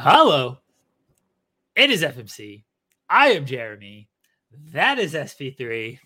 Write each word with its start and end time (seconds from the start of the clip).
Hello. 0.00 0.58
It 1.74 1.90
is 1.90 2.04
FMC. 2.04 2.62
I 3.10 3.30
am 3.30 3.46
Jeremy. 3.46 4.08
That 4.70 5.00
is 5.00 5.12
SP3. 5.12 5.98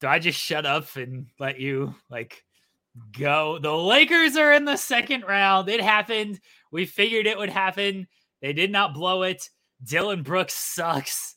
Do 0.00 0.08
I 0.08 0.18
just 0.18 0.40
shut 0.40 0.66
up 0.66 0.96
and 0.96 1.28
let 1.38 1.60
you 1.60 1.94
like 2.10 2.42
go? 3.16 3.60
The 3.60 3.70
Lakers 3.70 4.36
are 4.36 4.52
in 4.52 4.64
the 4.64 4.76
second 4.76 5.22
round. 5.22 5.68
It 5.68 5.80
happened. 5.80 6.40
We 6.72 6.84
figured 6.84 7.28
it 7.28 7.38
would 7.38 7.50
happen. 7.50 8.08
They 8.40 8.52
did 8.52 8.72
not 8.72 8.94
blow 8.94 9.22
it. 9.22 9.48
Dillon 9.84 10.24
Brooks 10.24 10.54
sucks. 10.54 11.36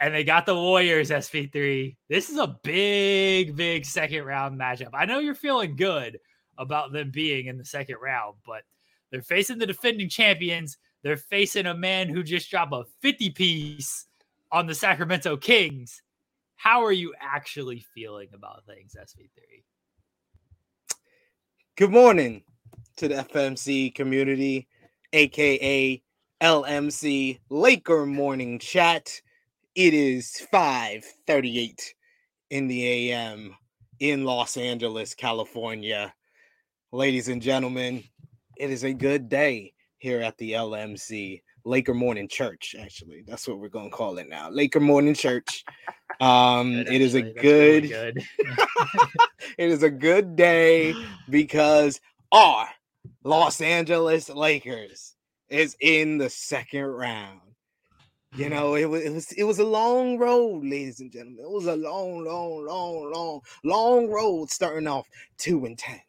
And 0.00 0.14
they 0.14 0.24
got 0.24 0.46
the 0.46 0.54
Warriors 0.54 1.10
SP3. 1.10 1.96
This 2.08 2.30
is 2.30 2.38
a 2.38 2.56
big, 2.62 3.56
big 3.56 3.84
second 3.84 4.24
round 4.24 4.58
matchup. 4.58 4.94
I 4.94 5.04
know 5.04 5.18
you're 5.18 5.34
feeling 5.34 5.76
good 5.76 6.18
about 6.56 6.92
them 6.92 7.10
being 7.10 7.44
in 7.44 7.58
the 7.58 7.64
second 7.66 7.96
round, 8.02 8.36
but 8.46 8.62
they're 9.10 9.22
facing 9.22 9.58
the 9.58 9.66
defending 9.66 10.08
champions. 10.08 10.78
They're 11.02 11.16
facing 11.16 11.66
a 11.66 11.74
man 11.74 12.08
who 12.08 12.22
just 12.22 12.50
dropped 12.50 12.72
a 12.72 12.84
50 13.00 13.30
piece 13.30 14.06
on 14.50 14.66
the 14.66 14.74
Sacramento 14.74 15.36
Kings. 15.36 16.02
How 16.56 16.84
are 16.84 16.92
you 16.92 17.14
actually 17.20 17.84
feeling 17.94 18.28
about 18.32 18.64
things, 18.66 18.96
SP3? 18.98 19.62
Good 21.76 21.90
morning 21.90 22.42
to 22.96 23.08
the 23.08 23.16
FMC 23.16 23.94
community, 23.94 24.66
aka 25.12 26.02
LMC 26.40 27.38
Laker 27.50 28.06
Morning 28.06 28.58
Chat. 28.58 29.20
It 29.74 29.92
is 29.92 30.46
5:38 30.50 31.94
in 32.50 32.66
the 32.66 32.86
AM 32.86 33.54
in 34.00 34.24
Los 34.24 34.56
Angeles, 34.56 35.14
California. 35.14 36.14
Ladies 36.92 37.28
and 37.28 37.42
gentlemen, 37.42 38.04
it 38.56 38.70
is 38.70 38.84
a 38.84 38.92
good 38.92 39.28
day 39.28 39.72
here 39.98 40.20
at 40.20 40.36
the 40.38 40.52
LMC 40.52 41.42
Laker 41.64 41.94
Morning 41.94 42.28
Church. 42.28 42.74
Actually, 42.80 43.24
that's 43.26 43.48
what 43.48 43.58
we're 43.58 43.68
gonna 43.68 43.90
call 43.90 44.18
it 44.18 44.28
now. 44.28 44.48
Laker 44.50 44.80
Morning 44.80 45.14
Church. 45.14 45.64
Um, 46.20 46.72
Good, 46.72 46.88
it 46.88 47.00
is 47.00 47.14
a 47.14 47.22
good, 47.22 47.84
really 47.84 47.88
good. 47.88 48.22
it 49.58 49.70
is 49.70 49.82
a 49.82 49.90
good 49.90 50.36
day 50.36 50.94
because 51.28 52.00
our 52.32 52.68
Los 53.24 53.60
Angeles 53.60 54.30
Lakers 54.30 55.14
is 55.48 55.76
in 55.80 56.18
the 56.18 56.30
second 56.30 56.84
round. 56.84 57.40
You 58.34 58.50
know, 58.50 58.74
it 58.74 58.84
was 58.84 59.02
it 59.02 59.10
was 59.10 59.32
it 59.32 59.44
was 59.44 59.58
a 59.58 59.64
long 59.64 60.18
road, 60.18 60.62
ladies 60.62 61.00
and 61.00 61.10
gentlemen. 61.10 61.44
It 61.44 61.50
was 61.50 61.66
a 61.66 61.76
long, 61.76 62.24
long, 62.24 62.66
long, 62.66 63.12
long, 63.12 63.40
long 63.64 64.08
road 64.08 64.50
starting 64.50 64.86
off 64.86 65.08
two 65.38 65.64
and 65.64 65.78
ten. 65.78 66.00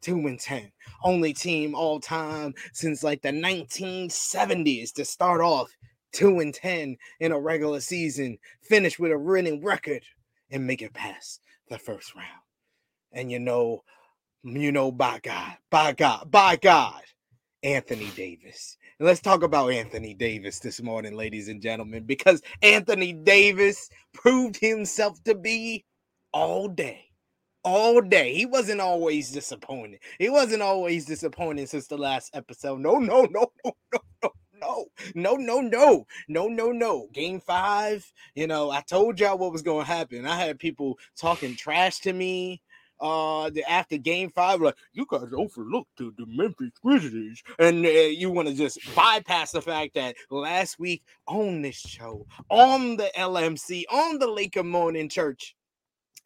Two 0.00 0.26
and 0.26 0.40
ten. 0.40 0.72
Only 1.04 1.32
team 1.32 1.74
all 1.74 2.00
time 2.00 2.54
since 2.72 3.02
like 3.02 3.22
the 3.22 3.30
1970s 3.30 4.92
to 4.94 5.04
start 5.04 5.40
off 5.40 5.70
two 6.12 6.40
and 6.40 6.54
ten 6.54 6.96
in 7.20 7.32
a 7.32 7.38
regular 7.40 7.80
season, 7.80 8.38
finish 8.62 8.98
with 8.98 9.12
a 9.12 9.18
winning 9.18 9.62
record, 9.62 10.02
and 10.50 10.66
make 10.66 10.82
it 10.82 10.94
past 10.94 11.40
the 11.68 11.78
first 11.78 12.14
round. 12.14 12.26
And 13.12 13.30
you 13.30 13.38
know, 13.38 13.82
you 14.42 14.72
know, 14.72 14.90
by 14.90 15.20
God, 15.22 15.56
by 15.70 15.92
God, 15.92 16.30
by 16.30 16.56
God, 16.56 17.02
Anthony 17.62 18.10
Davis. 18.16 18.76
And 18.98 19.06
let's 19.06 19.20
talk 19.20 19.42
about 19.42 19.72
Anthony 19.72 20.14
Davis 20.14 20.60
this 20.60 20.80
morning, 20.80 21.14
ladies 21.16 21.48
and 21.48 21.60
gentlemen, 21.60 22.04
because 22.04 22.42
Anthony 22.62 23.12
Davis 23.12 23.90
proved 24.14 24.56
himself 24.56 25.22
to 25.24 25.34
be 25.34 25.84
all 26.32 26.68
day. 26.68 27.09
All 27.62 28.00
day. 28.00 28.34
He 28.34 28.46
wasn't 28.46 28.80
always 28.80 29.30
disappointed. 29.30 30.00
He 30.18 30.30
wasn't 30.30 30.62
always 30.62 31.04
disappointed 31.04 31.68
since 31.68 31.86
the 31.86 31.98
last 31.98 32.34
episode. 32.34 32.80
No, 32.80 32.98
no, 32.98 33.22
no, 33.22 33.52
no, 33.64 33.72
no, 33.92 34.00
no. 34.22 34.32
No, 34.62 34.86
no, 35.14 35.36
no, 35.36 35.60
no, 35.60 36.06
no, 36.28 36.48
no, 36.48 36.72
no. 36.72 37.08
Game 37.12 37.40
five, 37.40 38.10
you 38.34 38.46
know, 38.46 38.70
I 38.70 38.82
told 38.82 39.18
y'all 39.18 39.38
what 39.38 39.52
was 39.52 39.62
to 39.62 39.80
happen. 39.80 40.26
I 40.26 40.36
had 40.36 40.58
people 40.58 40.98
talking 41.16 41.56
trash 41.56 42.00
to 42.00 42.12
me 42.12 42.60
uh 43.00 43.50
after 43.68 43.96
game 43.96 44.30
five 44.30 44.60
like 44.60 44.76
you 44.92 45.06
guys 45.08 45.28
overlooked 45.34 45.90
the, 45.96 46.12
the 46.18 46.26
memphis 46.26 46.70
grizzlies 46.82 47.42
and 47.58 47.84
uh, 47.86 47.88
you 47.88 48.30
want 48.30 48.46
to 48.46 48.54
just 48.54 48.78
bypass 48.94 49.52
the 49.52 49.62
fact 49.62 49.94
that 49.94 50.14
last 50.30 50.78
week 50.78 51.02
on 51.26 51.62
this 51.62 51.76
show 51.76 52.26
on 52.50 52.96
the 52.96 53.10
lmc 53.16 53.84
on 53.90 54.18
the 54.18 54.26
laker 54.26 54.62
morning 54.62 55.08
church 55.08 55.56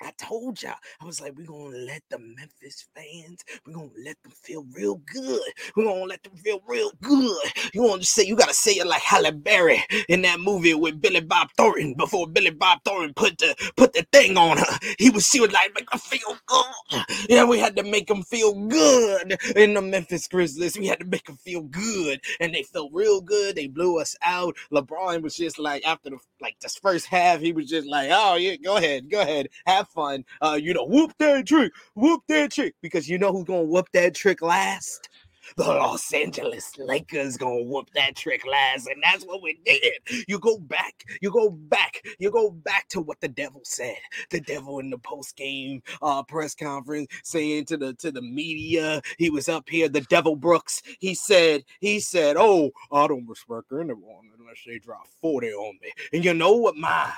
I 0.02 0.12
told 0.18 0.62
y'all, 0.62 0.74
I 1.00 1.04
was 1.04 1.20
like, 1.20 1.34
we're 1.36 1.46
gonna 1.46 1.76
let 1.76 2.02
the 2.10 2.18
Memphis 2.18 2.86
fans, 2.94 3.42
we're 3.66 3.74
gonna 3.74 3.90
let 4.04 4.20
them 4.22 4.32
feel 4.32 4.66
real 4.74 4.96
good. 5.12 5.40
We're 5.76 5.84
gonna 5.84 6.04
let 6.04 6.22
them 6.22 6.36
feel 6.36 6.60
real 6.68 6.90
good. 7.00 7.38
You 7.72 7.82
want 7.82 8.02
to 8.02 8.06
say, 8.06 8.24
you 8.24 8.36
gotta 8.36 8.54
say 8.54 8.72
it 8.72 8.86
like 8.86 9.02
Halle 9.02 9.30
Berry 9.30 9.82
in 10.08 10.22
that 10.22 10.40
movie 10.40 10.74
with 10.74 11.00
Billy 11.00 11.20
Bob 11.20 11.48
Thornton 11.56 11.94
before 11.94 12.26
Billy 12.26 12.50
Bob 12.50 12.80
Thornton 12.84 13.14
put 13.14 13.38
the 13.38 13.54
put 13.76 13.92
the 13.92 14.06
thing 14.12 14.36
on 14.36 14.58
her. 14.58 14.78
He 14.98 15.10
was, 15.10 15.26
she 15.26 15.40
was 15.40 15.52
like, 15.52 15.72
make 15.74 15.90
her 15.90 15.98
feel 15.98 16.36
good. 16.46 17.04
Yeah, 17.28 17.44
we 17.44 17.58
had 17.58 17.76
to 17.76 17.82
make 17.82 18.08
them 18.08 18.22
feel 18.22 18.54
good 18.66 19.38
in 19.56 19.74
the 19.74 19.82
Memphis 19.82 20.28
Grizzlies. 20.28 20.78
We 20.78 20.86
had 20.86 21.00
to 21.00 21.06
make 21.06 21.24
them 21.24 21.36
feel 21.38 21.62
good, 21.62 22.20
and 22.40 22.54
they 22.54 22.62
felt 22.62 22.92
real 22.92 23.20
good. 23.20 23.56
They 23.56 23.68
blew 23.68 23.98
us 24.00 24.16
out. 24.22 24.56
LeBron 24.72 25.22
was 25.22 25.36
just 25.36 25.58
like, 25.58 25.86
after 25.86 26.10
the 26.10 26.18
like 26.40 26.58
this 26.60 26.76
first 26.76 27.06
half, 27.06 27.40
he 27.40 27.52
was 27.52 27.68
just 27.68 27.88
like, 27.88 28.10
oh 28.12 28.34
yeah, 28.36 28.56
go 28.56 28.76
ahead, 28.76 29.10
go 29.10 29.20
ahead, 29.20 29.48
have 29.66 29.83
fun. 29.84 30.24
Uh, 30.40 30.58
you 30.60 30.74
know, 30.74 30.84
whoop 30.84 31.12
that 31.18 31.46
trick, 31.46 31.72
whoop 31.94 32.22
that 32.28 32.52
trick, 32.52 32.74
because 32.82 33.08
you 33.08 33.18
know 33.18 33.32
who's 33.32 33.44
gonna 33.44 33.62
whoop 33.62 33.88
that 33.92 34.14
trick 34.14 34.42
last? 34.42 35.08
The 35.56 35.64
Los 35.64 36.12
Angeles 36.12 36.76
Lakers 36.78 37.36
gonna 37.36 37.62
whoop 37.62 37.90
that 37.94 38.16
trick 38.16 38.46
last, 38.46 38.88
and 38.88 39.02
that's 39.02 39.24
what 39.24 39.42
we 39.42 39.58
did. 39.64 40.24
You 40.26 40.38
go 40.38 40.58
back, 40.58 41.04
you 41.20 41.30
go 41.30 41.50
back, 41.50 42.02
you 42.18 42.30
go 42.30 42.50
back 42.50 42.88
to 42.88 43.00
what 43.00 43.20
the 43.20 43.28
devil 43.28 43.60
said. 43.64 43.96
The 44.30 44.40
devil 44.40 44.78
in 44.78 44.90
the 44.90 44.98
post 44.98 45.36
game 45.36 45.82
uh, 46.02 46.22
press 46.22 46.54
conference 46.54 47.08
saying 47.22 47.66
to 47.66 47.76
the 47.76 47.94
to 47.94 48.10
the 48.10 48.22
media, 48.22 49.02
he 49.18 49.30
was 49.30 49.48
up 49.48 49.68
here. 49.68 49.88
The 49.88 50.00
devil 50.02 50.34
Brooks, 50.34 50.82
he 50.98 51.14
said, 51.14 51.64
he 51.80 52.00
said, 52.00 52.36
"Oh, 52.38 52.70
I 52.90 53.06
don't 53.06 53.28
respect 53.28 53.72
anyone 53.72 54.30
unless 54.38 54.62
they 54.66 54.78
drop 54.78 55.06
forty 55.20 55.52
on 55.52 55.78
me." 55.82 55.92
And 56.12 56.24
you 56.24 56.34
know 56.34 56.52
what 56.52 56.76
my 56.76 57.12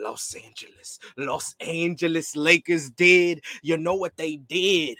Los 0.00 0.34
Angeles, 0.34 0.98
Los 1.16 1.54
Angeles 1.60 2.36
Lakers 2.36 2.90
did? 2.90 3.42
You 3.62 3.76
know 3.76 3.94
what 3.94 4.16
they 4.16 4.36
did? 4.36 4.96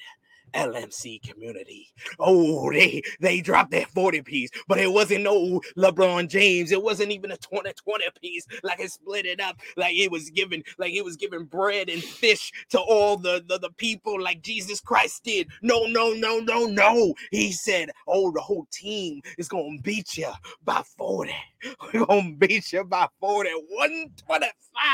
LMC 0.55 1.23
community. 1.23 1.89
Oh, 2.19 2.71
they 2.73 3.03
they 3.21 3.41
dropped 3.41 3.71
that 3.73 3.89
40 3.89 4.23
piece, 4.23 4.51
but 4.69 4.79
it 4.79 4.93
wasn't 4.93 5.25
no 5.25 5.61
LeBron 5.77 6.29
James. 6.29 6.73
It 6.73 6.83
wasn't 6.83 7.13
even 7.13 7.31
a 7.33 7.37
2020 7.37 8.05
piece. 8.21 8.47
Like 8.63 8.81
it 8.81 8.91
split 8.91 9.27
it 9.27 9.41
up, 9.41 9.59
like 9.77 9.95
it 9.97 10.11
was 10.11 10.31
given, 10.31 10.63
like 10.79 10.95
it 10.95 11.05
was 11.05 11.17
giving 11.17 11.45
bread 11.45 11.89
and 11.89 12.03
fish 12.03 12.53
to 12.71 12.81
all 12.81 13.17
the, 13.17 13.45
the, 13.49 13.59
the 13.59 13.71
people 13.77 14.21
like 14.21 14.43
Jesus 14.43 14.81
Christ 14.81 15.25
did. 15.25 15.49
No, 15.63 15.85
no, 15.87 16.13
no, 16.13 16.39
no, 16.39 16.67
no. 16.67 17.15
He 17.31 17.53
said, 17.53 17.91
Oh, 18.07 18.31
the 18.33 18.41
whole 18.41 18.67
team 18.73 19.23
is 19.39 19.49
gonna 19.49 19.79
beat 19.83 20.17
you 20.17 20.31
by 20.65 20.83
40. 20.97 21.35
We're 21.95 22.07
gonna 22.07 22.33
beat 22.37 22.73
you 22.73 22.85
by 22.85 23.09
40. 23.21 23.51
125 23.69 24.91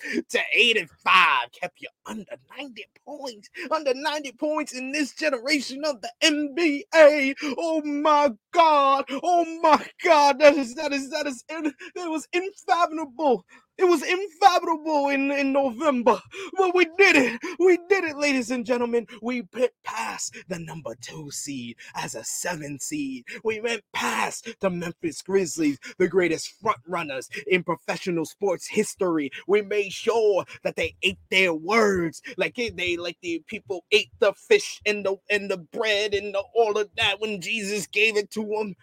to 0.30 0.40
85 0.54 1.52
kept 1.52 1.80
you 1.80 1.88
under 2.06 2.36
90 2.58 2.84
points 3.04 3.48
under 3.70 3.94
90 3.94 4.32
points 4.32 4.72
in 4.74 4.92
this 4.92 5.14
generation 5.14 5.82
of 5.84 6.00
the 6.00 6.10
nba 6.22 7.34
oh 7.58 7.82
my 7.82 8.30
god. 8.52 9.04
Oh 9.22 9.44
my 9.62 9.84
god. 10.04 10.38
That 10.38 10.56
is 10.56 10.74
that 10.74 10.92
is 10.92 11.10
that 11.10 11.26
is 11.26 11.44
that 11.48 11.72
was 11.96 12.26
infathomable 12.32 13.44
it 13.78 13.84
was 13.84 14.02
infathomable 14.02 15.08
in, 15.08 15.30
in 15.32 15.52
November. 15.52 16.20
But 16.56 16.74
we 16.74 16.86
did 16.98 17.16
it. 17.16 17.40
We 17.58 17.78
did 17.88 18.04
it, 18.04 18.18
ladies 18.18 18.50
and 18.50 18.66
gentlemen. 18.66 19.06
We 19.22 19.42
put 19.42 19.72
past 19.84 20.36
the 20.48 20.58
number 20.58 20.94
two 21.00 21.30
seed 21.30 21.76
as 21.94 22.14
a 22.14 22.24
seven 22.24 22.80
seed. 22.80 23.24
We 23.44 23.60
went 23.60 23.82
past 23.92 24.48
the 24.60 24.70
Memphis 24.70 25.22
Grizzlies, 25.22 25.78
the 25.98 26.08
greatest 26.08 26.54
front 26.60 26.78
runners 26.86 27.28
in 27.46 27.64
professional 27.64 28.24
sports 28.26 28.68
history. 28.68 29.30
We 29.46 29.62
made 29.62 29.92
sure 29.92 30.44
that 30.64 30.76
they 30.76 30.96
ate 31.02 31.18
their 31.30 31.54
words 31.54 32.22
like 32.36 32.56
they 32.56 32.96
like 32.96 33.18
the 33.22 33.42
people 33.46 33.84
ate 33.92 34.10
the 34.20 34.32
fish 34.32 34.80
and 34.86 35.04
the 35.04 35.16
and 35.30 35.50
the 35.50 35.58
bread 35.58 36.14
and 36.14 36.34
the, 36.34 36.42
all 36.54 36.78
of 36.78 36.90
that 36.96 37.20
when 37.20 37.40
Jesus 37.40 37.86
gave 37.86 38.16
it 38.16 38.30
to 38.32 38.42
them. 38.44 38.74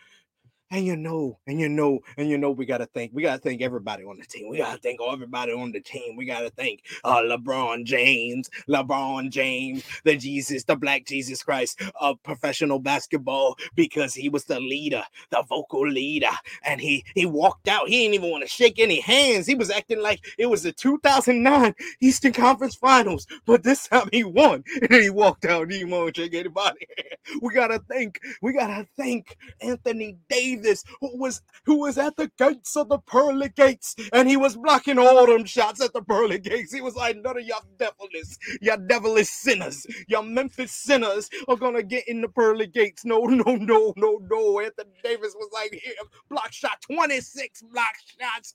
And 0.72 0.84
you 0.84 0.96
know, 0.96 1.38
and 1.46 1.60
you 1.60 1.70
know, 1.70 2.00
and 2.18 2.28
you 2.28 2.40
know, 2.40 2.50
we 2.50 2.66
gotta 2.66 2.88
thank, 2.88 3.12
we 3.14 3.22
gotta 3.22 3.40
thank 3.40 3.62
everybody 3.62 4.04
on 4.04 4.18
the 4.18 4.26
team. 4.26 4.50
We 4.50 4.58
gotta 4.58 4.80
thank 4.80 5.00
everybody 5.00 5.54
on 5.54 5.72
the 5.72 5.80
team. 5.80 6.16
We 6.18 6.26
gotta 6.26 6.50
thank 6.50 6.82
uh, 7.04 7.22
LeBron 7.22 7.86
James, 7.86 8.50
LeBron 8.68 9.30
James, 9.30 9.84
the 10.06 10.18
Jesus, 10.18 10.64
the 10.64 10.76
Black 10.76 11.06
Jesus 11.06 11.44
Christ 11.44 11.82
of 12.02 12.22
professional 12.24 12.80
basketball, 12.80 13.58
because 13.76 14.16
he 14.16 14.28
was 14.28 14.46
the 14.46 14.60
leader, 14.60 15.04
the 15.30 15.44
vocal 15.48 15.88
leader, 15.88 16.32
and 16.64 16.82
he 16.82 17.06
he 17.14 17.28
walked 17.28 17.68
out. 17.68 17.88
He 17.88 18.02
didn't 18.02 18.16
even 18.16 18.32
want 18.32 18.44
to 18.44 18.50
shake 18.50 18.80
any 18.80 19.00
hands. 19.00 19.46
He 19.46 19.54
was 19.54 19.70
acting 19.70 20.02
like 20.02 20.26
it 20.40 20.48
was 20.48 20.64
the 20.64 20.72
2009 20.72 21.76
Eastern 22.02 22.34
Conference 22.34 22.74
Finals, 22.74 23.28
but 23.46 23.62
this 23.62 23.88
time 23.88 24.10
he 24.12 24.24
won, 24.24 24.64
and 24.82 24.94
he 25.02 25.12
walked 25.12 25.46
out. 25.46 25.72
He 25.72 25.80
didn't 25.80 25.92
want 25.92 26.16
to 26.16 26.22
shake 26.24 26.34
anybody. 26.34 26.88
we 27.42 27.54
gotta 27.54 27.80
thank, 27.88 28.20
we 28.42 28.52
gotta 28.52 28.88
thank 28.98 29.38
Anthony 29.62 30.18
Davis 30.28 30.55
Davis, 30.64 30.84
who 31.02 31.18
was 31.18 31.42
who 31.66 31.80
was 31.80 31.98
at 31.98 32.16
the 32.18 32.32
gates 32.38 32.76
of 32.76 32.90
the 32.90 33.00
pearly 33.00 33.50
gates, 33.50 33.96
and 34.14 34.30
he 34.30 34.38
was 34.38 34.56
blocking 34.58 35.00
all 35.00 35.26
them 35.28 35.46
shots 35.46 35.84
at 35.84 35.94
the 35.94 36.02
pearly 36.02 36.40
gates. 36.40 36.74
He 36.74 36.82
was 36.82 36.96
like, 36.96 37.18
none 37.22 37.38
of 37.38 37.44
y'all 37.46 37.64
devilish, 37.78 38.38
y'all 38.62 38.78
devilish 38.88 39.28
sinners, 39.30 39.86
y'all 40.08 40.24
Memphis 40.24 40.72
sinners 40.72 41.30
are 41.48 41.56
gonna 41.56 41.84
get 41.84 42.08
in 42.08 42.22
the 42.22 42.30
pearly 42.30 42.68
gates. 42.68 43.06
No, 43.06 43.20
no, 43.26 43.56
no, 43.56 43.94
no, 43.98 44.20
no. 44.30 44.60
Anthony 44.60 44.92
Davis 45.04 45.36
was 45.38 45.50
like, 45.54 45.72
here, 45.72 45.94
block 46.30 46.52
shot, 46.52 46.82
26 46.82 47.64
block 47.64 47.96
shots. 48.20 48.54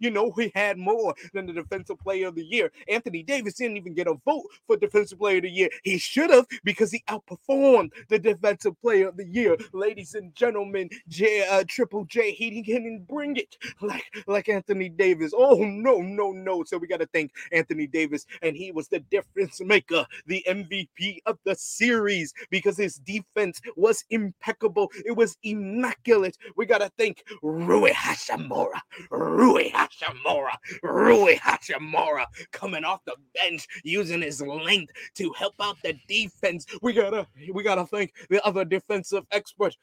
You 0.00 0.10
know, 0.10 0.32
he 0.38 0.52
had 0.54 0.78
more 0.78 1.14
than 1.34 1.46
the 1.46 1.52
defensive 1.52 1.98
player 2.00 2.28
of 2.28 2.34
the 2.34 2.44
year. 2.44 2.70
Anthony 2.88 3.22
Davis 3.22 3.54
didn't 3.54 3.76
even 3.76 3.94
get 3.94 4.06
a 4.06 4.14
vote 4.24 4.44
for 4.66 4.76
defensive 4.76 5.18
player 5.18 5.38
of 5.38 5.44
the 5.44 5.50
year. 5.50 5.70
He 5.82 5.98
should 5.98 6.30
have 6.30 6.46
because 6.64 6.90
he 6.92 7.04
outperformed 7.08 7.90
the 8.08 8.18
defensive 8.18 8.80
player 8.80 9.08
of 9.08 9.16
the 9.16 9.26
year. 9.26 9.56
Ladies 9.72 10.14
and 10.14 10.34
gentlemen, 10.34 10.90
J 11.08 11.35
uh, 11.42 11.64
Triple 11.68 12.04
J. 12.04 12.32
He 12.32 12.62
didn't 12.62 13.06
bring 13.08 13.36
it 13.36 13.56
like 13.80 14.04
like 14.26 14.48
Anthony 14.48 14.88
Davis. 14.88 15.32
Oh 15.36 15.62
no, 15.64 15.98
no, 15.98 16.32
no. 16.32 16.64
So 16.64 16.78
we 16.78 16.86
got 16.86 17.00
to 17.00 17.08
thank 17.12 17.32
Anthony 17.52 17.86
Davis, 17.86 18.26
and 18.42 18.56
he 18.56 18.72
was 18.72 18.88
the 18.88 19.00
difference 19.00 19.60
maker, 19.60 20.06
the 20.26 20.44
MVP 20.48 21.18
of 21.26 21.38
the 21.44 21.54
series 21.54 22.32
because 22.50 22.76
his 22.76 22.96
defense 22.96 23.60
was 23.76 24.04
impeccable. 24.10 24.90
It 25.04 25.16
was 25.16 25.36
immaculate. 25.42 26.36
We 26.56 26.66
got 26.66 26.78
to 26.78 26.90
thank 26.98 27.24
Rui 27.42 27.90
Hachimura, 27.90 28.80
Rui 29.10 29.70
Hachimura, 29.70 30.54
Rui 30.82 31.36
Hachimura 31.36 32.26
coming 32.52 32.84
off 32.84 33.04
the 33.04 33.16
bench 33.34 33.66
using 33.84 34.22
his 34.22 34.40
length 34.40 34.92
to 35.14 35.32
help 35.32 35.54
out 35.60 35.76
the 35.82 35.94
defense. 36.08 36.66
We 36.82 36.92
gotta 36.92 37.26
we 37.52 37.62
gotta 37.62 37.86
thank 37.86 38.12
the 38.30 38.44
other 38.44 38.64
defensive 38.64 39.24
expert 39.30 39.76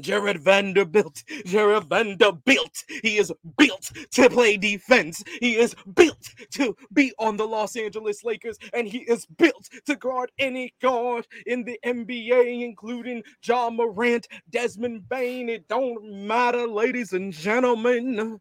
Jarred 0.00 0.40
Vanderbilt, 0.40 1.22
Jarred 1.44 1.84
Vanderbilt, 1.84 2.84
he 3.02 3.18
is 3.18 3.32
built 3.56 3.90
to 4.12 4.28
play 4.28 4.56
defense. 4.56 5.22
He 5.40 5.56
is 5.56 5.74
built 5.94 6.30
to 6.52 6.76
be 6.92 7.12
on 7.18 7.36
the 7.36 7.46
Los 7.46 7.76
Angeles 7.76 8.24
Lakers, 8.24 8.58
and 8.72 8.86
he 8.86 8.98
is 8.98 9.26
built 9.26 9.68
to 9.86 9.96
guard 9.96 10.30
any 10.38 10.74
guard 10.80 11.26
in 11.46 11.64
the 11.64 11.78
NBA, 11.84 12.62
including 12.64 13.22
Ja 13.42 13.70
Morant, 13.70 14.28
Desmond 14.50 15.08
Bane. 15.08 15.48
It 15.48 15.68
don't 15.68 16.26
matter, 16.26 16.66
ladies 16.66 17.12
and 17.12 17.32
gentlemen. 17.32 18.40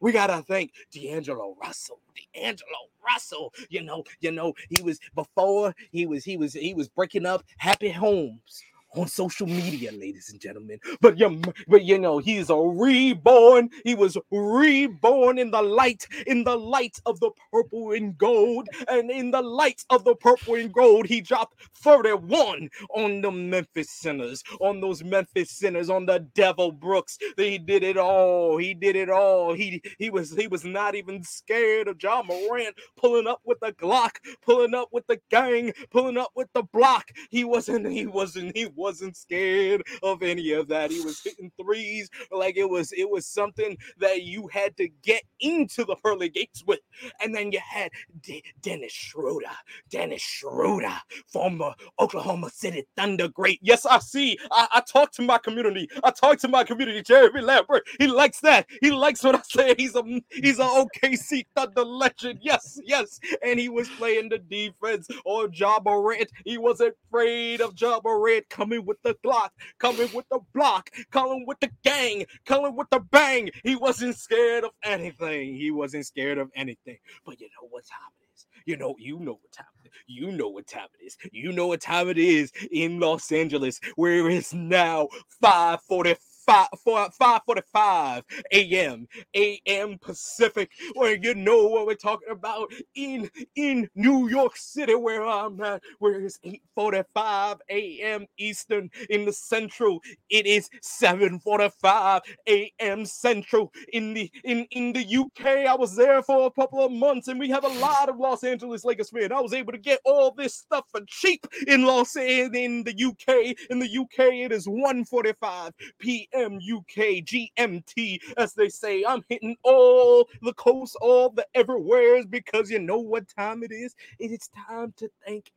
We 0.00 0.12
gotta 0.12 0.42
thank 0.42 0.72
D'Angelo 0.92 1.56
Russell. 1.60 2.00
D'Angelo 2.34 2.90
Russell, 3.04 3.52
you 3.70 3.82
know, 3.82 4.04
you 4.20 4.30
know, 4.30 4.52
he 4.68 4.82
was 4.82 4.98
before 5.14 5.74
he 5.90 6.06
was 6.06 6.24
he 6.24 6.36
was 6.36 6.52
he 6.52 6.74
was 6.74 6.88
breaking 6.88 7.24
up 7.24 7.44
happy 7.56 7.88
homes 7.88 8.62
on 8.96 9.08
social 9.08 9.46
media, 9.46 9.92
ladies 9.92 10.30
and 10.30 10.40
gentlemen. 10.40 10.78
But 11.00 11.18
you, 11.18 11.40
but 11.68 11.84
you 11.84 11.98
know, 11.98 12.18
he's 12.18 12.50
a 12.50 12.56
reborn. 12.56 13.70
He 13.84 13.94
was 13.94 14.18
reborn 14.32 15.38
in 15.38 15.50
the 15.50 15.62
light, 15.62 16.06
in 16.26 16.44
the 16.44 16.56
light 16.56 16.98
of 17.06 17.20
the 17.20 17.30
purple 17.52 17.92
and 17.92 18.16
gold, 18.18 18.68
and 18.88 19.10
in 19.10 19.30
the 19.30 19.42
light 19.42 19.84
of 19.90 20.04
the 20.04 20.14
purple 20.16 20.54
and 20.56 20.72
gold, 20.72 21.06
he 21.06 21.20
dropped 21.20 21.60
31 21.76 22.70
on 22.94 23.20
the 23.22 23.30
Memphis 23.30 23.90
Sinners, 23.90 24.42
on 24.60 24.80
those 24.80 25.04
Memphis 25.04 25.50
Sinners, 25.50 25.90
on 25.90 26.06
the 26.06 26.20
Devil 26.34 26.72
Brooks. 26.72 27.18
He 27.36 27.58
did 27.58 27.82
it 27.84 27.96
all. 27.96 28.58
He 28.58 28.74
did 28.74 28.96
it 28.96 29.10
all. 29.10 29.54
He 29.54 29.82
he 29.98 30.10
was 30.10 30.34
he 30.34 30.46
was 30.48 30.64
not 30.64 30.94
even 30.94 31.22
scared 31.24 31.88
of 31.88 32.02
Ja 32.02 32.22
Morant 32.22 32.76
pulling 32.96 33.26
up 33.26 33.40
with 33.44 33.60
the 33.60 33.72
Glock, 33.72 34.16
pulling 34.44 34.74
up 34.74 34.88
with 34.92 35.06
the 35.06 35.20
gang, 35.30 35.72
pulling 35.90 36.18
up 36.18 36.32
with 36.34 36.48
the 36.54 36.62
block. 36.64 37.10
He 37.30 37.44
wasn't. 37.44 37.90
He 37.90 38.06
wasn't. 38.06 38.56
He 38.56 38.66
wasn't 38.66 38.85
scared 38.94 39.82
of 40.02 40.22
any 40.22 40.52
of 40.52 40.68
that. 40.68 40.90
He 40.90 41.00
was 41.00 41.22
hitting 41.22 41.52
threes 41.60 42.10
like 42.30 42.56
it 42.56 42.68
was 42.68 42.92
it 42.92 43.08
was 43.10 43.26
something 43.26 43.76
that 43.98 44.22
you 44.22 44.48
had 44.48 44.76
to 44.78 44.88
get 45.02 45.22
into 45.40 45.84
the 45.84 45.96
pearly 45.96 46.28
gates 46.28 46.64
with. 46.66 46.80
And 47.22 47.34
then 47.34 47.52
you 47.52 47.60
had 47.66 47.90
D- 48.22 48.44
Dennis 48.62 48.92
Schroeder, 48.92 49.46
Dennis 49.90 50.22
Schroeder, 50.22 50.96
former 51.32 51.74
Oklahoma 52.00 52.50
City 52.50 52.84
Thunder 52.96 53.28
great. 53.28 53.60
Yes, 53.62 53.86
I 53.86 53.98
see. 53.98 54.38
I, 54.50 54.68
I 54.72 54.80
talk 54.82 55.12
to 55.12 55.22
my 55.22 55.38
community. 55.38 55.88
I 56.04 56.10
talk 56.10 56.38
to 56.40 56.48
my 56.48 56.64
community. 56.64 57.02
Jeremy 57.02 57.40
Lambert. 57.42 57.84
He 57.98 58.06
likes 58.06 58.40
that. 58.40 58.66
He 58.82 58.90
likes 58.90 59.22
what 59.24 59.36
I 59.36 59.42
say. 59.44 59.74
He's 59.78 59.94
a 59.94 60.02
he's 60.30 60.58
an 60.58 60.66
OKC 60.66 61.46
Thunder 61.54 61.84
legend. 61.84 62.40
Yes, 62.42 62.78
yes. 62.84 63.20
And 63.44 63.58
he 63.60 63.68
was 63.68 63.88
playing 63.90 64.30
the 64.30 64.38
defense 64.38 65.08
on 65.24 65.50
Ja 65.54 65.80
Morant. 65.84 66.30
He 66.44 66.58
wasn't 66.58 66.94
afraid 67.08 67.60
of 67.60 67.74
Ja 67.80 68.00
Morant 68.04 68.48
coming 68.48 68.75
coming 68.76 68.86
with 68.86 69.02
the 69.02 69.14
Glock, 69.24 69.50
coming 69.78 70.08
with 70.14 70.28
the 70.30 70.40
block, 70.54 70.90
coming 71.10 71.44
with 71.46 71.60
the 71.60 71.70
gang, 71.84 72.24
coming 72.44 72.76
with 72.76 72.88
the 72.90 73.00
bang. 73.00 73.50
He 73.62 73.76
wasn't 73.76 74.16
scared 74.16 74.64
of 74.64 74.70
anything. 74.84 75.54
He 75.56 75.70
wasn't 75.70 76.06
scared 76.06 76.38
of 76.38 76.50
anything. 76.54 76.98
But 77.24 77.40
you 77.40 77.46
know 77.46 77.68
what 77.70 77.84
time 77.86 78.10
it 78.20 78.26
is? 78.34 78.46
You 78.66 78.76
know, 78.76 78.94
you 78.98 79.18
know 79.18 79.32
what 79.32 79.52
time 79.52 79.66
it 79.84 79.88
is. 79.88 79.92
You 80.06 80.32
know 80.32 80.48
what 80.48 80.66
time 80.66 80.88
it 81.00 81.04
is. 81.04 81.16
You 81.32 81.52
know 81.52 81.68
what 81.68 81.80
time 81.80 82.08
it 82.08 82.18
is 82.18 82.52
in 82.70 83.00
Los 83.00 83.30
Angeles, 83.32 83.80
where 83.96 84.28
it's 84.28 84.52
now 84.52 85.08
545 85.40 86.18
5 86.46 86.68
5:45 86.86 88.22
a.m. 88.52 89.08
a.m. 89.36 89.98
Pacific, 90.00 90.70
where 90.94 91.16
you 91.16 91.34
know 91.34 91.66
what 91.68 91.86
we're 91.86 91.94
talking 91.96 92.30
about 92.30 92.72
in 92.96 93.30
in 93.56 93.88
New 93.96 94.28
York 94.28 94.56
City, 94.56 94.94
where 94.96 95.26
I'm 95.26 95.60
at, 95.62 95.82
where 96.00 96.20
it's 96.20 96.38
8:45 96.78 97.58
a.m. 97.70 98.26
Eastern 98.38 98.90
in 99.10 99.26
the 99.26 99.34
Central. 99.34 100.00
It 100.30 100.46
is 100.46 100.70
7:45 100.82 102.22
a.m. 102.48 103.06
Central 103.06 103.72
in 103.92 104.14
the 104.14 104.30
in 104.44 104.66
in 104.72 104.92
the 104.92 105.04
UK. 105.18 105.46
I 105.68 105.74
was 105.76 105.96
there 105.96 106.22
for 106.22 106.46
a 106.46 106.50
couple 106.52 106.84
of 106.84 106.92
months, 106.92 107.28
and 107.28 107.38
we 107.40 107.50
have 107.50 107.64
a 107.64 107.68
lot 107.68 108.08
of 108.08 108.18
Los 108.18 108.44
Angeles 108.44 108.84
Lakers 108.84 109.10
fans. 109.10 109.32
I 109.32 109.40
was 109.40 109.54
able 109.54 109.72
to 109.72 109.78
get 109.78 110.00
all 110.04 110.32
this 110.32 110.54
stuff 110.56 110.86
for 110.90 111.00
cheap 111.08 111.46
in 111.66 111.84
Los 111.84 112.16
in, 112.16 112.54
in 112.54 112.84
the 112.84 112.92
UK. 113.04 113.56
In 113.70 113.78
the 113.80 113.98
UK, 113.98 114.34
it 114.46 114.52
is 114.52 114.66
1:45 114.68 115.72
p.m. 116.00 116.35
UK 116.44 117.24
GMT, 117.24 118.18
as 118.36 118.54
they 118.54 118.68
say. 118.68 119.04
I'm 119.04 119.24
hitting 119.28 119.56
all 119.62 120.28
the 120.42 120.52
coasts, 120.54 120.96
all 121.00 121.30
the 121.30 121.46
everywheres, 121.54 122.26
because 122.26 122.70
you 122.70 122.78
know 122.78 122.98
what 122.98 123.24
time 123.28 123.62
it 123.62 123.72
is. 123.72 123.94
It 124.18 124.30
is 124.30 124.48
time 124.68 124.92
to 124.98 125.10
thank 125.26 125.50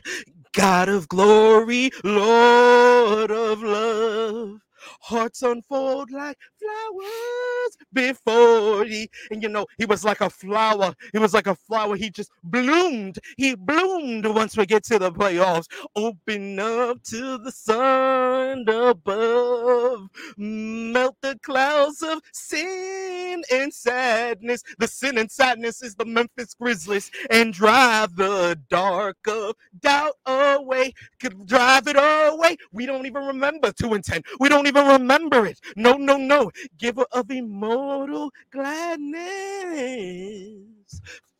God 0.52 0.88
of 0.88 1.08
glory, 1.08 1.90
Lord 2.02 3.30
of 3.30 3.62
love. 3.62 4.60
Hearts 5.00 5.42
unfold 5.42 6.10
like 6.10 6.38
flowers 6.66 7.78
before 7.92 8.84
he 8.84 9.10
And 9.30 9.42
you 9.42 9.48
know, 9.48 9.66
he 9.78 9.86
was 9.86 10.04
like 10.04 10.20
a 10.20 10.30
flower. 10.30 10.94
He 11.12 11.18
was 11.18 11.34
like 11.34 11.46
a 11.46 11.54
flower. 11.54 11.96
He 11.96 12.10
just 12.10 12.30
bloomed. 12.44 13.18
He 13.36 13.54
bloomed 13.54 14.26
once 14.26 14.56
we 14.56 14.66
get 14.66 14.84
to 14.86 14.98
the 14.98 15.12
playoffs. 15.12 15.66
Open 15.96 16.58
up 16.58 17.02
to 17.04 17.38
the 17.38 17.52
sun 17.52 18.68
above. 18.68 20.08
Melt 20.36 21.16
the 21.22 21.38
clouds 21.42 22.02
of 22.02 22.20
sin 22.32 23.42
and 23.52 23.72
sadness. 23.72 24.62
The 24.78 24.88
sin 24.88 25.18
and 25.18 25.30
sadness 25.30 25.82
is 25.82 25.94
the 25.96 26.04
Memphis 26.06 26.54
Grizzlies. 26.60 27.10
And 27.30 27.52
drive 27.52 28.16
the 28.16 28.58
dark 28.70 29.18
of 29.28 29.56
doubt 29.80 30.14
away. 30.26 30.94
Could 31.20 31.46
drive 31.46 31.88
it 31.88 31.96
away. 31.96 32.56
We 32.72 32.86
don't 32.86 33.06
even 33.06 33.24
remember 33.26 33.72
2 33.72 33.94
and 33.94 34.04
10. 34.04 34.22
We 34.40 34.48
don't 34.48 34.66
even 34.66 34.86
remember 34.86 35.46
it. 35.46 35.60
No, 35.76 35.94
no, 35.94 36.16
no. 36.16 36.50
Giver 36.78 37.06
of 37.12 37.30
immortal 37.30 38.32
gladness. 38.50 39.20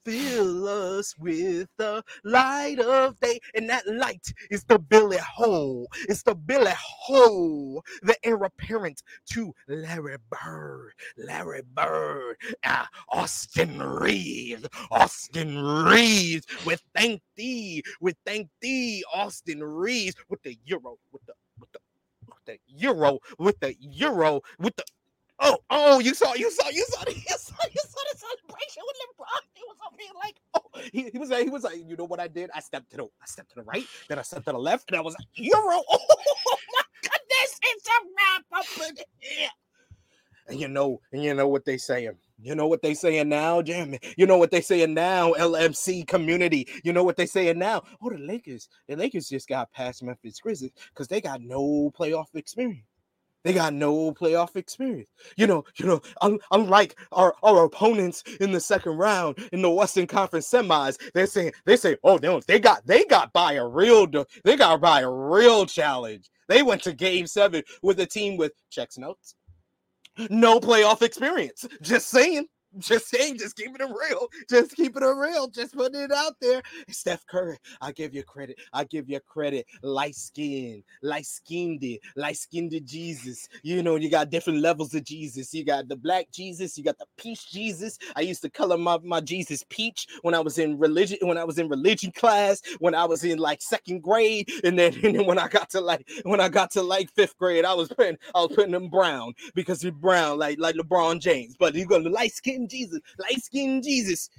Fill 0.04 0.68
us 0.68 1.14
with 1.18 1.68
the 1.78 2.02
light 2.25 2.78
of 2.78 3.18
day. 3.20 3.40
And 3.56 3.68
that 3.70 3.87
light 3.88 4.32
is 4.50 4.62
the 4.64 4.78
Billy 4.78 5.18
Hole. 5.18 5.88
It's 6.08 6.23
the 6.23 6.37
Billy 6.37 6.73
Hole, 6.76 7.82
the 8.02 8.16
heir 8.25 8.37
apparent 8.37 9.02
to 9.32 9.52
Larry 9.66 10.16
Bird. 10.30 10.92
Larry 11.16 11.62
Bird. 11.75 12.37
Ah, 12.64 12.88
Austin 13.11 13.82
Reaves. 13.82 14.68
Austin 14.92 15.58
Reaves. 15.61 16.46
We 16.64 16.76
thank 16.94 17.23
thee. 17.37 17.82
We 18.00 18.14
thank 18.25 18.49
thee, 18.61 19.04
Austin 19.12 19.62
Reaves, 19.62 20.14
with 20.28 20.42
the 20.42 20.56
Euro, 20.66 20.99
with 21.12 21.26
the 21.26 21.35
with 21.58 21.73
the 21.73 21.80
with 22.28 22.44
the 22.46 22.58
Euro, 22.68 23.18
with 23.38 23.58
the 23.61 23.75
Euro, 23.80 24.42
with 24.61 24.76
the 24.76 24.85
Oh, 25.38 25.59
oh, 25.71 25.99
you 25.99 26.14
saw, 26.14 26.35
you 26.35 26.50
saw, 26.50 26.69
you 26.71 26.85
saw, 26.88 27.02
you 27.09 27.14
saw, 27.14 27.64
you 27.64 27.83
saw 27.88 28.00
the 28.12 28.19
celebration 28.19 28.83
with 28.87 28.97
LeBron. 29.02 29.43
He 29.55 29.62
was 29.66 29.76
up 29.85 29.95
here 29.99 30.12
like, 30.23 30.37
oh, 30.55 30.81
he, 30.93 31.11
he 31.11 31.19
was 31.19 31.31
like, 31.31 31.45
he 31.45 31.50
was 31.50 31.64
like, 31.64 31.76
you 31.87 31.97
know 31.97 32.05
what 32.05 32.21
I 32.21 32.28
did? 32.28 32.50
I 32.55 32.61
stepped 32.61 32.90
to 32.93 32.97
the, 32.97 33.05
I 33.05 33.26
stepped 33.26 33.50
to 33.50 33.57
the 33.57 33.62
right, 33.62 33.87
then 34.09 34.19
I 34.19 34.23
stepped 34.23 34.47
to 34.47 34.52
the 34.52 34.59
left, 34.59 34.90
and 34.90 34.97
I 34.97 35.00
was 35.00 35.14
like, 35.14 35.26
Euro. 35.35 35.83
Oh 36.49 36.59
my 36.73 36.83
goodness, 37.02 37.61
it's 37.62 37.87
a 37.87 37.93
wrap 38.16 38.61
up 38.61 38.88
in 38.88 38.97
here. 39.19 39.49
And 40.49 40.61
you 40.61 40.69
know, 40.69 41.00
and 41.12 41.23
you 41.23 41.35
know 41.35 41.49
what 41.49 41.64
they 41.64 41.76
saying. 41.76 42.16
You 42.40 42.55
know 42.55 42.66
what 42.66 42.83
they 42.83 42.95
saying 42.95 43.28
now, 43.28 43.62
Jeremy. 43.62 43.99
You 44.16 44.26
know 44.26 44.38
what 44.38 44.50
they 44.50 44.61
saying 44.61 44.95
now, 44.95 45.33
LMC 45.33 46.07
community. 46.07 46.69
You 46.85 46.93
know 46.93 47.02
what 47.02 47.16
they 47.16 47.26
saying 47.26 47.59
now. 47.59 47.83
Oh, 48.02 48.11
the 48.11 48.19
Lakers. 48.19 48.69
The 48.88 48.97
Lakers 48.97 49.28
just 49.28 49.49
got 49.49 49.73
past 49.73 50.02
Memphis 50.02 50.38
Grizzlies 50.38 50.73
because 50.90 51.09
they 51.09 51.21
got 51.21 51.40
no 51.40 51.90
playoff 51.99 52.26
experience. 52.35 52.85
They 53.47 53.53
got 53.53 53.75
no 53.75 54.11
playoff 54.12 54.57
experience. 54.57 55.09
You 55.37 55.47
know, 55.47 55.65
you 55.76 55.87
know, 55.87 56.03
un- 56.21 56.41
unlike 56.50 56.99
our, 57.12 57.33
our 57.45 57.65
opponents 57.65 58.25
in 58.41 58.50
the 58.50 58.59
second 58.59 58.97
round 58.97 59.38
in 59.53 59.62
the 59.62 59.71
Western 59.71 60.09
Conference 60.09 60.50
semis, 60.50 60.99
they're 61.15 61.29
saying 61.29 61.53
they 61.65 61.76
say, 61.76 61.97
oh, 62.03 62.19
they, 62.19 62.41
they 62.49 62.59
got 62.59 62.85
they 62.88 63.05
got 63.05 63.33
by 63.33 63.53
a 63.53 63.65
real 63.65 64.09
they 64.43 64.57
got 64.57 64.81
by 64.81 65.03
a 65.03 65.09
real 65.09 65.65
challenge. 65.65 66.29
They 66.49 66.65
went 66.65 66.83
to 66.83 66.93
game 66.93 67.29
seven 67.29 67.62
with 67.83 68.00
a 68.00 68.07
team 68.07 68.37
with 68.37 68.50
checks 68.69 68.99
notes, 68.99 69.37
no 70.29 70.59
playoff 70.59 71.03
experience. 71.03 71.69
Just 71.83 72.09
saying. 72.09 72.49
Just 72.78 73.09
saying, 73.09 73.38
just 73.38 73.56
keeping 73.56 73.76
it 73.80 73.90
real. 74.11 74.28
Just 74.50 74.76
keeping 74.76 75.02
it 75.02 75.06
real. 75.16 75.49
Just 75.49 75.75
putting 75.76 76.00
it 76.00 76.12
out 76.12 76.35
there. 76.40 76.62
Steph 76.90 77.26
Curry, 77.26 77.59
I 77.80 77.92
give 77.92 78.14
you 78.14 78.23
credit. 78.23 78.59
I 78.73 78.85
give 78.85 79.09
you 79.09 79.21
credit. 79.21 79.66
Light 79.83 80.14
skin, 80.16 80.83
light 81.02 81.26
skinned, 81.26 81.85
light 82.16 82.37
skinned 82.37 82.75
Jesus. 82.87 83.49
You 83.62 83.83
know, 83.83 83.97
you 83.97 84.11
got 84.11 84.30
different 84.30 84.61
levels 84.61 84.95
of 84.95 85.04
Jesus. 85.04 85.54
You 85.54 85.64
got 85.64 85.88
the 85.88 85.97
black 85.97 86.30
Jesus, 86.33 86.76
you 86.78 86.85
got 86.85 86.99
the 86.99 87.06
peach 87.18 87.50
Jesus. 87.50 87.99
I 88.16 88.23
used 88.23 88.42
to 88.42 88.50
color 88.50 88.78
my, 88.78 88.99
my 89.02 89.21
Jesus 89.21 89.64
peach 89.68 90.06
when 90.23 90.35
I 90.35 90.40
was 90.40 90.59
in 90.59 90.78
religion, 90.78 91.18
when 91.23 91.38
I 91.38 91.45
was 91.45 91.59
in 91.59 91.68
religion 91.68 92.12
class, 92.12 92.62
when 92.80 92.95
I 92.95 93.04
was 93.04 93.25
in 93.25 93.38
like 93.38 93.62
second 93.62 94.02
grade, 94.02 94.50
and 94.64 94.78
then, 94.78 94.95
and 95.04 95.16
then 95.16 95.26
when 95.26 95.38
I 95.38 95.49
got 95.49 95.71
to 95.71 95.80
like 95.80 96.09
when 96.25 96.40
I 96.40 96.49
got 96.49 96.71
to 96.73 96.83
like 96.83 97.11
fifth 97.12 97.38
grade, 97.38 97.64
I 97.64 97.75
was 97.75 97.88
putting 97.88 98.18
I 98.35 98.40
was 98.40 98.52
putting 98.54 98.73
them 98.73 98.88
brown 98.88 99.35
because 99.54 99.83
he's 99.83 99.92
brown, 99.92 100.38
like 100.38 100.59
like 100.59 100.76
LeBron 100.76 101.21
James. 101.21 101.56
But 101.59 101.75
got 101.88 102.04
the 102.04 102.11
light 102.11 102.33
skin 102.33 102.65
Jesus, 102.68 103.00
light 103.18 103.42
skin 103.42 103.82
Jesus. 103.82 104.30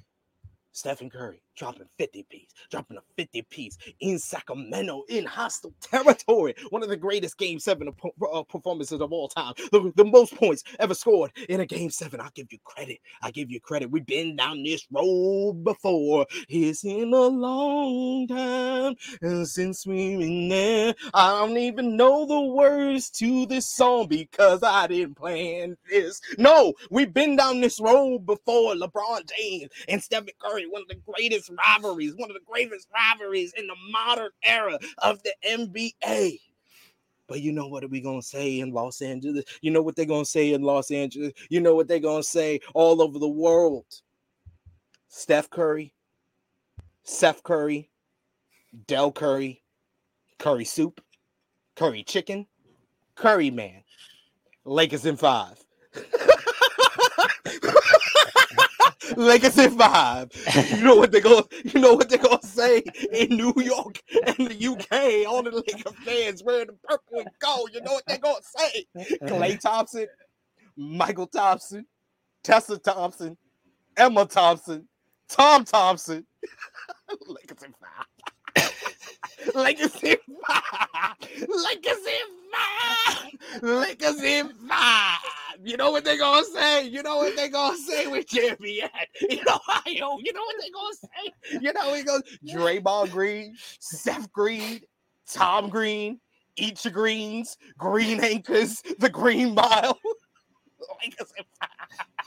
Stephen 0.74 1.10
Curry 1.10 1.42
dropping 1.58 1.88
50 1.98 2.24
piece, 2.30 2.54
dropping 2.70 2.98
a 2.98 3.02
50 3.18 3.42
piece 3.44 3.78
in 4.00 4.20
Sacramento 4.20 5.04
in 5.10 5.26
hostile 5.26 5.74
territory. 5.82 6.54
One 6.70 6.84
of 6.84 6.90
the 6.90 6.98
greatest 6.98 7.38
game 7.38 7.60
seven 7.60 7.90
uh, 7.90 8.44
performances 8.44 9.02
of 9.02 9.12
all 9.12 9.28
time. 9.28 9.54
The, 9.72 9.92
the, 9.96 10.06
most 10.06 10.36
points 10.36 10.64
ever 10.80 10.94
scored 10.94 11.32
in 11.50 11.60
a 11.60 11.66
game 11.66 11.90
seven. 11.90 12.22
I'll 12.22 12.30
give 12.34 12.48
you 12.52 12.60
credit. 12.64 13.00
I 13.22 13.32
give 13.32 13.52
you 13.52 13.60
credit. 13.60 13.92
We've 13.92 14.06
been 14.06 14.36
down 14.36 14.64
this 14.64 14.88
road 14.92 15.64
before. 15.64 16.26
It's 16.48 16.86
in 16.86 17.14
a 17.14 17.28
long 17.28 18.28
time. 18.28 18.96
And 19.22 19.48
since 19.48 19.86
we've 19.86 20.20
been 20.20 20.50
there, 20.50 20.96
I 21.14 21.40
don't 21.40 21.58
even 21.58 21.98
know 21.98 22.26
the 22.26 22.40
words 22.40 23.10
to 23.12 23.46
this 23.48 23.68
song 23.68 24.08
because 24.08 24.64
I 24.64 24.88
didn't 24.88 25.16
plan 25.16 25.76
this. 25.90 26.22
No, 26.38 26.74
we've 26.90 27.14
been 27.14 27.36
down 27.36 27.62
this 27.62 27.80
road 27.80 28.26
before. 28.26 28.76
LeBron 28.76 29.30
James 29.38 29.70
and 29.88 30.02
Stephen 30.02 30.30
Curry, 30.40 30.68
one 30.68 30.84
of 30.84 30.88
the 30.88 31.02
greatest 31.14 31.47
rivalries, 31.50 32.16
one 32.16 32.30
of 32.30 32.36
the 32.36 32.42
greatest 32.46 32.88
rivalries 32.94 33.54
in 33.58 33.68
the 33.68 33.76
modern 33.92 34.32
era 34.44 34.78
of 35.00 35.22
the 35.24 35.34
NBA. 35.48 36.40
But 37.28 37.42
you 37.42 37.52
know 37.52 37.68
what 37.68 37.84
are 37.84 37.90
we 37.90 38.02
gonna 38.02 38.22
say 38.22 38.60
in 38.60 38.72
Los 38.72 39.02
Angeles? 39.02 39.44
You 39.62 39.72
know 39.72 39.82
what 39.82 39.96
they're 39.96 40.06
gonna 40.06 40.26
say 40.26 40.54
in 40.54 40.62
Los 40.62 40.92
Angeles? 40.92 41.34
You 41.50 41.60
know 41.60 41.76
what 41.76 41.88
they're 41.88 42.00
gonna 42.00 42.24
say 42.24 42.62
all 42.74 43.02
over 43.02 43.20
the 43.20 43.28
world? 43.28 43.86
Steph 45.10 45.50
Curry, 45.50 45.94
Seth 47.04 47.44
Curry, 47.44 47.90
Del 48.88 49.12
Curry, 49.12 49.62
Curry 50.40 50.66
soup, 50.66 51.02
Curry 51.76 52.04
chicken, 52.04 52.48
Curry 53.16 53.52
man. 53.52 53.84
Lakers 54.66 55.06
in 55.06 55.16
five. 55.16 55.58
Legacy 59.28 59.68
Five. 59.70 60.30
You 60.78 60.84
know 60.84 60.96
what 60.96 61.12
they're 61.12 61.22
going 61.22 61.44
you 61.64 61.82
know 61.82 61.96
what 61.96 62.08
they're 62.08 62.20
gonna 62.20 62.38
say 62.44 62.84
in 63.12 63.36
New 63.36 63.52
York 63.58 64.00
and 64.28 64.36
the 64.38 64.68
UK, 64.68 65.28
all 65.28 65.42
the 65.42 65.50
Lakers 65.50 65.94
fans 66.06 66.44
wearing 66.44 66.68
the 66.68 66.74
purple 66.84 67.22
and 67.22 67.30
gold. 67.40 67.72
You 67.74 67.82
know 67.82 67.94
what 67.94 68.04
they're 68.06 68.20
gonna 68.20 68.38
say? 68.44 68.86
Klay 69.24 69.60
Thompson, 69.60 70.06
Michael 70.76 71.26
Thompson, 71.26 71.88
Tessa 72.44 72.78
Thompson, 72.78 73.36
Emma 73.98 74.26
Thompson, 74.26 74.88
Tom 75.28 75.66
Thompson. 75.66 76.24
Legacy 77.28 77.68
Five. 77.82 78.97
Legacy 79.54 80.16
Five. 80.48 81.16
Legacy 81.48 82.12
Five. 82.54 83.62
Legacy 83.62 84.44
Five. 84.68 85.20
You 85.64 85.78
know 85.78 85.92
what 85.92 86.06
they 86.06 86.18
gonna 86.18 86.46
say? 86.46 86.88
You 86.88 87.04
know 87.04 87.18
what 87.18 87.36
they 87.36 87.50
gonna 87.50 87.78
say 87.78 88.08
with 88.08 88.28
Jeremy 88.28 88.82
at? 88.82 88.92
You 89.22 89.44
know, 89.44 89.60
know. 89.86 90.20
You 90.20 90.34
know 90.34 90.42
what 90.42 90.56
they 90.62 90.70
gonna 90.70 90.96
say? 90.96 91.60
You 91.62 91.74
know 91.74 91.94
he 91.94 92.04
goes 92.04 92.22
Draymond 92.46 93.12
Green, 93.12 93.56
Seth 93.80 94.32
Green, 94.32 94.82
Tom 95.28 95.70
Green, 95.70 96.20
each 96.56 96.92
greens, 96.92 97.58
green 97.78 98.24
anchors, 98.24 98.82
the 99.00 99.10
green 99.10 99.54
mile. 99.54 100.00
Legacy 101.04 101.46
five. 101.60 102.27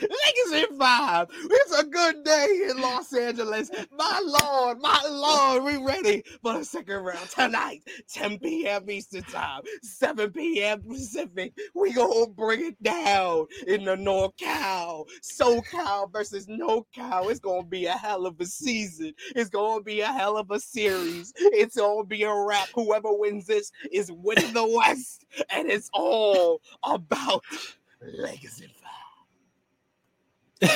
It's 0.00 1.80
a 1.80 1.84
good 1.84 2.24
day 2.24 2.62
in 2.70 2.80
Los 2.80 3.12
Angeles. 3.12 3.70
My 3.96 4.20
lord, 4.24 4.78
my 4.80 5.00
lord, 5.08 5.64
we 5.64 5.76
ready 5.82 6.24
for 6.42 6.58
the 6.58 6.64
second 6.64 7.04
round 7.04 7.30
tonight. 7.30 7.82
10 8.12 8.38
p.m. 8.38 8.90
Eastern 8.90 9.24
time, 9.24 9.62
7 9.82 10.30
p.m. 10.32 10.82
Pacific. 10.82 11.52
We 11.74 11.92
gonna 11.92 12.28
bring 12.28 12.66
it 12.66 12.82
down 12.82 13.46
in 13.66 13.84
the 13.84 13.96
North 13.96 14.32
NorCal. 14.38 15.06
SoCal 15.22 16.12
versus 16.12 16.46
NorCal. 16.46 17.30
It's 17.30 17.40
gonna 17.40 17.64
be 17.64 17.86
a 17.86 17.92
hell 17.92 18.26
of 18.26 18.40
a 18.40 18.46
season. 18.46 19.14
It's 19.36 19.50
gonna 19.50 19.82
be 19.82 20.00
a 20.00 20.06
hell 20.06 20.36
of 20.36 20.50
a 20.50 20.60
series. 20.60 21.32
It's 21.36 21.76
gonna 21.76 22.04
be 22.04 22.22
a 22.24 22.34
wrap. 22.34 22.70
Whoever 22.74 23.12
wins 23.12 23.46
this 23.46 23.72
is 23.92 24.10
winning 24.12 24.52
the 24.52 24.66
West, 24.66 25.26
and 25.50 25.70
it's 25.70 25.90
all 25.92 26.60
about 26.84 27.42
Legacy. 28.02 28.68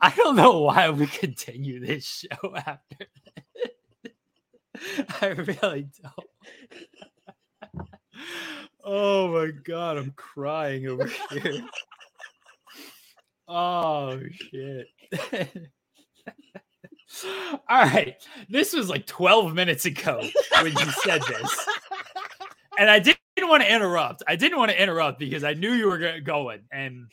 I 0.00 0.12
don't 0.16 0.36
know 0.36 0.60
why 0.60 0.90
we 0.90 1.06
continue 1.06 1.84
this 1.84 2.04
show 2.04 2.56
after 2.66 3.06
I 5.20 5.28
really 5.28 5.88
don't. 6.02 6.28
Oh 8.84 9.28
my 9.28 9.50
god, 9.64 9.98
I'm 9.98 10.12
crying 10.12 10.86
over 10.86 11.10
here. 11.30 11.64
Oh 13.48 14.20
shit. 14.30 14.86
All 17.68 17.82
right. 17.82 18.14
This 18.48 18.72
was 18.72 18.88
like 18.88 19.06
12 19.06 19.54
minutes 19.54 19.84
ago 19.84 20.22
when 20.62 20.72
you 20.72 20.90
said 21.02 21.22
this. 21.22 21.66
And 22.78 22.90
I 22.90 22.98
didn't 22.98 23.18
want 23.46 23.62
to 23.62 23.72
interrupt. 23.72 24.24
I 24.26 24.34
didn't 24.34 24.58
want 24.58 24.72
to 24.72 24.82
interrupt 24.82 25.20
because 25.20 25.44
I 25.44 25.54
knew 25.54 25.72
you 25.72 25.86
were 25.86 26.18
going. 26.20 26.62
And, 26.72 27.06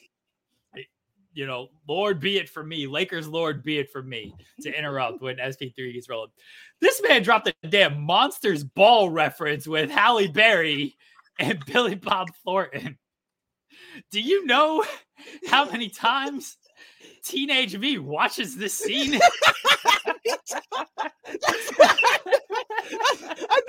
you 1.34 1.46
know, 1.46 1.68
Lord 1.88 2.20
be 2.20 2.38
it 2.38 2.50
for 2.50 2.64
me, 2.64 2.88
Lakers 2.88 3.28
Lord 3.28 3.62
be 3.62 3.78
it 3.78 3.92
for 3.92 4.02
me 4.02 4.34
to 4.62 4.76
interrupt 4.76 5.22
when 5.22 5.36
SP3 5.36 5.94
gets 5.94 6.10
rolling. 6.10 6.32
This 6.82 7.02
man 7.08 7.22
dropped 7.22 7.48
a 7.48 7.68
damn 7.68 8.02
Monsters 8.02 8.64
Ball 8.64 9.10
reference 9.10 9.68
with 9.68 9.92
Halle 9.92 10.28
Berry 10.28 10.96
and 11.38 11.64
Billy 11.72 11.96
Bob 11.96 12.30
Thornton. 12.44 12.98
Do 14.10 14.22
you 14.22 14.46
know 14.46 14.84
how 15.48 15.70
many 15.70 15.90
times 15.90 16.58
teenage 17.24 17.78
me 17.78 17.98
watches 17.98 18.56
this 18.56 18.74
scene? 18.74 19.20
I 20.28 20.38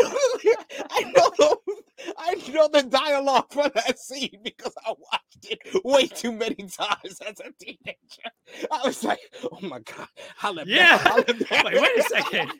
know, 0.00 0.14
I 0.90 1.12
know, 1.16 1.56
I 2.18 2.34
know 2.52 2.68
the 2.72 2.82
dialogue 2.88 3.46
for 3.52 3.68
that 3.68 3.98
scene 3.98 4.40
because 4.44 4.72
I 4.86 4.90
watched 4.90 5.46
it 5.50 5.58
way 5.84 6.06
too 6.06 6.32
many 6.32 6.54
times 6.56 7.20
as 7.26 7.40
a 7.40 7.50
teenager. 7.60 8.30
I 8.70 8.86
was 8.86 9.02
like, 9.04 9.18
"Oh 9.52 9.58
my 9.62 9.80
god, 9.80 10.08
Halle 10.36 10.62
Yeah. 10.66 10.98
Halle 10.98 11.24
Wait, 11.28 11.48
Berry." 11.50 11.80
wait 11.80 11.98
a 11.98 12.02
second. 12.02 12.52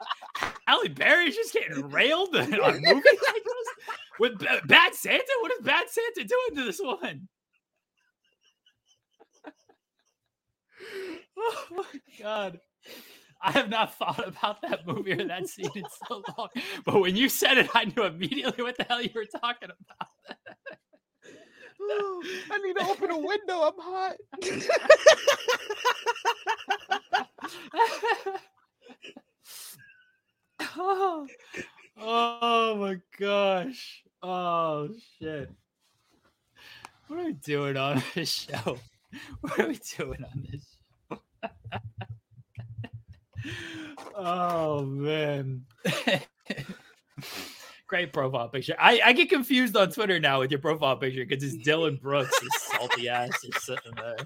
Halle 0.66 0.88
Berry's 0.88 1.36
just 1.36 1.52
getting 1.52 1.88
railed 1.90 2.34
on 2.36 2.52
a 2.52 2.72
movie 2.72 2.84
like 2.84 3.44
this 3.44 3.68
with 4.18 4.38
B- 4.38 4.46
Bad 4.66 4.94
Santa. 4.94 5.24
What 5.40 5.52
is 5.52 5.60
Bad 5.62 5.86
Santa 5.88 6.24
doing 6.28 6.56
to 6.56 6.64
this 6.64 6.80
woman? 6.82 7.28
Oh 11.38 11.64
my 11.70 11.84
god. 12.20 12.60
I 13.40 13.52
have 13.52 13.68
not 13.68 13.94
thought 13.96 14.26
about 14.26 14.62
that 14.62 14.86
movie 14.86 15.12
or 15.12 15.24
that 15.24 15.48
scene 15.48 15.70
in 15.74 15.84
so 16.08 16.22
long. 16.36 16.48
But 16.84 17.00
when 17.00 17.16
you 17.16 17.28
said 17.28 17.58
it, 17.58 17.68
I 17.74 17.84
knew 17.84 18.04
immediately 18.04 18.62
what 18.64 18.76
the 18.76 18.84
hell 18.84 19.02
you 19.02 19.10
were 19.14 19.26
talking 19.26 19.68
about. 19.70 20.08
Oh, 21.80 22.22
I 22.50 22.58
need 22.58 22.76
to 22.76 22.88
open 22.88 23.10
a 23.10 23.18
window. 23.18 23.60
I'm 23.60 23.74
hot. 23.78 24.16
oh, 30.76 31.26
oh 31.98 32.76
my 32.76 32.98
gosh. 33.18 34.02
Oh 34.22 34.88
shit. 35.18 35.50
What 37.08 37.20
are 37.20 37.24
we 37.26 37.32
doing 37.34 37.76
on 37.76 38.02
this 38.14 38.30
show? 38.30 38.78
What 39.40 39.60
are 39.60 39.68
we 39.68 39.80
doing 39.96 40.24
on 40.24 40.46
this 40.50 40.76
show? 41.08 41.20
oh 44.14 44.82
man. 44.84 45.64
Great 47.86 48.12
profile 48.12 48.48
picture. 48.48 48.74
I, 48.78 49.00
I 49.04 49.12
get 49.12 49.28
confused 49.28 49.76
on 49.76 49.92
Twitter 49.92 50.18
now 50.18 50.40
with 50.40 50.50
your 50.50 50.60
profile 50.60 50.96
picture 50.96 51.24
because 51.24 51.44
it's 51.44 51.56
Dillon 51.64 51.96
Brooks, 52.02 52.36
his 52.40 52.62
salty 52.62 53.08
ass 53.08 53.30
is 53.44 53.64
sitting 53.64 53.92
there. 53.96 54.16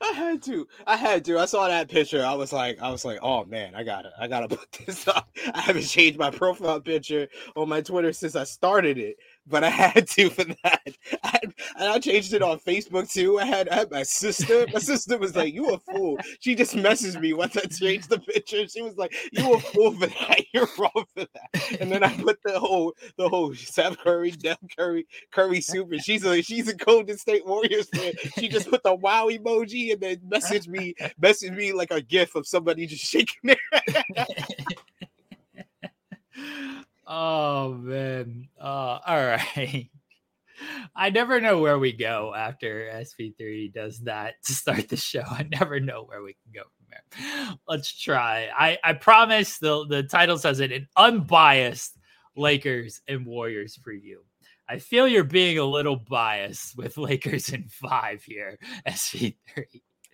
I 0.00 0.12
had 0.12 0.42
to. 0.44 0.66
I 0.86 0.96
had 0.96 1.24
to. 1.26 1.38
I 1.38 1.44
saw 1.44 1.68
that 1.68 1.88
picture. 1.88 2.24
I 2.24 2.34
was 2.34 2.52
like, 2.52 2.80
I 2.80 2.90
was 2.90 3.04
like, 3.04 3.18
oh 3.22 3.44
man, 3.44 3.74
I 3.74 3.84
gotta, 3.84 4.10
I 4.18 4.26
gotta 4.26 4.48
put 4.56 4.72
this 4.86 5.06
up. 5.06 5.28
I 5.54 5.60
haven't 5.60 5.86
changed 5.86 6.18
my 6.18 6.30
profile 6.30 6.80
picture 6.80 7.28
on 7.56 7.68
my 7.68 7.80
Twitter 7.80 8.12
since 8.12 8.36
I 8.36 8.44
started 8.44 8.98
it, 8.98 9.16
but 9.46 9.64
I 9.64 9.70
had 9.70 10.08
to 10.08 10.30
for 10.30 10.44
that. 10.44 10.82
I 11.22 11.38
and 11.78 11.88
I 11.88 11.98
changed 11.98 12.32
it 12.32 12.42
on 12.42 12.58
Facebook 12.60 13.12
too. 13.12 13.38
I 13.38 13.44
had, 13.44 13.68
I 13.68 13.74
had 13.74 13.90
my 13.90 14.02
sister. 14.02 14.66
My 14.72 14.78
sister 14.80 15.18
was 15.18 15.34
like, 15.34 15.52
"You 15.52 15.70
a 15.70 15.78
fool." 15.78 16.18
She 16.40 16.54
just 16.54 16.74
messaged 16.74 17.20
me 17.20 17.32
once 17.32 17.56
I 17.56 17.62
changed 17.62 18.08
the 18.08 18.18
picture. 18.18 18.66
She 18.68 18.82
was 18.82 18.96
like, 18.96 19.14
"You 19.32 19.54
a 19.54 19.60
fool 19.60 19.92
for 19.92 20.06
that. 20.06 20.40
You're 20.54 20.68
wrong 20.78 21.04
for 21.14 21.26
that." 21.34 21.80
And 21.80 21.90
then 21.90 22.04
I 22.04 22.16
put 22.16 22.38
the 22.44 22.58
whole, 22.58 22.94
the 23.16 23.28
whole 23.28 23.54
Seth 23.54 23.98
Curry, 23.98 24.32
Steph 24.32 24.58
Curry, 24.76 25.06
Curry 25.30 25.60
super. 25.60 25.98
She's 25.98 26.24
a, 26.24 26.42
she's 26.42 26.68
a 26.68 26.74
Golden 26.74 27.18
State 27.18 27.46
Warriors 27.46 27.88
fan. 27.88 28.12
She 28.38 28.48
just 28.48 28.68
put 28.70 28.82
the 28.82 28.94
wow 28.94 29.28
emoji 29.28 29.92
and 29.92 30.00
then 30.00 30.16
messaged 30.28 30.68
me, 30.68 30.94
messaged 31.20 31.56
me 31.56 31.72
like 31.72 31.90
a 31.90 32.00
gif 32.00 32.34
of 32.34 32.46
somebody 32.46 32.86
just 32.86 33.04
shaking 33.04 33.36
their. 33.42 33.56
oh 37.12 37.74
man. 37.74 38.48
Uh, 38.60 38.98
all 39.06 39.26
right. 39.26 39.90
I 40.94 41.10
never 41.10 41.40
know 41.40 41.58
where 41.58 41.78
we 41.78 41.92
go 41.92 42.34
after 42.34 42.90
SP3 42.92 43.72
does 43.72 44.00
that 44.00 44.34
to 44.46 44.52
start 44.52 44.88
the 44.88 44.96
show. 44.96 45.22
I 45.28 45.46
never 45.50 45.80
know 45.80 46.04
where 46.04 46.22
we 46.22 46.34
can 46.34 46.52
go 46.54 46.62
from 46.62 46.86
there. 46.90 47.56
Let's 47.66 47.92
try. 47.98 48.48
I, 48.56 48.78
I 48.84 48.92
promise 48.92 49.58
the, 49.58 49.86
the 49.86 50.04
title 50.04 50.38
says 50.38 50.60
it 50.60 50.72
an 50.72 50.88
unbiased 50.96 51.98
Lakers 52.36 53.00
and 53.08 53.26
Warriors 53.26 53.78
preview. 53.84 54.16
I 54.68 54.78
feel 54.78 55.08
you're 55.08 55.24
being 55.24 55.58
a 55.58 55.64
little 55.64 55.96
biased 55.96 56.76
with 56.76 56.96
Lakers 56.96 57.48
in 57.50 57.68
five 57.68 58.22
here, 58.22 58.58
SP3. 58.86 59.34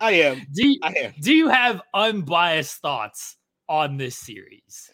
I 0.01 0.11
am. 0.11 0.41
Do 0.53 0.67
you, 0.67 0.79
I 0.81 0.93
am. 0.93 1.13
do 1.21 1.33
you 1.33 1.49
have 1.49 1.81
unbiased 1.93 2.77
thoughts 2.81 3.37
on 3.67 3.97
this 3.97 4.17
series? 4.17 4.89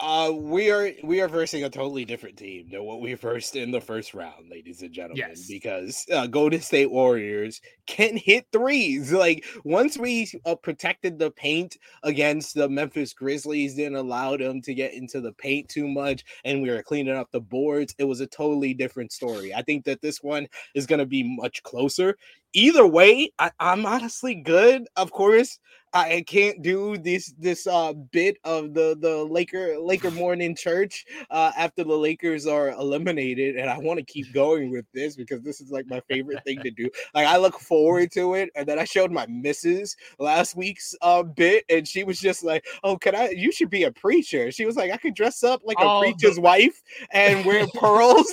Uh, 0.00 0.32
we 0.34 0.72
are 0.72 0.90
we 1.04 1.20
are 1.20 1.28
versing 1.28 1.62
a 1.62 1.70
totally 1.70 2.04
different 2.04 2.36
team 2.36 2.68
than 2.70 2.82
what 2.82 3.00
we 3.00 3.14
versed 3.14 3.54
in 3.54 3.70
the 3.70 3.80
first 3.80 4.12
round, 4.12 4.50
ladies 4.50 4.82
and 4.82 4.92
gentlemen. 4.92 5.16
Yes. 5.28 5.46
Because 5.46 6.04
uh, 6.12 6.26
Golden 6.26 6.60
State 6.60 6.90
Warriors 6.90 7.60
can 7.86 8.16
hit 8.16 8.46
threes. 8.52 9.12
Like 9.12 9.44
once 9.64 9.96
we 9.96 10.28
uh, 10.46 10.56
protected 10.56 11.18
the 11.18 11.30
paint 11.30 11.76
against 12.02 12.54
the 12.54 12.68
Memphis 12.68 13.12
Grizzlies, 13.14 13.76
didn't 13.76 13.94
allow 13.94 14.36
them 14.36 14.60
to 14.62 14.74
get 14.74 14.94
into 14.94 15.20
the 15.20 15.32
paint 15.32 15.68
too 15.68 15.86
much, 15.86 16.24
and 16.44 16.60
we 16.60 16.70
were 16.70 16.82
cleaning 16.82 17.16
up 17.16 17.30
the 17.30 17.40
boards. 17.40 17.94
It 17.96 18.04
was 18.04 18.20
a 18.20 18.26
totally 18.26 18.74
different 18.74 19.12
story. 19.12 19.54
I 19.54 19.62
think 19.62 19.84
that 19.84 20.02
this 20.02 20.20
one 20.22 20.48
is 20.74 20.86
going 20.86 20.98
to 20.98 21.06
be 21.06 21.22
much 21.36 21.62
closer. 21.62 22.16
Either 22.54 22.86
way, 22.86 23.30
I, 23.38 23.50
I'm 23.60 23.84
honestly 23.84 24.34
good. 24.36 24.86
Of 24.96 25.10
course, 25.10 25.58
I 25.92 26.24
can't 26.26 26.60
do 26.60 26.98
this 26.98 27.32
this 27.38 27.68
uh 27.68 27.92
bit 28.10 28.36
of 28.42 28.74
the 28.74 28.96
the 29.00 29.24
Laker 29.24 29.78
Laker 29.78 30.10
morning 30.10 30.56
church 30.56 31.04
uh 31.30 31.52
after 31.56 31.84
the 31.84 31.96
Lakers 31.96 32.48
are 32.48 32.70
eliminated 32.70 33.54
and 33.54 33.70
I 33.70 33.78
want 33.78 34.00
to 34.00 34.04
keep 34.04 34.32
going 34.32 34.72
with 34.72 34.86
this 34.92 35.14
because 35.14 35.42
this 35.42 35.60
is 35.60 35.70
like 35.70 35.86
my 35.86 36.00
favorite 36.10 36.42
thing 36.44 36.60
to 36.62 36.70
do. 36.72 36.90
Like 37.14 37.28
I 37.28 37.36
look 37.36 37.60
forward 37.60 38.10
to 38.12 38.34
it 38.34 38.50
and 38.56 38.66
then 38.66 38.80
I 38.80 38.84
showed 38.84 39.12
my 39.12 39.24
missus 39.28 39.94
last 40.18 40.56
week's 40.56 40.96
uh 41.00 41.22
bit 41.22 41.64
and 41.70 41.86
she 41.86 42.02
was 42.02 42.18
just 42.18 42.42
like, 42.42 42.64
"Oh, 42.82 42.96
can 42.98 43.14
I 43.14 43.28
you 43.30 43.52
should 43.52 43.70
be 43.70 43.84
a 43.84 43.92
preacher." 43.92 44.50
She 44.50 44.66
was 44.66 44.74
like, 44.74 44.90
"I 44.90 44.96
could 44.96 45.14
dress 45.14 45.44
up 45.44 45.60
like 45.64 45.78
a 45.78 45.82
Oh, 45.84 46.00
the- 46.00 46.06
preacher's 46.12 46.40
wife 46.40 46.82
and 47.12 47.44
wear 47.44 47.66
pearls." 47.74 48.32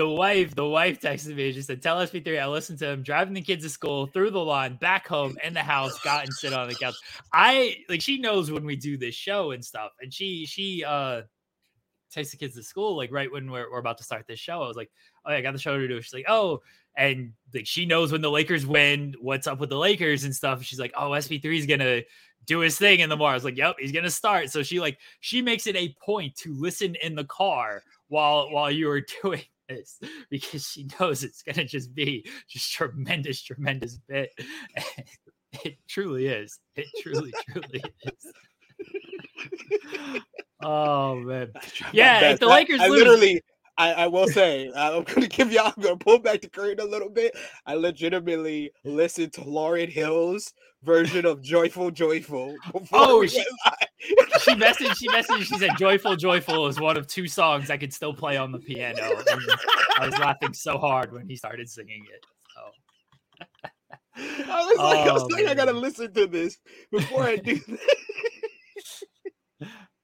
the 0.00 0.08
wife, 0.08 0.54
the 0.54 0.66
wife 0.66 0.98
texted 0.98 1.36
me. 1.36 1.52
She 1.52 1.60
said, 1.60 1.82
"Tell 1.82 1.98
SP3 1.98 2.40
I 2.40 2.46
listened 2.46 2.78
to 2.78 2.88
him 2.88 3.02
driving 3.02 3.34
the 3.34 3.42
kids 3.42 3.64
to 3.64 3.68
school 3.68 4.06
through 4.06 4.30
the 4.30 4.42
line, 4.42 4.76
back 4.76 5.06
home 5.06 5.36
in 5.44 5.52
the 5.52 5.60
house, 5.60 5.98
got 6.00 6.24
and 6.24 6.32
sit 6.32 6.54
on 6.54 6.70
the 6.70 6.74
couch." 6.74 6.94
I 7.34 7.76
like 7.90 8.00
she 8.00 8.16
knows 8.16 8.50
when 8.50 8.64
we 8.64 8.76
do 8.76 8.96
this 8.96 9.14
show 9.14 9.50
and 9.50 9.62
stuff, 9.62 9.90
and 10.00 10.10
she 10.12 10.46
she 10.46 10.84
uh 10.86 11.22
takes 12.10 12.30
the 12.30 12.38
kids 12.38 12.54
to 12.54 12.62
school 12.62 12.96
like 12.96 13.12
right 13.12 13.30
when 13.30 13.50
we're, 13.50 13.70
we're 13.70 13.78
about 13.78 13.98
to 13.98 14.04
start 14.04 14.24
this 14.26 14.40
show. 14.40 14.62
I 14.62 14.68
was 14.68 14.76
like, 14.76 14.90
"Oh, 15.26 15.32
yeah, 15.32 15.36
I 15.36 15.40
got 15.42 15.52
the 15.52 15.58
show 15.58 15.76
to 15.76 15.86
do." 15.86 16.00
She's 16.00 16.14
like, 16.14 16.28
"Oh." 16.28 16.62
And 16.96 17.34
like 17.52 17.66
she 17.66 17.84
knows 17.84 18.10
when 18.10 18.22
the 18.22 18.30
Lakers 18.30 18.64
win, 18.64 19.14
what's 19.20 19.46
up 19.46 19.60
with 19.60 19.68
the 19.68 19.78
Lakers 19.78 20.24
and 20.24 20.34
stuff. 20.34 20.62
She's 20.62 20.80
like, 20.80 20.94
"Oh, 20.96 21.10
SP3 21.10 21.58
is 21.58 21.66
gonna 21.66 22.00
do 22.46 22.60
his 22.60 22.78
thing 22.78 23.00
in 23.00 23.10
the 23.10 23.18
morning." 23.18 23.32
I 23.32 23.36
was 23.36 23.44
like, 23.44 23.58
"Yep, 23.58 23.76
he's 23.80 23.92
gonna 23.92 24.08
start." 24.08 24.48
So 24.48 24.62
she 24.62 24.80
like 24.80 24.96
she 25.20 25.42
makes 25.42 25.66
it 25.66 25.76
a 25.76 25.94
point 26.02 26.36
to 26.36 26.54
listen 26.54 26.96
in 27.02 27.16
the 27.16 27.24
car 27.24 27.82
while 28.08 28.50
while 28.50 28.70
you 28.70 28.86
were 28.88 29.02
doing 29.22 29.42
this 29.70 29.98
because 30.30 30.66
she 30.66 30.88
knows 31.00 31.24
it's 31.24 31.42
gonna 31.42 31.64
just 31.64 31.94
be 31.94 32.26
just 32.48 32.72
tremendous, 32.72 33.42
tremendous 33.42 33.98
bit. 34.08 34.30
it 35.64 35.76
truly 35.88 36.26
is. 36.26 36.58
It 36.76 36.86
truly, 37.02 37.32
truly 37.50 37.82
is. 38.04 38.32
Oh 40.62 41.14
man. 41.14 41.52
Yeah, 41.90 42.32
if 42.32 42.40
the 42.40 42.44
I- 42.46 42.54
Lakers 42.56 42.80
I, 42.80 42.88
lose- 42.88 42.98
literally, 42.98 43.40
I, 43.80 43.92
I 43.92 44.06
will 44.08 44.28
say, 44.28 44.70
I'm 44.76 45.04
gonna 45.04 45.26
give 45.38 45.50
y'all, 45.52 45.72
I'm 45.76 45.82
gonna 45.82 45.96
pull 45.96 46.18
back 46.18 46.42
the 46.42 46.48
curtain 46.50 46.80
a 46.86 46.88
little 46.88 47.08
bit. 47.08 47.36
I 47.66 47.74
legitimately 47.74 48.72
listened 48.84 49.32
to 49.34 49.40
Lauryn 49.40 49.88
Hill's 49.88 50.52
version 50.82 51.24
of 51.26 51.42
"Joyful, 51.42 51.90
Joyful." 51.90 52.56
Before 52.72 52.86
Oh, 52.92 53.26
she- 53.26 53.44
She 54.42 54.52
messaged, 54.52 54.96
she 54.96 55.08
messaged, 55.08 55.44
she 55.44 55.58
said 55.58 55.70
Joyful, 55.78 56.16
Joyful 56.16 56.66
is 56.66 56.80
one 56.80 56.96
of 56.96 57.06
two 57.06 57.26
songs 57.28 57.70
I 57.70 57.76
could 57.76 57.92
still 57.92 58.14
play 58.14 58.36
on 58.36 58.52
the 58.52 58.58
piano. 58.58 59.02
And 59.02 59.50
I 59.98 60.06
was 60.06 60.18
laughing 60.18 60.52
so 60.54 60.78
hard 60.78 61.12
when 61.12 61.26
he 61.28 61.36
started 61.36 61.68
singing 61.68 62.04
it. 62.12 62.24
So 62.54 63.46
I 64.50 64.60
was 64.64 64.78
like, 64.78 65.08
I 65.08 65.12
was 65.12 65.22
Oh, 65.22 65.26
like, 65.30 65.46
I 65.46 65.54
gotta 65.54 65.72
listen 65.72 66.12
to 66.14 66.26
this 66.26 66.58
before 66.90 67.22
I 67.24 67.36
do 67.36 67.56
this. 67.66 67.80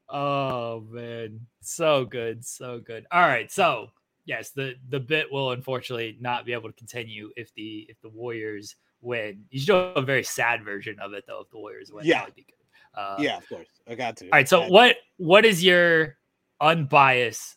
Oh 0.09 0.85
man, 0.91 1.41
so 1.61 2.05
good, 2.05 2.45
so 2.45 2.81
good. 2.81 3.07
All 3.11 3.21
right, 3.21 3.51
so 3.51 3.89
yes, 4.25 4.51
the 4.51 4.75
the 4.89 5.01
bit 5.01 5.31
will 5.33 5.53
unfortunately 5.53 6.17
not 6.21 6.47
be 6.47 6.53
able 6.53 6.69
to 6.71 6.77
continue 6.77 7.31
if 7.37 7.53
the 7.55 7.87
if 7.89 8.01
the 8.03 8.09
Warriors 8.09 8.77
win. 9.01 9.45
You 9.51 9.61
should 9.61 9.67
do 9.67 9.77
a 9.77 10.03
very 10.03 10.23
sad 10.23 10.65
version 10.65 10.99
of 11.01 11.13
it 11.13 11.25
though. 11.27 11.41
If 11.41 11.51
the 11.51 11.59
Warriors 11.59 11.91
win, 11.93 12.05
Yeah. 12.05 12.27
be 12.27 12.43
good. 12.43 12.53
Uh, 12.95 13.17
yeah, 13.19 13.37
of 13.39 13.49
course. 13.49 13.69
I 13.87 13.95
got 13.95 14.17
to. 14.19 14.27
All 14.27 14.31
right. 14.33 14.49
So 14.49 14.69
what 14.69 14.97
what 15.17 15.45
is 15.45 15.63
your 15.63 16.17
unbiased 16.61 17.57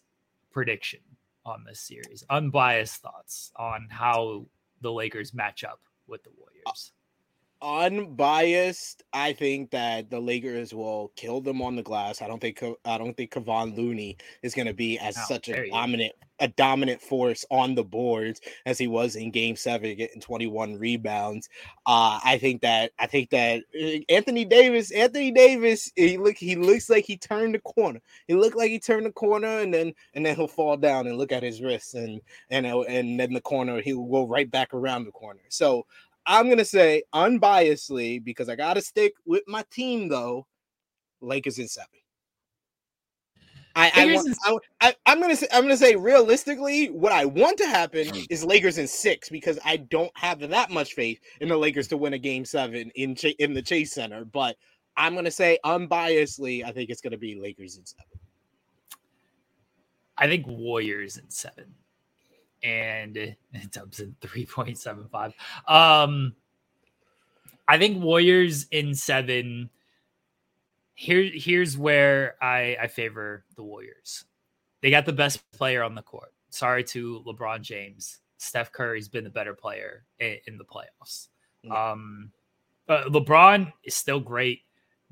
prediction 0.52 1.00
on 1.46 1.64
this 1.66 1.82
series? 1.82 2.24
Unbiased 2.30 3.02
thoughts 3.02 3.52
on 3.56 3.88
how 3.90 4.46
the 4.82 4.92
Lakers 4.92 5.34
match 5.34 5.64
up 5.64 5.80
with 6.08 6.24
the 6.24 6.32
Warriors. 6.38 6.92
Unbiased, 7.62 9.04
I 9.14 9.34
think 9.34 9.72
that 9.72 10.10
the 10.10 10.20
Lakers 10.20 10.74
will 10.74 11.12
kill 11.16 11.42
them 11.42 11.62
on 11.62 11.76
the 11.76 11.84
glass. 11.84 12.22
I 12.22 12.28
don't 12.28 12.40
think 12.40 12.64
I 12.86 12.98
don't 12.98 13.16
think 13.16 13.32
Kevon 13.32 13.76
Looney 13.76 14.18
is 14.44 14.54
going 14.54 14.68
to 14.68 14.74
be 14.74 14.98
as 15.00 15.18
Oh, 15.18 15.24
such 15.28 15.50
a 15.50 15.70
dominant 15.70 16.14
a 16.42 16.48
dominant 16.48 17.02
force 17.02 17.44
on 17.52 17.76
the 17.76 17.84
boards 17.84 18.40
as 18.66 18.78
he 18.78 18.88
was 18.88 19.18
in 19.18 19.30
Game 19.32 19.56
Seven, 19.58 19.96
getting 19.98 20.22
twenty 20.22 20.48
one 20.48 20.76
rebounds. 20.76 21.50
Uh, 21.86 22.20
I 22.24 22.38
think 22.38 22.62
that 22.62 22.92
I 22.98 23.08
think 23.08 23.30
that 23.32 23.64
uh, 23.80 24.00
Anthony 24.08 24.46
Davis, 24.46 24.92
Anthony 24.92 25.32
Davis, 25.32 25.92
he 25.96 26.18
look 26.18 26.38
he 26.38 26.56
looks 26.56 26.90
like 26.90 27.06
he 27.06 27.18
turned 27.18 27.56
the 27.56 27.60
corner. 27.60 28.00
He 28.28 28.36
looked 28.36 28.56
like 28.56 28.70
he 28.70 28.80
turned 28.80 29.06
the 29.06 29.12
corner, 29.12 29.60
and 29.60 29.74
then 29.74 29.94
and 30.14 30.26
then 30.26 30.36
he'll 30.36 30.48
fall 30.48 30.78
down 30.78 31.08
and 31.08 31.18
look 31.18 31.32
at 31.32 31.44
his 31.44 31.62
wrists, 31.62 31.94
and 31.94 32.22
and 32.50 32.66
and 32.66 33.20
then 33.20 33.34
the 33.34 33.42
corner 33.42 33.82
he'll 33.82 34.06
go 34.06 34.26
right 34.28 34.50
back 34.50 34.74
around 34.74 35.06
the 35.06 35.12
corner. 35.12 35.42
So. 35.50 35.86
I'm 36.30 36.48
gonna 36.48 36.64
say 36.64 37.02
unbiasedly 37.14 38.24
because 38.24 38.50
I 38.50 38.56
gotta 38.56 38.82
stick 38.82 39.14
with 39.26 39.44
my 39.48 39.66
team 39.72 40.08
though. 40.08 40.46
Lakers 41.22 41.58
in 41.58 41.68
seven. 41.68 41.90
I, 43.76 43.92
I, 43.96 44.06
Lakers 44.06 44.38
want, 44.46 44.64
in 44.64 44.64
I, 44.80 44.96
I 45.08 45.12
am 45.12 45.22
gonna 45.22 45.36
say 45.36 45.48
I'm 45.52 45.64
gonna 45.64 45.76
say 45.76 45.96
realistically, 45.96 46.92
what 46.92 47.12
I 47.12 47.26
want 47.26 47.58
to 47.58 47.66
happen 47.66 48.08
hmm. 48.10 48.22
is 48.30 48.46
Lakers 48.46 48.78
in 48.78 48.88
six 48.88 49.28
because 49.30 49.58
I 49.66 49.78
don't 49.78 50.12
have 50.16 50.40
that 50.40 50.70
much 50.70 50.94
faith 50.94 51.20
in 51.42 51.50
the 51.50 51.58
Lakers 51.58 51.88
to 51.90 51.98
win 51.98 52.14
a 52.14 52.20
game 52.20 52.46
seven 52.46 52.92
in 52.94 53.16
Ch- 53.16 53.36
in 53.40 53.56
the 53.56 53.64
Chase 53.64 53.92
Center. 53.92 54.24
But 54.24 54.56
I'm 54.96 55.16
gonna 55.16 55.32
say 55.32 55.58
unbiasedly, 55.66 56.64
I 56.64 56.72
think 56.72 56.92
it's 56.92 57.02
gonna 57.02 57.18
be 57.18 57.40
Lakers 57.40 57.76
in 57.78 57.86
seven. 57.88 58.06
I 60.16 60.28
think 60.28 60.46
Warriors 60.46 61.18
in 61.18 61.28
seven, 61.32 61.74
and 62.64 63.16
it 63.18 63.38
dubs 63.72 64.00
in 64.00 64.16
three 64.22 64.46
point 64.46 64.78
seven 64.78 65.08
five. 65.12 65.34
Um, 65.68 66.36
I 67.68 67.78
think 67.78 68.02
Warriors 68.04 68.68
in 68.72 68.96
seven. 68.96 69.70
Here, 70.96 71.30
here's 71.34 71.78
where 71.78 72.36
I 72.42 72.78
I 72.82 72.88
favor 72.88 73.46
the 73.56 73.64
Warriors. 73.64 74.26
They 74.82 74.90
got 74.90 75.06
the 75.06 75.14
best 75.14 75.40
player 75.52 75.84
on 75.84 75.96
the 75.96 76.02
court. 76.02 76.34
Sorry 76.50 76.84
to 76.86 77.24
LeBron 77.26 77.62
James. 77.62 78.20
Steph 78.38 78.72
Curry's 78.72 79.08
been 79.10 79.24
the 79.24 79.30
better 79.30 79.54
player 79.54 80.06
in, 80.20 80.38
in 80.48 80.58
the 80.58 80.64
playoffs. 80.64 81.28
Yeah. 81.62 81.92
Um, 81.92 82.32
but 82.88 83.12
LeBron 83.12 83.72
is 83.84 83.96
still 83.96 84.20
great. 84.20 84.62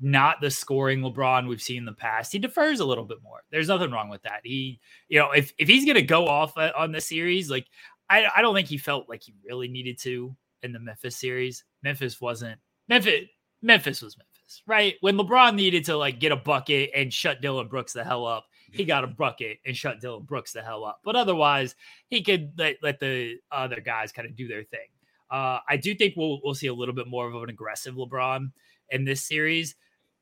Not 0.00 0.40
the 0.40 0.50
scoring 0.50 1.00
LeBron 1.00 1.48
we've 1.48 1.62
seen 1.62 1.78
in 1.78 1.84
the 1.84 1.92
past. 1.92 2.32
He 2.32 2.38
defers 2.38 2.80
a 2.80 2.84
little 2.84 3.04
bit 3.04 3.18
more. 3.22 3.40
There's 3.50 3.68
nothing 3.68 3.90
wrong 3.90 4.08
with 4.08 4.22
that. 4.22 4.40
He, 4.44 4.80
you 5.08 5.18
know, 5.18 5.32
if 5.32 5.52
if 5.58 5.68
he's 5.68 5.84
gonna 5.84 6.02
go 6.02 6.28
off 6.28 6.56
uh, 6.56 6.72
on 6.76 6.92
the 6.92 7.00
series, 7.00 7.50
like 7.50 7.66
I, 8.08 8.26
I 8.36 8.42
don't 8.42 8.54
think 8.54 8.68
he 8.68 8.78
felt 8.78 9.08
like 9.08 9.22
he 9.22 9.34
really 9.44 9.68
needed 9.68 9.98
to 10.00 10.34
in 10.62 10.72
the 10.72 10.78
Memphis 10.78 11.16
series. 11.16 11.64
Memphis 11.82 12.20
wasn't 12.20 12.58
Memphis. 12.88 13.26
Memphis 13.60 14.02
was 14.02 14.16
Memphis, 14.16 14.62
right? 14.66 14.94
When 15.00 15.16
LeBron 15.16 15.54
needed 15.56 15.84
to 15.86 15.96
like 15.96 16.20
get 16.20 16.32
a 16.32 16.36
bucket 16.36 16.90
and 16.94 17.12
shut 17.12 17.40
Dillon 17.40 17.66
Brooks 17.66 17.92
the 17.92 18.04
hell 18.04 18.24
up, 18.24 18.46
he 18.72 18.84
got 18.84 19.04
a 19.04 19.08
bucket 19.08 19.58
and 19.66 19.76
shut 19.76 20.00
Dillon 20.00 20.22
Brooks 20.22 20.52
the 20.52 20.62
hell 20.62 20.84
up. 20.84 21.00
But 21.04 21.16
otherwise, 21.16 21.74
he 22.08 22.22
could 22.22 22.52
let, 22.56 22.76
let 22.82 23.00
the 23.00 23.36
other 23.50 23.80
guys 23.80 24.12
kind 24.12 24.28
of 24.28 24.36
do 24.36 24.46
their 24.46 24.62
thing. 24.62 24.86
Uh, 25.30 25.58
I 25.68 25.76
do 25.76 25.94
think 25.94 26.14
we'll 26.16 26.40
we'll 26.42 26.54
see 26.54 26.68
a 26.68 26.74
little 26.74 26.94
bit 26.94 27.08
more 27.08 27.28
of 27.28 27.42
an 27.42 27.50
aggressive 27.50 27.96
LeBron 27.96 28.50
in 28.90 29.04
this 29.04 29.22
series, 29.22 29.74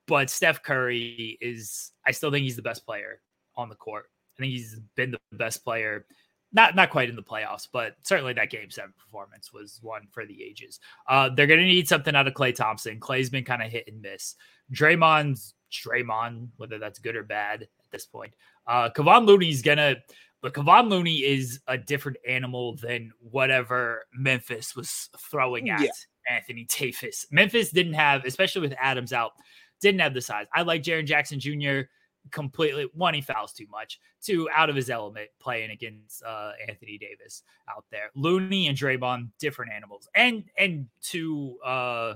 but 0.07 0.31
Steph 0.31 0.62
Curry 0.62 1.38
is 1.40 1.92
I 2.07 2.11
still 2.12 2.31
think 2.31 2.45
he's 2.45 2.57
the 2.57 2.62
best 2.62 2.85
player 2.87 3.21
on 3.57 3.69
the 3.69 3.75
court. 3.75 4.11
I 4.37 4.42
think 4.42 4.53
he's 4.53 4.79
been 4.97 5.12
the 5.12 5.19
best 5.33 5.64
player, 5.64 6.07
not 6.53 6.75
not 6.77 6.90
quite 6.90 7.09
in 7.09 7.16
the 7.16 7.23
playoffs, 7.23 7.66
but 7.73 7.97
certainly 8.03 8.33
that 8.35 8.51
game 8.51 8.71
seven 8.71 8.92
performance 8.99 9.53
was 9.53 9.79
one 9.83 10.07
for 10.12 10.27
the 10.27 10.42
ages. 10.42 10.81
Uh, 11.09 11.29
they're 11.31 11.47
gonna 11.47 11.64
need 11.64 11.88
something 11.88 12.14
out 12.14 12.27
of 12.27 12.35
Klay 12.35 12.55
Thompson. 12.55 13.01
Klay's 13.01 13.31
been 13.31 13.45
kind 13.45 13.62
of 13.62 13.71
hit 13.71 13.88
and 13.88 14.01
miss. 14.03 14.35
Draymond's 14.73 15.55
Draymond, 15.73 16.49
whether 16.57 16.79
that's 16.79 16.99
good 16.99 17.16
or 17.16 17.23
bad 17.23 17.62
at 17.62 17.90
this 17.90 18.07
point. 18.07 18.35
Uh, 18.66 18.90
Kevon 18.90 19.27
Looney's 19.27 19.62
gonna, 19.62 19.97
but 20.42 20.55
Kevon 20.55 20.88
Looney 20.90 21.16
is 21.25 21.61
a 21.66 21.77
different 21.79 22.19
animal 22.29 22.77
than 22.77 23.11
whatever 23.21 24.07
Memphis 24.14 24.77
was 24.77 25.09
throwing 25.31 25.71
at 25.71 25.81
Yeah. 25.81 25.90
Anthony 26.29 26.66
Davis. 26.79 27.27
Memphis 27.31 27.71
didn't 27.71 27.95
have, 27.95 28.25
especially 28.25 28.61
with 28.62 28.75
Adams 28.81 29.12
out, 29.12 29.33
didn't 29.81 30.01
have 30.01 30.15
the 30.15 30.21
size. 30.21 30.47
I 30.55 30.62
like 30.62 30.83
Jaren 30.83 31.05
Jackson 31.07 31.39
Jr. 31.41 31.83
completely. 32.31 32.89
One, 32.95 33.15
he 33.15 33.21
fouls 33.21 33.53
too 33.53 33.67
much. 33.71 34.01
Two, 34.23 34.49
out 34.55 34.71
of 34.71 34.77
his 34.77 34.91
element 34.91 35.29
playing 35.39 35.71
against 35.71 36.23
uh, 36.23 36.53
Anthony 36.69 36.99
Davis 36.99 37.43
out 37.69 37.85
there. 37.91 38.11
Looney 38.15 38.69
and 38.69 38.77
Draymond, 38.77 39.31
different 39.39 39.73
animals. 39.73 40.09
And 40.15 40.45
and 40.59 40.87
to 41.11 41.57
uh 41.65 42.15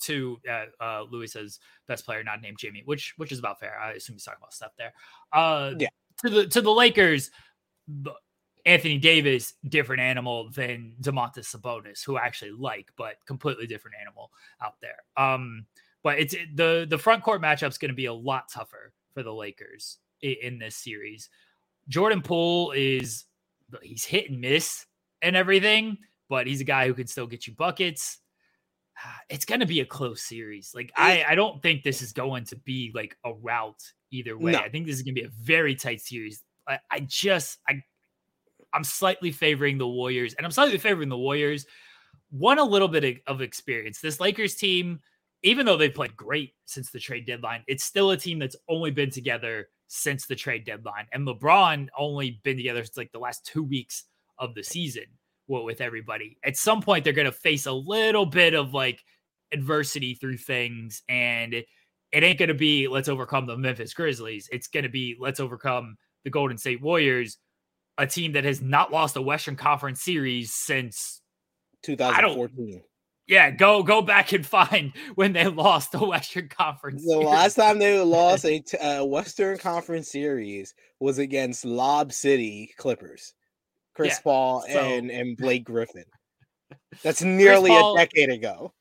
to 0.00 0.38
uh, 0.50 0.64
uh 0.82 1.04
Louis 1.10 1.28
says 1.28 1.58
best 1.88 2.04
player 2.04 2.22
not 2.22 2.42
named 2.42 2.58
Jimmy, 2.58 2.82
which 2.84 3.14
which 3.16 3.32
is 3.32 3.38
about 3.38 3.60
fair. 3.60 3.78
I 3.78 3.92
assume 3.92 4.16
he's 4.16 4.24
talking 4.24 4.38
about 4.40 4.52
stuff 4.52 4.72
there. 4.76 4.92
Uh 5.32 5.74
Yeah. 5.78 5.88
to 6.24 6.30
the 6.30 6.46
to 6.48 6.60
the 6.60 6.70
Lakers, 6.72 7.30
Anthony 8.66 8.98
Davis, 8.98 9.54
different 9.68 10.02
animal 10.02 10.50
than 10.50 10.94
Domantas 11.00 11.54
Sabonis, 11.54 12.04
who 12.04 12.16
I 12.16 12.26
actually 12.26 12.50
like, 12.50 12.90
but 12.96 13.14
completely 13.24 13.66
different 13.66 13.96
animal 14.00 14.32
out 14.60 14.74
there. 14.80 14.96
Um, 15.16 15.66
but 16.06 16.20
it's 16.20 16.34
it- 16.34 16.54
the 16.56 16.86
the 16.88 16.98
front 16.98 17.24
court 17.24 17.42
matchup's 17.42 17.78
going 17.78 17.90
to 17.90 17.94
be 17.96 18.06
a 18.06 18.14
lot 18.14 18.44
tougher 18.52 18.92
for 19.12 19.24
the 19.24 19.34
Lakers 19.34 19.98
in, 20.22 20.36
in 20.42 20.58
this 20.60 20.76
series. 20.76 21.28
Jordan 21.88 22.22
Poole 22.22 22.70
is 22.72 23.24
he's 23.82 24.04
hit 24.04 24.30
and 24.30 24.40
miss 24.40 24.86
and 25.22 25.34
everything, 25.34 25.98
but 26.28 26.46
he's 26.46 26.60
a 26.60 26.64
guy 26.64 26.86
who 26.86 26.94
can 26.94 27.08
still 27.08 27.26
get 27.26 27.46
you 27.48 27.54
buckets. 27.54 28.18
It's 29.28 29.44
going 29.44 29.60
to 29.60 29.66
be 29.66 29.80
a 29.80 29.84
close 29.84 30.22
series. 30.22 30.72
Like 30.74 30.92
I, 30.96 31.24
I 31.28 31.34
don't 31.34 31.60
think 31.60 31.82
this 31.82 32.00
is 32.02 32.12
going 32.12 32.44
to 32.46 32.56
be 32.56 32.92
like 32.94 33.16
a 33.24 33.32
rout 33.34 33.82
either 34.12 34.38
way. 34.38 34.52
No. 34.52 34.58
I 34.60 34.68
think 34.70 34.86
this 34.86 34.94
is 34.96 35.02
going 35.02 35.14
to 35.16 35.20
be 35.22 35.26
a 35.26 35.30
very 35.40 35.74
tight 35.74 36.00
series. 36.00 36.42
I, 36.68 36.78
I 36.90 37.00
just 37.00 37.58
I 37.68 37.82
I'm 38.72 38.84
slightly 38.84 39.32
favoring 39.32 39.78
the 39.78 39.86
Warriors, 39.88 40.34
and 40.34 40.46
I'm 40.46 40.52
slightly 40.52 40.78
favoring 40.78 41.08
the 41.08 41.18
Warriors. 41.18 41.66
One 42.30 42.58
a 42.58 42.64
little 42.64 42.88
bit 42.88 43.04
of- 43.04 43.34
of 43.34 43.40
experience. 43.42 44.00
This 44.00 44.18
Lakers 44.20 44.54
team, 44.54 45.00
even 45.42 45.66
though 45.66 45.76
they've 45.76 45.94
played 45.94 46.16
great 46.16 46.54
since 46.64 46.90
the 46.90 46.98
trade 46.98 47.26
deadline, 47.26 47.62
it's 47.66 47.84
still 47.84 48.10
a 48.10 48.16
team 48.16 48.38
that's 48.38 48.56
only 48.68 48.90
been 48.90 49.10
together 49.10 49.68
since 49.88 50.26
the 50.26 50.34
trade 50.34 50.64
deadline. 50.64 51.06
And 51.12 51.26
LeBron 51.26 51.88
only 51.98 52.40
been 52.42 52.56
together 52.56 52.84
since 52.84 52.96
like 52.96 53.12
the 53.12 53.18
last 53.18 53.46
two 53.46 53.62
weeks 53.62 54.04
of 54.38 54.54
the 54.54 54.62
season 54.62 55.04
wi- 55.48 55.64
with 55.64 55.80
everybody. 55.80 56.38
At 56.44 56.56
some 56.56 56.82
point, 56.82 57.04
they're 57.04 57.12
going 57.12 57.26
to 57.26 57.32
face 57.32 57.66
a 57.66 57.72
little 57.72 58.26
bit 58.26 58.54
of 58.54 58.74
like 58.74 59.02
adversity 59.52 60.14
through 60.14 60.38
things, 60.38 61.02
and 61.08 61.54
it, 61.54 61.66
it 62.12 62.22
ain't 62.22 62.38
going 62.38 62.48
to 62.48 62.54
be 62.54 62.88
let's 62.88 63.08
overcome 63.08 63.46
the 63.46 63.56
Memphis 63.56 63.94
Grizzlies. 63.94 64.48
It's 64.50 64.68
going 64.68 64.84
to 64.84 64.90
be 64.90 65.16
let's 65.20 65.40
overcome 65.40 65.96
the 66.24 66.30
Golden 66.30 66.58
State 66.58 66.82
Warriors, 66.82 67.38
a 67.98 68.06
team 68.06 68.32
that 68.32 68.44
has 68.44 68.60
not 68.60 68.92
lost 68.92 69.16
a 69.16 69.22
Western 69.22 69.56
Conference 69.56 70.02
series 70.02 70.52
since 70.52 71.20
2014. 71.82 72.82
Yeah, 73.28 73.50
go 73.50 73.82
go 73.82 74.02
back 74.02 74.32
and 74.32 74.44
find 74.46 74.92
when 75.14 75.32
they 75.32 75.46
lost 75.46 75.92
the 75.92 76.04
Western 76.04 76.48
Conference. 76.48 77.02
The 77.04 77.10
series. 77.12 77.26
last 77.26 77.54
time 77.54 77.78
they 77.78 77.98
lost 78.00 78.44
a 78.46 78.60
t- 78.60 78.78
uh, 78.78 79.04
Western 79.04 79.58
Conference 79.58 80.10
series 80.10 80.74
was 81.00 81.18
against 81.18 81.64
Lob 81.64 82.12
City 82.12 82.72
Clippers, 82.76 83.34
Chris 83.94 84.14
Yeah, 84.14 84.20
Paul 84.24 84.62
so- 84.62 84.78
and 84.78 85.10
and 85.10 85.36
Blake 85.38 85.64
Griffin. 85.64 86.04
That's 87.02 87.22
nearly 87.22 87.70
Paul- 87.70 87.96
a 87.96 87.98
decade 87.98 88.30
ago. 88.30 88.72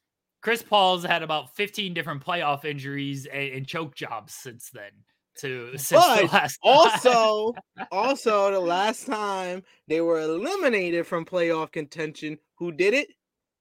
Chris 0.42 0.62
Paul's 0.62 1.04
had 1.04 1.24
about 1.24 1.56
15 1.56 1.94
different 1.96 2.24
playoff 2.24 2.66
injuries 2.66 3.26
and, 3.26 3.50
and 3.52 3.68
choke 3.68 3.96
jobs 3.96 4.34
since 4.34 4.70
then. 4.72 4.92
To 5.40 5.72
since 5.78 5.90
the 6.06 6.30
last 6.32 6.60
Also, 6.64 7.54
also 7.92 8.52
the 8.52 8.60
last 8.60 9.06
time 9.06 9.64
they 9.88 10.00
were 10.02 10.22
eliminated 10.22 11.06
from 11.06 11.26
playoff 11.26 11.72
contention, 11.74 12.38
who 12.58 12.72
did 12.72 12.94
it? 12.94 13.10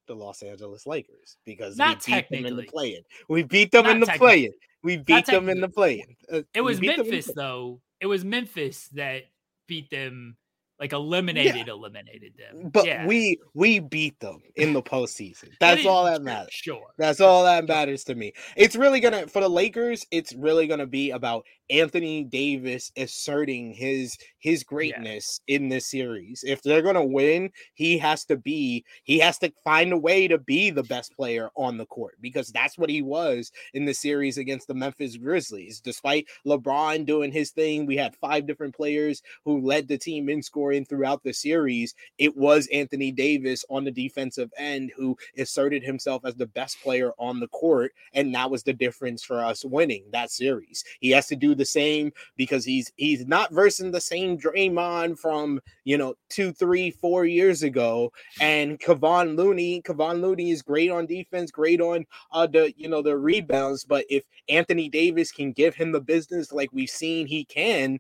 The 0.06 0.14
Los 0.14 0.42
Angeles 0.42 0.86
Lakers, 0.86 1.36
because 1.44 1.76
Not 1.76 2.06
we 2.06 2.14
beat 2.14 2.30
them 2.30 2.46
in 2.46 2.56
the 2.56 2.62
play-in. 2.64 3.02
We 3.28 3.42
beat 3.42 3.72
them 3.72 3.84
Not 3.84 3.94
in 3.94 4.00
the 4.00 4.06
play-in. 4.06 4.52
We 4.82 4.98
beat 4.98 5.26
them 5.26 5.48
in 5.48 5.60
the 5.60 5.68
play-in. 5.68 6.16
Uh, 6.30 6.42
it 6.52 6.60
was 6.60 6.78
beat 6.78 6.88
them 6.88 7.00
in 7.00 7.06
the 7.06 7.10
Memphis 7.12 7.34
though. 7.34 7.80
It 8.00 8.06
was 8.06 8.24
Memphis 8.24 8.88
that 8.94 9.22
beat 9.66 9.90
them 9.90 10.36
like 10.80 10.92
eliminated, 10.92 11.66
yeah. 11.66 11.72
eliminated 11.72 12.32
them. 12.36 12.70
But 12.70 12.86
yeah. 12.86 13.06
we 13.06 13.38
we 13.54 13.78
beat 13.78 14.18
them 14.20 14.42
in 14.56 14.72
the 14.72 14.82
postseason. 14.82 15.50
That's 15.60 15.86
all 15.86 16.04
that 16.04 16.22
matters. 16.22 16.52
Sure. 16.52 16.86
That's 16.98 17.20
all 17.20 17.44
that 17.44 17.66
matters 17.66 18.04
to 18.04 18.14
me. 18.14 18.32
It's 18.56 18.74
really 18.74 19.00
gonna 19.00 19.26
for 19.28 19.40
the 19.40 19.48
Lakers, 19.48 20.04
it's 20.10 20.34
really 20.34 20.66
gonna 20.66 20.86
be 20.86 21.10
about 21.12 21.46
Anthony 21.70 22.24
Davis 22.24 22.92
asserting 22.96 23.72
his 23.72 24.16
his 24.38 24.62
greatness 24.62 25.40
yeah. 25.46 25.56
in 25.56 25.68
this 25.68 25.90
series. 25.90 26.44
If 26.46 26.62
they're 26.62 26.82
going 26.82 26.94
to 26.94 27.04
win, 27.04 27.50
he 27.74 27.98
has 27.98 28.24
to 28.26 28.36
be 28.36 28.84
he 29.04 29.18
has 29.18 29.38
to 29.38 29.52
find 29.64 29.92
a 29.92 29.98
way 29.98 30.28
to 30.28 30.38
be 30.38 30.70
the 30.70 30.82
best 30.82 31.14
player 31.16 31.50
on 31.56 31.78
the 31.78 31.86
court 31.86 32.16
because 32.20 32.48
that's 32.48 32.76
what 32.76 32.90
he 32.90 33.02
was 33.02 33.50
in 33.72 33.84
the 33.84 33.94
series 33.94 34.38
against 34.38 34.68
the 34.68 34.74
Memphis 34.74 35.16
Grizzlies. 35.16 35.80
Despite 35.80 36.26
LeBron 36.46 37.06
doing 37.06 37.32
his 37.32 37.50
thing, 37.50 37.86
we 37.86 37.96
had 37.96 38.16
five 38.16 38.46
different 38.46 38.74
players 38.74 39.22
who 39.44 39.60
led 39.60 39.88
the 39.88 39.98
team 39.98 40.28
in 40.28 40.42
scoring 40.42 40.84
throughout 40.84 41.22
the 41.22 41.32
series. 41.32 41.94
It 42.18 42.36
was 42.36 42.68
Anthony 42.72 43.12
Davis 43.12 43.64
on 43.70 43.84
the 43.84 43.90
defensive 43.90 44.50
end 44.58 44.92
who 44.96 45.16
asserted 45.38 45.82
himself 45.82 46.24
as 46.24 46.34
the 46.34 46.46
best 46.46 46.80
player 46.82 47.12
on 47.18 47.40
the 47.40 47.48
court 47.48 47.92
and 48.12 48.34
that 48.34 48.50
was 48.50 48.62
the 48.62 48.72
difference 48.72 49.22
for 49.22 49.44
us 49.44 49.64
winning 49.64 50.04
that 50.12 50.30
series. 50.30 50.84
He 51.00 51.10
has 51.10 51.26
to 51.28 51.36
do 51.36 51.53
the 51.54 51.64
same 51.64 52.12
because 52.36 52.64
he's 52.64 52.92
he's 52.96 53.26
not 53.26 53.52
versing 53.52 53.90
the 53.90 54.00
same 54.00 54.38
Draymond 54.38 55.18
from 55.18 55.60
you 55.84 55.98
know 55.98 56.14
two, 56.28 56.52
three, 56.52 56.90
four 56.90 57.24
years 57.24 57.62
ago. 57.62 58.12
And 58.40 58.78
Kevon 58.80 59.36
Looney, 59.36 59.82
Kevon 59.82 60.20
Looney 60.20 60.50
is 60.50 60.62
great 60.62 60.90
on 60.90 61.06
defense, 61.06 61.50
great 61.50 61.80
on 61.80 62.04
uh 62.32 62.46
the 62.46 62.72
you 62.76 62.88
know 62.88 63.02
the 63.02 63.16
rebounds. 63.16 63.84
But 63.84 64.04
if 64.08 64.24
Anthony 64.48 64.88
Davis 64.88 65.32
can 65.32 65.52
give 65.52 65.74
him 65.74 65.92
the 65.92 66.00
business 66.00 66.52
like 66.52 66.70
we've 66.72 66.90
seen 66.90 67.26
he 67.26 67.44
can, 67.44 67.98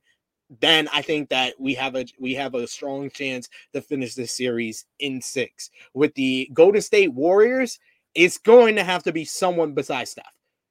then 0.60 0.88
I 0.92 1.02
think 1.02 1.28
that 1.30 1.54
we 1.58 1.74
have 1.74 1.96
a 1.96 2.06
we 2.18 2.34
have 2.34 2.54
a 2.54 2.66
strong 2.66 3.10
chance 3.10 3.48
to 3.72 3.80
finish 3.80 4.14
this 4.14 4.32
series 4.32 4.86
in 4.98 5.20
six. 5.20 5.70
With 5.94 6.14
the 6.14 6.50
Golden 6.52 6.82
State 6.82 7.12
Warriors, 7.12 7.78
it's 8.14 8.38
going 8.38 8.76
to 8.76 8.84
have 8.84 9.02
to 9.04 9.12
be 9.12 9.24
someone 9.24 9.72
besides 9.72 10.10
Steph. 10.12 10.24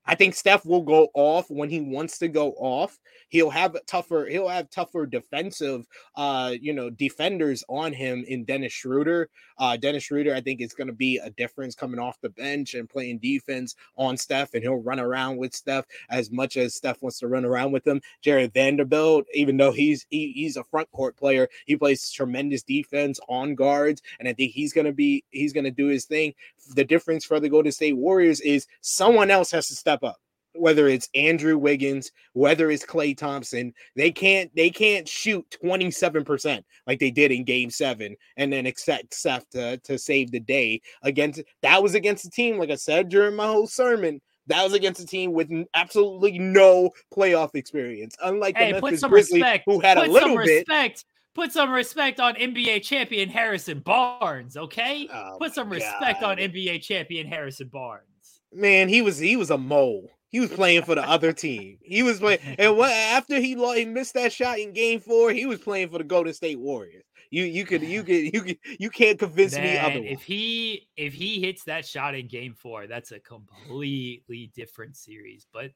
I 0.06 0.16
think 0.16 0.36
Steph 0.36 0.66
will 0.66 0.82
go 0.82 1.10
off 1.14 1.50
when 1.50 1.70
he 1.70 1.80
wants 1.80 2.18
to 2.20 2.28
go 2.28 2.52
off. 2.54 3.00
He'll 3.30 3.50
have 3.50 3.76
tougher, 3.88 4.28
he'll 4.30 4.48
have 4.50 4.70
tougher 4.70 5.06
defensive 5.06 5.86
uh, 6.16 6.54
you 6.62 6.74
know, 6.74 6.90
defenders 6.90 7.64
on 7.70 7.94
him 7.94 8.24
in 8.28 8.44
Dennis 8.44 8.74
Schroeder. 8.74 9.30
Uh 9.58 9.78
Dennis 9.78 10.04
Schroeder, 10.04 10.34
I 10.34 10.42
think 10.42 10.62
is 10.62 10.74
gonna 10.74 10.94
be 10.94 11.18
a 11.18 11.30
difference 11.30 11.76
coming 11.76 12.00
off 12.00 12.20
the 12.22 12.30
bench 12.30 12.74
and 12.74 12.90
playing 12.90 13.20
defense 13.20 13.76
on 13.98 14.18
Steph, 14.18 14.54
and 14.54 14.64
he'll 14.64 14.82
run 14.82 15.00
around 15.00 15.38
with 15.38 15.54
Steph 15.56 15.86
as 16.10 16.32
much 16.32 16.58
as 16.58 16.76
Steph 16.76 17.02
wants 17.02 17.20
to 17.20 17.28
run 17.28 17.46
around 17.46 17.72
with 17.72 17.86
him. 17.86 18.02
Jarred 18.22 18.54
Vanderbilt, 18.54 19.26
even 19.34 19.58
though 19.58 19.72
he's 19.72 20.06
he, 20.10 20.32
he's 20.34 20.58
a 20.58 20.64
front 20.64 20.90
court 20.92 21.16
player, 21.18 21.48
he 21.66 21.76
plays 21.76 22.12
tremendous 22.12 22.64
defense 22.64 23.20
on 23.30 23.56
guards, 23.56 24.02
and 24.20 24.28
I 24.28 24.34
think 24.34 24.52
he's 24.52 24.74
gonna 24.74 24.92
be 24.94 25.24
he's 25.30 25.54
gonna 25.54 25.72
do 25.72 25.88
his 25.88 26.06
thing. 26.06 26.34
The 26.76 26.86
difference 26.86 27.26
for 27.26 27.40
the 27.40 27.50
Golden 27.50 27.72
State 27.72 27.98
Warriors 27.98 28.42
is 28.42 28.68
someone 28.82 29.32
else 29.32 29.52
has 29.52 29.68
to 29.68 29.76
step 29.76 30.04
up 30.04 30.18
whether 30.56 30.88
it's 30.88 31.10
Andrew 31.16 31.58
Wiggins, 31.58 32.12
whether 32.34 32.70
it's 32.70 32.86
Klay 32.86 33.18
Thompson, 33.18 33.74
they 33.96 34.12
can't 34.12 34.54
they 34.56 34.70
can't 34.70 35.08
shoot 35.08 35.46
27% 35.64 36.64
like 36.88 37.00
they 37.00 37.12
did 37.12 37.32
in 37.32 37.44
game 37.44 37.70
seven 37.70 38.16
and 38.38 38.52
then 38.52 38.66
expect 38.66 39.14
Seth 39.14 39.50
to, 39.52 39.78
to 39.78 39.98
save 39.98 40.32
the 40.32 40.40
day 40.40 40.82
against 41.02 41.42
that 41.62 41.82
was 41.82 41.96
against 41.96 42.26
a 42.26 42.30
team, 42.30 42.58
like 42.58 42.70
I 42.70 42.76
said 42.76 43.10
during 43.10 43.36
my 43.36 43.48
whole 43.48 43.68
sermon. 43.68 44.22
That 44.48 44.64
was 44.64 44.74
against 44.74 45.00
a 45.00 45.06
team 45.06 45.32
with 45.32 45.50
absolutely 45.74 46.38
no 46.38 46.92
playoff 47.16 47.56
experience. 47.56 48.18
Unlike 48.22 48.58
hey, 48.58 48.74
the 48.74 48.82
Memphis 48.82 49.02
Grizzlies, 49.04 49.42
respect. 49.42 49.64
who 49.66 49.80
had 49.80 49.98
put 49.98 50.10
a 50.10 50.12
little 50.12 50.36
bit. 50.36 50.68
Respect. 50.68 51.06
Put 51.36 51.52
some 51.52 51.72
respect 51.72 52.20
on 52.20 52.36
NBA 52.36 52.84
champion 52.84 53.30
Harrison 53.30 53.80
Barnes, 53.80 54.56
okay? 54.56 55.10
Oh 55.14 55.38
put 55.40 55.54
some 55.54 55.70
respect 55.70 56.22
God. 56.22 56.40
on 56.40 56.50
NBA 56.50 56.82
champion 56.82 57.28
Harrison 57.28 57.68
Barnes 57.68 58.08
man, 58.56 58.90
he 58.90 59.02
was 59.02 59.18
he 59.18 59.36
was 59.36 59.50
a 59.50 59.58
mole. 59.58 60.10
He 60.30 60.40
was 60.40 60.50
playing 60.50 60.84
for 60.84 60.96
the 60.96 61.08
other 61.08 61.32
team. 61.32 61.78
He 61.84 62.02
was 62.02 62.20
playing, 62.20 62.40
and 62.58 62.76
what 62.76 62.92
after 62.92 63.40
he, 63.40 63.56
lost, 63.56 63.78
he 63.78 63.86
missed 63.86 64.16
that 64.16 64.34
shot 64.34 64.58
in 64.58 64.74
Game 64.74 65.00
Four, 65.00 65.32
he 65.32 65.46
was 65.46 65.60
playing 65.60 65.90
for 65.90 66.00
the 66.00 66.04
Golden 66.04 66.34
State 66.34 66.60
Warriors. 66.60 67.04
You 67.30 67.44
you 67.44 67.66
could 67.66 67.84
you 67.84 68.04
could 68.04 68.34
you 68.34 68.42
could 68.42 68.58
you 68.80 68.90
can't 68.90 69.20
convince 69.20 69.54
Man, 69.54 69.64
me 69.64 69.78
otherwise. 69.78 70.12
If 70.12 70.24
he 70.24 70.88
if 70.98 71.14
he 71.14 71.40
hits 71.40 71.64
that 71.66 71.86
shot 71.86 72.16
in 72.16 72.28
Game 72.28 72.54
Four, 72.54 72.88
that's 72.88 73.12
a 73.12 73.20
completely 73.20 74.52
different 74.56 74.96
series. 74.96 75.46
But 75.52 75.72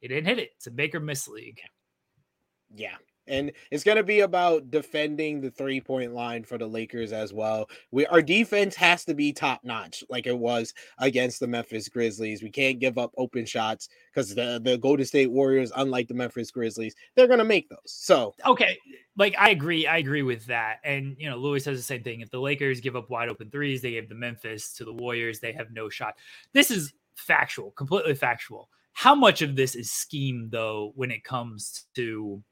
he 0.00 0.08
didn't 0.08 0.26
hit 0.26 0.38
it. 0.38 0.50
It's 0.56 0.66
a 0.66 0.70
Baker 0.70 1.00
miss 1.00 1.28
league. 1.28 1.60
Yeah, 2.74 2.94
and 3.26 3.52
it's 3.70 3.84
going 3.84 3.96
to 3.96 4.02
be 4.02 4.20
about 4.20 4.70
defending 4.70 5.40
the 5.40 5.50
three 5.50 5.80
point 5.80 6.14
line 6.14 6.44
for 6.44 6.58
the 6.58 6.66
Lakers 6.66 7.12
as 7.12 7.32
well. 7.32 7.68
We 7.90 8.06
our 8.06 8.22
defense 8.22 8.74
has 8.76 9.04
to 9.04 9.14
be 9.14 9.32
top 9.32 9.60
notch, 9.64 10.02
like 10.08 10.26
it 10.26 10.36
was 10.36 10.74
against 10.98 11.40
the 11.40 11.46
Memphis 11.46 11.88
Grizzlies. 11.88 12.42
We 12.42 12.50
can't 12.50 12.80
give 12.80 12.98
up 12.98 13.12
open 13.16 13.46
shots 13.46 13.88
because 14.12 14.34
the 14.34 14.60
the 14.62 14.78
Golden 14.78 15.06
State 15.06 15.30
Warriors, 15.30 15.72
unlike 15.76 16.08
the 16.08 16.14
Memphis 16.14 16.50
Grizzlies, 16.50 16.94
they're 17.14 17.26
going 17.26 17.38
to 17.38 17.44
make 17.44 17.68
those. 17.68 17.78
So 17.86 18.34
okay, 18.46 18.78
like 19.16 19.34
I 19.38 19.50
agree, 19.50 19.86
I 19.86 19.98
agree 19.98 20.22
with 20.22 20.46
that. 20.46 20.78
And 20.84 21.16
you 21.18 21.28
know, 21.28 21.36
Louis 21.36 21.60
says 21.60 21.78
the 21.78 21.82
same 21.82 22.02
thing. 22.02 22.20
If 22.20 22.30
the 22.30 22.40
Lakers 22.40 22.80
give 22.80 22.96
up 22.96 23.10
wide 23.10 23.28
open 23.28 23.50
threes, 23.50 23.82
they 23.82 23.92
give 23.92 24.08
the 24.08 24.14
Memphis 24.14 24.72
to 24.74 24.84
the 24.84 24.92
Warriors. 24.92 25.40
They 25.40 25.52
have 25.52 25.70
no 25.70 25.88
shot. 25.88 26.14
This 26.52 26.70
is 26.70 26.92
factual, 27.14 27.70
completely 27.72 28.14
factual. 28.14 28.68
How 28.92 29.14
much 29.14 29.40
of 29.40 29.56
this 29.56 29.74
is 29.74 29.92
scheme 29.92 30.48
though 30.50 30.92
when 30.94 31.10
it 31.10 31.24
comes 31.24 31.86
to 31.94 32.42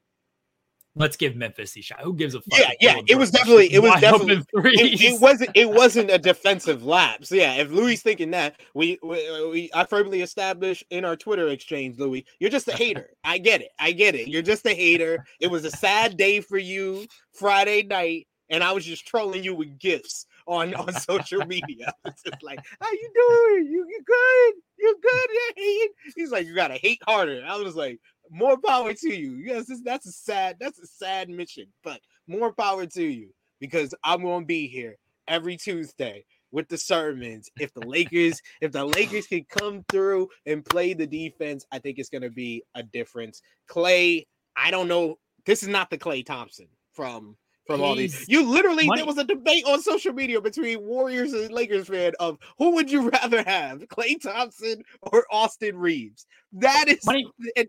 let's 0.98 1.16
give 1.16 1.36
Memphis 1.36 1.76
a 1.76 1.80
shot. 1.80 2.00
Who 2.00 2.14
gives 2.14 2.34
a 2.34 2.40
fuck? 2.40 2.58
Yeah, 2.58 2.72
yeah. 2.80 3.00
It 3.08 3.16
was 3.16 3.30
definitely, 3.30 3.72
it 3.72 3.82
was 3.82 4.00
definitely, 4.00 4.44
it, 4.54 5.00
it, 5.00 5.20
wasn't, 5.20 5.50
it 5.54 5.70
wasn't 5.70 6.10
a 6.10 6.18
defensive 6.18 6.84
lapse. 6.84 7.30
Yeah, 7.30 7.54
if 7.54 7.70
Louis 7.70 7.96
thinking 7.96 8.30
that, 8.32 8.60
we, 8.74 8.98
we, 9.02 9.48
we, 9.48 9.70
I 9.74 9.84
firmly 9.84 10.22
established 10.22 10.84
in 10.90 11.04
our 11.04 11.16
Twitter 11.16 11.48
exchange, 11.48 11.98
Louis, 11.98 12.26
you're 12.40 12.50
just 12.50 12.68
a 12.68 12.72
hater. 12.72 13.10
I 13.24 13.38
get 13.38 13.62
it. 13.62 13.70
I 13.78 13.92
get 13.92 14.14
it. 14.14 14.28
You're 14.28 14.42
just 14.42 14.66
a 14.66 14.74
hater. 14.74 15.24
It 15.40 15.50
was 15.50 15.64
a 15.64 15.70
sad 15.70 16.16
day 16.16 16.40
for 16.40 16.58
you 16.58 17.06
Friday 17.32 17.82
night, 17.84 18.26
and 18.50 18.64
I 18.64 18.72
was 18.72 18.84
just 18.84 19.06
trolling 19.06 19.44
you 19.44 19.54
with 19.54 19.78
gifts 19.78 20.26
on 20.48 20.74
on 20.74 20.92
social 20.94 21.40
media. 21.46 21.92
It's 22.06 22.22
just 22.22 22.42
like, 22.42 22.58
how 22.80 22.90
you 22.90 23.10
doing? 23.14 23.70
You 23.70 23.86
you 23.88 24.02
good? 24.04 24.54
You 24.78 24.96
good? 25.02 25.28
Yeah. 25.56 26.12
He's 26.16 26.30
like, 26.30 26.46
you 26.46 26.54
gotta 26.54 26.74
hate 26.74 27.02
harder. 27.06 27.44
I 27.46 27.56
was 27.56 27.76
like, 27.76 28.00
more 28.30 28.58
power 28.58 28.92
to 28.92 29.14
you. 29.14 29.36
Yes, 29.36 29.70
that's 29.84 30.06
a 30.06 30.12
sad, 30.12 30.56
that's 30.60 30.78
a 30.78 30.86
sad 30.86 31.28
mission, 31.28 31.66
but 31.82 32.00
more 32.26 32.52
power 32.52 32.86
to 32.86 33.02
you 33.02 33.30
because 33.60 33.94
I'm 34.04 34.22
gonna 34.22 34.44
be 34.44 34.66
here 34.68 34.96
every 35.26 35.56
Tuesday 35.56 36.24
with 36.50 36.68
the 36.68 36.78
sermons. 36.78 37.50
If 37.58 37.74
the 37.74 37.86
Lakers, 37.86 38.40
if 38.60 38.72
the 38.72 38.84
Lakers 38.84 39.26
can 39.26 39.44
come 39.48 39.84
through 39.90 40.28
and 40.46 40.64
play 40.64 40.94
the 40.94 41.06
defense, 41.06 41.66
I 41.72 41.78
think 41.78 41.98
it's 41.98 42.08
gonna 42.08 42.30
be 42.30 42.62
a 42.74 42.82
difference. 42.82 43.42
Klay, 43.68 44.26
I 44.56 44.70
don't 44.70 44.88
know. 44.88 45.18
This 45.46 45.62
is 45.62 45.68
not 45.68 45.90
the 45.90 45.98
Klay 45.98 46.24
Thompson 46.24 46.68
from 46.92 47.36
from 47.68 47.82
all 47.82 47.94
these. 47.94 48.26
You 48.28 48.50
literally 48.50 48.86
money. 48.86 49.00
there 49.00 49.06
was 49.06 49.18
a 49.18 49.24
debate 49.24 49.64
on 49.66 49.82
social 49.82 50.14
media 50.14 50.40
between 50.40 50.80
Warriors 50.80 51.34
and 51.34 51.52
Lakers 51.52 51.86
fan 51.86 52.12
of 52.18 52.38
who 52.56 52.74
would 52.74 52.90
you 52.90 53.10
rather 53.22 53.42
have, 53.42 53.80
Klay 53.88 54.20
Thompson 54.20 54.82
or 55.02 55.26
Austin 55.30 55.76
Reaves? 55.76 56.26
That 56.54 56.88
is 56.88 57.04
money. 57.04 57.30
And, 57.56 57.68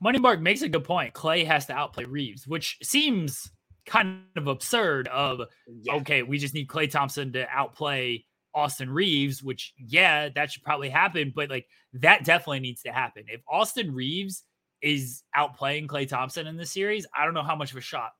Money 0.00 0.18
Mark 0.18 0.40
makes 0.40 0.62
a 0.62 0.68
good 0.68 0.84
point. 0.84 1.14
Klay 1.14 1.46
has 1.46 1.66
to 1.66 1.72
outplay 1.72 2.04
Reaves, 2.04 2.46
which 2.46 2.78
seems 2.82 3.50
kind 3.86 4.22
of 4.36 4.46
absurd. 4.46 5.08
Of 5.08 5.40
yeah. 5.66 5.94
okay, 5.94 6.22
we 6.22 6.38
just 6.38 6.54
need 6.54 6.68
Klay 6.68 6.90
Thompson 6.90 7.32
to 7.32 7.46
outplay 7.48 8.24
Austin 8.54 8.90
Reaves, 8.90 9.42
which 9.42 9.72
yeah, 9.78 10.28
that 10.34 10.50
should 10.50 10.62
probably 10.62 10.90
happen, 10.90 11.32
but 11.34 11.50
like 11.50 11.66
that 11.94 12.24
definitely 12.24 12.60
needs 12.60 12.82
to 12.82 12.92
happen. 12.92 13.24
If 13.28 13.42
Austin 13.50 13.94
Reaves 13.94 14.44
is 14.82 15.22
outplaying 15.36 15.86
Klay 15.86 16.08
Thompson 16.08 16.46
in 16.46 16.56
the 16.56 16.66
series, 16.66 17.06
I 17.16 17.24
don't 17.24 17.34
know 17.34 17.42
how 17.42 17.56
much 17.56 17.70
of 17.70 17.78
a 17.78 17.82
shot 17.82 18.12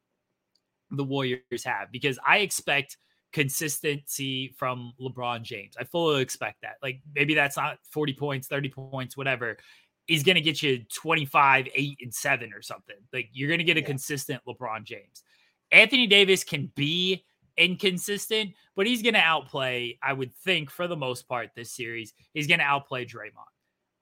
the 0.90 1.04
Warriors 1.04 1.64
have 1.64 1.90
because 1.90 2.18
I 2.26 2.38
expect 2.38 2.96
consistency 3.32 4.54
from 4.56 4.92
LeBron 5.00 5.42
James. 5.42 5.74
I 5.78 5.84
fully 5.84 6.22
expect 6.22 6.62
that. 6.62 6.76
Like 6.82 7.00
maybe 7.14 7.34
that's 7.34 7.56
not 7.56 7.78
40 7.90 8.14
points, 8.14 8.48
30 8.48 8.70
points, 8.70 9.16
whatever 9.16 9.58
is 10.08 10.22
going 10.22 10.36
to 10.36 10.40
get 10.40 10.62
you 10.62 10.84
25, 10.94 11.68
8, 11.74 11.98
and 12.00 12.14
7 12.14 12.52
or 12.52 12.62
something. 12.62 12.96
Like 13.12 13.28
you're 13.32 13.48
going 13.48 13.58
to 13.58 13.64
get 13.64 13.76
a 13.76 13.80
yeah. 13.80 13.86
consistent 13.86 14.42
LeBron 14.46 14.84
James. 14.84 15.22
Anthony 15.72 16.06
Davis 16.06 16.44
can 16.44 16.70
be 16.76 17.24
inconsistent, 17.56 18.52
but 18.74 18.86
he's 18.86 19.02
going 19.02 19.14
to 19.14 19.20
outplay, 19.20 19.98
I 20.02 20.12
would 20.12 20.34
think, 20.34 20.70
for 20.70 20.86
the 20.86 20.96
most 20.96 21.26
part, 21.28 21.50
this 21.56 21.72
series. 21.72 22.12
He's 22.34 22.46
going 22.46 22.60
to 22.60 22.64
outplay 22.64 23.04
Draymond. 23.04 23.32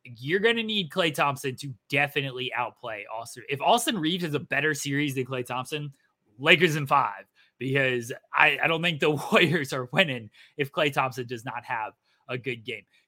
You're 0.04 0.40
going 0.40 0.56
to 0.56 0.62
need 0.62 0.90
Klay 0.90 1.14
Thompson 1.14 1.56
to 1.56 1.72
definitely 1.88 2.52
outplay 2.52 3.06
Austin. 3.12 3.44
If 3.48 3.62
Austin 3.62 3.98
Reaves 3.98 4.24
has 4.24 4.34
a 4.34 4.40
better 4.40 4.74
series 4.74 5.14
than 5.14 5.24
Klay 5.24 5.46
Thompson, 5.46 5.92
Lakers 6.38 6.76
in 6.76 6.86
five, 6.86 7.24
because 7.58 8.12
I, 8.34 8.58
I 8.62 8.66
don't 8.66 8.82
think 8.82 9.00
the 9.00 9.10
Warriors 9.32 9.72
are 9.72 9.88
winning 9.92 10.28
if 10.58 10.72
Klay 10.72 10.92
Thompson 10.92 11.26
does 11.26 11.44
not 11.44 11.64
have 11.64 11.94
a 12.28 12.36
good 12.36 12.64
game. 12.64 12.82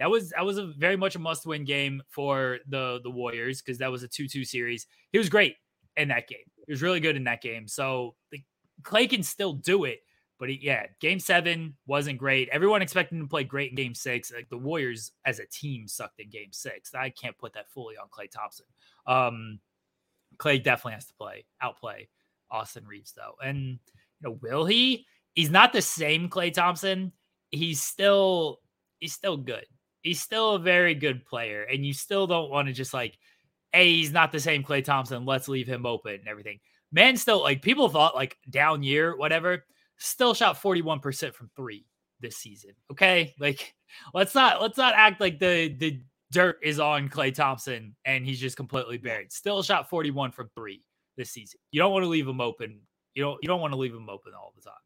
that 0.00 0.10
was 0.10 0.30
that 0.30 0.44
was 0.44 0.56
a 0.58 0.66
very 0.78 0.96
much 0.96 1.14
a 1.14 1.18
must-win 1.18 1.64
game 1.64 2.02
for 2.08 2.58
the 2.68 3.00
the 3.04 3.10
Warriors 3.10 3.60
because 3.60 3.78
that 3.78 3.92
was 3.92 4.02
a 4.02 4.08
2-2 4.08 4.46
series. 4.46 4.86
He 5.12 5.18
was 5.18 5.28
great 5.28 5.56
in 5.96 6.08
that 6.08 6.26
game. 6.26 6.38
He 6.66 6.72
was 6.72 6.82
really 6.82 7.00
good 7.00 7.16
in 7.16 7.24
that 7.24 7.42
game. 7.42 7.68
So 7.68 8.16
the, 8.32 8.42
Klay 8.82 9.08
can 9.10 9.22
still 9.22 9.52
do 9.52 9.84
it, 9.84 10.00
but 10.38 10.48
he, 10.48 10.58
yeah, 10.62 10.86
game 11.00 11.20
seven 11.20 11.76
wasn't 11.86 12.18
great. 12.18 12.48
Everyone 12.50 12.80
expected 12.80 13.16
him 13.16 13.24
to 13.24 13.28
play 13.28 13.44
great 13.44 13.70
in 13.70 13.76
game 13.76 13.94
six. 13.94 14.32
Like 14.32 14.48
the 14.48 14.56
Warriors 14.56 15.12
as 15.26 15.38
a 15.38 15.46
team 15.46 15.86
sucked 15.86 16.18
in 16.18 16.30
game 16.30 16.52
six. 16.52 16.94
I 16.94 17.10
can't 17.10 17.36
put 17.36 17.52
that 17.52 17.68
fully 17.68 17.96
on 17.96 18.08
Klay 18.08 18.30
Thompson. 18.30 18.66
Um, 19.06 19.60
Klay 20.38 20.62
definitely 20.62 20.94
has 20.94 21.06
to 21.08 21.14
play, 21.14 21.44
outplay 21.60 22.08
Austin 22.50 22.86
Reaves 22.86 23.12
though. 23.12 23.34
And 23.46 23.58
you 23.58 23.78
know, 24.22 24.38
will 24.40 24.64
he? 24.64 25.04
He's 25.34 25.50
not 25.50 25.74
the 25.74 25.82
same 25.82 26.30
Klay 26.30 26.54
Thompson. 26.54 27.12
He's 27.50 27.82
still 27.82 28.60
he's 28.98 29.12
still 29.12 29.36
good. 29.36 29.66
He's 30.02 30.20
still 30.20 30.52
a 30.52 30.58
very 30.58 30.94
good 30.94 31.24
player, 31.24 31.62
and 31.62 31.84
you 31.84 31.92
still 31.92 32.26
don't 32.26 32.50
want 32.50 32.68
to 32.68 32.74
just 32.74 32.94
like, 32.94 33.18
hey, 33.72 33.92
he's 33.94 34.12
not 34.12 34.32
the 34.32 34.40
same 34.40 34.62
Klay 34.62 34.84
Thompson. 34.84 35.24
Let's 35.24 35.48
leave 35.48 35.66
him 35.66 35.86
open 35.86 36.14
and 36.14 36.28
everything. 36.28 36.60
Man, 36.92 37.16
still 37.16 37.42
like 37.42 37.62
people 37.62 37.88
thought 37.88 38.14
like 38.14 38.36
down 38.48 38.82
year, 38.82 39.16
whatever. 39.16 39.64
Still 39.98 40.34
shot 40.34 40.56
forty 40.58 40.82
one 40.82 41.00
percent 41.00 41.34
from 41.34 41.50
three 41.54 41.86
this 42.20 42.36
season. 42.36 42.72
Okay, 42.90 43.34
like 43.38 43.74
let's 44.14 44.34
not 44.34 44.60
let's 44.60 44.78
not 44.78 44.94
act 44.94 45.20
like 45.20 45.38
the 45.38 45.74
the 45.78 46.00
dirt 46.32 46.58
is 46.62 46.80
on 46.80 47.08
Klay 47.08 47.34
Thompson 47.34 47.94
and 48.04 48.24
he's 48.24 48.40
just 48.40 48.56
completely 48.56 48.98
buried. 48.98 49.32
Still 49.32 49.62
shot 49.62 49.88
forty 49.88 50.10
one 50.10 50.32
from 50.32 50.48
three 50.54 50.82
this 51.16 51.30
season. 51.30 51.60
You 51.70 51.80
don't 51.80 51.92
want 51.92 52.04
to 52.04 52.08
leave 52.08 52.26
him 52.26 52.40
open. 52.40 52.80
You 53.14 53.22
don't 53.22 53.38
you 53.42 53.46
don't 53.48 53.60
want 53.60 53.72
to 53.72 53.78
leave 53.78 53.94
him 53.94 54.08
open 54.08 54.32
all 54.34 54.52
the 54.56 54.62
time. 54.62 54.79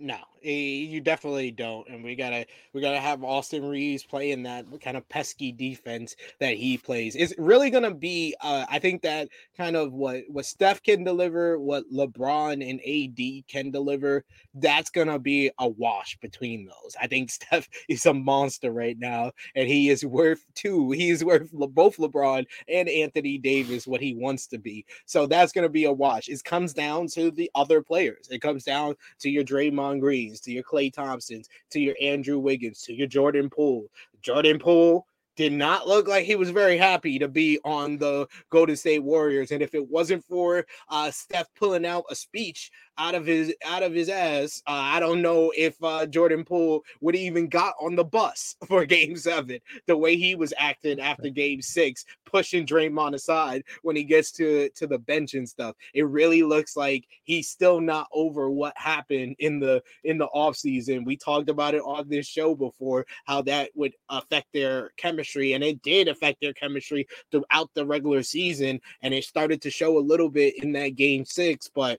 No, 0.00 0.18
eh, 0.44 0.50
you 0.50 1.00
definitely 1.00 1.50
don't, 1.50 1.88
and 1.88 2.04
we 2.04 2.14
gotta 2.14 2.46
we 2.72 2.80
gotta 2.80 3.00
have 3.00 3.24
Austin 3.24 3.66
Reaves 3.66 4.04
playing 4.04 4.44
that 4.44 4.64
kind 4.80 4.96
of 4.96 5.08
pesky 5.08 5.50
defense 5.50 6.14
that 6.38 6.54
he 6.54 6.78
plays. 6.78 7.16
It's 7.16 7.34
really 7.36 7.68
gonna 7.68 7.92
be, 7.94 8.36
uh, 8.40 8.64
I 8.70 8.78
think 8.78 9.02
that 9.02 9.28
kind 9.56 9.74
of 9.74 9.92
what 9.92 10.22
what 10.28 10.46
Steph 10.46 10.84
can 10.84 11.02
deliver, 11.02 11.58
what 11.58 11.90
LeBron 11.92 12.62
and 12.68 12.80
AD 12.80 13.44
can 13.48 13.72
deliver. 13.72 14.24
That's 14.54 14.90
gonna 14.90 15.18
be 15.18 15.50
a 15.58 15.68
wash 15.68 16.16
between 16.20 16.66
those. 16.66 16.94
I 17.00 17.08
think 17.08 17.30
Steph 17.32 17.68
is 17.88 18.06
a 18.06 18.14
monster 18.14 18.70
right 18.70 18.96
now, 18.98 19.32
and 19.56 19.66
he 19.68 19.88
is 19.88 20.06
worth 20.06 20.44
two. 20.54 20.92
He 20.92 21.10
is 21.10 21.24
worth 21.24 21.50
both 21.50 21.96
LeBron 21.96 22.46
and 22.68 22.88
Anthony 22.88 23.36
Davis 23.38 23.88
what 23.88 24.00
he 24.00 24.14
wants 24.14 24.46
to 24.48 24.58
be. 24.58 24.84
So 25.06 25.26
that's 25.26 25.50
gonna 25.52 25.68
be 25.68 25.86
a 25.86 25.92
wash. 25.92 26.28
It 26.28 26.44
comes 26.44 26.72
down 26.72 27.08
to 27.08 27.32
the 27.32 27.50
other 27.56 27.82
players. 27.82 28.28
It 28.30 28.40
comes 28.40 28.62
down 28.62 28.94
to 29.20 29.28
your 29.28 29.42
Draymond 29.42 29.87
Greens, 29.96 30.40
to 30.40 30.52
your 30.52 30.62
Klay 30.62 30.92
Thompsons, 30.92 31.48
to 31.70 31.80
your 31.80 31.96
Andrew 32.00 32.38
Wiggins, 32.38 32.82
to 32.82 32.92
your 32.92 33.06
Jordan 33.06 33.48
Poole. 33.48 33.86
Jordan 34.20 34.58
Poole 34.58 35.06
did 35.36 35.52
not 35.52 35.86
look 35.86 36.08
like 36.08 36.24
he 36.24 36.34
was 36.34 36.50
very 36.50 36.76
happy 36.76 37.16
to 37.16 37.28
be 37.28 37.60
on 37.64 37.96
the 37.96 38.26
Golden 38.50 38.76
State 38.76 39.04
Warriors. 39.04 39.52
And 39.52 39.62
if 39.62 39.72
it 39.72 39.88
wasn't 39.88 40.24
for 40.24 40.66
uh, 40.88 41.12
Steph 41.12 41.46
pulling 41.54 41.86
out 41.86 42.04
a 42.10 42.16
speech 42.16 42.72
out 42.98 43.14
of 43.14 43.24
his 43.24 43.54
out 43.64 43.82
of 43.82 43.94
his 43.94 44.08
ass, 44.08 44.62
uh, 44.66 44.72
I 44.72 45.00
don't 45.00 45.22
know 45.22 45.52
if 45.56 45.76
uh, 45.82 46.04
Jordan 46.06 46.44
Poole 46.44 46.82
would 47.00 47.14
even 47.14 47.48
got 47.48 47.74
on 47.80 47.94
the 47.94 48.04
bus 48.04 48.56
for 48.66 48.84
Game 48.84 49.16
Seven. 49.16 49.60
The 49.86 49.96
way 49.96 50.16
he 50.16 50.34
was 50.34 50.52
acting 50.58 51.00
after 51.00 51.30
Game 51.30 51.62
Six, 51.62 52.04
pushing 52.24 52.66
Draymond 52.66 53.14
aside 53.14 53.62
when 53.82 53.96
he 53.96 54.04
gets 54.04 54.32
to 54.32 54.68
to 54.70 54.86
the 54.86 54.98
bench 54.98 55.34
and 55.34 55.48
stuff, 55.48 55.76
it 55.94 56.06
really 56.06 56.42
looks 56.42 56.76
like 56.76 57.06
he's 57.22 57.48
still 57.48 57.80
not 57.80 58.08
over 58.12 58.50
what 58.50 58.76
happened 58.76 59.36
in 59.38 59.60
the 59.60 59.82
in 60.04 60.18
the 60.18 60.26
off 60.26 60.56
season. 60.56 61.04
We 61.04 61.16
talked 61.16 61.48
about 61.48 61.74
it 61.74 61.82
on 61.82 62.08
this 62.08 62.26
show 62.26 62.54
before, 62.54 63.06
how 63.24 63.42
that 63.42 63.70
would 63.74 63.94
affect 64.08 64.48
their 64.52 64.90
chemistry, 64.96 65.52
and 65.52 65.62
it 65.62 65.80
did 65.82 66.08
affect 66.08 66.40
their 66.40 66.52
chemistry 66.52 67.06
throughout 67.30 67.70
the 67.74 67.86
regular 67.86 68.22
season, 68.22 68.80
and 69.02 69.14
it 69.14 69.24
started 69.24 69.62
to 69.62 69.70
show 69.70 69.98
a 69.98 70.00
little 70.00 70.28
bit 70.28 70.62
in 70.62 70.72
that 70.72 70.96
Game 70.96 71.24
Six, 71.24 71.70
but 71.72 71.98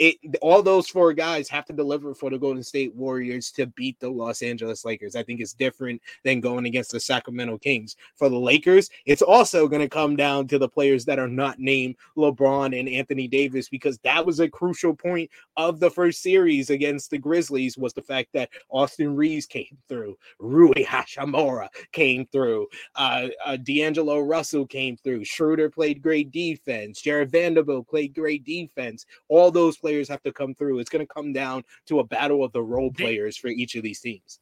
it 0.00 0.16
all 0.40 0.62
those 0.62 0.88
four 0.88 1.12
guys 1.12 1.46
have 1.50 1.66
to 1.66 1.74
deliver 1.74 2.14
for 2.14 2.30
the 2.30 2.38
Golden 2.38 2.62
State 2.62 2.94
Warriors 2.94 3.52
to 3.52 3.66
beat 3.66 4.00
the 4.00 4.08
Los 4.08 4.40
Angeles 4.40 4.82
Lakers. 4.82 5.14
I 5.14 5.22
think 5.22 5.40
it's 5.40 5.52
different 5.52 6.00
than 6.24 6.40
going 6.40 6.64
against 6.64 6.92
the 6.92 6.98
Sacramento 6.98 7.58
Kings. 7.58 7.96
For 8.16 8.30
the 8.30 8.38
Lakers, 8.38 8.88
it's 9.04 9.20
also 9.20 9.68
going 9.68 9.82
to 9.82 9.90
come 9.90 10.16
down 10.16 10.48
to 10.48 10.58
the 10.58 10.68
players 10.68 11.04
that 11.04 11.18
are 11.18 11.28
not 11.28 11.58
named 11.58 11.96
LeBron 12.16 12.78
and 12.78 12.88
Anthony 12.88 13.28
Davis 13.28 13.68
because 13.68 13.98
that 13.98 14.24
was 14.24 14.40
a 14.40 14.48
crucial 14.48 14.94
point 14.94 15.30
of 15.58 15.80
the 15.80 15.90
first 15.90 16.22
series 16.22 16.70
against 16.70 17.10
the 17.10 17.18
Grizzlies 17.18 17.76
was 17.76 17.92
the 17.92 18.00
fact 18.00 18.30
that 18.32 18.48
Austin 18.70 19.14
Reaves 19.14 19.44
came 19.44 19.76
through, 19.86 20.16
Rui 20.38 20.82
Hachimura 20.82 21.68
came 21.92 22.24
through, 22.32 22.68
uh, 22.96 23.28
uh, 23.44 23.58
D'Angelo 23.58 24.20
Russell 24.20 24.66
came 24.66 24.96
through, 24.96 25.26
Schroeder 25.26 25.68
played 25.68 26.00
great 26.00 26.30
defense, 26.30 27.02
Jarred 27.02 27.30
Vanderbilt 27.30 27.86
played 27.86 28.14
great 28.14 28.44
defense. 28.44 29.04
All 29.28 29.50
those 29.50 29.76
players 29.76 29.89
players 29.90 30.08
have 30.08 30.22
to 30.22 30.32
come 30.32 30.54
through. 30.54 30.78
It's 30.78 30.90
going 30.90 31.04
to 31.04 31.12
come 31.12 31.32
down 31.32 31.64
to 31.86 31.98
a 31.98 32.04
battle 32.04 32.44
of 32.44 32.52
the 32.52 32.62
role 32.62 32.92
players 32.92 33.36
for 33.36 33.48
each 33.48 33.74
of 33.74 33.82
these 33.82 34.00
teams. 34.00 34.38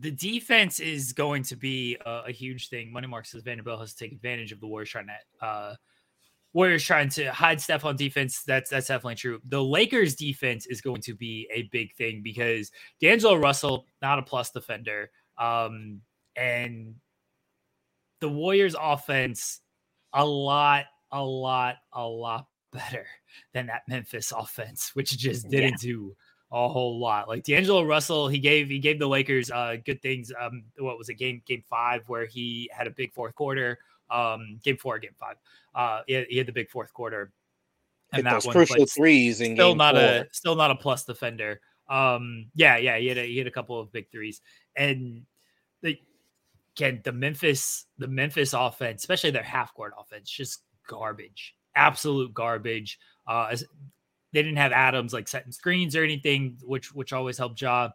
The 0.00 0.10
defense 0.10 0.80
is 0.80 1.12
going 1.12 1.44
to 1.44 1.56
be 1.56 1.96
a, 2.04 2.22
a 2.26 2.32
huge 2.32 2.68
thing. 2.68 2.92
Money 2.92 3.06
Mark 3.06 3.26
says 3.26 3.42
Vanderbilt 3.42 3.80
has 3.80 3.94
to 3.94 4.04
take 4.04 4.12
advantage 4.12 4.50
of 4.50 4.58
the 4.58 4.66
Warriors 4.66 4.90
trying 4.90 5.06
to 5.06 5.46
uh, 5.46 5.74
Warriors 6.52 6.84
trying 6.84 7.08
to 7.10 7.30
hide 7.32 7.60
Steph 7.60 7.84
on 7.84 7.94
defense. 7.96 8.42
That's 8.44 8.70
that's 8.70 8.88
definitely 8.88 9.16
true. 9.16 9.40
The 9.48 9.62
Lakers 9.62 10.16
defense 10.16 10.66
is 10.66 10.80
going 10.80 11.02
to 11.02 11.14
be 11.14 11.48
a 11.54 11.68
big 11.70 11.94
thing 11.94 12.22
because 12.24 12.72
D'Angelo 13.00 13.36
Russell 13.36 13.86
not 14.02 14.18
a 14.18 14.22
plus 14.22 14.50
defender, 14.50 15.10
um, 15.38 16.00
and 16.34 16.94
the 18.20 18.28
Warriors 18.28 18.74
offense 18.80 19.60
a 20.12 20.24
lot, 20.24 20.86
a 21.12 21.22
lot, 21.22 21.76
a 21.92 22.04
lot 22.04 22.46
better 22.74 23.06
than 23.54 23.66
that 23.68 23.82
Memphis 23.88 24.32
offense, 24.32 24.90
which 24.94 25.16
just 25.16 25.48
didn't 25.48 25.82
yeah. 25.82 25.92
do 25.92 26.16
a 26.52 26.68
whole 26.68 27.00
lot. 27.00 27.28
Like 27.28 27.44
D'Angelo 27.44 27.84
Russell, 27.84 28.28
he 28.28 28.38
gave 28.38 28.68
he 28.68 28.78
gave 28.78 28.98
the 28.98 29.08
Lakers 29.08 29.50
uh 29.50 29.76
good 29.84 30.02
things. 30.02 30.30
Um, 30.38 30.64
what 30.78 30.98
was 30.98 31.08
it, 31.08 31.14
game 31.14 31.40
game 31.46 31.64
five 31.68 32.02
where 32.08 32.26
he 32.26 32.70
had 32.72 32.86
a 32.86 32.90
big 32.90 33.12
fourth 33.12 33.34
quarter. 33.34 33.78
Um, 34.10 34.60
game 34.62 34.76
four, 34.76 34.98
game 34.98 35.14
five. 35.18 35.36
Uh, 35.74 36.02
he 36.06 36.12
had, 36.12 36.26
he 36.28 36.36
had 36.36 36.46
the 36.46 36.52
big 36.52 36.68
fourth 36.68 36.92
quarter. 36.92 37.32
And 38.12 38.26
that 38.26 38.34
those 38.34 38.46
one, 38.46 38.52
crucial 38.52 38.86
threes 38.86 39.40
in 39.40 39.56
still 39.56 39.74
not 39.74 39.94
four. 39.94 40.04
a 40.04 40.26
still 40.30 40.54
not 40.54 40.70
a 40.70 40.76
plus 40.76 41.04
defender. 41.04 41.60
Um, 41.88 42.46
yeah, 42.54 42.76
yeah, 42.76 42.98
he 42.98 43.08
had 43.08 43.18
a, 43.18 43.26
he 43.26 43.38
had 43.38 43.46
a 43.46 43.50
couple 43.50 43.80
of 43.80 43.90
big 43.92 44.10
threes, 44.10 44.40
and 44.76 45.22
the 45.82 45.98
again 46.76 47.00
the 47.02 47.12
Memphis 47.12 47.86
the 47.98 48.06
Memphis 48.06 48.52
offense, 48.52 49.02
especially 49.02 49.30
their 49.30 49.42
half 49.42 49.74
court 49.74 49.92
offense, 49.98 50.30
just 50.30 50.62
garbage 50.86 51.54
absolute 51.76 52.34
garbage. 52.34 52.98
Uh, 53.26 53.56
they 54.32 54.42
didn't 54.42 54.56
have 54.58 54.72
Adams 54.72 55.12
like 55.12 55.28
setting 55.28 55.52
screens 55.52 55.94
or 55.94 56.02
anything, 56.02 56.58
which 56.62 56.94
which 56.94 57.12
always 57.12 57.38
helped 57.38 57.56
job. 57.56 57.92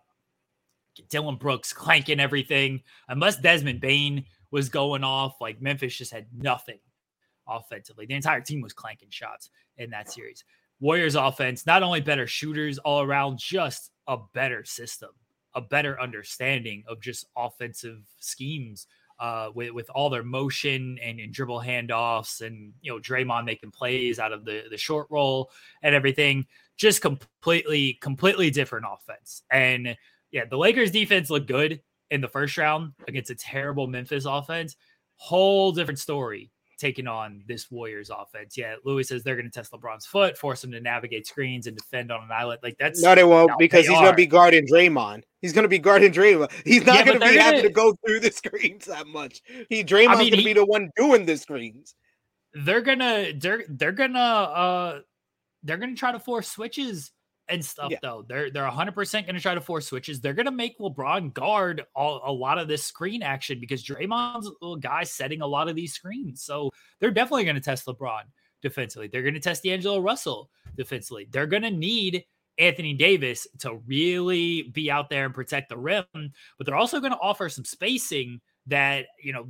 Dillon 1.09 1.35
Brooks 1.35 1.71
clanking 1.71 2.19
everything. 2.19 2.81
Unless 3.07 3.37
Desmond 3.37 3.79
Bane 3.79 4.25
was 4.51 4.69
going 4.69 5.03
off, 5.03 5.39
like 5.39 5.61
Memphis 5.61 5.95
just 5.95 6.11
had 6.11 6.25
nothing 6.33 6.79
offensively. 7.47 8.05
The 8.05 8.15
entire 8.15 8.41
team 8.41 8.61
was 8.61 8.73
clanking 8.73 9.09
shots 9.09 9.49
in 9.77 9.89
that 9.91 10.11
series. 10.11 10.43
Warriors 10.79 11.15
offense, 11.15 11.65
not 11.65 11.83
only 11.83 12.01
better 12.01 12.27
shooters 12.27 12.77
all 12.79 13.01
around, 13.01 13.37
just 13.37 13.91
a 14.07 14.17
better 14.33 14.63
system, 14.63 15.09
a 15.55 15.61
better 15.61 15.99
understanding 15.99 16.83
of 16.87 17.01
just 17.01 17.25
offensive 17.35 18.01
schemes 18.19 18.87
uh, 19.19 19.49
with 19.53 19.71
with 19.71 19.89
all 19.89 20.09
their 20.09 20.23
motion 20.23 20.97
and, 21.03 21.19
and 21.19 21.33
dribble 21.33 21.61
handoffs, 21.61 22.41
and 22.41 22.73
you 22.81 22.91
know 22.91 22.99
Draymond 22.99 23.45
making 23.45 23.71
plays 23.71 24.19
out 24.19 24.31
of 24.31 24.45
the 24.45 24.63
the 24.69 24.77
short 24.77 25.07
roll 25.09 25.51
and 25.83 25.93
everything. 25.93 26.45
Just 26.77 27.01
completely, 27.01 27.97
completely 28.01 28.49
different 28.49 28.85
offense. 28.89 29.43
And 29.51 29.97
yeah, 30.31 30.45
the 30.49 30.57
Lakers 30.57 30.91
defense 30.91 31.29
looked 31.29 31.47
good 31.47 31.81
in 32.09 32.21
the 32.21 32.27
first 32.27 32.57
round 32.57 32.93
against 33.07 33.29
a 33.29 33.35
terrible 33.35 33.87
Memphis 33.87 34.25
offense. 34.25 34.77
Whole 35.15 35.73
different 35.73 35.99
story 35.99 36.51
taking 36.79 37.07
on 37.07 37.43
this 37.47 37.69
Warriors 37.69 38.09
offense. 38.09 38.57
Yeah, 38.57 38.75
Louis 38.83 39.03
says 39.03 39.23
they're 39.23 39.35
going 39.35 39.45
to 39.45 39.51
test 39.51 39.71
LeBron's 39.71 40.05
foot, 40.05 40.37
force 40.37 40.63
him 40.63 40.71
to 40.71 40.79
navigate 40.79 41.27
screens 41.27 41.67
and 41.67 41.77
defend 41.77 42.11
on 42.11 42.23
an 42.23 42.31
island. 42.31 42.59
Like 42.63 42.77
that's 42.79 43.01
no, 43.01 43.13
they 43.13 43.23
won't 43.23 43.51
because 43.59 43.85
they 43.85 43.91
he's 43.91 43.99
going 43.99 44.11
to 44.11 44.15
be 44.15 44.25
guarding 44.25 44.65
Draymond. 44.65 45.23
He's 45.41 45.53
going 45.53 45.63
to 45.63 45.69
be 45.69 45.79
guarding 45.79 46.11
Draymond. 46.11 46.51
He's 46.65 46.85
not 46.85 46.95
yeah, 46.95 47.05
going 47.05 47.19
to 47.19 47.27
be 47.27 47.37
having 47.37 47.61
to 47.61 47.69
go 47.69 47.95
through 48.05 48.21
the 48.21 48.31
screens 48.31 48.85
that 48.85 49.07
much. 49.07 49.41
He 49.69 49.83
Draymond's 49.83 50.17
I 50.17 50.19
mean, 50.19 50.31
going 50.31 50.39
to 50.39 50.45
be 50.45 50.53
the 50.53 50.65
one 50.65 50.89
doing 50.95 51.25
the 51.25 51.37
screens. 51.37 51.95
They're 52.53 52.81
gonna 52.81 53.33
they're 53.35 53.63
they're 53.69 53.91
gonna 53.91 54.19
uh 54.19 54.99
they're 55.61 55.77
gonna 55.77 55.95
try 55.95 56.11
to 56.11 56.19
force 56.19 56.49
switches 56.49 57.11
and 57.49 57.63
stuff 57.63 57.91
yeah. 57.91 57.97
though. 58.01 58.25
They're 58.27 58.51
they're 58.51 58.69
100% 58.69 58.95
going 58.95 59.35
to 59.35 59.41
try 59.41 59.55
to 59.55 59.61
force 59.61 59.87
switches. 59.87 60.21
They're 60.21 60.33
going 60.33 60.45
to 60.45 60.51
make 60.51 60.77
LeBron 60.79 61.33
guard 61.33 61.85
all, 61.95 62.21
a 62.23 62.31
lot 62.31 62.57
of 62.57 62.67
this 62.67 62.83
screen 62.83 63.21
action 63.21 63.59
because 63.59 63.83
Draymond's 63.83 64.47
a 64.47 64.51
little 64.61 64.77
guy 64.77 65.03
setting 65.03 65.41
a 65.41 65.47
lot 65.47 65.67
of 65.67 65.75
these 65.75 65.93
screens. 65.93 66.43
So 66.43 66.71
they're 66.99 67.11
definitely 67.11 67.45
going 67.45 67.55
to 67.55 67.61
test 67.61 67.85
LeBron 67.85 68.23
defensively. 68.61 69.07
They're 69.07 69.23
going 69.23 69.33
to 69.33 69.39
test 69.39 69.63
D'Angelo 69.63 69.99
Russell 69.99 70.49
defensively. 70.75 71.27
They're 71.31 71.47
going 71.47 71.63
to 71.63 71.71
need 71.71 72.23
Anthony 72.57 72.93
Davis 72.93 73.47
to 73.59 73.75
really 73.87 74.63
be 74.63 74.91
out 74.91 75.09
there 75.09 75.25
and 75.25 75.33
protect 75.33 75.69
the 75.69 75.77
rim, 75.77 76.05
but 76.13 76.65
they're 76.65 76.75
also 76.75 76.99
going 76.99 77.13
to 77.13 77.19
offer 77.19 77.49
some 77.49 77.65
spacing 77.65 78.41
that, 78.67 79.05
you 79.23 79.33
know, 79.33 79.47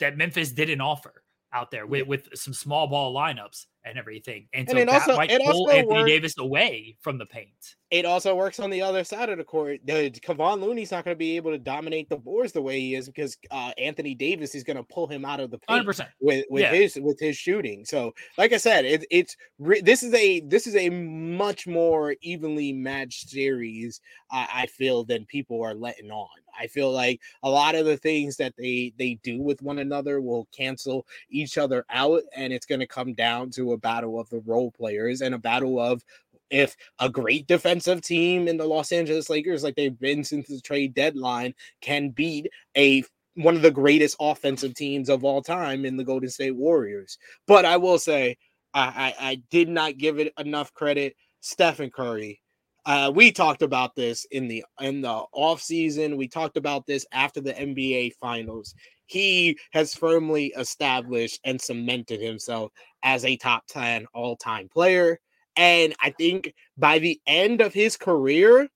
that 0.00 0.16
Memphis 0.16 0.52
didn't 0.52 0.80
offer 0.80 1.22
out 1.52 1.70
there 1.70 1.86
with, 1.86 2.06
with 2.06 2.28
some 2.34 2.54
small 2.54 2.86
ball 2.86 3.14
lineups 3.14 3.66
and 3.86 3.96
everything. 3.98 4.48
And, 4.52 4.68
and 4.68 4.78
so 4.78 4.84
that 4.84 5.02
also, 5.02 5.16
might 5.16 5.30
pull 5.30 5.70
Anthony 5.70 5.98
works, 5.98 6.10
Davis 6.10 6.38
away 6.38 6.96
from 7.00 7.18
the 7.18 7.26
paint. 7.26 7.76
It 7.90 8.04
also 8.04 8.34
works 8.34 8.58
on 8.58 8.70
the 8.70 8.82
other 8.82 9.04
side 9.04 9.30
of 9.30 9.38
the 9.38 9.44
court. 9.44 9.80
The 9.84 10.10
Kevon 10.10 10.60
Looney's 10.60 10.90
not 10.90 11.04
going 11.04 11.14
to 11.14 11.18
be 11.18 11.36
able 11.36 11.52
to 11.52 11.58
dominate 11.58 12.08
the 12.08 12.16
boards 12.16 12.52
the 12.52 12.60
way 12.60 12.80
he 12.80 12.94
is 12.96 13.06
because 13.06 13.36
uh, 13.50 13.70
Anthony 13.78 14.14
Davis 14.14 14.54
is 14.56 14.64
going 14.64 14.76
to 14.76 14.82
pull 14.82 15.06
him 15.06 15.24
out 15.24 15.38
of 15.38 15.50
the 15.50 15.58
paint 15.58 15.86
100%. 15.86 16.08
with 16.20 16.44
with 16.50 16.62
yeah. 16.62 16.72
his 16.72 16.98
with 17.00 17.20
his 17.20 17.36
shooting. 17.36 17.84
So, 17.84 18.12
like 18.36 18.52
I 18.52 18.56
said, 18.56 18.84
it, 18.84 19.06
it's 19.10 19.36
this 19.58 20.02
is 20.02 20.12
a 20.14 20.40
this 20.40 20.66
is 20.66 20.74
a 20.74 20.90
much 20.90 21.66
more 21.66 22.16
evenly 22.22 22.72
matched 22.72 23.30
series. 23.30 24.00
I, 24.30 24.48
I 24.52 24.66
feel 24.66 25.04
than 25.04 25.24
people 25.26 25.62
are 25.62 25.74
letting 25.74 26.10
on. 26.10 26.28
I 26.58 26.66
feel 26.66 26.90
like 26.90 27.20
a 27.42 27.50
lot 27.50 27.74
of 27.74 27.86
the 27.86 27.96
things 27.96 28.36
that 28.36 28.54
they 28.56 28.92
they 28.98 29.18
do 29.22 29.40
with 29.42 29.62
one 29.62 29.78
another 29.78 30.20
will 30.20 30.48
cancel 30.56 31.06
each 31.30 31.58
other 31.58 31.84
out, 31.90 32.22
and 32.34 32.52
it's 32.52 32.66
going 32.66 32.80
to 32.80 32.86
come 32.86 33.14
down 33.14 33.50
to 33.50 33.72
a 33.72 33.75
battle 33.76 34.18
of 34.18 34.28
the 34.30 34.40
role 34.40 34.70
players 34.70 35.20
and 35.20 35.34
a 35.34 35.38
battle 35.38 35.78
of 35.78 36.02
if 36.50 36.76
a 37.00 37.08
great 37.08 37.46
defensive 37.46 38.02
team 38.02 38.46
in 38.46 38.56
the 38.56 38.66
Los 38.66 38.92
Angeles 38.92 39.28
Lakers, 39.28 39.64
like 39.64 39.74
they've 39.74 39.98
been 39.98 40.22
since 40.22 40.48
the 40.48 40.60
trade 40.60 40.94
deadline, 40.94 41.54
can 41.80 42.10
beat 42.10 42.48
a 42.76 43.02
one 43.34 43.56
of 43.56 43.62
the 43.62 43.70
greatest 43.70 44.16
offensive 44.20 44.74
teams 44.74 45.10
of 45.10 45.24
all 45.24 45.42
time 45.42 45.84
in 45.84 45.96
the 45.96 46.04
Golden 46.04 46.30
State 46.30 46.56
Warriors. 46.56 47.18
But 47.46 47.64
I 47.64 47.76
will 47.76 47.98
say, 47.98 48.38
I, 48.72 49.14
I, 49.20 49.28
I 49.30 49.34
did 49.50 49.68
not 49.68 49.98
give 49.98 50.18
it 50.18 50.32
enough 50.38 50.72
credit. 50.72 51.16
Stephen 51.40 51.90
Curry 51.90 52.40
uh, 52.86 53.10
we 53.12 53.32
talked 53.32 53.62
about 53.62 53.96
this 53.96 54.24
in 54.30 54.46
the 54.46 54.64
in 54.80 55.00
the 55.00 55.24
off 55.32 55.60
season. 55.60 56.16
We 56.16 56.28
talked 56.28 56.56
about 56.56 56.86
this 56.86 57.04
after 57.12 57.40
the 57.40 57.52
NBA 57.52 58.14
finals. 58.14 58.74
He 59.06 59.58
has 59.72 59.94
firmly 59.94 60.52
established 60.56 61.40
and 61.44 61.60
cemented 61.60 62.20
himself 62.20 62.72
as 63.06 63.24
a 63.24 63.36
top 63.36 63.64
10 63.68 64.04
all-time 64.12 64.68
player. 64.68 65.20
And 65.54 65.94
I 66.02 66.10
think 66.10 66.52
by 66.76 66.98
the 66.98 67.20
end 67.26 67.60
of 67.60 67.72
his 67.72 67.96
career, 67.96 68.68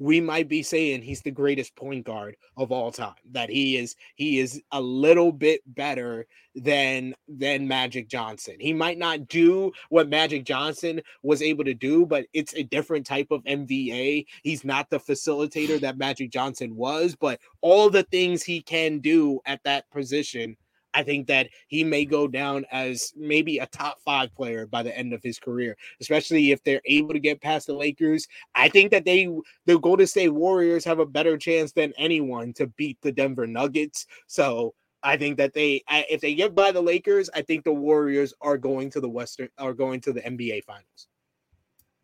we 0.00 0.20
might 0.20 0.48
be 0.48 0.62
saying 0.62 1.02
he's 1.02 1.20
the 1.20 1.30
greatest 1.30 1.76
point 1.76 2.04
guard 2.04 2.34
of 2.56 2.72
all 2.72 2.90
time 2.90 3.14
that 3.32 3.50
he 3.50 3.76
is 3.76 3.94
he 4.16 4.38
is 4.40 4.60
a 4.72 4.80
little 4.80 5.30
bit 5.30 5.60
better 5.66 6.26
than 6.54 7.14
than 7.28 7.68
Magic 7.68 8.08
Johnson. 8.08 8.56
He 8.58 8.72
might 8.72 8.98
not 8.98 9.28
do 9.28 9.70
what 9.90 10.08
Magic 10.08 10.44
Johnson 10.44 11.02
was 11.22 11.42
able 11.42 11.64
to 11.64 11.74
do, 11.74 12.06
but 12.06 12.26
it's 12.32 12.54
a 12.54 12.62
different 12.62 13.06
type 13.06 13.30
of 13.30 13.44
MVA. 13.44 14.24
He's 14.42 14.64
not 14.64 14.88
the 14.88 14.98
facilitator 14.98 15.78
that 15.80 15.98
Magic 15.98 16.30
Johnson 16.30 16.74
was, 16.74 17.14
but 17.14 17.38
all 17.60 17.90
the 17.90 18.04
things 18.04 18.42
he 18.42 18.62
can 18.62 19.00
do 19.00 19.38
at 19.44 19.62
that 19.64 19.88
position 19.90 20.56
I 20.94 21.02
think 21.02 21.26
that 21.28 21.48
he 21.68 21.84
may 21.84 22.04
go 22.04 22.26
down 22.26 22.64
as 22.70 23.12
maybe 23.16 23.58
a 23.58 23.66
top 23.66 24.00
five 24.04 24.34
player 24.34 24.66
by 24.66 24.82
the 24.82 24.96
end 24.96 25.12
of 25.12 25.22
his 25.22 25.38
career, 25.38 25.76
especially 26.00 26.50
if 26.50 26.62
they're 26.62 26.82
able 26.84 27.12
to 27.12 27.20
get 27.20 27.40
past 27.40 27.66
the 27.66 27.74
Lakers. 27.74 28.26
I 28.54 28.68
think 28.68 28.90
that 28.90 29.04
they, 29.04 29.28
the 29.66 29.78
Golden 29.78 30.06
State 30.06 30.30
Warriors, 30.30 30.84
have 30.84 30.98
a 30.98 31.06
better 31.06 31.36
chance 31.36 31.72
than 31.72 31.92
anyone 31.96 32.52
to 32.54 32.66
beat 32.66 32.98
the 33.02 33.12
Denver 33.12 33.46
Nuggets. 33.46 34.06
So 34.26 34.74
I 35.02 35.16
think 35.16 35.36
that 35.38 35.54
they, 35.54 35.82
if 35.88 36.20
they 36.20 36.34
get 36.34 36.54
by 36.54 36.72
the 36.72 36.82
Lakers, 36.82 37.30
I 37.34 37.42
think 37.42 37.64
the 37.64 37.72
Warriors 37.72 38.34
are 38.40 38.58
going 38.58 38.90
to 38.90 39.00
the 39.00 39.08
Western, 39.08 39.48
are 39.58 39.74
going 39.74 40.00
to 40.02 40.12
the 40.12 40.20
NBA 40.20 40.64
Finals. 40.64 41.08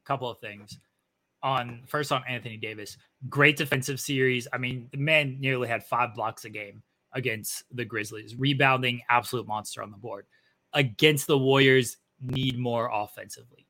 Couple 0.05 0.31
of 0.31 0.39
things 0.39 0.79
on 1.43 1.83
first 1.87 2.13
on 2.13 2.23
Anthony 2.29 2.57
Davis, 2.57 2.97
great 3.29 3.57
defensive 3.57 4.01
series. 4.01 4.49
I 4.53 4.59
mean, 4.59 4.89
the 4.93 4.99
man 4.99 5.39
nearly 5.41 5.69
had 5.69 5.85
five 5.85 6.15
blocks 6.15 6.45
a 6.45 6.51
game 6.51 6.83
against 7.13 7.65
the 7.73 7.85
Grizzlies. 7.85 8.37
Rebounding, 8.37 9.01
absolute 9.09 9.47
monster 9.47 9.83
on 9.83 9.91
the 9.91 9.97
board. 9.97 10.27
Against 10.73 11.27
the 11.27 11.39
Warriors, 11.39 11.97
need 12.21 12.59
more 12.59 12.91
offensively. 12.93 13.67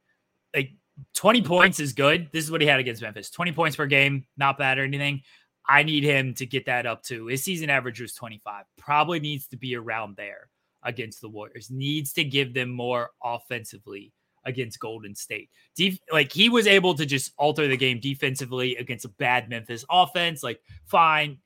Like 0.55 0.71
20 1.15 1.43
points 1.43 1.81
is 1.81 1.93
good. 1.93 2.29
This 2.33 2.45
is 2.45 2.51
what 2.51 2.61
he 2.61 2.67
had 2.67 2.81
against 2.81 3.03
Memphis 3.03 3.31
20 3.31 3.53
points 3.53 3.77
per 3.77 3.87
game, 3.87 4.27
not 4.37 4.59
bad 4.59 4.79
or 4.79 4.85
anything. 4.85 5.23
I 5.69 5.83
need 5.83 6.05
him 6.05 6.33
to 6.35 6.47
get 6.47 6.67
that 6.67 6.87
up 6.87 7.03
to 7.05 7.27
his 7.27 7.43
season 7.43 7.71
average 7.71 8.01
was 8.01 8.15
25. 8.15 8.65
Probably 8.79 9.19
needs 9.19 9.49
to 9.49 9.57
be 9.57 9.75
around 9.75 10.17
there 10.17 10.49
against 10.85 11.21
the 11.21 11.29
Warriors. 11.29 11.71
Needs 11.71 12.13
to 12.15 12.25
give 12.25 12.55
them 12.55 12.71
more 12.71 13.11
offensively 13.23 14.13
against 14.47 14.81
Golden 14.81 15.15
State. 15.15 15.51
Def- 15.75 15.99
like 16.11 16.33
he 16.33 16.49
was 16.49 16.67
able 16.67 16.95
to 16.95 17.05
just 17.05 17.33
alter 17.37 17.69
the 17.69 17.77
game 17.77 18.01
defensively 18.01 18.77
against 18.77 19.05
a 19.05 19.11
bad 19.11 19.51
Memphis 19.51 19.85
offense. 19.91 20.43
Like, 20.43 20.61
fine, 20.87 21.39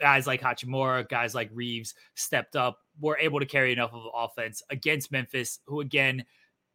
guys 0.00 0.26
like 0.26 0.40
Hachimura, 0.40 1.08
guys 1.08 1.34
like 1.34 1.50
Reaves 1.52 1.94
stepped 2.14 2.56
up, 2.56 2.80
were 3.00 3.18
able 3.18 3.38
to 3.38 3.46
carry 3.46 3.72
enough 3.72 3.92
of 3.92 4.02
offense 4.14 4.62
against 4.70 5.12
Memphis, 5.12 5.60
who 5.66 5.80
again 5.80 6.24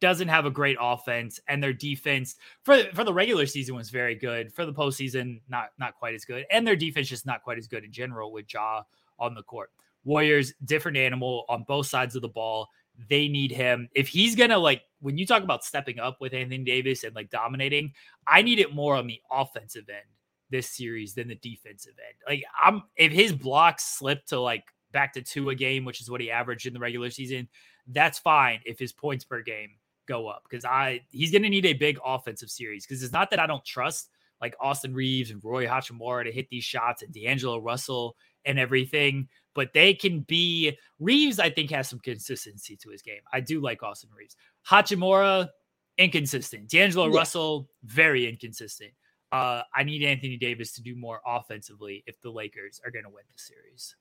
doesn't 0.00 0.28
have 0.28 0.46
a 0.46 0.50
great 0.50 0.76
offense, 0.80 1.38
and 1.46 1.62
their 1.62 1.72
defense 1.72 2.36
for 2.64 2.82
for 2.94 3.04
the 3.04 3.12
regular 3.12 3.46
season 3.46 3.74
was 3.74 3.90
very 3.90 4.14
good. 4.14 4.52
For 4.52 4.64
the 4.64 4.72
postseason, 4.72 5.40
not 5.48 5.70
not 5.78 5.94
quite 5.94 6.14
as 6.14 6.24
good, 6.24 6.46
and 6.50 6.66
their 6.66 6.76
defense 6.76 7.08
just 7.08 7.26
not 7.26 7.42
quite 7.42 7.58
as 7.58 7.68
good 7.68 7.84
in 7.84 7.92
general 7.92 8.32
with 8.32 8.52
Ja 8.52 8.82
on 9.18 9.34
the 9.34 9.42
court. 9.42 9.70
Warriors, 10.04 10.52
different 10.64 10.96
animal 10.96 11.44
on 11.48 11.64
both 11.68 11.86
sides 11.86 12.16
of 12.16 12.22
the 12.22 12.28
ball. 12.28 12.68
They 13.08 13.28
need 13.28 13.50
him. 13.50 13.88
If 13.94 14.08
he's 14.08 14.36
gonna 14.36 14.58
like 14.58 14.82
when 15.00 15.18
you 15.18 15.26
talk 15.26 15.42
about 15.42 15.64
stepping 15.64 15.98
up 15.98 16.20
with 16.20 16.34
Anthony 16.34 16.64
Davis 16.64 17.04
and 17.04 17.14
like 17.14 17.30
dominating, 17.30 17.92
I 18.26 18.42
need 18.42 18.58
it 18.58 18.74
more 18.74 18.96
on 18.96 19.06
the 19.06 19.20
offensive 19.30 19.88
end 19.88 20.04
this 20.50 20.68
series 20.68 21.14
than 21.14 21.28
the 21.28 21.34
defensive 21.36 21.94
end. 22.06 22.16
Like 22.28 22.44
I'm 22.62 22.82
if 22.96 23.12
his 23.12 23.32
blocks 23.32 23.84
slip 23.84 24.24
to 24.26 24.38
like 24.38 24.64
back 24.92 25.14
to 25.14 25.22
two 25.22 25.50
a 25.50 25.54
game, 25.54 25.84
which 25.84 26.00
is 26.00 26.10
what 26.10 26.20
he 26.20 26.30
averaged 26.30 26.66
in 26.66 26.74
the 26.74 26.80
regular 26.80 27.10
season, 27.10 27.48
that's 27.88 28.18
fine 28.18 28.60
if 28.64 28.78
his 28.78 28.92
points 28.92 29.24
per 29.24 29.42
game 29.42 29.70
go 30.06 30.28
up 30.28 30.42
because 30.48 30.64
I 30.64 31.00
he's 31.10 31.32
gonna 31.32 31.48
need 31.48 31.66
a 31.66 31.72
big 31.72 31.98
offensive 32.04 32.50
series 32.50 32.86
because 32.86 33.02
it's 33.02 33.12
not 33.12 33.30
that 33.30 33.40
I 33.40 33.46
don't 33.46 33.64
trust 33.64 34.10
like 34.40 34.56
Austin 34.60 34.92
Reaves 34.92 35.30
and 35.30 35.42
Rui 35.42 35.66
Hachimura 35.66 36.24
to 36.24 36.32
hit 36.32 36.48
these 36.50 36.64
shots 36.64 37.02
and 37.02 37.14
D'Angelo 37.14 37.58
Russell 37.58 38.16
and 38.44 38.58
everything 38.58 39.28
but 39.54 39.72
they 39.72 39.94
can 39.94 40.20
be 40.20 40.76
Reaves. 40.98 41.38
I 41.38 41.50
think 41.50 41.70
has 41.70 41.88
some 41.88 41.98
consistency 42.00 42.76
to 42.76 42.90
his 42.90 43.02
game. 43.02 43.20
I 43.32 43.40
do 43.40 43.60
like 43.60 43.82
Austin 43.82 44.10
Reaves. 44.16 44.36
Hachimura 44.68 45.48
inconsistent. 45.98 46.68
D'Angelo 46.68 47.08
yeah. 47.08 47.18
Russell 47.18 47.68
very 47.84 48.28
inconsistent. 48.28 48.92
Uh, 49.30 49.62
I 49.74 49.82
need 49.82 50.02
Anthony 50.02 50.36
Davis 50.36 50.72
to 50.74 50.82
do 50.82 50.94
more 50.94 51.20
offensively 51.26 52.04
if 52.06 52.20
the 52.20 52.30
Lakers 52.30 52.80
are 52.84 52.90
going 52.90 53.04
to 53.04 53.10
win 53.10 53.24
this 53.32 53.48
series. 53.48 53.96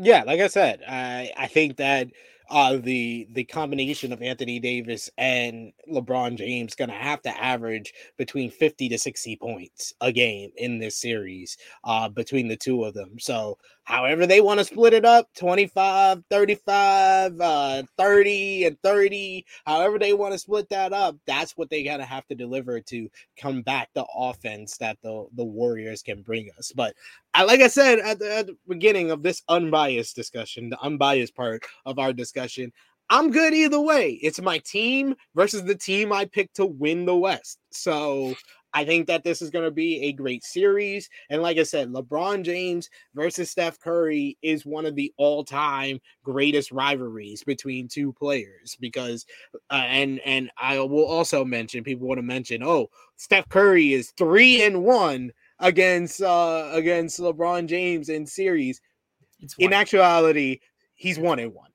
Yeah, 0.00 0.22
like 0.24 0.40
I 0.40 0.46
said, 0.46 0.82
I 0.86 1.32
I 1.36 1.48
think 1.48 1.76
that 1.78 2.08
uh 2.50 2.76
the 2.76 3.26
the 3.32 3.42
combination 3.42 4.12
of 4.12 4.22
Anthony 4.22 4.60
Davis 4.60 5.10
and 5.18 5.72
LeBron 5.90 6.36
James 6.36 6.76
gonna 6.76 6.92
have 6.92 7.20
to 7.22 7.42
average 7.42 7.92
between 8.16 8.48
50 8.48 8.88
to 8.90 8.96
60 8.96 9.36
points 9.36 9.92
a 10.00 10.12
game 10.12 10.50
in 10.56 10.78
this 10.78 10.96
series 10.96 11.58
uh 11.82 12.08
between 12.08 12.46
the 12.46 12.56
two 12.56 12.84
of 12.84 12.94
them. 12.94 13.18
So 13.18 13.58
however 13.88 14.26
they 14.26 14.42
want 14.42 14.58
to 14.58 14.64
split 14.64 14.92
it 14.92 15.06
up 15.06 15.26
25 15.34 16.22
35 16.30 17.40
uh 17.40 17.82
30 17.96 18.64
and 18.66 18.78
30 18.82 19.46
however 19.64 19.98
they 19.98 20.12
want 20.12 20.32
to 20.32 20.38
split 20.38 20.68
that 20.68 20.92
up 20.92 21.16
that's 21.26 21.56
what 21.56 21.70
they 21.70 21.82
gotta 21.82 22.04
have 22.04 22.26
to 22.26 22.34
deliver 22.34 22.80
to 22.80 23.08
come 23.40 23.62
back 23.62 23.88
the 23.94 24.04
offense 24.14 24.76
that 24.76 24.98
the 25.02 25.26
the 25.34 25.44
warriors 25.44 26.02
can 26.02 26.20
bring 26.20 26.50
us. 26.58 26.70
But 26.74 26.94
I, 27.32 27.44
like 27.44 27.60
i 27.60 27.68
said 27.68 27.98
at 27.98 28.18
the, 28.18 28.38
at 28.38 28.46
the 28.46 28.56
beginning 28.68 29.10
of 29.10 29.22
this 29.22 29.42
unbiased 29.48 30.14
discussion 30.14 30.68
the 30.68 30.80
unbiased 30.80 31.34
part 31.34 31.62
of 31.86 31.98
our 31.98 32.12
discussion 32.12 32.72
i'm 33.10 33.30
good 33.30 33.54
either 33.54 33.80
way. 33.80 34.18
It's 34.22 34.40
my 34.40 34.58
team 34.58 35.14
versus 35.34 35.64
the 35.64 35.74
team 35.74 36.12
i 36.12 36.26
picked 36.26 36.56
to 36.56 36.66
win 36.66 37.06
the 37.06 37.16
west. 37.16 37.58
So 37.70 38.34
I 38.74 38.84
think 38.84 39.06
that 39.06 39.24
this 39.24 39.40
is 39.40 39.50
going 39.50 39.64
to 39.64 39.70
be 39.70 40.02
a 40.02 40.12
great 40.12 40.44
series. 40.44 41.08
And 41.30 41.42
like 41.42 41.58
I 41.58 41.62
said, 41.62 41.88
LeBron 41.88 42.42
James 42.42 42.90
versus 43.14 43.50
Steph 43.50 43.80
Curry 43.80 44.36
is 44.42 44.66
one 44.66 44.86
of 44.86 44.94
the 44.94 45.12
all 45.16 45.44
time 45.44 46.00
greatest 46.22 46.70
rivalries 46.70 47.42
between 47.44 47.88
two 47.88 48.12
players 48.12 48.76
because, 48.80 49.24
uh, 49.70 49.84
and, 49.86 50.20
and 50.24 50.50
I 50.58 50.78
will 50.80 51.06
also 51.06 51.44
mention, 51.44 51.82
people 51.82 52.06
want 52.06 52.18
to 52.18 52.22
mention, 52.22 52.62
oh, 52.62 52.90
Steph 53.16 53.48
Curry 53.48 53.94
is 53.94 54.12
three 54.18 54.62
and 54.62 54.84
one 54.84 55.32
against, 55.60 56.20
uh, 56.20 56.68
against 56.72 57.18
LeBron 57.20 57.66
James 57.66 58.10
in 58.10 58.26
series. 58.26 58.80
In 59.58 59.72
actuality, 59.72 60.60
he's 60.94 61.18
one 61.18 61.38
and 61.38 61.54
one. 61.54 61.67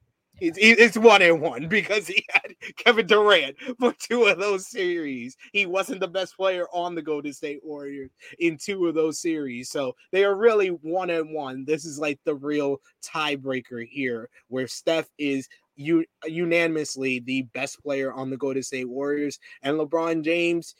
It's, 0.43 0.57
it's 0.59 0.97
one 0.97 1.21
and 1.21 1.39
one 1.39 1.67
because 1.69 2.07
he 2.07 2.25
had 2.29 2.53
Kevin 2.77 3.07
Durant 3.07 3.55
for 3.79 3.93
two 3.93 4.25
of 4.25 4.39
those 4.39 4.67
series. 4.67 5.37
He 5.53 5.65
wasn't 5.65 6.01
the 6.01 6.07
best 6.07 6.35
player 6.35 6.65
on 6.73 6.95
the 6.95 7.01
Golden 7.01 7.31
State 7.31 7.61
Warriors 7.63 8.11
in 8.39 8.57
two 8.57 8.87
of 8.87 8.95
those 8.95 9.19
series. 9.19 9.69
So 9.69 9.95
they 10.11 10.25
are 10.25 10.35
really 10.35 10.67
one 10.67 11.09
and 11.09 11.33
one. 11.33 11.63
This 11.63 11.85
is 11.85 11.97
like 11.97 12.19
the 12.25 12.35
real 12.35 12.81
tiebreaker 13.01 13.87
here, 13.87 14.29
where 14.49 14.67
Steph 14.67 15.09
is 15.17 15.47
you 15.75 16.05
unanimously 16.25 17.19
the 17.19 17.43
best 17.53 17.81
player 17.81 18.13
on 18.13 18.29
the 18.29 18.37
Golden 18.37 18.63
State 18.63 18.89
Warriors, 18.89 19.39
and 19.61 19.79
LeBron 19.79 20.23
James 20.23 20.75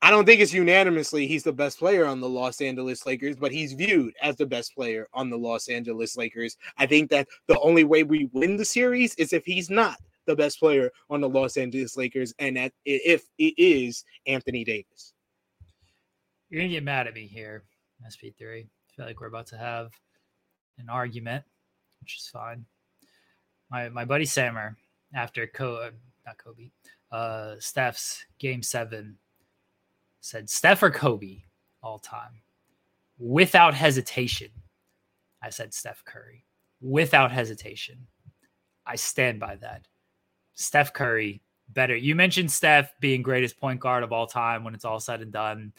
I 0.00 0.10
don't 0.10 0.24
think 0.24 0.40
it's 0.40 0.52
unanimously 0.52 1.26
he's 1.26 1.42
the 1.42 1.52
best 1.52 1.78
player 1.78 2.06
on 2.06 2.20
the 2.20 2.28
Los 2.28 2.60
Angeles 2.60 3.04
Lakers, 3.04 3.36
but 3.36 3.50
he's 3.50 3.72
viewed 3.72 4.14
as 4.22 4.36
the 4.36 4.46
best 4.46 4.74
player 4.74 5.08
on 5.12 5.28
the 5.28 5.38
Los 5.38 5.68
Angeles 5.68 6.16
Lakers. 6.16 6.56
I 6.76 6.86
think 6.86 7.10
that 7.10 7.26
the 7.48 7.58
only 7.60 7.84
way 7.84 8.04
we 8.04 8.30
win 8.32 8.56
the 8.56 8.64
series 8.64 9.14
is 9.16 9.32
if 9.32 9.44
he's 9.44 9.70
not 9.70 9.96
the 10.26 10.36
best 10.36 10.60
player 10.60 10.92
on 11.10 11.20
the 11.20 11.28
Los 11.28 11.56
Angeles 11.56 11.96
Lakers, 11.96 12.32
and 12.38 12.56
that 12.56 12.72
if 12.84 13.24
it 13.38 13.54
is 13.56 14.04
Anthony 14.26 14.62
Davis. 14.62 15.14
You're 16.48 16.60
gonna 16.60 16.72
get 16.72 16.84
mad 16.84 17.08
at 17.08 17.14
me 17.14 17.26
here, 17.26 17.64
SP3. 18.06 18.60
I 18.60 18.66
feel 18.94 19.06
like 19.06 19.20
we're 19.20 19.26
about 19.26 19.46
to 19.48 19.58
have 19.58 19.90
an 20.78 20.88
argument, 20.88 21.44
which 22.00 22.18
is 22.18 22.28
fine. 22.28 22.64
My 23.70 23.88
my 23.88 24.04
buddy 24.04 24.24
Sammer, 24.26 24.76
after 25.14 25.46
Co 25.46 25.90
not 26.24 26.38
Kobe, 26.38 26.70
uh 27.10 27.56
Steph's 27.58 28.24
game 28.38 28.62
seven 28.62 29.16
said 30.20 30.50
Steph 30.50 30.82
or 30.82 30.90
Kobe 30.90 31.42
all 31.82 31.98
time. 31.98 32.40
Without 33.18 33.74
hesitation, 33.74 34.50
I 35.42 35.50
said 35.50 35.74
Steph 35.74 36.04
Curry. 36.04 36.44
Without 36.80 37.32
hesitation. 37.32 38.06
I 38.86 38.96
stand 38.96 39.40
by 39.40 39.56
that. 39.56 39.86
Steph 40.54 40.92
Curry, 40.92 41.42
better. 41.70 41.96
You 41.96 42.14
mentioned 42.14 42.50
Steph 42.50 42.92
being 43.00 43.22
greatest 43.22 43.58
point 43.58 43.80
guard 43.80 44.02
of 44.02 44.12
all 44.12 44.26
time 44.26 44.64
when 44.64 44.74
it's 44.74 44.84
all 44.84 45.00
said 45.00 45.20
and 45.20 45.32
done. 45.32 45.72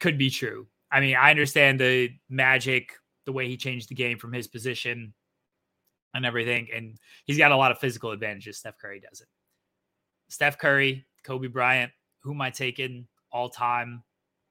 Could 0.00 0.18
be 0.18 0.30
true. 0.30 0.66
I 0.90 1.00
mean, 1.00 1.16
I 1.16 1.30
understand 1.30 1.80
the 1.80 2.10
magic, 2.28 2.92
the 3.24 3.32
way 3.32 3.48
he 3.48 3.56
changed 3.56 3.88
the 3.88 3.94
game 3.94 4.18
from 4.18 4.32
his 4.32 4.46
position 4.46 5.14
and 6.14 6.24
everything. 6.24 6.68
And 6.74 6.96
he's 7.24 7.38
got 7.38 7.52
a 7.52 7.56
lot 7.56 7.72
of 7.72 7.78
physical 7.78 8.12
advantages. 8.12 8.58
Steph 8.58 8.78
Curry 8.78 9.00
doesn't. 9.00 9.28
Steph 10.28 10.58
Curry, 10.58 11.06
Kobe 11.24 11.48
Bryant, 11.48 11.92
who 12.20 12.32
am 12.32 12.40
I 12.40 12.50
taking? 12.50 13.06
All 13.34 13.50
time 13.50 14.02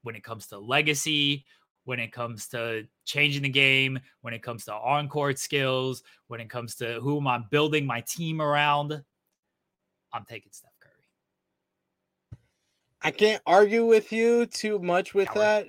when 0.02 0.14
it 0.14 0.22
comes 0.22 0.46
to 0.48 0.58
legacy, 0.58 1.44
when 1.84 1.98
it 1.98 2.12
comes 2.12 2.46
to 2.48 2.86
changing 3.04 3.42
the 3.42 3.48
game, 3.48 3.98
when 4.20 4.34
it 4.34 4.42
comes 4.42 4.66
to 4.66 4.74
on 4.74 5.08
court 5.08 5.38
skills, 5.38 6.02
when 6.28 6.40
it 6.40 6.50
comes 6.50 6.76
to 6.76 7.00
who 7.00 7.16
am 7.16 7.26
I 7.26 7.38
building 7.50 7.86
my 7.86 8.02
team 8.02 8.40
around. 8.40 9.02
I'm 10.12 10.24
taking 10.26 10.52
Steph 10.52 10.70
Curry. 10.80 10.92
I 13.02 13.10
can't 13.10 13.42
argue 13.46 13.84
with 13.86 14.12
you 14.12 14.46
too 14.46 14.78
much 14.78 15.14
with 15.14 15.32
that. 15.34 15.66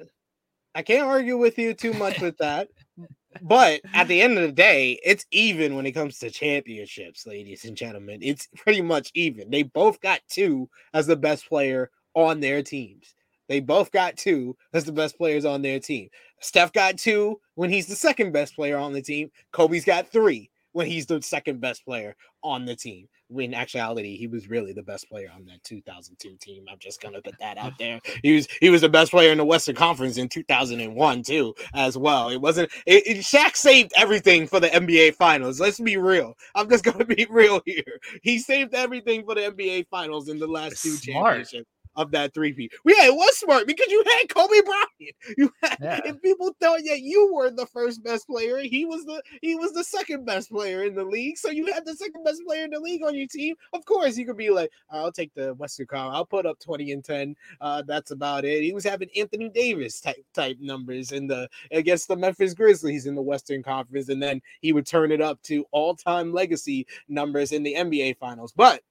I 0.76 0.84
can't 0.84 1.08
argue 1.08 1.38
with 1.38 1.58
you 1.58 1.74
too 1.74 1.94
much 1.94 2.20
with 2.22 2.38
that. 2.38 2.70
But 3.42 3.82
at 3.94 4.08
the 4.08 4.22
end 4.22 4.38
of 4.38 4.44
the 4.44 4.52
day, 4.54 4.98
it's 5.04 5.26
even 5.30 5.76
when 5.76 5.86
it 5.86 5.92
comes 5.92 6.20
to 6.20 6.30
championships, 6.30 7.28
ladies 7.28 7.66
and 7.66 7.76
gentlemen. 7.76 8.20
It's 8.22 8.48
pretty 8.56 8.82
much 8.82 9.12
even. 9.14 9.50
They 9.50 9.64
both 9.64 10.00
got 10.00 10.22
two 10.30 10.70
as 10.94 11.06
the 11.06 11.18
best 11.18 11.50
player 11.50 11.92
on 12.16 12.40
their 12.40 12.64
teams. 12.64 13.14
They 13.48 13.60
both 13.60 13.92
got 13.92 14.18
two 14.18 14.58
as 14.74 14.86
the 14.86 14.92
best 14.92 15.18
players 15.18 15.46
on 15.46 15.62
their 15.62 15.80
team. 15.80 16.10
Steph 16.40 16.74
got 16.74 16.98
two 16.98 17.40
when 17.56 17.70
he's 17.70 17.88
the 17.88 17.96
second 17.96 18.32
best 18.32 18.56
player 18.56 18.78
on 18.78 18.94
the 18.94 19.02
team. 19.02 19.30
Kobe's 19.52 19.86
got 19.86 20.08
three 20.08 20.50
when 20.72 20.88
he's 20.88 21.06
the 21.06 21.22
second 21.22 21.62
best 21.62 21.86
player 21.86 22.16
on 22.44 22.66
the 22.66 22.76
team. 22.76 23.08
When 23.28 23.56
actuality, 23.56 24.18
he 24.18 24.28
was 24.28 24.50
really 24.50 24.72
the 24.72 24.84
best 24.84 25.10
player 25.10 25.32
on 25.34 25.46
that 25.46 25.64
2002 25.64 26.38
team. 26.40 26.66
I'm 26.70 26.78
just 26.78 27.02
gonna 27.02 27.22
put 27.24 27.40
that 27.40 27.58
out 27.58 27.74
there. 27.80 28.00
He 28.22 28.36
was 28.36 28.48
he 28.62 28.70
was 28.70 28.82
the 28.82 28.90
best 28.90 29.10
player 29.10 29.32
in 29.32 29.40
the 29.40 29.46
Western 29.46 29.76
Conference 29.76 30.18
in 30.18 30.30
2001 30.30 31.24
too, 31.24 31.56
as 31.74 31.98
well. 31.98 32.30
It 32.30 32.40
wasn't. 32.40 32.72
It, 32.86 33.08
it, 33.08 33.18
Shaq 33.18 33.56
saved 33.56 33.94
everything 33.98 34.46
for 34.46 34.60
the 34.60 34.68
NBA 34.68 35.16
Finals. 35.16 35.60
Let's 35.60 35.80
be 35.80 35.98
real. 35.98 36.38
I'm 36.54 36.70
just 36.70 36.84
gonna 36.84 37.04
be 37.06 37.26
real 37.32 37.62
here. 37.66 38.00
He 38.22 38.38
saved 38.38 38.76
everything 38.76 39.26
for 39.26 39.34
the 39.34 39.42
NBA 39.42 39.88
Finals 39.90 40.30
in 40.30 40.38
the 40.38 40.46
last 40.46 40.84
two 40.84 40.96
championships 40.98 41.66
of 41.96 42.12
that 42.12 42.34
three-peat. 42.34 42.72
Yeah, 42.86 43.06
it 43.06 43.16
was 43.16 43.38
smart 43.38 43.68
because 43.68 43.88
you 43.90 44.04
had 44.06 44.30
Kobe 44.30 44.62
Bryant. 44.62 44.90
You 45.38 45.52
had, 45.62 45.78
yeah. 45.82 46.00
and 46.06 46.22
people 46.22 46.56
thought 46.62 46.82
that 46.86 47.02
you 47.02 47.34
were 47.34 47.50
the 47.50 47.66
first 47.66 48.04
best 48.04 48.28
player. 48.28 48.60
He 48.60 48.86
was 48.86 49.06
the 49.06 49.22
he 49.42 49.56
was 49.56 49.72
the 49.74 49.84
second 49.84 50.26
best 50.26 50.52
player 50.52 50.84
in 50.84 50.96
the 50.96 51.04
league. 51.04 51.38
So 51.38 51.50
you 51.50 51.66
had 51.72 51.86
the 51.86 51.96
second 51.96 52.24
best 52.24 52.42
player 52.46 52.64
in 52.64 52.72
the 52.72 52.80
league 52.80 53.04
on 53.04 53.16
your 53.16 53.28
team. 53.28 53.56
Of 53.74 53.86
course, 53.86 54.18
you 54.18 54.26
could 54.26 54.38
be 54.38 54.50
like, 54.50 54.72
I'll 54.90 55.12
take 55.12 55.34
the 55.34 55.54
Western 55.56 55.88
Conference. 55.88 56.16
I'll 56.16 56.26
put 56.26 56.46
up 56.46 56.60
twenty 56.60 56.92
and 56.92 57.04
ten. 57.04 57.36
Uh, 57.60 57.82
that's 57.86 58.12
about 58.12 58.46
it. 58.46 58.64
He 58.64 58.74
was 58.74 58.84
having 58.84 59.10
Anthony 59.16 59.50
Davis 59.50 60.00
type 60.00 60.24
type 60.34 60.58
numbers 60.60 61.12
in 61.12 61.28
the 61.28 61.50
against 61.72 62.08
the 62.08 62.16
Memphis 62.16 62.54
Grizzlies 62.54 63.06
in 63.06 63.16
the 63.16 63.22
Western 63.22 63.64
Conference, 63.64 64.10
and 64.10 64.22
then 64.22 64.42
he 64.62 64.74
would 64.74 64.86
turn 64.86 65.12
it 65.12 65.22
up 65.22 65.42
to 65.44 65.66
all 65.72 65.96
time 65.96 66.32
legacy 66.32 66.88
numbers 67.08 67.52
in 67.52 67.64
the 67.64 67.76
NBA 67.76 68.18
Finals. 68.18 68.54
But 68.56 68.82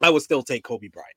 I 0.00 0.10
would 0.10 0.22
still 0.22 0.42
take 0.42 0.64
Kobe 0.64 0.88
Bryant 0.88 1.14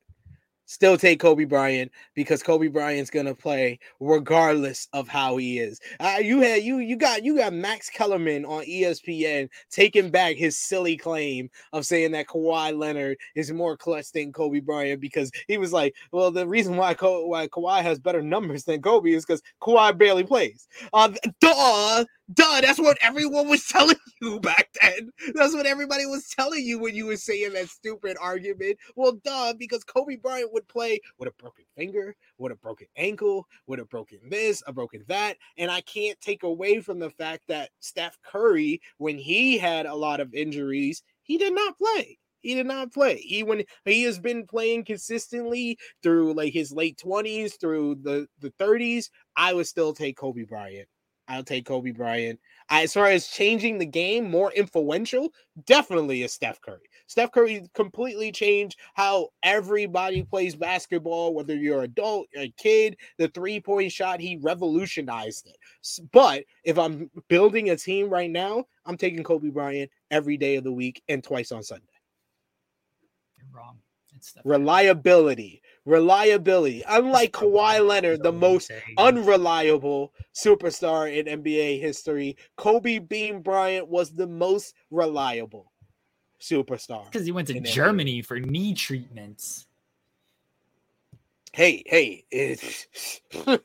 still 0.74 0.98
take 0.98 1.20
Kobe 1.20 1.46
Bryant 1.46 1.92
because 2.16 2.42
Kobe 2.42 2.68
Bryant's 2.68 3.12
gonna 3.12 3.36
play 3.36 3.78
regardless 4.00 4.88
of 4.92 5.08
how 5.08 5.38
he 5.38 5.60
is. 5.60 5.80
Uh, 6.00 6.18
you 6.20 6.42
had 6.42 6.64
you 6.64 6.80
you 6.80 6.96
got 6.96 7.24
you 7.24 7.38
got 7.38 7.54
Max 7.54 7.90
Kellerman 7.90 8.44
on 8.44 8.64
ESPN 8.66 9.50
taking 9.70 10.10
back 10.10 10.36
his 10.36 10.58
silly 10.58 10.98
claim 10.98 11.50
of 11.74 11.86
saying 11.86 12.12
that 12.14 12.28
Kawhi 12.28 12.76
Leonard 12.78 13.18
is 13.36 13.52
more 13.52 13.78
clutch 13.78 14.12
than 14.12 14.34
Kobe 14.34 14.60
Bryant 14.60 15.00
because 15.00 15.32
he 15.48 15.60
was 15.60 15.72
like, 15.72 15.94
well, 16.12 16.32
the 16.32 16.48
reason 16.48 16.76
why 16.76 16.96
Ka- 16.96 17.26
why 17.26 17.48
Kawhi 17.48 17.84
has 17.84 18.00
better 18.00 18.24
numbers 18.24 18.64
than 18.64 18.82
Kobe 18.82 19.12
is 19.12 19.26
because 19.26 19.44
Kawhi 19.62 19.96
barely 19.96 20.24
plays. 20.24 20.68
Uh, 20.92 21.12
duh, 21.40 22.06
duh. 22.34 22.62
That's 22.62 22.80
what 22.80 22.98
everyone 23.02 23.48
was 23.50 23.66
telling 23.68 23.96
you 24.22 24.40
back 24.40 24.70
then. 24.82 25.12
That's 25.34 25.54
what 25.54 25.66
everybody 25.66 26.06
was 26.06 26.28
telling 26.30 26.66
you 26.66 26.80
when 26.80 26.96
you 26.96 27.06
were 27.06 27.18
saying 27.18 27.54
that 27.54 27.70
stupid 27.70 28.18
argument. 28.20 28.78
Well, 28.96 29.14
duh, 29.24 29.54
because 29.58 29.84
Kobe 29.84 30.18
Bryant 30.18 30.54
would 30.54 30.68
play 30.68 31.00
with 31.18 31.30
a 31.30 31.34
broken 31.42 31.66
finger, 31.76 32.16
with 32.38 32.52
a 32.52 32.56
broken 32.56 32.88
ankle, 32.98 33.48
with 33.68 33.80
a 33.80 33.86
broken 33.86 34.20
this, 34.30 34.64
a 34.68 34.74
broken 34.74 35.04
that. 35.08 35.38
And 35.58 35.72
I 35.72 35.82
can't 35.82 36.20
take 36.22 36.44
away 36.44 36.80
from 36.82 37.00
the 37.00 37.10
fact 37.10 37.44
that 37.48 37.70
Steph 37.80 38.18
Curry, 38.24 38.82
when 38.98 39.18
he 39.18 39.58
had 39.58 39.86
a 39.86 39.96
lot 39.96 40.20
of 40.20 40.34
injuries, 40.34 41.04
he 41.24 41.38
did 41.38 41.54
not 41.54 41.78
play. 41.78 42.18
He 42.42 42.56
did 42.56 42.68
not 42.68 42.92
play. 42.92 43.18
He 43.18 43.42
when 43.42 43.64
he 43.86 44.04
has 44.04 44.20
been 44.20 44.46
playing 44.46 44.84
consistently 44.84 45.78
through 46.04 46.34
like 46.34 46.52
his 46.52 46.74
late 46.74 47.02
20s 47.04 47.58
through 47.58 47.96
the 48.04 48.28
the 48.40 48.52
30s, 48.60 49.10
I 49.38 49.54
would 49.54 49.66
still 49.66 49.94
take 49.94 50.18
Kobe 50.18 50.44
Bryant 50.44 50.90
I'll 51.28 51.44
take 51.44 51.66
Kobe 51.66 51.92
Bryant. 51.92 52.40
I, 52.70 52.84
as 52.84 52.94
far 52.94 53.08
as 53.08 53.28
changing 53.28 53.78
the 53.78 53.86
game, 53.86 54.30
more 54.30 54.52
influential, 54.52 55.34
definitely 55.66 56.24
is 56.24 56.34
Steph 56.34 56.62
Curry. 56.62 56.90
Steph 57.08 57.32
Curry 57.32 57.70
completely 57.74 58.32
changed 58.32 58.78
how 58.94 59.30
everybody 59.42 60.24
plays 60.24 60.56
basketball, 60.56 61.34
whether 61.34 61.56
you're 61.56 61.80
an 61.80 61.86
adult, 61.86 62.28
a 62.36 62.50
kid. 62.58 62.98
The 63.18 63.28
three 63.30 63.60
point 63.60 63.92
shot, 63.92 64.20
he 64.20 64.38
revolutionized 64.42 65.48
it. 65.48 65.58
But 66.12 66.44
if 66.64 66.78
I'm 66.78 67.10
building 67.28 67.70
a 67.70 67.78
team 67.78 68.10
right 68.10 68.32
now, 68.32 68.66
I'm 68.86 68.98
taking 68.98 69.24
Kobe 69.24 69.50
Bryant 69.50 69.92
every 70.12 70.38
day 70.38 70.56
of 70.56 70.64
the 70.64 70.74
week 70.74 71.02
and 71.08 71.24
twice 71.24 71.52
on 71.52 71.64
Sunday. 71.64 71.86
You're 73.38 73.48
wrong. 73.60 73.78
Reliability. 74.46 75.62
Reliability. 75.86 76.84
Unlike 76.88 77.34
Kawhi 77.34 77.86
Leonard, 77.86 78.24
the 78.24 78.32
most 78.32 78.72
unreliable 78.98 80.14
superstar 80.34 81.14
in 81.14 81.42
NBA 81.42 81.82
history, 81.82 82.38
Kobe 82.56 83.00
Bean 83.00 83.42
Bryant 83.42 83.88
was 83.88 84.12
the 84.12 84.28
most 84.28 84.74
reliable 84.92 85.74
superstar. 86.42 87.06
Because 87.06 87.26
he 87.26 87.32
went 87.32 87.48
to 87.50 87.60
Germany 87.60 88.22
NBA. 88.22 88.26
for 88.26 88.40
knee 88.40 88.74
treatments 88.74 89.68
hey, 91.54 91.84
hey, 91.86 92.26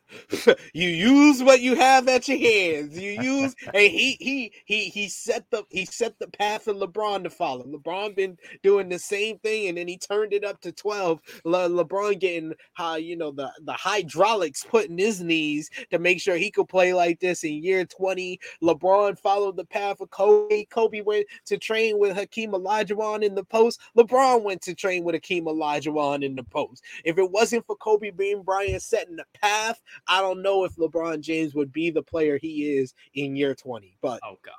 you 0.75 0.89
use 0.89 1.43
what 1.43 1.61
you 1.63 1.75
have 1.75 2.07
at 2.07 2.29
your 2.29 2.39
hands. 2.39 2.99
You 2.99 3.13
use, 3.13 3.57
hey, 3.73 3.89
he 3.89 4.17
he 4.21 4.53
he 4.67 4.85
he 4.91 5.09
set 5.09 5.47
the 5.51 5.65
he 5.71 5.87
set 5.87 6.19
the 6.19 6.29
path 6.29 6.65
for 6.65 6.75
LeBron 6.75 7.25
to 7.25 7.31
follow. 7.31 7.65
LeBron 7.65 8.15
been 8.15 8.37
doing 8.63 8.91
the 8.91 8.99
same 8.99 9.39
thing, 9.39 9.69
and 9.69 9.79
then 9.79 9.89
he 9.89 9.97
turned 9.97 10.35
it 10.35 10.45
up 10.45 10.61
to 10.61 10.73
twelve. 10.73 11.21
Le, 11.45 11.69
LeBron 11.69 12.21
getting 12.21 12.53
how 12.75 12.97
you 12.97 13.17
know 13.17 13.31
the 13.31 13.51
the 13.65 13.73
hydraulics 13.73 14.65
put 14.65 14.87
in 14.91 14.99
his 14.99 15.23
knees 15.23 15.71
to 15.91 15.99
make 15.99 16.21
sure 16.21 16.37
he 16.37 16.51
could 16.51 16.69
play 16.69 16.93
like 16.93 17.19
this 17.21 17.43
in 17.43 17.63
year 17.63 17.87
twenty. 17.87 18.39
LeBron 18.63 19.19
followed 19.19 19.57
the 19.57 19.65
path 19.65 20.01
of 20.01 20.11
Kobe. 20.11 20.67
Kobe 20.67 21.01
went 21.01 21.27
to 21.47 21.57
train 21.57 21.99
with 21.99 22.15
Hakeem 22.15 22.53
Olajuwon 22.53 23.25
in 23.25 23.35
the 23.35 23.45
post. 23.45 23.81
LeBron 23.97 24.43
went 24.43 24.61
to 24.63 24.75
train 24.75 25.05
with 25.05 25.15
Hakeem 25.15 25.47
Olajuwon 25.47 26.23
in 26.23 26.37
the 26.37 26.45
post. 26.45 26.85
If 27.05 27.17
it 27.17 27.31
wasn't 27.31 27.67
for 27.67 27.78
Kobe 27.79 28.11
Bean 28.11 28.43
Bryant 28.43 28.83
setting 28.83 29.17
the 29.17 29.25
path, 29.41 29.81
I 30.07 30.21
don't 30.21 30.43
know 30.43 30.65
if 30.65 30.77
LeBron 30.77 31.21
James 31.21 31.55
would 31.55 31.73
be 31.73 31.91
the 31.91 32.03
player 32.03 32.39
he 32.39 32.77
is 32.77 32.95
in 33.15 33.37
year 33.37 33.55
20. 33.55 33.97
But 34.01 34.21
oh 34.25 34.39
god. 34.43 34.55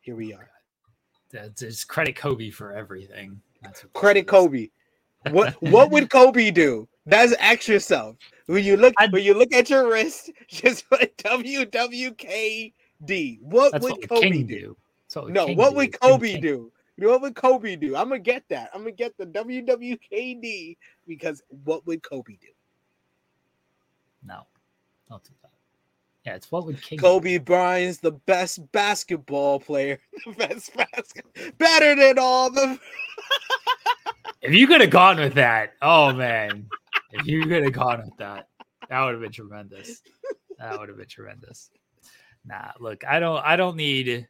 Here 0.00 0.16
we 0.16 0.34
oh, 0.34 0.38
are. 0.38 0.50
Just 1.56 1.88
credit 1.88 2.14
Kobe 2.14 2.50
for 2.50 2.72
everything. 2.72 3.40
credit 3.92 4.26
Kobe. 4.26 4.68
What 5.30 5.54
what 5.62 5.90
would 5.90 6.10
Kobe 6.10 6.50
do? 6.50 6.86
That's 7.06 7.32
ask 7.34 7.68
yourself. 7.68 8.16
When 8.46 8.64
you 8.64 8.76
look 8.76 8.94
I'd, 8.98 9.12
when 9.12 9.24
you 9.24 9.34
look 9.34 9.52
at 9.52 9.70
your 9.70 9.90
wrist, 9.90 10.30
just 10.48 10.88
put 10.88 11.16
WWKD. 11.18 12.72
What 13.40 13.72
would 13.74 13.82
what 13.82 14.08
Kobe 14.08 14.42
do? 14.42 14.76
do? 15.14 15.28
No, 15.28 15.46
King 15.46 15.56
what 15.56 15.70
do. 15.70 15.76
would 15.76 16.00
Kobe 16.00 16.38
do? 16.40 16.72
What 16.96 17.22
would 17.22 17.34
Kobe 17.34 17.76
do? 17.76 17.96
I'm 17.96 18.08
gonna 18.08 18.20
get 18.20 18.44
that. 18.50 18.70
I'm 18.72 18.80
gonna 18.80 18.92
get 18.92 19.16
the 19.16 19.26
WWKD 19.26 20.76
because 21.06 21.42
what 21.48 21.86
would 21.86 22.02
Kobe 22.02 22.36
do? 22.40 22.48
No, 24.24 24.46
don't 25.08 25.22
do 25.24 25.32
that. 25.42 25.50
Yeah, 26.24 26.36
it's 26.36 26.50
what 26.50 26.64
would 26.66 26.80
King 26.80 26.98
Kobe 26.98 27.38
do? 27.38 27.44
Bryant's 27.44 27.98
the 27.98 28.12
best 28.12 28.70
basketball 28.72 29.58
player, 29.60 29.98
the 30.26 30.32
best 30.32 30.74
basketball, 30.74 31.52
better 31.58 31.96
than 31.96 32.18
all 32.18 32.50
the. 32.50 32.78
if 34.42 34.54
you 34.54 34.66
could 34.66 34.80
have 34.80 34.90
gone 34.90 35.18
with 35.18 35.34
that, 35.34 35.74
oh 35.82 36.12
man, 36.12 36.66
if 37.12 37.26
you 37.26 37.44
could 37.46 37.64
have 37.64 37.72
gone 37.72 38.02
with 38.04 38.16
that, 38.18 38.48
that 38.88 39.02
would 39.02 39.14
have 39.14 39.20
been 39.20 39.32
tremendous. 39.32 40.00
That 40.58 40.78
would 40.78 40.88
have 40.88 40.98
been 40.98 41.08
tremendous. 41.08 41.70
Nah, 42.46 42.70
look, 42.78 43.04
I 43.04 43.18
don't, 43.18 43.44
I 43.44 43.56
don't 43.56 43.76
need. 43.76 44.28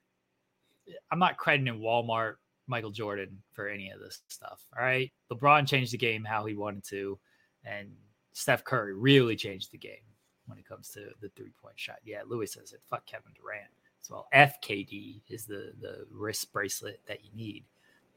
I'm 1.11 1.19
not 1.19 1.37
crediting 1.37 1.81
Walmart 1.81 2.35
Michael 2.67 2.91
Jordan 2.91 3.39
for 3.53 3.69
any 3.69 3.91
of 3.91 4.01
this 4.01 4.23
stuff. 4.29 4.63
All 4.77 4.85
right. 4.85 5.13
LeBron 5.31 5.67
changed 5.67 5.93
the 5.93 5.99
game 5.99 6.25
how 6.25 6.45
he 6.47 6.55
wanted 6.55 6.85
to, 6.85 7.19
and 7.65 7.91
Steph 8.33 8.65
Curry 8.65 8.95
really 8.95 9.37
changed 9.37 9.71
the 9.71 9.79
game 9.79 10.05
when 10.47 10.59
it 10.59 10.67
comes 10.67 10.91
to 10.91 11.01
the 11.21 11.29
three 11.37 11.53
point 11.61 11.79
shot. 11.79 11.99
Yeah, 12.05 12.23
Louis 12.27 12.47
says 12.47 12.73
it. 12.73 12.81
Fuck 12.89 13.07
Kevin 13.07 13.33
Durant 13.35 13.71
as 14.03 14.11
well. 14.11 14.29
FKD 14.35 15.21
is 15.29 15.45
the 15.45 15.73
the 15.81 16.07
wrist 16.11 16.53
bracelet 16.53 17.01
that 17.07 17.25
you 17.25 17.31
need, 17.35 17.65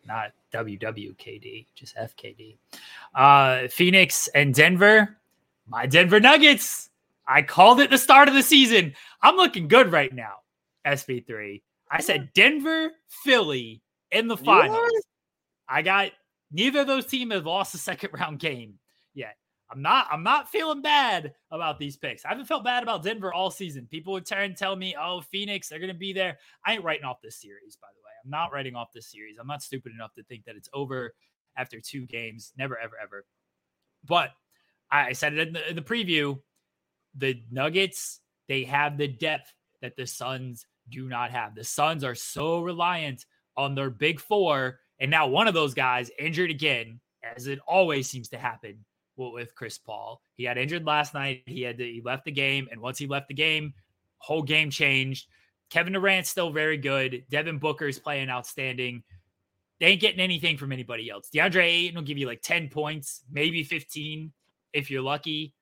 not 0.05 0.31
WWKD, 0.53 1.67
just 1.75 1.95
FKD. 1.95 2.57
Uh, 3.15 3.67
Phoenix 3.67 4.27
and 4.29 4.53
Denver, 4.53 5.17
my 5.67 5.85
Denver 5.85 6.19
Nuggets. 6.19 6.89
I 7.27 7.41
called 7.41 7.81
it 7.81 7.89
the 7.89 7.97
start 7.97 8.29
of 8.29 8.33
the 8.33 8.43
season. 8.43 8.93
I'm 9.21 9.35
looking 9.35 9.67
good 9.67 9.91
right 9.91 10.13
now. 10.13 10.35
SP3. 10.85 11.61
I 11.91 12.01
said 12.01 12.31
Denver, 12.33 12.91
Philly, 13.09 13.81
in 14.11 14.27
the 14.27 14.37
finals. 14.37 14.91
I 15.67 15.81
got 15.81 16.11
neither 16.51 16.81
of 16.81 16.87
those 16.87 17.05
teams 17.05 17.33
have 17.33 17.45
lost 17.45 17.75
a 17.75 17.77
second 17.77 18.11
round 18.13 18.39
game 18.39 18.75
yet. 19.13 19.35
I'm 19.69 19.81
not 19.81 20.07
I'm 20.11 20.23
not 20.23 20.49
feeling 20.49 20.81
bad 20.81 21.33
about 21.51 21.77
these 21.77 21.97
picks. 21.97 22.23
I 22.25 22.29
haven't 22.29 22.45
felt 22.45 22.63
bad 22.63 22.83
about 22.83 23.03
Denver 23.03 23.33
all 23.33 23.51
season. 23.51 23.87
People 23.89 24.13
would 24.13 24.25
turn 24.25 24.45
and 24.45 24.57
tell 24.57 24.75
me, 24.75 24.95
oh, 24.99 25.21
Phoenix, 25.21 25.67
they're 25.67 25.79
gonna 25.79 25.93
be 25.93 26.13
there. 26.13 26.37
I 26.65 26.73
ain't 26.73 26.83
writing 26.83 27.05
off 27.05 27.21
this 27.21 27.41
series, 27.41 27.77
by 27.81 27.87
the 27.93 28.05
way. 28.05 28.11
I'm 28.23 28.29
not 28.29 28.53
writing 28.53 28.75
off 28.75 28.93
this 28.93 29.11
series. 29.11 29.37
I'm 29.39 29.47
not 29.47 29.61
stupid 29.61 29.91
enough 29.93 30.13
to 30.13 30.23
think 30.23 30.45
that 30.45 30.55
it's 30.55 30.69
over 30.73 31.13
after 31.57 31.81
two 31.81 32.05
games. 32.05 32.53
Never, 32.57 32.77
ever, 32.77 32.95
ever. 33.01 33.25
But 34.05 34.31
I 34.89 35.13
said 35.13 35.33
it 35.33 35.47
in 35.47 35.53
the, 35.53 35.69
in 35.69 35.75
the 35.75 35.81
preview. 35.81 36.39
The 37.15 37.41
Nuggets, 37.51 38.21
they 38.47 38.63
have 38.63 38.97
the 38.97 39.07
depth 39.07 39.53
that 39.81 39.97
the 39.97 40.05
Suns 40.07 40.65
do 40.89 41.09
not 41.09 41.31
have. 41.31 41.55
The 41.55 41.63
Suns 41.63 42.03
are 42.03 42.15
so 42.15 42.61
reliant 42.61 43.25
on 43.57 43.75
their 43.75 43.89
big 43.89 44.19
four. 44.19 44.79
And 44.99 45.11
now 45.11 45.27
one 45.27 45.47
of 45.47 45.53
those 45.53 45.73
guys 45.73 46.11
injured 46.17 46.51
again, 46.51 46.99
as 47.35 47.47
it 47.47 47.59
always 47.67 48.09
seems 48.09 48.29
to 48.29 48.37
happen 48.37 48.85
with 49.17 49.55
Chris 49.55 49.77
Paul. 49.77 50.21
He 50.35 50.43
got 50.43 50.57
injured 50.57 50.85
last 50.85 51.13
night. 51.13 51.43
He 51.45 51.63
had 51.63 51.79
to, 51.79 51.83
he 51.83 52.01
left 52.03 52.25
the 52.25 52.31
game, 52.31 52.67
and 52.71 52.79
once 52.79 52.97
he 52.97 53.07
left 53.07 53.27
the 53.27 53.33
game, 53.33 53.73
whole 54.19 54.43
game 54.43 54.69
changed. 54.69 55.27
Kevin 55.69 55.93
Durant's 55.93 56.29
still 56.29 56.51
very 56.51 56.77
good. 56.77 57.25
Devin 57.29 57.57
Booker's 57.57 57.99
playing 57.99 58.29
outstanding. 58.29 59.03
They 59.79 59.87
ain't 59.87 60.01
getting 60.01 60.19
anything 60.19 60.57
from 60.57 60.71
anybody 60.71 61.09
else. 61.09 61.29
DeAndre 61.33 61.65
Ayton 61.65 61.95
will 61.95 62.03
give 62.03 62.17
you 62.17 62.25
like 62.25 62.41
10 62.41 62.69
points, 62.69 63.23
maybe 63.29 63.63
15 63.63 64.31
if 64.73 64.89
you're 64.89 65.01
lucky. 65.01 65.53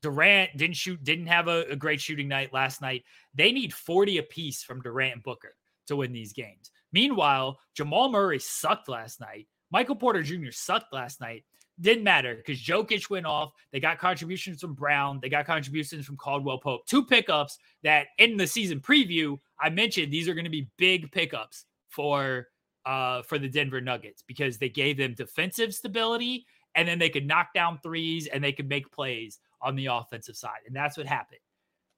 Durant 0.00 0.56
didn't 0.56 0.76
shoot, 0.76 1.02
didn't 1.04 1.26
have 1.26 1.48
a, 1.48 1.64
a 1.70 1.76
great 1.76 2.00
shooting 2.00 2.28
night 2.28 2.54
last 2.54 2.80
night. 2.80 3.04
They 3.34 3.52
need 3.52 3.74
40 3.74 4.18
apiece 4.18 4.62
from 4.62 4.80
Durant 4.80 5.14
and 5.14 5.22
Booker 5.22 5.54
to 5.88 5.96
win 5.96 6.12
these 6.12 6.32
games. 6.32 6.70
Meanwhile, 6.94 7.58
Jamal 7.74 8.08
Murray 8.08 8.38
sucked 8.38 8.88
last 8.88 9.20
night. 9.20 9.48
Michael 9.72 9.96
Porter 9.96 10.22
Jr. 10.22 10.52
sucked 10.52 10.92
last 10.92 11.20
night. 11.20 11.44
Didn't 11.80 12.04
matter 12.04 12.36
because 12.36 12.62
Jokic 12.62 13.10
went 13.10 13.26
off. 13.26 13.52
They 13.72 13.80
got 13.80 13.98
contributions 13.98 14.60
from 14.60 14.74
Brown. 14.74 15.18
They 15.20 15.28
got 15.28 15.44
contributions 15.44 16.06
from 16.06 16.16
Caldwell 16.16 16.58
Pope. 16.58 16.86
Two 16.86 17.04
pickups 17.04 17.58
that 17.82 18.06
in 18.18 18.36
the 18.36 18.46
season 18.46 18.78
preview, 18.78 19.40
I 19.60 19.70
mentioned 19.70 20.12
these 20.12 20.28
are 20.28 20.34
going 20.34 20.44
to 20.44 20.50
be 20.50 20.68
big 20.76 21.10
pickups 21.10 21.64
for 21.88 22.46
uh 22.86 23.22
for 23.22 23.40
the 23.40 23.48
Denver 23.48 23.80
Nuggets 23.80 24.22
because 24.22 24.58
they 24.58 24.68
gave 24.68 24.96
them 24.96 25.14
defensive 25.14 25.74
stability 25.74 26.46
and 26.76 26.86
then 26.86 27.00
they 27.00 27.08
could 27.08 27.26
knock 27.26 27.48
down 27.54 27.80
threes 27.82 28.28
and 28.28 28.44
they 28.44 28.52
could 28.52 28.68
make 28.68 28.92
plays 28.92 29.40
on 29.60 29.74
the 29.74 29.86
offensive 29.86 30.36
side. 30.36 30.60
And 30.64 30.76
that's 30.76 30.96
what 30.96 31.06
happened. 31.06 31.40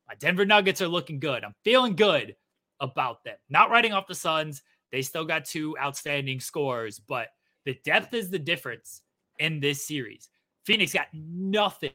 My 0.09 0.15
Denver 0.15 0.47
Nuggets 0.47 0.81
are 0.81 0.89
looking 0.89 1.19
good. 1.19 1.45
I'm 1.45 1.55
feeling 1.65 1.97
good 1.97 2.35
about 2.81 3.25
them. 3.25 3.37
Not 3.51 3.71
writing 3.71 3.93
off 3.93 4.07
the 4.07 4.15
Suns. 4.15 4.63
They 4.93 5.03
still 5.03 5.25
got 5.25 5.45
two 5.45 5.77
outstanding 5.79 6.41
scores, 6.41 6.99
but 6.99 7.29
the 7.65 7.79
depth 7.85 8.15
is 8.15 8.31
the 8.31 8.39
difference 8.39 9.03
in 9.39 9.61
this 9.61 9.87
series. 9.87 10.29
Phoenix 10.65 10.93
got 10.93 11.09
nothing. 11.13 11.91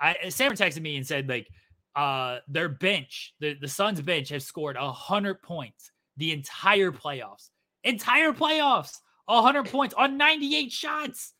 I 0.00 0.16
Sam 0.28 0.52
texted 0.52 0.82
me 0.82 0.96
and 0.96 1.06
said 1.06 1.28
like 1.28 1.48
uh 1.94 2.38
their 2.48 2.68
bench, 2.68 3.34
the, 3.40 3.54
the 3.54 3.68
Suns 3.68 4.00
bench 4.00 4.28
has 4.30 4.44
scored 4.44 4.76
a 4.76 4.92
hundred 4.92 5.42
points 5.42 5.90
the 6.16 6.32
entire 6.32 6.92
playoffs. 6.92 7.50
Entire 7.84 8.32
playoffs, 8.32 8.98
a 9.28 9.42
hundred 9.42 9.66
points 9.66 9.94
on 9.94 10.16
98 10.16 10.72
shots. 10.72 11.32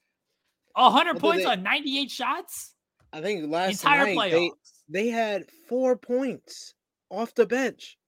A 0.77 0.91
hundred 0.91 1.19
points 1.19 1.45
they, 1.45 1.51
on 1.51 1.63
98 1.63 2.11
shots. 2.11 2.75
I 3.13 3.21
think 3.21 3.51
last 3.51 3.83
entire 3.83 4.15
night 4.15 4.17
playoffs. 4.17 4.51
They, 4.89 5.05
they 5.05 5.09
had 5.09 5.45
four 5.69 5.97
points 5.97 6.75
off 7.11 7.35
the 7.35 7.47
bench. 7.47 7.99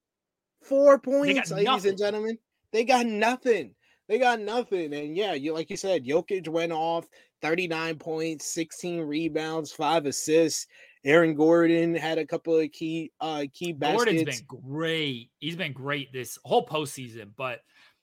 Four 0.62 0.98
points, 0.98 1.50
ladies 1.50 1.84
and 1.84 1.96
gentlemen. 1.96 2.38
They 2.72 2.84
got 2.84 3.06
nothing. 3.06 3.74
They 4.08 4.18
got 4.18 4.40
nothing. 4.40 4.94
And 4.94 5.16
yeah, 5.16 5.34
you 5.34 5.52
like 5.52 5.70
you 5.70 5.76
said, 5.76 6.04
Jokic 6.04 6.48
went 6.48 6.72
off 6.72 7.06
39 7.42 7.96
points, 7.96 8.52
16 8.52 9.02
rebounds, 9.02 9.72
five 9.72 10.06
assists. 10.06 10.66
Aaron 11.04 11.34
Gordon 11.34 11.94
had 11.94 12.18
a 12.18 12.26
couple 12.26 12.58
of 12.58 12.72
key 12.72 13.12
uh 13.20 13.44
key 13.52 13.72
baskets. 13.72 14.04
Gordon's 14.04 14.24
been 14.24 14.60
great. 14.62 15.30
He's 15.38 15.56
been 15.56 15.72
great 15.72 16.12
this 16.12 16.38
whole 16.44 16.66
postseason, 16.66 17.30
but 17.36 17.60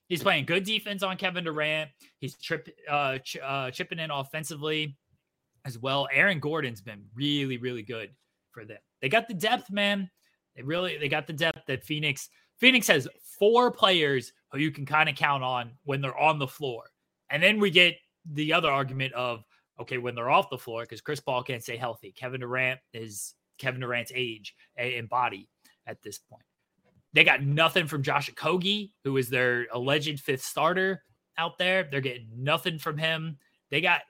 he's 0.07 0.23
playing 0.23 0.45
good 0.45 0.63
defense 0.63 1.03
on 1.03 1.17
Kevin 1.17 1.43
Durant. 1.43 1.89
He's 2.19 2.37
trip 2.37 2.69
uh, 2.89 3.17
ch- 3.19 3.37
uh 3.43 3.71
chipping 3.71 3.99
in 3.99 4.11
offensively 4.11 4.97
as 5.65 5.77
well. 5.77 6.07
Aaron 6.13 6.39
Gordon's 6.39 6.81
been 6.81 7.03
really, 7.13 7.57
really 7.57 7.83
good 7.83 8.11
for 8.51 8.63
them. 8.63 8.77
They 9.01 9.09
got 9.09 9.27
the 9.27 9.33
depth, 9.33 9.69
man. 9.71 10.09
They 10.55 10.61
really 10.61 10.97
they 10.97 11.09
got 11.09 11.27
the 11.27 11.33
depth 11.33 11.65
that 11.67 11.83
Phoenix 11.83 12.29
Phoenix 12.57 12.87
has 12.87 13.07
four 13.39 13.71
players 13.71 14.33
who 14.51 14.59
you 14.59 14.71
can 14.71 14.85
kind 14.85 15.09
of 15.09 15.15
count 15.15 15.43
on 15.43 15.71
when 15.83 16.01
they're 16.01 16.17
on 16.17 16.39
the 16.39 16.47
floor. 16.47 16.83
And 17.29 17.41
then 17.41 17.59
we 17.59 17.69
get 17.69 17.95
the 18.31 18.53
other 18.53 18.69
argument 18.69 19.13
of 19.13 19.43
okay, 19.79 19.97
when 19.97 20.15
they're 20.15 20.29
off 20.29 20.49
the 20.49 20.57
floor, 20.57 20.83
because 20.83 21.01
Chris 21.01 21.19
Paul 21.19 21.43
can't 21.43 21.61
stay 21.61 21.75
healthy. 21.77 22.13
Kevin 22.15 22.39
Durant 22.39 22.79
is 22.93 23.33
Kevin 23.57 23.81
Durant's 23.81 24.11
age 24.15 24.55
and 24.77 25.09
body 25.09 25.49
at 25.85 26.01
this 26.01 26.17
point. 26.17 26.43
They 27.13 27.23
got 27.23 27.43
nothing 27.43 27.87
from 27.87 28.03
Josh 28.03 28.29
Okogie, 28.31 28.91
who 29.03 29.17
is 29.17 29.29
their 29.29 29.67
alleged 29.73 30.19
fifth 30.19 30.43
starter 30.43 31.03
out 31.37 31.57
there. 31.57 31.87
They're 31.89 32.01
getting 32.01 32.27
nothing 32.37 32.79
from 32.79 32.97
him. 32.97 33.37
They 33.71 33.81
got 33.81 34.01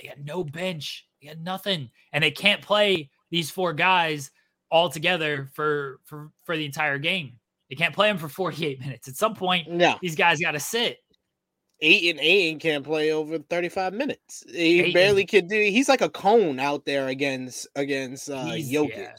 they 0.00 0.08
got 0.08 0.18
no 0.18 0.42
bench. 0.42 1.06
They 1.20 1.28
got 1.28 1.38
nothing. 1.38 1.90
And 2.12 2.24
they 2.24 2.30
can't 2.30 2.62
play 2.62 3.10
these 3.30 3.50
four 3.50 3.72
guys 3.72 4.30
all 4.70 4.88
together 4.88 5.48
for 5.52 6.00
for 6.04 6.30
for 6.44 6.56
the 6.56 6.64
entire 6.64 6.98
game. 6.98 7.38
They 7.70 7.76
can't 7.76 7.94
play 7.94 8.10
him 8.10 8.18
for 8.18 8.28
48 8.28 8.80
minutes. 8.80 9.08
At 9.08 9.16
some 9.16 9.34
point, 9.34 9.70
No, 9.70 9.96
these 10.02 10.16
guys 10.16 10.40
got 10.40 10.52
to 10.52 10.60
sit. 10.60 10.98
Ayton 11.80 12.20
Ayton 12.20 12.60
can't 12.60 12.84
play 12.84 13.12
over 13.12 13.38
35 13.38 13.92
minutes. 13.94 14.44
He 14.48 14.92
barely 14.92 15.26
could 15.26 15.48
do. 15.48 15.56
He's 15.60 15.88
like 15.88 16.00
a 16.02 16.08
cone 16.08 16.60
out 16.60 16.84
there 16.84 17.08
against 17.08 17.66
against 17.74 18.30
uh, 18.30 18.44
He's- 18.46 18.70
Jokic. 18.72 18.96
yeah. 18.96 19.12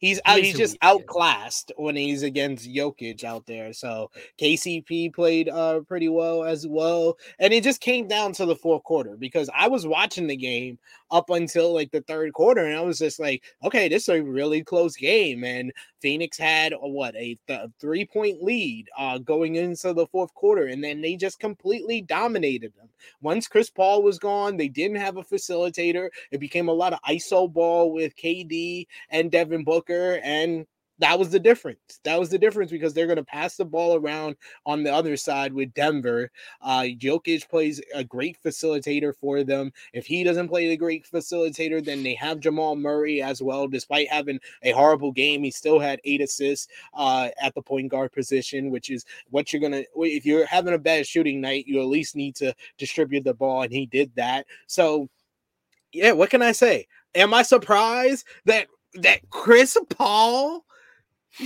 He's 0.00 0.18
out, 0.24 0.38
he's 0.38 0.56
just 0.56 0.78
outclassed 0.80 1.72
when 1.76 1.94
he's 1.94 2.22
against 2.22 2.68
Jokic 2.68 3.22
out 3.22 3.46
there. 3.46 3.72
So 3.74 4.10
KCP 4.38 5.14
played 5.14 5.48
uh 5.50 5.80
pretty 5.80 6.08
well 6.08 6.42
as 6.44 6.66
well. 6.66 7.18
And 7.38 7.52
it 7.52 7.62
just 7.62 7.82
came 7.82 8.08
down 8.08 8.32
to 8.34 8.46
the 8.46 8.56
fourth 8.56 8.82
quarter 8.82 9.16
because 9.18 9.50
I 9.54 9.68
was 9.68 9.86
watching 9.86 10.26
the 10.26 10.36
game 10.36 10.78
up 11.10 11.28
until 11.28 11.74
like 11.74 11.90
the 11.90 12.00
third 12.02 12.32
quarter 12.32 12.64
and 12.64 12.76
I 12.76 12.80
was 12.80 12.98
just 12.98 13.20
like, 13.20 13.42
okay, 13.62 13.88
this 13.88 14.04
is 14.04 14.08
a 14.08 14.22
really 14.22 14.64
close 14.64 14.96
game. 14.96 15.44
And 15.44 15.70
Phoenix 16.00 16.38
had 16.38 16.72
what 16.80 17.14
a 17.14 17.36
th- 17.46 17.68
three 17.78 18.06
point 18.06 18.42
lead 18.42 18.88
uh 18.96 19.18
going 19.18 19.56
into 19.56 19.92
the 19.92 20.06
fourth 20.06 20.32
quarter, 20.34 20.66
and 20.66 20.82
then 20.82 21.00
they 21.00 21.16
just 21.16 21.38
completely 21.38 22.00
dominated 22.00 22.72
them. 22.76 22.88
Once 23.20 23.48
Chris 23.48 23.70
Paul 23.70 24.02
was 24.02 24.18
gone, 24.18 24.56
they 24.56 24.68
didn't 24.68 24.96
have 24.96 25.16
a 25.16 25.22
facilitator. 25.22 26.08
It 26.30 26.38
became 26.40 26.68
a 26.68 26.72
lot 26.72 26.92
of 26.92 27.00
ISO 27.08 27.52
ball 27.52 27.92
with 27.92 28.16
KD 28.16 28.86
and 29.10 29.30
Devin 29.30 29.64
Booker, 29.64 29.89
and 29.90 30.66
that 31.00 31.18
was 31.18 31.30
the 31.30 31.40
difference. 31.40 31.98
That 32.04 32.20
was 32.20 32.28
the 32.28 32.38
difference 32.38 32.70
because 32.70 32.92
they're 32.92 33.06
going 33.06 33.16
to 33.16 33.24
pass 33.24 33.56
the 33.56 33.64
ball 33.64 33.96
around 33.96 34.36
on 34.66 34.82
the 34.82 34.92
other 34.92 35.16
side 35.16 35.52
with 35.52 35.72
Denver. 35.72 36.30
Uh, 36.60 36.82
Jokic 36.82 37.48
plays 37.48 37.80
a 37.94 38.04
great 38.04 38.36
facilitator 38.44 39.14
for 39.16 39.42
them. 39.42 39.72
If 39.94 40.06
he 40.06 40.22
doesn't 40.22 40.48
play 40.48 40.68
the 40.68 40.76
great 40.76 41.06
facilitator, 41.10 41.82
then 41.82 42.02
they 42.02 42.14
have 42.14 42.38
Jamal 42.38 42.76
Murray 42.76 43.22
as 43.22 43.42
well. 43.42 43.66
Despite 43.66 44.08
having 44.08 44.38
a 44.62 44.72
horrible 44.72 45.10
game, 45.10 45.42
he 45.42 45.50
still 45.50 45.80
had 45.80 46.00
eight 46.04 46.20
assists 46.20 46.68
uh, 46.92 47.30
at 47.40 47.54
the 47.54 47.62
point 47.62 47.90
guard 47.90 48.12
position, 48.12 48.70
which 48.70 48.90
is 48.90 49.06
what 49.30 49.52
you're 49.52 49.62
gonna. 49.62 49.84
If 49.96 50.26
you're 50.26 50.46
having 50.46 50.74
a 50.74 50.78
bad 50.78 51.06
shooting 51.06 51.40
night, 51.40 51.66
you 51.66 51.80
at 51.80 51.86
least 51.86 52.14
need 52.14 52.36
to 52.36 52.54
distribute 52.76 53.24
the 53.24 53.34
ball, 53.34 53.62
and 53.62 53.72
he 53.72 53.86
did 53.86 54.12
that. 54.16 54.46
So, 54.66 55.08
yeah, 55.92 56.12
what 56.12 56.28
can 56.28 56.42
I 56.42 56.52
say? 56.52 56.86
Am 57.14 57.32
I 57.32 57.42
surprised 57.42 58.26
that 58.44 58.68
that 58.94 59.28
Chris 59.30 59.76
Paul 59.90 60.64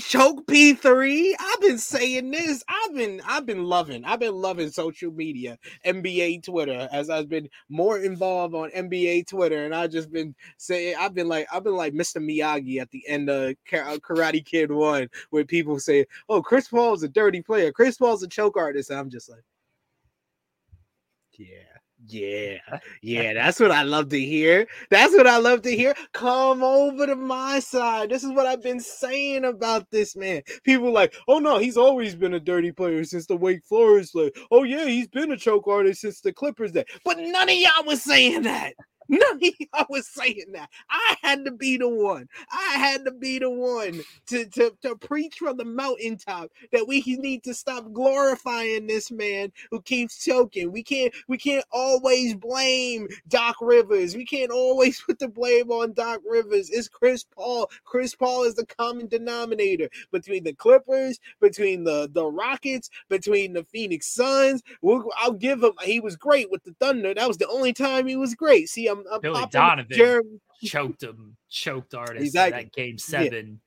choke 0.01 0.47
P3? 0.47 1.33
I've 1.39 1.61
been 1.61 1.79
saying 1.79 2.31
this. 2.31 2.65
I've 2.69 2.95
been 2.95 3.21
I've 3.27 3.47
been 3.47 3.65
loving. 3.65 4.05
I've 4.05 4.21
been 4.21 4.35
loving 4.35 4.71
social 4.71 5.13
media, 5.13 5.59
NBA 5.87 6.45
Twitter 6.45 6.89
as 6.93 7.11
I've 7.11 7.29
been 7.29 7.49
more 7.69 7.99
involved 7.99 8.55
on 8.55 8.71
NBA 8.71 9.27
Twitter 9.27 9.65
and 9.65 9.75
I've 9.75 9.91
just 9.91 10.11
been 10.11 10.35
saying 10.57 10.97
I've 10.99 11.15
been 11.15 11.29
like 11.29 11.47
I've 11.53 11.65
been 11.65 11.77
like 11.77 11.95
Mr. 11.95 12.17
Miyagi 12.23 12.81
at 12.81 12.91
the 12.91 13.07
end 13.09 13.29
of 13.29 13.51
uh, 13.51 13.55
Karate 13.99 14.45
Kid 14.45 14.71
1 14.71 15.09
where 15.31 15.45
people 15.45 15.79
say, 15.79 16.07
"Oh, 16.29 16.43
Chris 16.43 16.69
Paul's 16.69 17.03
a 17.03 17.09
dirty 17.09 17.43
player. 17.43 17.73
Chris 17.73 17.97
Paul's 17.99 18.23
a 18.23 18.29
choke 18.29 18.57
artist." 18.57 18.91
And 18.91 18.99
I'm 18.99 19.11
just 19.11 19.29
like 19.29 19.45
yeah. 21.39 21.74
Yeah, 22.07 22.59
yeah, 23.03 23.33
that's 23.33 23.59
what 23.61 23.71
I 23.71 23.83
love 23.83 24.11
to 24.11 24.21
hear. 24.21 24.67
That's 24.91 25.15
what 25.15 25.27
I 25.27 25.39
love 25.39 25.63
to 25.63 25.75
hear. 25.75 25.95
Come 26.13 26.63
over 26.63 27.07
to 27.07 27.17
my 27.17 27.61
side. 27.61 28.11
This 28.11 28.25
is 28.25 28.31
what 28.33 28.47
I've 28.47 28.63
been 28.63 28.81
saying 28.81 29.45
about 29.45 29.91
this 29.91 30.15
man. 30.15 30.43
People 30.65 30.93
like, 30.93 31.15
oh 31.29 31.39
no, 31.39 31.59
he's 31.59 31.77
always 31.79 32.15
been 32.15 32.35
a 32.35 32.41
dirty 32.41 32.73
player 32.73 33.05
since 33.05 33.27
the 33.27 33.37
Wake 33.37 33.65
Forest. 33.65 34.15
Like, 34.15 34.37
oh 34.51 34.65
yeah, 34.65 34.85
he's 34.85 35.09
been 35.09 35.33
a 35.33 35.37
choke 35.37 35.67
artist 35.67 36.03
since 36.03 36.21
the 36.21 36.33
Clippers 36.33 36.73
day. 36.73 36.85
But 37.05 37.19
none 37.19 37.49
of 37.49 37.57
y'all 37.57 37.87
was 37.87 38.03
saying 38.03 38.43
that. 38.43 38.75
Of 39.11 39.43
y'all 39.43 39.87
was 39.91 40.07
saying 40.07 40.53
that. 40.53 40.71
I 40.91 41.17
had 41.23 41.45
to 41.45 41.51
be 41.53 41.77
the 41.77 41.89
one. 41.89 42.29
I 42.51 42.77
had 42.79 43.05
to 43.05 43.11
be 43.11 43.39
the 43.39 43.51
one 43.51 44.01
to, 44.29 44.47
to, 44.47 44.73
to 44.83 44.97
preach 44.97 45.37
from 45.39 45.57
the 45.57 45.65
mountaintop 45.65 46.51
that 46.73 46.87
we 46.87 47.03
need 47.19 47.43
to 47.45 47.55
stop 47.55 47.93
glorifying 47.93 48.87
this 48.87 49.11
man 49.11 49.53
who 49.71 49.83
keeps 49.83 50.25
choking. 50.25 50.73
We 50.73 50.83
can't 50.83 51.13
we 51.29 51.39
can't 51.39 51.65
always 51.71 52.35
blame 52.35 53.09
Doc 53.29 53.57
Rivers. 53.61 54.17
We 54.17 54.25
can't 54.25 54.51
always 54.51 55.01
put 55.07 55.19
the 55.19 55.29
blame 55.29 55.71
on 55.71 55.93
Doc 55.93 56.21
Rivers. 56.29 56.71
It's 56.71 56.89
Chris 56.89 57.25
Paul. 57.25 57.71
Chris 57.85 58.15
Paul 58.15 58.45
is 58.45 58.55
the 58.55 58.67
common 58.67 59.09
denominator 59.09 59.89
between 60.13 60.45
the 60.45 60.55
Clippers, 60.55 61.21
between 61.41 61.85
the 61.85 62.09
the 62.13 62.25
Rockets, 62.25 62.91
between 63.09 63.53
the 63.53 63.65
Phoenix 63.65 64.07
Suns. 64.07 64.63
We'll, 64.83 65.09
I'll 65.19 65.33
give 65.33 65.63
him. 65.63 65.73
He 65.83 66.01
was 66.01 66.17
great 66.17 66.51
with 66.51 66.65
the 66.65 66.75
Thunder. 66.81 67.15
That 67.15 67.29
was 67.29 67.39
the 67.39 67.49
only 67.49 67.73
time 67.73 68.07
he 68.07 68.17
was 68.17 68.35
great. 68.35 68.69
See, 68.69 68.89
I'm, 68.99 69.05
I'm 69.13 69.21
Billy 69.21 69.45
Donovan. 69.51 69.97
Jeremy- 69.97 70.41
choked 70.65 71.03
him, 71.03 71.37
choked 71.51 71.95
artist 71.95 72.17
in 72.21 72.27
Exactly. 72.27 72.63
that 72.65 72.73
game 72.73 72.99
seven. 72.99 73.61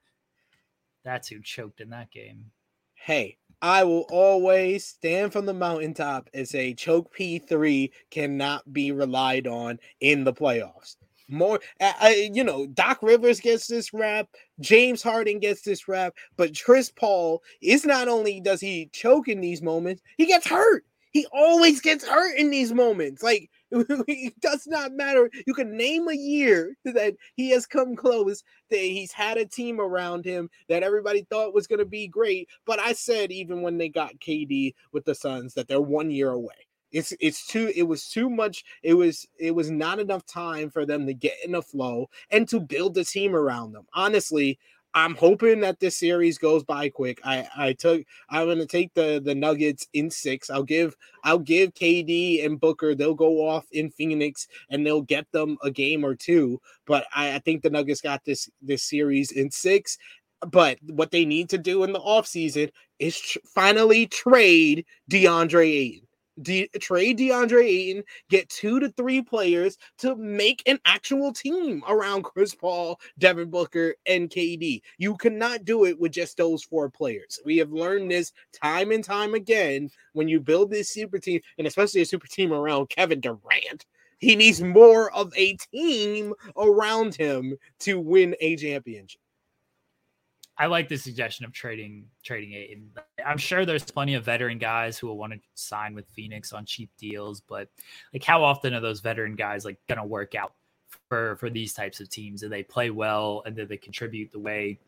That's 1.04 1.28
who 1.28 1.42
choked 1.42 1.82
in 1.82 1.90
that 1.92 2.12
game. 2.12 2.52
hey, 2.96 3.38
I 3.62 3.84
will 3.86 4.06
always 4.12 4.86
stand 4.86 5.32
from 5.34 5.46
the 5.46 5.54
mountaintop 5.54 6.30
and 6.34 6.48
say 6.48 6.74
choke 6.74 7.16
P3 7.16 7.90
cannot 8.12 8.72
be 8.72 8.92
relied 8.92 9.48
on 9.48 9.80
in 10.02 10.24
the 10.24 10.34
playoffs. 10.34 10.98
More, 11.30 11.60
I, 11.82 11.94
I- 12.02 12.30
you 12.34 12.44
know, 12.44 12.68
Doc 12.68 13.00
Rivers 13.02 13.40
gets 13.40 13.68
this 13.68 13.94
rap, 13.94 14.28
James 14.60 15.02
Harden 15.02 15.40
gets 15.40 15.62
this 15.62 15.88
rap, 15.88 16.14
but 16.36 16.60
Chris 16.64 16.92
Paul 16.92 17.42
is 17.62 17.86
not 17.86 18.08
only 18.08 18.40
does 18.42 18.62
he 18.62 18.90
choke 18.94 19.28
in 19.28 19.42
these 19.42 19.62
moments, 19.62 20.02
he 20.18 20.26
gets 20.26 20.48
hurt. 20.48 20.84
He 21.12 21.26
always 21.32 21.82
gets 21.82 22.06
hurt 22.08 22.38
in 22.38 22.50
these 22.52 22.74
moments. 22.74 23.24
Like 23.24 23.50
it 23.72 24.40
does 24.40 24.66
not 24.68 24.94
matter. 24.94 25.30
You 25.46 25.54
can 25.54 25.76
name 25.76 26.08
a 26.08 26.16
year 26.16 26.76
that 26.86 27.16
he 27.36 27.50
has 27.52 27.66
come 27.66 27.96
close 27.96 28.44
that 28.70 28.80
he's 28.80 29.12
had 29.12 29.38
a 29.38 29.46
team 29.46 29.82
around 29.82 30.26
him 30.26 30.50
that 30.70 30.84
everybody 30.84 31.26
thought 31.30 31.54
was 31.54 31.68
going 31.68 31.80
to 31.80 31.86
be 31.86 32.08
great. 32.08 32.48
But 32.66 32.80
I 32.80 32.94
said 32.94 33.32
even 33.32 33.62
when 33.62 33.78
they 33.78 33.90
got 33.90 34.20
KD 34.20 34.74
with 34.94 35.06
the 35.06 35.16
Suns 35.16 35.54
that 35.56 35.68
they're 35.68 35.82
one 35.82 36.12
year 36.12 36.32
away. 36.32 36.54
It's 36.92 37.14
it's 37.20 37.46
too 37.46 37.72
it 37.76 37.84
was 37.84 38.08
too 38.08 38.30
much. 38.30 38.64
It 38.82 38.94
was 38.94 39.28
it 39.38 39.52
was 39.54 39.70
not 39.70 40.00
enough 40.00 40.26
time 40.26 40.70
for 40.70 40.86
them 40.86 41.06
to 41.06 41.14
get 41.14 41.34
in 41.44 41.56
a 41.56 41.62
flow 41.62 42.10
and 42.32 42.48
to 42.48 42.62
build 42.62 42.98
a 42.98 43.04
team 43.04 43.36
around 43.36 43.74
them. 43.74 43.86
Honestly, 43.94 44.58
I'm 44.98 45.14
hoping 45.14 45.60
that 45.60 45.80
this 45.80 45.96
series 45.96 46.40
goes 46.40 46.64
by 46.64 46.90
quick. 46.90 47.22
I 47.24 47.48
I 47.56 47.74
took 47.74 48.02
I'm 48.32 48.48
gonna 48.48 48.66
take 48.66 48.96
the 48.96 49.22
the 49.24 49.36
Nuggets 49.36 49.88
in 49.94 50.10
six. 50.10 50.50
I'll 50.50 50.64
give 50.64 50.96
I'll 51.24 51.38
give 51.38 51.76
KD 51.76 52.44
and 52.44 52.60
Booker. 52.60 52.96
They'll 52.96 53.14
go 53.14 53.48
off 53.48 53.68
in 53.72 53.92
Phoenix 53.92 54.48
and 54.72 54.84
they'll 54.84 55.04
get 55.04 55.32
them 55.32 55.56
a 55.62 55.70
game 55.70 56.04
or 56.04 56.16
two. 56.16 56.60
But 56.88 57.06
I, 57.16 57.36
I 57.36 57.40
think 57.40 57.62
the 57.62 57.70
Nuggets 57.70 58.02
got 58.02 58.26
this 58.26 58.50
this 58.60 58.82
series 58.82 59.32
in 59.32 59.52
six. 59.52 60.00
But 60.42 60.80
what 60.82 61.12
they 61.12 61.26
need 61.26 61.50
to 61.50 61.60
do 61.60 61.84
in 61.84 61.94
the 61.94 62.00
offseason 62.00 62.72
is 62.98 63.20
tr- 63.20 63.38
finally 63.54 64.08
trade 64.08 64.84
DeAndre 65.12 65.68
Ayton. 65.68 66.07
De- 66.42 66.68
trade 66.80 67.18
DeAndre 67.18 67.64
Ayton, 67.64 68.04
get 68.30 68.50
two 68.50 68.80
to 68.80 68.90
three 68.90 69.22
players 69.22 69.78
to 70.00 70.16
make 70.16 70.62
an 70.68 70.80
actual 70.86 71.34
team 71.34 71.84
around 71.88 72.24
Chris 72.24 72.54
Paul, 72.54 73.00
Devin 73.18 73.50
Booker, 73.50 73.96
and 74.06 74.30
KD. 74.30 74.82
You 74.98 75.16
cannot 75.18 75.66
do 75.66 75.86
it 75.86 76.00
with 76.00 76.12
just 76.12 76.38
those 76.38 76.64
four 76.64 76.90
players. 76.90 77.40
We 77.46 77.58
have 77.58 77.72
learned 77.72 78.12
this 78.12 78.34
time 78.54 78.92
and 78.92 79.04
time 79.04 79.34
again. 79.34 79.90
When 80.14 80.28
you 80.28 80.40
build 80.40 80.72
this 80.72 80.90
super 80.90 81.20
team, 81.20 81.42
and 81.58 81.68
especially 81.68 82.02
a 82.02 82.06
super 82.06 82.28
team 82.28 82.54
around 82.54 82.90
Kevin 82.90 83.20
Durant, 83.20 83.86
he 84.20 84.36
needs 84.36 84.62
more 84.62 85.12
of 85.14 85.32
a 85.36 85.56
team 85.72 86.34
around 86.56 87.16
him 87.16 87.56
to 87.80 88.00
win 88.00 88.36
a 88.42 88.56
championship. 88.56 89.22
I 90.60 90.66
like 90.66 90.90
the 90.90 90.98
suggestion 90.98 91.46
of 91.46 91.54
trading 91.54 92.06
trading 92.24 92.54
Ayton. 92.54 92.90
I'm 93.26 93.38
sure 93.38 93.66
there's 93.66 93.84
plenty 93.84 94.16
of 94.16 94.26
veteran 94.26 94.58
guys 94.58 94.98
who 94.98 95.08
will 95.08 95.18
want 95.18 95.34
to 95.34 95.40
sign 95.54 95.94
with 95.94 96.08
Phoenix 96.10 96.52
on 96.52 96.66
cheap 96.66 96.90
deals, 96.98 97.42
but 97.42 97.70
like 98.14 98.24
how 98.24 98.44
often 98.44 98.74
are 98.74 98.80
those 98.80 99.00
veteran 99.00 99.36
guys 99.36 99.66
like 99.66 99.78
gonna 99.88 100.06
work 100.06 100.34
out 100.34 100.54
for 101.10 101.36
for 101.36 101.50
these 101.50 101.74
types 101.74 102.00
of 102.00 102.10
teams? 102.10 102.42
Do 102.42 102.50
they 102.50 102.64
play 102.64 102.90
well 102.90 103.44
and 103.46 103.56
do 103.56 103.66
they 103.66 103.78
contribute 103.78 104.32
the 104.32 104.40
way 104.40 104.80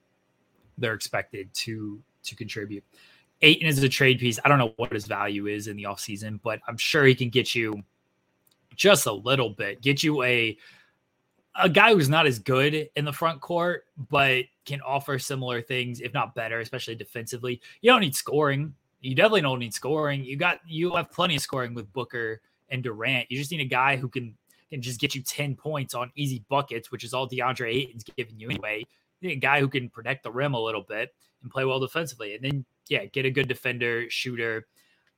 they're 0.78 0.93
expected 0.93 1.53
to 1.53 2.01
to 2.24 2.36
contribute? 2.36 2.84
Ayton 3.41 3.67
is 3.67 3.82
a 3.82 3.89
trade 3.89 4.20
piece. 4.20 4.39
I 4.43 4.49
don't 4.49 4.59
know 4.59 4.74
what 4.78 4.91
his 4.91 5.05
value 5.05 5.47
is 5.47 5.67
in 5.67 5.78
the 5.78 5.84
offseason, 5.84 6.39
but 6.43 6.59
I'm 6.67 6.78
sure 6.78 7.05
he 7.05 7.15
can 7.15 7.30
get 7.30 7.55
you 7.55 7.84
just 8.76 9.05
a 9.05 9.13
little 9.13 9.49
bit, 9.49 9.82
get 9.82 10.03
you 10.03 10.24
a 10.24 10.57
a 11.60 11.70
guy 11.70 11.93
who's 11.93 12.10
not 12.10 12.26
as 12.26 12.39
good 12.39 12.89
in 12.95 13.05
the 13.05 13.14
front 13.14 13.41
court, 13.41 13.86
but 14.10 14.45
can 14.66 14.82
offer 14.82 15.20
similar 15.20 15.62
things, 15.62 16.01
if 16.01 16.14
not 16.14 16.36
better, 16.36 16.60
especially 16.60 16.95
defensively. 16.95 17.62
You 17.82 17.91
don't 17.91 18.01
need 18.01 18.16
scoring. 18.16 18.74
You 19.01 19.16
definitely 19.16 19.41
don't 19.41 19.60
need 19.60 19.74
scoring. 19.74 20.24
You 20.24 20.38
got 20.38 20.60
you 20.68 20.95
have 20.95 21.12
plenty 21.12 21.36
of 21.36 21.41
scoring 21.41 21.74
with 21.74 21.91
Booker 21.93 22.41
and 22.70 22.84
Durant. 22.84 23.30
You 23.30 23.38
just 23.38 23.51
need 23.51 23.62
a 23.62 23.66
guy 23.66 23.97
who 23.97 24.10
can 24.10 24.36
can 24.70 24.82
just 24.82 24.99
get 24.99 25.16
you 25.16 25.24
10 25.24 25.55
points 25.55 25.95
on 25.95 26.12
easy 26.16 26.43
buckets, 26.47 26.91
which 26.91 27.03
is 27.03 27.14
all 27.14 27.28
DeAndre 27.28 27.74
Ayton's 27.74 28.03
giving 28.03 28.39
you 28.39 28.49
anyway. 28.49 28.86
You 29.22 29.32
a 29.32 29.36
guy 29.36 29.60
who 29.60 29.68
can 29.68 29.89
protect 29.89 30.24
the 30.24 30.32
rim 30.32 30.53
a 30.53 30.60
little 30.60 30.84
bit 30.84 31.14
and 31.41 31.51
play 31.51 31.66
well 31.66 31.80
defensively. 31.80 32.36
And 32.36 32.43
then 32.43 32.66
yeah, 32.88 33.05
get 33.05 33.26
a 33.26 33.32
good 33.32 33.47
defender, 33.47 34.10
shooter. 34.10 34.68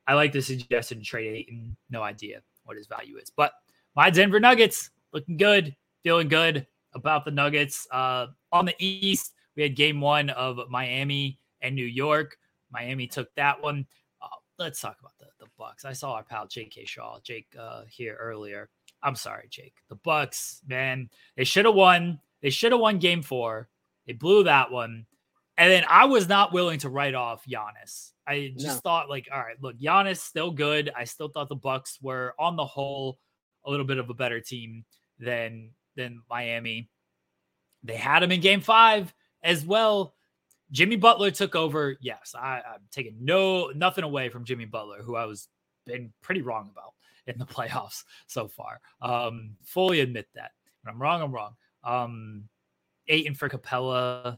I 0.08 0.14
like 0.14 0.32
the 0.32 0.42
suggestion 0.42 1.04
trade 1.04 1.36
Ayton. 1.36 1.76
No 1.90 2.02
idea 2.02 2.42
what 2.64 2.78
his 2.78 2.88
value 2.88 3.18
is. 3.18 3.30
But 3.30 3.54
my 3.96 4.10
Denver 4.10 4.40
Nuggets 4.40 4.90
looking 5.14 5.38
good, 5.38 5.76
feeling 6.04 6.28
good 6.28 6.66
about 6.94 7.26
the 7.26 7.32
Nuggets. 7.32 7.88
Uh, 7.92 8.28
on 8.52 8.66
the 8.66 8.76
East, 8.80 9.34
we 9.56 9.64
had 9.64 9.76
game 9.76 10.02
one 10.02 10.30
of 10.32 10.60
Miami 10.70 11.40
and 11.62 11.76
New 11.76 11.86
York. 11.86 12.38
Miami 12.72 13.08
took 13.08 13.34
that 13.36 13.62
one. 13.62 13.86
Uh, 14.22 14.28
let's 14.60 14.80
talk 14.82 14.98
about 15.00 15.14
the, 15.20 15.26
the 15.40 15.50
Bucks. 15.58 15.86
I 15.86 15.94
saw 15.94 16.14
our 16.14 16.24
pal 16.24 16.48
J.K. 16.48 16.86
Shaw, 16.86 17.20
Jake, 17.24 17.48
uh, 17.60 17.84
here 17.90 18.18
earlier. 18.20 18.70
I'm 19.04 19.16
sorry, 19.16 19.48
Jake. 19.50 19.74
The 19.90 19.96
Bucks, 19.96 20.62
man, 20.68 21.10
they 21.36 21.44
should 21.44 21.66
have 21.66 21.76
won. 21.76 22.20
They 22.42 22.50
should 22.50 22.72
have 22.72 22.82
won 22.82 23.00
game 23.00 23.22
four. 23.22 23.70
They 24.08 24.14
blew 24.14 24.44
that 24.44 24.72
one. 24.72 25.06
And 25.58 25.72
then 25.72 25.84
I 25.88 26.06
was 26.06 26.28
not 26.28 26.54
willing 26.54 26.80
to 26.80 26.90
write 26.90 27.14
off 27.14 27.44
Giannis. 27.46 28.12
I 28.26 28.54
just 28.58 28.78
No. 28.78 28.82
thought, 28.82 29.10
like, 29.10 29.28
all 29.32 29.40
right, 29.40 29.62
look, 29.62 29.78
Giannis 29.78 30.18
still 30.18 30.52
good. 30.52 30.92
I 30.96 31.04
still 31.04 31.28
thought 31.30 31.50
the 31.50 31.56
Bucks 31.56 32.00
were 32.02 32.34
on 32.40 32.56
the 32.56 32.66
whole 32.66 33.20
a 33.66 33.70
little 33.70 33.86
bit 33.86 33.98
of 34.00 34.10
a 34.10 34.14
better 34.14 34.40
team 34.40 34.86
than 35.20 35.70
than 35.96 36.22
Miami. 36.30 36.90
They 37.84 37.96
had 37.96 38.24
him 38.24 38.32
in 38.32 38.42
game 38.42 38.62
five 38.62 39.14
as 39.44 39.66
well. 39.66 40.16
Jimmy 40.72 40.96
Butler 40.96 41.32
took 41.32 41.56
over. 41.56 41.98
Yes, 42.02 42.34
I, 42.38 42.62
I'm 42.66 42.82
taking 42.92 43.18
no 43.20 43.72
nothing 43.76 44.04
away 44.04 44.30
from 44.30 44.46
Jimmy 44.46 44.66
Butler, 44.66 45.02
who 45.02 45.16
I 45.16 45.26
was 45.26 45.48
been 45.86 46.14
pretty 46.22 46.42
wrong 46.42 46.70
about 46.72 46.94
in 47.28 47.38
the 47.38 47.46
playoffs 47.54 48.04
so 48.28 48.48
far. 48.48 48.80
Um, 49.02 49.58
fully 49.64 50.00
admit 50.00 50.28
that. 50.36 50.52
When 50.84 50.94
I'm 50.94 51.02
wrong, 51.02 51.22
I'm 51.22 51.32
wrong. 51.32 51.56
Um, 51.84 52.50
Ayton 53.08 53.36
for 53.36 53.50
Capela. 53.50 54.38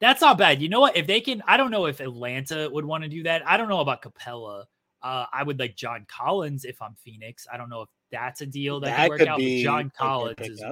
That's 0.00 0.20
not 0.20 0.38
bad. 0.38 0.60
You 0.60 0.68
know 0.68 0.80
what? 0.80 0.96
If 0.96 1.06
they 1.06 1.20
can, 1.20 1.42
I 1.46 1.56
don't 1.56 1.70
know 1.70 1.86
if 1.86 2.00
Atlanta 2.00 2.68
would 2.70 2.84
want 2.84 3.04
to 3.04 3.08
do 3.08 3.22
that. 3.24 3.46
I 3.46 3.56
don't 3.56 3.68
know 3.68 3.80
about 3.80 4.02
Capela. 4.02 4.64
Uh, 5.02 5.26
I 5.32 5.42
would 5.42 5.58
like 5.58 5.76
John 5.76 6.06
Collins 6.08 6.64
if 6.64 6.82
I'm 6.82 6.96
Phoenix. 6.96 7.46
I 7.50 7.56
don't 7.56 7.70
know 7.70 7.82
if 7.82 7.88
that's 8.10 8.40
a 8.40 8.46
deal 8.46 8.80
that, 8.80 8.96
could 8.96 9.08
work 9.08 9.20
out. 9.22 9.38
But 9.38 9.62
John 9.62 9.92
Collins 9.96 10.36
is. 10.40 10.62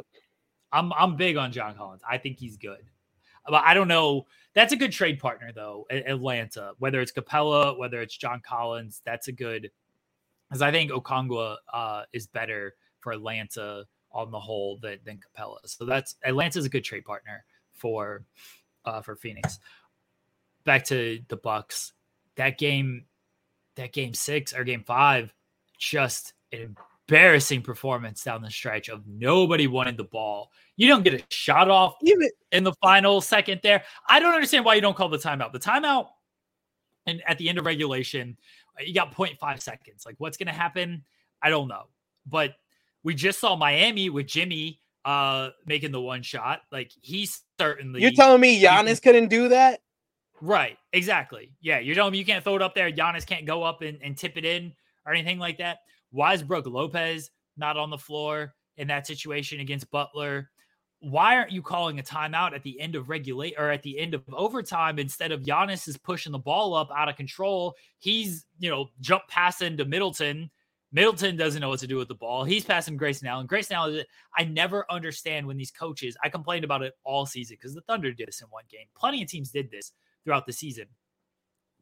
I'm 0.73 0.93
I'm 0.93 1.17
big 1.17 1.37
on 1.37 1.53
John 1.53 1.75
Collins. 1.75 2.03
I 2.09 2.19
think 2.19 2.39
he's 2.39 2.57
good. 2.57 2.83
But 3.47 3.63
I 3.65 3.75
don't 3.75 3.89
know. 3.89 4.27
That's 4.55 4.73
a 4.73 4.77
good 4.77 4.93
trade 4.93 5.21
partner 5.21 5.53
though. 5.55 5.87
Atlanta, 5.91 6.73
whether 6.79 7.01
it's 7.01 7.13
Capela, 7.13 7.79
whether 7.79 8.01
it's 8.01 8.17
John 8.17 8.41
Collins, 8.45 9.01
that's 9.05 9.29
a 9.29 9.33
good. 9.33 9.71
Because 10.49 10.63
I 10.63 10.71
think 10.71 10.91
Okongwu 10.91 11.57
uh, 11.73 12.03
is 12.13 12.27
better 12.27 12.75
for 13.01 13.13
Atlanta 13.13 13.85
on 14.13 14.31
the 14.31 14.39
whole 14.39 14.79
than, 14.79 14.99
than 15.05 15.19
Capela. 15.19 15.59
So 15.65 15.85
that's 15.85 16.17
Atlanta's 16.25 16.65
a 16.65 16.69
good 16.69 16.85
trade 16.85 17.05
partner 17.05 17.45
for 17.75 18.25
uh, 18.85 19.01
for 19.03 19.17
Phoenix. 19.17 19.59
Back 20.65 20.85
to 20.87 21.21
the 21.29 21.37
Bucks. 21.37 21.93
That 22.37 22.59
game, 22.59 23.05
that 23.77 23.93
game 23.93 24.15
six 24.15 24.55
or 24.55 24.65
game 24.65 24.83
five, 24.85 25.35
just 25.79 26.33
an 26.53 26.77
embarrassing 27.09 27.63
performance 27.63 28.25
down 28.25 28.43
the 28.43 28.51
stretch 28.51 28.89
of 28.89 29.07
nobody 29.07 29.67
wanted 29.67 29.97
the 29.97 30.05
ball. 30.05 30.51
You 30.77 30.89
don't 30.89 31.05
get 31.05 31.15
a 31.15 31.23
shot 31.29 31.71
off 31.71 31.97
Even 32.03 32.29
in 32.53 32.65
the 32.65 32.73
final 32.83 33.21
second 33.21 33.61
there. 33.63 33.85
I 34.09 34.21
don't 34.21 34.35
understand 34.35 34.65
why 34.65 34.75
you 34.75 34.81
don't 34.81 34.97
call 34.97 35.09
the 35.09 35.19
timeout. 35.19 35.53
The 35.53 35.59
timeout 35.59 36.09
and 37.07 37.23
at 37.27 37.39
the 37.39 37.49
end 37.49 37.59
of 37.59 37.67
regulation, 37.67 38.37
you 38.81 38.95
got 38.95 39.15
0.5 39.15 39.61
seconds. 39.61 40.05
Like 40.07 40.17
what's 40.19 40.37
going 40.37 40.47
to 40.47 40.53
happen? 40.53 41.05
I 41.43 41.51
don't 41.51 41.69
know. 41.69 41.85
But 42.27 42.55
we 43.03 43.15
just 43.15 43.39
saw 43.39 43.57
Miami 43.57 44.11
with 44.11 44.27
Jimmy 44.27 44.81
uh 45.05 45.51
making 45.67 45.93
the 45.93 46.01
one 46.01 46.23
shot. 46.23 46.63
Like 46.73 46.91
he's 47.03 47.43
certainly 47.59 48.01
you're 48.01 48.13
telling 48.13 48.41
me 48.41 48.61
Giannis 48.63 49.03
couldn't 49.03 49.29
do 49.29 49.49
that? 49.49 49.81
Right. 50.41 50.79
Exactly. 50.95 51.53
Yeah. 51.61 51.79
You're 51.79 51.95
telling 51.95 52.13
me 52.13 52.19
you 52.19 52.25
can't 52.25 52.43
throw 52.43 52.57
it 52.57 52.63
up 52.63 52.75
there. 52.75 52.91
Giannis 52.91 53.27
can't 53.27 53.45
go 53.45 53.63
up 53.63 53.83
and, 53.83 53.99
and 54.03 54.17
tip 54.17 54.39
it 54.39 54.47
in 54.47 54.73
or 55.07 55.13
anything 55.13 55.39
like 55.39 55.59
that. 55.59 55.79
Why 56.15 56.33
is 56.33 56.45
Brook 56.45 56.67
Lopez 56.67 57.29
not 57.57 57.77
on 57.77 57.91
the 57.91 57.99
floor 57.99 58.55
in 58.77 58.87
that 58.87 59.05
situation 59.05 59.59
against 59.59 59.91
Butler? 59.91 60.49
Why 61.01 61.37
aren't 61.37 61.51
you 61.51 61.61
calling 61.61 61.99
a 61.99 62.05
timeout 62.05 62.55
at 62.55 62.63
the 62.63 62.81
end 62.81 62.95
of 62.95 63.09
regulate 63.09 63.55
or 63.59 63.69
at 63.73 63.83
the 63.83 63.99
end 63.99 64.15
of 64.15 64.23
overtime 64.33 65.01
instead 65.01 65.33
of 65.33 65.43
Giannis 65.43 65.89
is 65.89 65.97
pushing 65.97 66.31
the 66.31 66.39
ball 66.39 66.73
up 66.73 66.89
out 66.97 67.09
of 67.09 67.17
control? 67.17 67.75
He's, 67.99 68.47
you 68.61 68.71
know, 68.71 68.91
jump 69.01 69.25
passing 69.29 69.77
to 69.77 69.85
Middleton. 69.85 70.53
Middleton 70.93 71.37
doesn't 71.37 71.61
know 71.61 71.71
what 71.71 71.81
to 71.81 71.89
do 71.89 71.97
with 71.97 72.07
the 72.07 72.15
ball. 72.15 72.45
He's 72.45 72.65
passing 72.65 72.97
Grayson 72.97 73.27
Allen. 73.27 73.49
Grayson 73.49 73.75
Allen, 73.75 74.05
I 74.39 74.45
never 74.45 74.87
understand 74.89 75.49
when 75.49 75.57
these 75.57 75.73
coaches, 75.73 76.17
I 76.23 76.29
complained 76.29 76.65
about 76.65 76.83
it 76.83 76.93
all 77.03 77.27
season 77.27 77.57
because 77.61 77.75
the 77.75 77.81
Thunder 77.81 78.13
did 78.13 78.29
this 78.29 78.41
in 78.41 78.47
one 78.51 78.65
game. 78.71 78.87
Plenty 78.97 79.21
of 79.21 79.29
teams 79.29 79.51
did 79.51 79.69
this 79.69 79.91
throughout 80.23 80.47
the 80.47 80.53
season. 80.53 80.87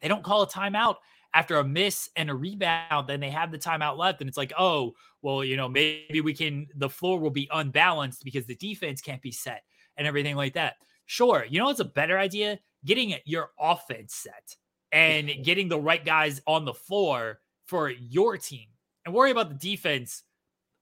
They 0.01 0.09
don't 0.09 0.24
call 0.24 0.41
a 0.41 0.49
timeout 0.49 0.97
after 1.35 1.57
a 1.59 1.64
miss 1.64 2.11
and 2.16 2.28
a 2.28 2.35
rebound, 2.35 3.09
then 3.09 3.20
they 3.20 3.30
have 3.30 3.51
the 3.51 3.59
timeout 3.59 3.97
left. 3.97 4.20
And 4.20 4.28
it's 4.28 4.37
like, 4.37 4.53
oh, 4.59 4.93
well, 5.22 5.43
you 5.43 5.57
know, 5.57 5.68
maybe 5.68 6.20
we 6.20 6.35
can, 6.35 6.66
the 6.76 6.91
floor 6.91 7.18
will 7.18 7.30
be 7.30 7.49
unbalanced 7.53 8.24
because 8.24 8.47
the 8.47 8.57
defense 8.57 9.01
can't 9.01 9.22
be 9.22 9.33
set 9.33 9.62
and 9.97 10.07
everything 10.07 10.37
like 10.37 10.55
that. 10.55 10.74
Sure. 11.07 11.47
You 11.49 11.59
know, 11.59 11.70
it's 11.70 11.80
a 11.80 11.85
better 11.85 12.18
idea 12.18 12.59
getting 12.85 13.14
your 13.24 13.51
offense 13.59 14.14
set 14.14 14.57
and 14.93 15.30
getting 15.43 15.68
the 15.68 15.80
right 15.80 16.05
guys 16.05 16.43
on 16.47 16.64
the 16.64 16.74
floor 16.74 17.41
for 17.66 17.91
your 17.91 18.37
team 18.37 18.68
and 19.05 19.14
worry 19.14 19.30
about 19.30 19.49
the 19.49 19.55
defense. 19.55 20.24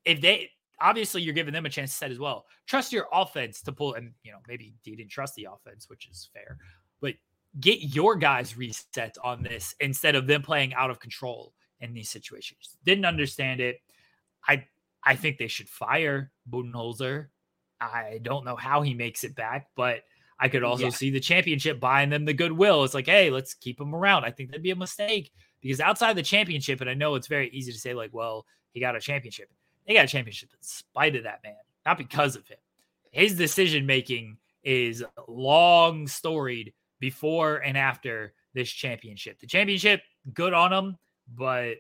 If 0.05 0.21
they, 0.21 0.51
obviously, 0.81 1.23
you're 1.23 1.35
giving 1.35 1.55
them 1.55 1.67
a 1.67 1.71
chance 1.71 1.93
to 1.93 1.97
set 1.97 2.11
as 2.11 2.19
well. 2.19 2.47
Trust 2.67 2.93
your 2.93 3.07
offense 3.13 3.61
to 3.63 3.73
pull, 3.73 3.95
and, 3.95 4.13
you 4.23 4.33
know, 4.33 4.39
maybe 4.49 4.75
you 4.85 4.97
didn't 4.97 5.11
trust 5.11 5.35
the 5.35 5.47
offense, 5.53 5.89
which 5.89 6.09
is 6.09 6.31
fair, 6.33 6.57
but 7.01 7.15
get 7.59 7.95
your 7.95 8.17
guys 8.17 8.57
reset 8.57 9.17
on 9.25 9.43
this 9.43 9.75
instead 9.81 10.15
of 10.15 10.27
them 10.27 10.43
playing 10.43 10.73
out 10.75 10.91
of 10.91 11.01
control 11.01 11.53
in 11.81 11.93
these 11.95 12.09
situations. 12.11 12.77
Didn't 12.85 13.05
understand 13.07 13.61
it. 13.61 13.81
I 14.47 14.65
I 15.03 15.17
think 15.17 15.39
they 15.39 15.49
should 15.49 15.69
fire 15.69 16.31
Budenholzer. 16.49 17.29
I 17.81 18.21
don't 18.23 18.45
know 18.45 18.57
how 18.57 18.83
he 18.83 18.93
makes 18.95 19.25
it 19.25 19.35
back, 19.35 19.69
but 19.75 20.03
I 20.39 20.49
could 20.49 20.63
also 20.63 20.85
Yeah. 20.85 20.91
see 20.91 21.11
the 21.11 21.21
championship 21.21 21.81
buying 21.81 22.11
them 22.11 22.25
the 22.27 22.35
goodwill. 22.35 22.85
It's 22.85 22.95
like, 22.95 23.07
hey, 23.07 23.31
let's 23.31 23.55
keep 23.55 23.81
him 23.81 23.95
around. 23.95 24.25
I 24.25 24.31
think 24.31 24.51
that'd 24.51 24.63
be 24.63 24.71
a 24.71 24.77
mistake 24.77 25.33
because 25.61 25.81
outside 25.81 26.15
the 26.15 26.23
championship, 26.23 26.81
and 26.81 26.91
I 26.91 26.95
know 26.95 27.15
it's 27.15 27.27
very 27.27 27.49
easy 27.51 27.73
to 27.73 27.79
say, 27.79 27.95
like, 27.95 28.13
well, 28.13 28.47
he 28.73 28.81
got 28.81 28.97
a 28.97 29.01
championship. 29.01 29.51
They 29.87 29.95
got 29.95 30.05
a 30.05 30.09
championship 30.09 30.51
in 30.53 30.63
spite 30.63 31.17
of 31.17 31.25
that 31.25 31.43
man, 31.43 31.57
not 31.87 31.99
because 31.99 32.37
of 32.37 32.47
him. 32.47 32.59
His 33.11 33.37
decision 33.37 33.87
making 33.87 34.39
is 34.63 35.03
long 35.27 36.07
storied 36.07 36.73
before 37.01 37.57
and 37.59 37.77
after 37.77 38.35
this 38.55 38.71
championship. 38.71 39.41
The 39.41 39.47
championship, 39.47 40.03
good 40.33 40.53
on 40.53 40.73
him, 40.73 40.97
but 41.35 41.77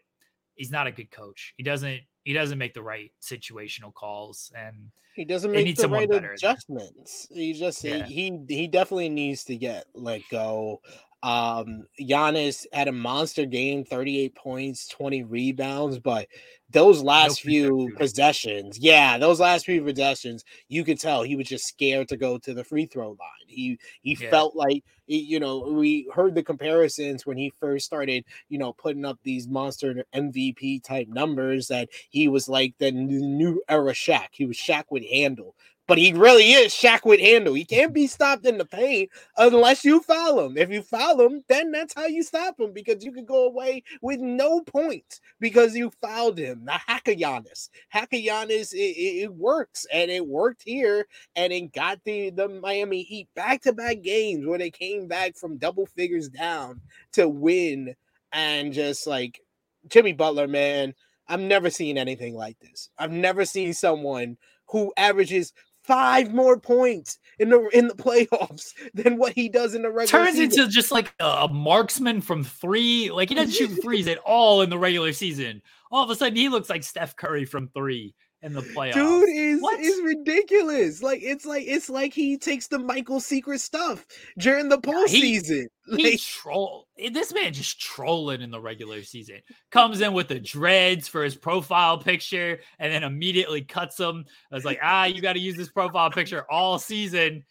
he's 0.55 0.71
not 0.71 0.87
a 0.87 0.93
good 0.93 1.11
coach. 1.11 1.55
He 1.57 1.63
doesn't 1.63 2.01
he 2.25 2.33
doesn't 2.35 2.59
make 2.59 2.75
the 2.75 2.83
right 2.83 3.11
situational 3.23 3.95
calls 3.95 4.53
and 4.57 4.91
He 5.15 5.25
doesn't 5.25 5.51
make 5.53 5.75
the 5.77 5.89
right 5.89 6.09
better 6.09 6.19
in 6.19 6.23
there. 6.25 6.33
adjustments. 6.35 7.27
He 7.31 7.53
just 7.55 7.83
Yeah. 7.83 8.05
he 8.07 8.39
he 8.49 8.67
definitely 8.67 9.09
needs 9.09 9.45
to 9.45 9.57
get 9.57 9.87
let 9.95 10.23
go. 10.31 10.81
Um 11.23 11.85
Giannis 12.01 12.67
had 12.73 12.89
a 12.89 12.93
monster 12.93 13.45
game, 13.47 13.85
38 13.85 14.35
points, 14.35 14.89
20 14.89 15.23
rebounds, 15.23 15.99
but 15.99 16.29
those 16.71 17.03
last 17.03 17.41
throw 17.43 17.43
few 17.43 17.93
possessions, 17.97 18.79
yeah, 18.79 19.19
those 19.19 19.41
last 19.41 19.67
few 19.67 19.83
possessions, 19.85 20.45
you 20.69 20.85
could 20.85 20.99
tell 21.01 21.23
he 21.23 21.37
was 21.37 21.49
just 21.49 21.67
scared 21.67 22.09
to 22.09 22.17
go 22.17 22.39
to 22.39 22.55
the 22.55 22.65
free 22.65 22.87
throw 22.87 23.11
line. 23.11 23.47
He 23.49 23.79
he 24.03 24.15
Yeah. 24.17 24.31
felt 24.31 24.55
like 24.57 24.85
you 25.07 25.41
know, 25.41 25.59
we 25.59 26.09
heard 26.15 26.35
the 26.37 26.43
comparisons 26.43 27.27
when 27.27 27.37
he 27.37 27.51
first 27.51 27.85
started, 27.85 28.25
you 28.49 28.59
know, 28.59 28.73
putting 28.73 29.05
up 29.05 29.19
these 29.25 29.49
monster 29.49 30.05
MVP 30.15 30.79
type 30.81 31.09
numbers 31.09 31.67
that 31.69 31.89
he 32.11 32.29
was 32.29 32.49
like 32.49 32.75
the 32.79 32.93
new 32.93 33.63
era 33.69 33.93
Shaq. 33.93 34.29
He 34.33 34.47
was 34.47 34.57
Shaq 34.57 34.85
with 34.91 35.05
handle. 35.05 35.57
But 35.91 35.99
he 35.99 36.13
really 36.13 36.53
is 36.53 36.73
Shaq 36.73 37.05
with 37.05 37.19
handle. 37.19 37.53
He 37.53 37.65
can't 37.65 37.93
be 37.93 38.07
stopped 38.07 38.47
in 38.47 38.59
the 38.59 38.65
paint 38.65 39.11
unless 39.37 39.85
you 39.85 39.99
foul 39.99 40.39
him. 40.47 40.57
If 40.57 40.71
you 40.71 40.83
foul 40.83 41.21
him, 41.21 41.43
then 41.49 41.73
that's 41.73 41.95
how 41.95 42.07
you 42.07 42.23
stop 42.23 42.61
him 42.61 42.73
because 42.73 43.05
you 43.05 43.11
could 43.11 43.27
go 43.27 43.49
away 43.49 43.83
with 44.01 44.21
no 44.21 44.61
points 44.61 45.21
because 45.41 45.75
you 45.75 45.91
fouled 46.01 46.39
him. 46.39 46.65
The 46.65 46.75
Haka 46.75 47.17
Giannis. 47.17 47.71
Haka 47.89 48.15
Giannis, 48.19 48.73
it, 48.73 48.77
it, 48.77 49.23
it 49.25 49.35
works 49.35 49.85
and 49.93 50.13
it 50.13 50.25
worked 50.25 50.63
here 50.65 51.09
and 51.35 51.53
it 51.53 51.73
got 51.73 51.99
the, 52.05 52.31
the 52.31 52.49
Miami 52.49 53.03
Heat 53.03 53.27
back 53.35 53.63
to 53.63 53.73
back 53.73 54.01
games 54.01 54.47
where 54.47 54.61
they 54.61 54.71
came 54.71 55.09
back 55.09 55.35
from 55.35 55.57
double 55.57 55.87
figures 55.87 56.29
down 56.29 56.81
to 57.15 57.29
win 57.29 57.97
and 58.31 58.73
just 58.73 59.09
like 59.09 59.41
Jimmy 59.89 60.13
Butler, 60.13 60.47
man, 60.47 60.95
I've 61.27 61.41
never 61.41 61.69
seen 61.69 61.99
anything 61.99 62.37
like 62.37 62.61
this. 62.61 62.91
I've 62.97 63.11
never 63.11 63.45
seen 63.45 63.75
someone 63.75 64.37
who 64.67 64.93
averages 64.97 65.53
five 65.91 66.33
more 66.33 66.57
points 66.57 67.19
in 67.41 67.49
the 67.49 67.69
in 67.73 67.89
the 67.89 67.95
playoffs 67.95 68.75
than 68.95 69.17
what 69.17 69.33
he 69.33 69.49
does 69.49 69.75
in 69.75 69.83
the 69.83 69.91
regular 69.91 70.07
season. 70.07 70.21
Turns 70.21 70.37
season. 70.37 70.61
into 70.61 70.73
just 70.73 70.93
like 70.93 71.13
a 71.19 71.49
marksman 71.49 72.21
from 72.21 72.45
three. 72.45 73.11
Like 73.11 73.29
he 73.29 73.35
doesn't 73.35 73.55
shoot 73.55 73.83
threes 73.83 74.07
at 74.07 74.19
all 74.19 74.63
in 74.63 74.71
the 74.71 74.79
regular 74.79 75.13
season. 75.13 75.61
All 75.91 76.05
of 76.05 76.11
a 76.11 76.15
sudden, 76.15 76.37
he 76.37 76.49
looks 76.49 76.71
like 76.71 76.85
Steph 76.85 77.17
Curry 77.17 77.45
from 77.45 77.67
three 77.69 78.15
in 78.43 78.53
the 78.55 78.63
playoffs. 78.63 78.95
Dude 78.95 79.29
is 79.29 79.61
What? 79.61 79.81
is 79.81 80.01
ridiculous. 80.03 81.03
Like 81.03 81.21
it's 81.23 81.45
like 81.45 81.65
it's 81.67 81.91
like 81.91 82.13
he 82.15 82.39
takes 82.39 82.67
the 82.69 82.79
Michael 82.79 83.21
Secret 83.21 83.61
stuff 83.61 84.07
during 84.39 84.69
the 84.69 84.81
Yeah, 84.85 85.07
he- 85.07 85.39
postseason. 85.39 85.65
He 85.97 86.13
Like, 86.13 86.21
troll 86.21 86.87
eh, 86.99 87.11
this 87.13 87.33
man 87.35 87.53
just 87.53 87.81
trolling 87.81 88.43
in 88.43 88.51
the 88.53 88.61
regular 88.61 89.03
season. 89.03 89.41
Comes 89.73 90.01
in 90.01 90.13
with 90.13 90.29
the 90.29 90.39
dreads 90.39 91.09
for 91.09 91.25
his 91.25 91.35
profile 91.35 91.99
picture 91.99 92.61
and 92.79 92.93
then 92.93 93.03
immediately 93.03 93.63
cuts 93.63 93.97
them. 93.97 94.25
I 94.53 94.55
was 94.55 94.65
like, 94.65 94.79
ah, 94.85 95.07
you 95.07 95.21
got 95.21 95.33
to 95.33 95.41
use 95.41 95.57
this 95.57 95.71
profile 95.71 96.11
picture 96.11 96.45
all 96.51 96.79
season. 96.79 97.43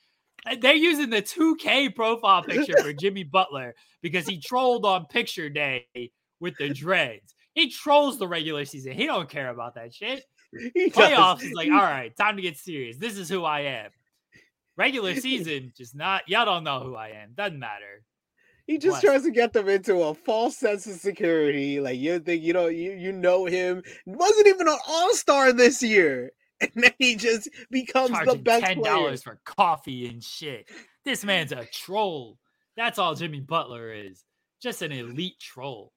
They're 0.62 0.74
using 0.74 1.10
the 1.10 1.22
2K 1.22 1.94
profile 1.94 2.42
picture 2.44 2.78
for 2.82 2.94
Jimmy 3.00 3.24
Butler 3.26 3.76
because 4.02 4.26
he 4.26 4.40
trolled 4.40 4.86
on 4.86 5.06
picture 5.08 5.50
day 5.50 5.86
with 6.40 6.56
the 6.58 6.70
dreads. 6.74 7.36
He 7.56 7.70
trolls 7.70 8.18
the 8.18 8.28
regular 8.28 8.64
season. 8.64 8.94
He 8.94 9.06
don't 9.06 9.28
care 9.30 9.50
about 9.50 9.76
that 9.76 9.94
shit. 9.94 10.24
he. 10.74 10.90
Playoffs 10.90 11.44
is 11.44 11.54
like, 11.54 11.70
all 11.70 11.78
right, 11.78 12.16
time 12.16 12.36
to 12.36 12.42
get 12.42 12.58
serious. 12.58 12.98
This 12.98 13.18
is 13.18 13.30
who 13.30 13.44
I 13.44 13.62
am. 13.62 13.92
Regular 14.78 15.16
season, 15.20 15.74
just 15.76 15.96
not. 15.96 16.28
Y'all 16.28 16.46
don't 16.46 16.64
know 16.64 16.80
who 16.80 16.96
I 16.96 17.10
am. 17.10 17.34
Doesn't 17.36 17.60
matter. 17.60 18.04
He 18.66 18.78
just 18.78 18.98
What? 18.98 19.04
tries 19.04 19.24
to 19.24 19.32
get 19.32 19.52
them 19.52 19.68
into 19.68 20.04
a 20.04 20.14
false 20.14 20.56
sense 20.58 20.86
of 20.86 21.00
security. 21.00 21.80
Like 21.80 21.98
you 21.98 22.20
think 22.20 22.44
you 22.44 22.54
know 22.54 22.68
you 22.68 22.92
you 22.92 23.12
know 23.12 23.46
him. 23.46 23.82
Wasn't 24.06 24.48
even 24.48 24.68
an 24.68 24.78
all 24.88 25.14
star 25.16 25.52
this 25.52 25.82
year, 25.82 26.32
and 26.62 26.72
then 26.76 26.94
he 27.00 27.16
just 27.16 27.50
becomes 27.72 28.12
the 28.26 28.36
best 28.36 28.66
ten 28.66 28.82
dollars 28.84 29.24
for 29.24 29.40
coffee 29.44 30.08
and 30.08 30.24
shit. 30.24 30.70
This 31.04 31.26
man's 31.26 31.52
a 31.52 31.66
troll. 31.66 32.38
That's 32.78 33.00
all 33.00 33.16
Jimmy 33.16 33.40
Butler 33.40 33.92
is. 33.92 34.24
Just 34.62 34.82
an 34.84 34.92
elite 34.92 35.40
troll. 35.40 35.92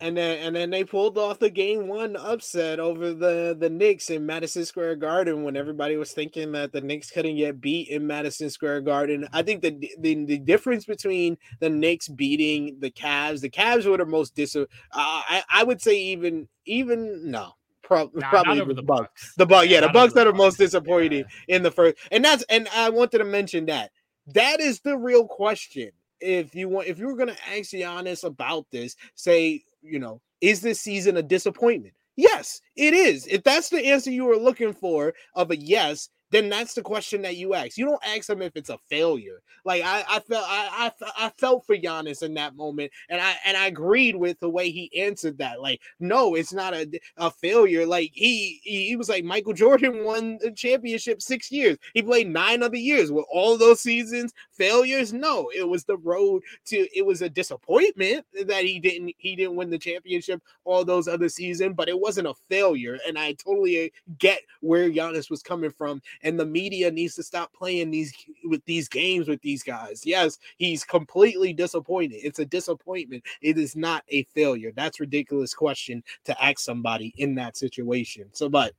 And 0.00 0.16
then 0.16 0.38
and 0.38 0.54
then 0.54 0.70
they 0.70 0.84
pulled 0.84 1.18
off 1.18 1.40
the 1.40 1.50
game 1.50 1.88
one 1.88 2.14
upset 2.14 2.78
over 2.78 3.12
the 3.12 3.56
the 3.58 3.68
Knicks 3.68 4.10
in 4.10 4.24
Madison 4.24 4.64
Square 4.64 4.96
Garden 4.96 5.42
when 5.42 5.56
everybody 5.56 5.96
was 5.96 6.12
thinking 6.12 6.52
that 6.52 6.70
the 6.70 6.80
Knicks 6.80 7.10
couldn't 7.10 7.34
get 7.36 7.60
beat 7.60 7.88
in 7.88 8.06
Madison 8.06 8.48
Square 8.48 8.82
Garden. 8.82 9.26
I 9.32 9.42
think 9.42 9.60
the 9.60 9.76
the, 9.98 10.24
the 10.24 10.38
difference 10.38 10.84
between 10.84 11.36
the 11.58 11.68
Knicks 11.68 12.06
beating 12.06 12.76
the 12.78 12.92
Cavs, 12.92 13.40
the 13.40 13.50
Cavs 13.50 13.86
were 13.90 13.96
the 13.96 14.06
most 14.06 14.36
dis. 14.36 14.54
Uh, 14.54 14.66
I 14.92 15.42
I 15.50 15.64
would 15.64 15.82
say 15.82 15.98
even 15.98 16.46
even 16.64 17.30
no. 17.30 17.54
Prob- 17.82 18.14
Nah, 18.14 18.28
probably 18.28 18.60
the 18.60 18.74
the 18.74 18.82
Bucks. 18.82 19.00
Bucks. 19.08 19.34
The 19.36 19.46
Bucks, 19.46 19.66
yeah, 19.68 19.80
the 19.80 19.88
Bucks 19.88 20.12
that 20.12 20.26
are 20.28 20.32
most 20.32 20.58
Bucks. 20.58 20.70
disappointing 20.72 21.24
Yeah. 21.48 21.56
in 21.56 21.62
the 21.64 21.70
first, 21.72 21.96
and 22.12 22.24
that's 22.24 22.44
and 22.50 22.68
I 22.68 22.90
wanted 22.90 23.18
to 23.18 23.24
mention 23.24 23.66
that 23.66 23.90
that 24.34 24.60
is 24.60 24.78
the 24.80 24.96
real 24.96 25.26
question. 25.26 25.90
If 26.20 26.54
you 26.54 26.68
want, 26.68 26.88
if 26.88 26.98
you 26.98 27.06
were 27.06 27.16
going 27.16 27.28
to 27.28 27.48
ask 27.56 27.70
Giannis 27.70 28.24
about 28.24 28.66
this, 28.72 28.96
say, 29.14 29.62
you 29.82 29.98
know, 29.98 30.20
is 30.40 30.60
this 30.60 30.80
season 30.80 31.16
a 31.16 31.22
disappointment? 31.22 31.94
Yes, 32.16 32.60
it 32.76 32.94
is. 32.94 33.26
If 33.26 33.44
that's 33.44 33.68
the 33.68 33.84
answer 33.86 34.10
you 34.10 34.24
were 34.24 34.36
looking 34.36 34.72
for 34.72 35.14
of 35.34 35.50
a 35.50 35.56
yes, 35.56 36.08
then 36.30 36.48
that's 36.48 36.74
the 36.74 36.82
question 36.82 37.22
that 37.22 37.36
you 37.36 37.54
ask. 37.54 37.76
You 37.76 37.86
don't 37.86 38.06
ask 38.06 38.28
him 38.28 38.42
if 38.42 38.56
it's 38.56 38.70
a 38.70 38.78
failure. 38.88 39.40
Like 39.64 39.82
I, 39.82 40.04
I 40.08 40.20
felt, 40.20 40.44
I, 40.46 40.92
I, 41.00 41.26
I 41.26 41.30
felt 41.30 41.66
for 41.66 41.76
Giannis 41.76 42.22
in 42.22 42.34
that 42.34 42.56
moment, 42.56 42.92
and 43.08 43.20
I, 43.20 43.34
and 43.44 43.56
I 43.56 43.66
agreed 43.66 44.16
with 44.16 44.38
the 44.40 44.48
way 44.48 44.70
he 44.70 44.90
answered 45.02 45.38
that. 45.38 45.60
Like, 45.60 45.80
no, 46.00 46.34
it's 46.34 46.52
not 46.52 46.74
a, 46.74 46.88
a 47.16 47.30
failure. 47.30 47.86
Like 47.86 48.10
he, 48.14 48.60
he, 48.62 48.96
was 48.96 49.08
like 49.08 49.24
Michael 49.24 49.52
Jordan 49.52 50.04
won 50.04 50.38
the 50.40 50.50
championship 50.50 51.22
six 51.22 51.50
years. 51.52 51.76
He 51.94 52.02
played 52.02 52.28
nine 52.28 52.62
other 52.62 52.76
years. 52.76 53.12
Were 53.12 53.24
all 53.32 53.56
those 53.56 53.80
seasons 53.80 54.32
failures? 54.52 55.12
No, 55.12 55.50
it 55.54 55.68
was 55.68 55.84
the 55.84 55.96
road 55.98 56.42
to. 56.66 56.88
It 56.96 57.04
was 57.04 57.22
a 57.22 57.28
disappointment 57.28 58.26
that 58.46 58.64
he 58.64 58.80
didn't, 58.80 59.14
he 59.18 59.36
didn't 59.36 59.56
win 59.56 59.70
the 59.70 59.78
championship 59.78 60.42
all 60.64 60.84
those 60.84 61.08
other 61.08 61.28
seasons, 61.28 61.74
but 61.76 61.88
it 61.88 61.98
wasn't 61.98 62.28
a 62.28 62.34
failure. 62.48 62.98
And 63.06 63.18
I 63.18 63.32
totally 63.32 63.86
uh, 63.86 63.88
get 64.18 64.40
where 64.60 64.90
Giannis 64.90 65.30
was 65.30 65.42
coming 65.42 65.70
from 65.70 66.02
and 66.22 66.38
the 66.38 66.46
media 66.46 66.90
needs 66.90 67.14
to 67.16 67.22
stop 67.22 67.52
playing 67.52 67.90
these 67.90 68.12
with 68.44 68.64
these 68.64 68.88
games 68.88 69.28
with 69.28 69.40
these 69.42 69.62
guys. 69.62 70.04
Yes, 70.04 70.38
he's 70.56 70.84
completely 70.84 71.52
disappointed. 71.52 72.16
It's 72.16 72.38
a 72.38 72.44
disappointment. 72.44 73.24
It 73.40 73.58
is 73.58 73.76
not 73.76 74.04
a 74.08 74.24
failure. 74.24 74.72
That's 74.74 75.00
ridiculous 75.00 75.54
question 75.54 76.02
to 76.24 76.44
ask 76.44 76.60
somebody 76.60 77.14
in 77.16 77.34
that 77.36 77.56
situation. 77.56 78.28
So, 78.32 78.48
but 78.48 78.74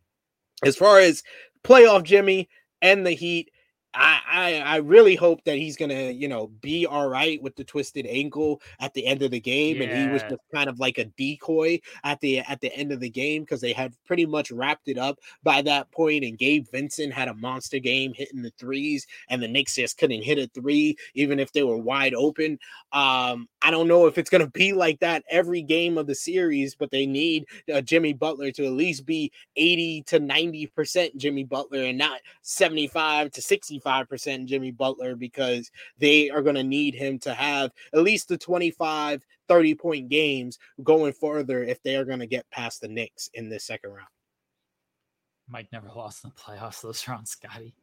as 0.63 0.75
far 0.75 0.99
as 0.99 1.23
playoff 1.63 2.03
Jimmy 2.03 2.49
and 2.81 3.05
the 3.05 3.11
Heat, 3.11 3.51
I, 3.93 4.19
I 4.31 4.53
I 4.59 4.75
really 4.77 5.15
hope 5.15 5.43
that 5.45 5.57
he's 5.57 5.75
gonna 5.75 6.11
you 6.11 6.27
know 6.27 6.47
be 6.61 6.85
all 6.85 7.09
right 7.09 7.41
with 7.41 7.55
the 7.55 7.63
twisted 7.63 8.05
ankle 8.05 8.61
at 8.79 8.93
the 8.93 9.05
end 9.05 9.23
of 9.23 9.31
the 9.31 9.39
game, 9.39 9.81
and 9.81 9.91
he 9.91 10.07
was 10.07 10.21
just 10.23 10.41
kind 10.53 10.69
of 10.69 10.79
like 10.79 10.97
a 10.99 11.05
decoy 11.05 11.79
at 12.03 12.19
the 12.21 12.39
at 12.39 12.61
the 12.61 12.73
end 12.75 12.91
of 12.91 12.99
the 12.99 13.09
game 13.09 13.43
because 13.43 13.61
they 13.61 13.73
had 13.73 13.93
pretty 14.05 14.25
much 14.25 14.51
wrapped 14.51 14.87
it 14.87 14.97
up 14.97 15.19
by 15.43 15.61
that 15.63 15.91
point, 15.91 16.23
and 16.23 16.37
Gabe 16.37 16.65
Vincent 16.71 17.13
had 17.13 17.27
a 17.29 17.33
monster 17.33 17.79
game 17.79 18.13
hitting 18.15 18.43
the 18.43 18.53
threes, 18.59 19.07
and 19.29 19.41
the 19.41 19.47
Knicks 19.47 19.75
just 19.75 19.97
couldn't 19.97 20.23
hit 20.23 20.37
a 20.37 20.47
three 20.47 20.95
even 21.15 21.39
if 21.39 21.51
they 21.51 21.63
were 21.63 21.77
wide 21.77 22.13
open. 22.13 22.59
Um, 22.91 23.47
I 23.61 23.71
don't 23.71 23.87
know 23.87 24.07
if 24.07 24.17
it's 24.17 24.29
gonna 24.29 24.47
be 24.47 24.73
like 24.73 24.99
that 24.99 25.23
every 25.29 25.61
game 25.61 25.97
of 25.97 26.07
the 26.07 26.15
series, 26.15 26.75
but 26.75 26.91
they 26.91 27.05
need 27.05 27.45
uh, 27.73 27.81
Jimmy 27.81 28.13
Butler 28.13 28.51
to 28.51 28.65
at 28.65 28.71
least 28.71 29.05
be 29.05 29.31
80 29.55 30.03
to 30.03 30.19
90 30.19 30.67
percent 30.67 31.17
Jimmy 31.17 31.43
Butler 31.43 31.83
and 31.83 31.97
not 31.97 32.21
75 32.41 33.31
to 33.31 33.41
65 33.41 34.09
percent 34.09 34.47
Jimmy 34.47 34.71
Butler 34.71 35.15
because 35.15 35.71
they 35.97 36.29
are 36.29 36.41
going 36.41 36.55
to 36.55 36.63
need 36.63 36.95
him 36.95 37.19
to 37.19 37.33
have 37.33 37.71
at 37.93 38.03
least 38.03 38.29
the 38.29 38.37
25 38.37 39.21
30 39.49 39.75
point 39.75 40.09
games 40.09 40.59
going 40.83 41.11
further 41.11 41.63
if 41.63 41.81
they 41.83 41.95
are 41.95 42.05
going 42.05 42.19
to 42.19 42.27
get 42.27 42.49
past 42.51 42.81
the 42.81 42.87
Knicks 42.87 43.29
in 43.33 43.49
this 43.49 43.65
second 43.65 43.91
round. 43.91 44.07
Mike 45.49 45.67
never 45.71 45.89
lost 45.95 46.23
in 46.23 46.29
the 46.29 46.41
playoffs. 46.41 46.81
Those 46.81 47.05
rounds, 47.07 47.31
Scotty. 47.31 47.73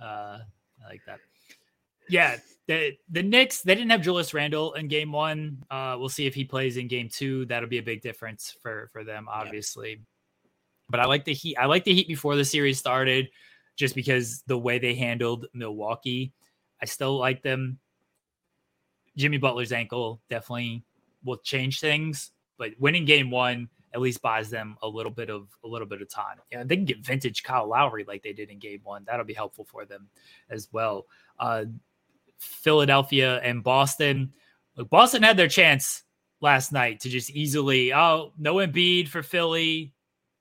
Uh, 0.00 0.38
I 0.82 0.88
like 0.88 1.02
that. 1.06 1.20
Yeah, 2.10 2.36
the 2.66 2.96
the 3.10 3.22
Knicks 3.22 3.62
they 3.62 3.74
didn't 3.74 3.90
have 3.90 4.02
Julius 4.02 4.32
Randle 4.34 4.74
in 4.74 4.88
game 4.88 5.12
one. 5.12 5.64
Uh, 5.70 5.96
we'll 5.98 6.08
see 6.08 6.26
if 6.26 6.34
he 6.34 6.44
plays 6.44 6.76
in 6.76 6.88
game 6.88 7.08
two. 7.08 7.46
That'll 7.46 7.68
be 7.68 7.78
a 7.78 7.82
big 7.82 8.02
difference 8.02 8.56
for 8.62 8.90
for 8.92 9.04
them, 9.04 9.26
obviously. 9.28 10.02
But 10.88 11.00
I 11.00 11.06
like 11.06 11.24
the 11.24 11.34
Heat. 11.34 11.56
I 11.56 11.66
like 11.66 11.84
the 11.84 11.94
Heat 11.94 12.08
before 12.08 12.36
the 12.36 12.44
series 12.44 12.78
started, 12.78 13.28
just 13.76 13.94
because 13.94 14.42
the 14.46 14.58
way 14.58 14.78
they 14.78 14.94
handled 14.94 15.46
Milwaukee. 15.54 16.32
I 16.82 16.86
still 16.86 17.18
like 17.18 17.42
them. 17.42 17.78
Jimmy 19.16 19.38
Butler's 19.38 19.72
ankle 19.72 20.20
definitely 20.30 20.84
will 21.24 21.38
change 21.38 21.80
things, 21.80 22.30
but 22.58 22.72
winning 22.78 23.04
game 23.04 23.30
one 23.30 23.68
at 23.92 24.00
least 24.00 24.22
buys 24.22 24.50
them 24.50 24.76
a 24.82 24.88
little 24.88 25.10
bit 25.10 25.30
of 25.30 25.48
a 25.64 25.68
little 25.68 25.86
bit 25.86 26.00
of 26.00 26.08
time. 26.08 26.38
Yeah, 26.52 26.62
they 26.64 26.76
can 26.76 26.84
get 26.84 27.04
vintage 27.04 27.42
Kyle 27.42 27.68
Lowry 27.68 28.04
like 28.06 28.22
they 28.22 28.32
did 28.32 28.50
in 28.50 28.58
game 28.58 28.80
one. 28.84 29.04
That'll 29.06 29.26
be 29.26 29.34
helpful 29.34 29.64
for 29.64 29.84
them 29.84 30.08
as 30.48 30.68
well. 30.72 31.06
Uh, 31.38 31.64
Philadelphia 32.40 33.40
and 33.42 33.62
Boston. 33.62 34.32
Look, 34.76 34.90
Boston 34.90 35.22
had 35.22 35.36
their 35.36 35.48
chance 35.48 36.02
last 36.40 36.72
night 36.72 37.00
to 37.00 37.08
just 37.08 37.30
easily, 37.30 37.92
oh, 37.92 38.32
no 38.38 38.56
Embiid 38.56 39.08
for 39.08 39.22
Philly. 39.22 39.94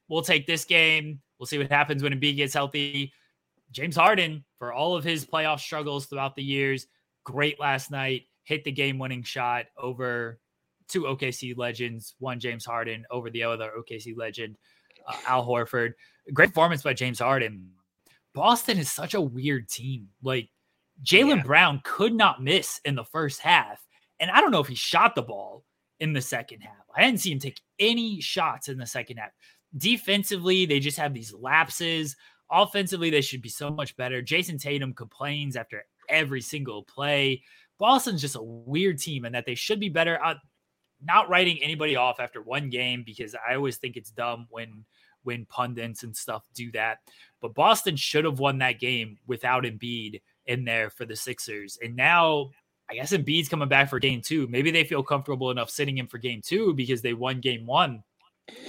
We'll 0.08 0.22
take 0.22 0.48
this 0.48 0.66
game. 0.66 1.22
We'll 1.38 1.48
see 1.48 1.58
what 1.58 1.72
happens 1.72 2.02
when 2.02 2.14
Embiid 2.14 2.38
gets 2.38 2.54
healthy. 2.54 3.14
James 3.72 3.96
Harden, 3.96 4.44
for 4.58 4.74
all 4.74 4.96
of 4.96 5.04
his 5.04 5.26
playoff 5.26 5.60
struggles 5.60 6.06
throughout 6.06 6.36
the 6.36 6.44
years, 6.44 6.88
great 7.24 7.60
last 7.60 7.92
night. 7.92 8.24
Hit 8.44 8.64
the 8.64 8.72
game-winning 8.72 9.22
shot 9.22 9.66
over 9.78 10.40
two 10.88 11.04
OKC 11.04 11.56
legends, 11.56 12.16
one 12.18 12.40
James 12.40 12.66
Harden 12.66 13.06
over 13.12 13.30
the 13.30 13.44
other 13.44 13.72
OKC 13.78 14.18
legend, 14.18 14.58
uh, 15.08 15.16
Al 15.28 15.46
Horford. 15.46 15.94
Great 16.34 16.50
performance 16.50 16.82
by 16.82 16.94
James 16.94 17.20
Harden. 17.20 17.70
Boston 18.34 18.80
is 18.80 18.92
such 18.92 19.14
a 19.14 19.22
weird 19.22 19.70
team. 19.70 20.08
Like 20.24 20.50
Jaylen 21.04 21.38
Yeah. 21.38 21.44
Brown 21.44 21.82
could 21.84 22.14
not 22.14 22.44
miss 22.44 22.80
in 22.86 22.96
the 22.96 23.06
first 23.06 23.40
half. 23.42 23.86
And 24.20 24.30
I 24.30 24.42
don't 24.42 24.52
know 24.52 24.60
if 24.60 24.68
he 24.68 24.76
shot 24.76 25.16
the 25.16 25.22
ball 25.22 25.64
in 26.00 26.14
the 26.14 26.22
second 26.22 26.62
half. 26.62 26.86
I 26.96 27.02
didn't 27.04 27.22
see 27.22 27.32
him 27.32 27.40
take 27.40 27.62
any 27.80 28.20
shots 28.22 28.68
in 28.68 28.78
the 28.78 28.86
second 28.86 29.18
half. 29.18 29.32
Defensively, 29.78 30.66
they 30.66 30.80
just 30.80 30.98
have 30.98 31.14
these 31.14 31.34
lapses. 31.34 32.16
Offensively, 32.52 33.10
they 33.10 33.22
should 33.22 33.42
be 33.42 33.50
so 33.50 33.70
much 33.70 33.96
better. 33.96 34.22
Jayson 34.22 34.58
Tatum 34.58 34.94
complains 34.94 35.56
after 35.56 35.84
every 36.10 36.42
single 36.42 36.84
play. 36.84 37.44
Boston's 37.78 38.22
just 38.22 38.36
a 38.36 38.42
weird 38.42 39.00
team 39.00 39.26
and 39.26 39.34
that 39.36 39.46
they 39.46 39.56
should 39.56 39.80
be 39.80 39.90
better. 39.90 40.22
Uh, 40.24 40.36
not 41.02 41.30
writing 41.30 41.60
anybody 41.62 41.96
off 41.96 42.20
after 42.20 42.42
one 42.42 42.70
game 42.70 43.04
because 43.06 43.36
I 43.36 43.56
always 43.56 43.78
think 43.78 43.96
it's 43.96 44.12
dumb 44.12 44.48
when 44.50 44.86
when 45.24 45.46
pundits 45.46 46.04
and 46.04 46.16
stuff 46.16 46.44
do 46.54 46.72
that. 46.72 47.00
But 47.42 47.54
Boston 47.54 47.96
should 47.96 48.26
have 48.26 48.40
won 48.40 48.58
that 48.60 48.80
game 48.80 49.18
without 49.28 49.64
Embiid 49.64 50.22
in 50.50 50.66
there 50.66 50.90
for 50.90 51.06
the 51.06 51.16
Sixers. 51.16 51.78
And 51.82 51.96
now 51.96 52.50
I 52.90 52.96
guess 52.96 53.14
Embiid's 53.14 53.50
coming 53.50 53.70
back 53.70 53.90
for 53.90 54.00
game 54.00 54.22
two. 54.22 54.48
Maybe 54.48 54.72
they 54.72 54.84
feel 54.84 55.04
comfortable 55.04 55.52
enough 55.52 55.70
sitting 55.70 55.98
him 55.98 56.08
for 56.08 56.18
game 56.18 56.42
two 56.44 56.74
because 56.74 57.02
they 57.02 57.14
won 57.14 57.40
game 57.40 57.66
one. 57.66 58.04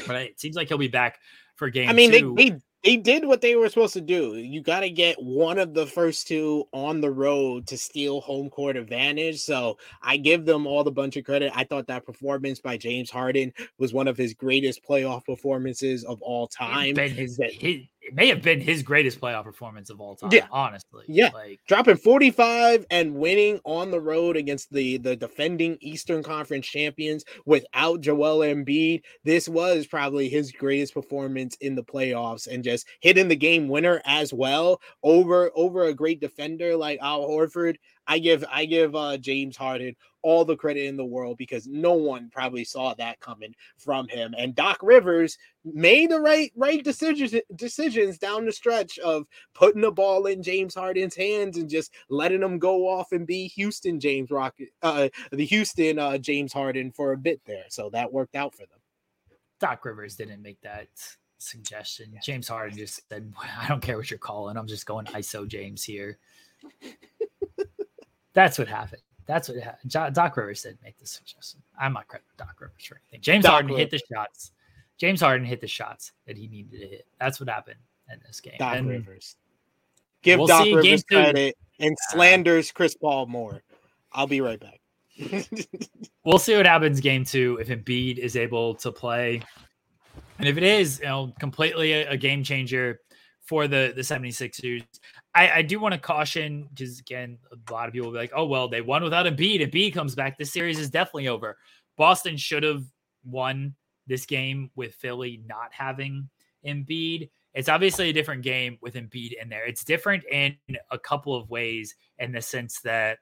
But 0.07 0.17
it 0.17 0.41
seems 0.41 0.57
like 0.57 0.69
he'll 0.69 0.79
be 0.79 0.89
back 0.89 1.19
for 1.57 1.71
game 1.71 1.89
I 1.89 1.93
mean, 1.93 2.11
they, 2.11 2.21
two. 2.21 2.35
they 2.37 2.59
they 2.83 2.97
did 2.97 3.27
what 3.27 3.43
they 3.43 3.57
were 3.57 3.69
supposed 3.69 3.93
to 3.95 4.01
do. 4.01 4.37
You 4.37 4.63
got 4.63 4.81
to 4.81 4.91
get 4.91 5.23
one 5.23 5.59
of 5.59 5.75
the 5.75 5.87
first 5.87 6.27
two 6.27 6.65
on 6.73 7.01
the 7.01 7.11
road 7.11 7.67
to 7.69 7.77
steal 7.77 8.23
home 8.23 8.49
court 8.49 8.77
advantage. 8.77 9.41
So 9.41 9.77
I 10.03 10.17
give 10.17 10.47
them 10.47 10.67
all 10.67 10.83
the 10.83 10.91
bunch 10.91 11.17
of 11.17 11.25
credit. 11.25 11.53
I 11.55 11.65
thought 11.65 11.87
that 11.89 12.07
performance 12.07 12.59
by 12.59 12.79
James 12.79 13.11
Harden 13.11 13.53
was 13.79 13.93
one 13.93 14.09
of 14.09 14.17
his 14.17 14.33
greatest 14.33 14.83
playoff 14.83 15.27
performances 15.27 16.05
of 16.05 16.23
all 16.23 16.47
time. 16.47 16.97
His, 16.97 17.39
his, 17.39 17.81
it 18.11 18.17
may 18.17 18.27
have 18.27 18.43
been 18.43 18.61
his 18.61 18.83
greatest 18.83 19.21
playoff 19.21 19.45
performance 19.45 19.89
of 19.89 20.01
all 20.01 20.17
time. 20.17 20.31
Yeah, 20.33 20.49
honestly. 20.51 21.05
Yeah, 21.07 21.31
like 21.33 21.61
dropping 21.69 21.97
45 21.97 22.85
and 22.91 23.15
winning 23.15 23.61
on 23.65 23.93
the 23.93 24.01
road 24.01 24.37
against 24.37 24.73
the 24.73 24.97
the 24.97 25.15
defending 25.15 25.79
Eastern 25.81 26.21
Conference 26.25 26.67
champions 26.67 27.25
without 27.47 28.01
Joel 28.01 28.41
Embiid. 28.41 29.03
This 29.23 29.49
was 29.49 29.87
probably 29.87 30.29
his 30.29 30.51
greatest 30.51 30.93
performance 30.93 31.57
in 31.61 31.77
the 31.77 31.85
playoffs, 31.85 32.49
and 32.49 32.65
just 32.65 32.89
hitting 33.01 33.29
the 33.29 33.37
game 33.37 33.69
winner 33.69 34.03
as 34.05 34.35
well 34.35 34.81
over 35.05 35.53
over 35.55 35.85
a 35.85 35.95
great 35.95 36.21
defender 36.21 36.75
like 36.75 36.99
Al 37.01 37.29
Horford. 37.29 37.77
I 38.11 38.19
give 38.19 38.45
I 38.51 38.65
give 38.65 38.97
uh, 38.97 39.17
James 39.19 39.57
Harden 39.57 39.95
all 40.23 40.45
the 40.45 40.57
credit 40.57 40.87
in 40.87 40.97
the 40.97 41.05
world 41.05 41.39
because 41.39 41.69
no 41.69 41.93
one 41.93 42.29
probably 42.29 42.65
saw 42.65 42.93
that 42.95 43.21
coming 43.21 43.55
from 43.79 44.09
him. 44.09 44.35
And 44.37 44.53
Doc 44.53 44.79
Rivers 44.83 45.39
made 45.65 46.11
the 46.11 46.19
right 46.19 46.51
right 46.57 46.83
decisions 46.83 47.37
decisions 47.55 48.19
down 48.19 48.47
the 48.47 48.53
stretch 48.53 48.99
of 48.99 49.29
putting 49.55 49.83
the 49.83 49.93
ball 49.93 50.27
in 50.27 50.43
James 50.43 50.75
Harden's 50.75 51.15
hands 51.15 51.57
and 51.57 51.71
just 51.71 51.93
letting 52.09 52.43
him 52.43 52.59
go 52.59 52.89
off 52.89 53.13
and 53.13 53.29
be 53.29 53.47
Houston 53.47 54.01
James 54.01 54.33
Rocket 54.33 54.71
uh 54.83 55.09
the 55.31 55.45
Houston 55.45 56.01
uh 56.01 56.19
James 56.19 56.53
Harden 56.53 56.91
for 56.91 57.13
a 57.13 57.17
bit 57.17 57.41
there. 57.47 57.67
So 57.69 57.91
that 57.91 58.13
worked 58.13 58.35
out 58.35 58.57
for 58.57 58.67
them. 58.67 58.81
Doc 59.61 59.85
Rivers 59.85 60.17
didn't 60.17 60.43
make 60.43 60.61
that 60.63 60.89
suggestion. 61.39 62.19
James 62.25 62.49
Harden 62.49 62.77
just 62.77 63.09
said, 63.09 63.33
I 63.57 63.69
don't 63.69 63.81
care 63.81 63.97
what 63.97 64.11
you're 64.11 64.19
calling. 64.19 64.57
I'm 64.57 64.67
just 64.67 64.85
going 64.85 65.07
ISO 65.07 65.47
James 65.47 65.85
here. 65.85 66.19
That's 68.41 68.59
what 68.59 68.69
happened. 68.69 69.03
That's 69.27 69.51
what 69.51 69.59
happened. 69.59 70.15
Doc 70.15 70.35
Rivers 70.35 70.63
did 70.63 70.79
make 70.83 70.99
the 70.99 71.07
suggestion. 71.07 71.61
I'm 71.79 71.93
not 71.93 72.09
crediting 72.09 72.31
Doc 72.39 72.59
Rivers 72.59 72.87
for 72.87 72.97
anything. 72.97 73.21
James 73.21 73.45
Doc 73.45 73.53
Harden 73.53 73.73
Rivers. 73.73 73.81
hit 73.83 73.91
the 73.91 74.15
shots. 74.15 74.53
James 74.97 75.21
Harden 75.21 75.47
hit 75.47 75.61
the 75.61 75.67
shots 75.67 76.13
that 76.27 76.39
he 76.39 76.49
needed 76.49 76.81
to 76.81 76.87
hit. 76.87 77.07
That's 77.21 77.39
what 77.39 77.51
happened 77.51 77.81
in 78.11 78.19
this 78.27 78.41
game. 78.41 78.55
Doc 78.59 78.77
and 78.77 78.89
Rivers. 78.89 79.37
Give 80.23 80.39
we'll 80.39 80.49
Doc 80.49 80.65
Rivers 80.65 81.05
credit 81.05 81.55
and 81.81 81.95
slanders 82.09 82.73
Chris 82.73 82.97
Paul 82.97 83.27
more. 83.27 83.63
I'll 84.11 84.27
be 84.27 84.41
right 84.41 84.59
back. 84.59 84.81
we'll 86.25 86.39
see 86.39 86.57
what 86.57 86.65
happens 86.65 86.99
game 86.99 87.27
two 87.27 87.59
if 87.61 87.69
Embiid 87.69 88.17
is 88.17 88.37
able 88.37 88.75
to 88.77 88.91
play. 88.91 89.43
And 90.39 90.49
if 90.49 90.57
it 90.57 90.63
is, 90.63 90.99
you 91.01 91.05
know, 91.05 91.35
completely 91.39 91.93
a, 91.93 92.13
a 92.13 92.17
game 92.17 92.43
changer 92.43 93.01
for 93.43 93.67
the 93.67 93.93
the 93.95 94.03
76ers. 94.03 94.85
I, 95.35 95.51
I 95.51 95.63
do 95.63 95.81
want 95.81 95.95
to 95.95 96.01
caution 96.01 96.69
because 96.71 97.01
again, 97.01 97.39
a 97.53 97.73
lot 97.73 97.89
of 97.89 97.93
people 97.93 98.09
will 98.09 98.15
be 98.15 98.21
like, 98.21 98.33
"Oh 98.35 98.47
well, 98.47 98.69
they 98.69 98.81
won 98.81 99.03
without 99.03 99.27
Embiid. 99.27 99.61
If 99.61 99.71
Embiid 99.71 99.95
comes 99.95 100.15
back, 100.15 100.39
this 100.39 100.53
series 100.53 100.79
is 100.79 100.91
definitely 100.91 101.29
over." 101.29 101.57
Boston 101.97 102.37
should 102.37 102.63
have 102.63 102.85
won 103.25 103.75
this 104.07 104.27
game 104.27 104.71
with 104.75 104.95
Philly 104.95 105.43
not 105.47 105.73
having 105.73 106.29
Embiid. 106.67 107.31
It's 107.55 107.69
obviously 107.69 108.11
a 108.11 108.13
different 108.13 108.43
game 108.43 108.79
with 108.81 108.95
Embiid 108.95 109.33
in 109.41 109.49
there. 109.49 109.67
It's 109.67 109.85
different 109.85 110.25
in 110.31 110.57
a 110.91 110.99
couple 110.99 111.35
of 111.35 111.51
ways, 111.51 111.95
in 112.19 112.33
the 112.33 112.41
sense 112.41 112.81
that, 112.81 113.19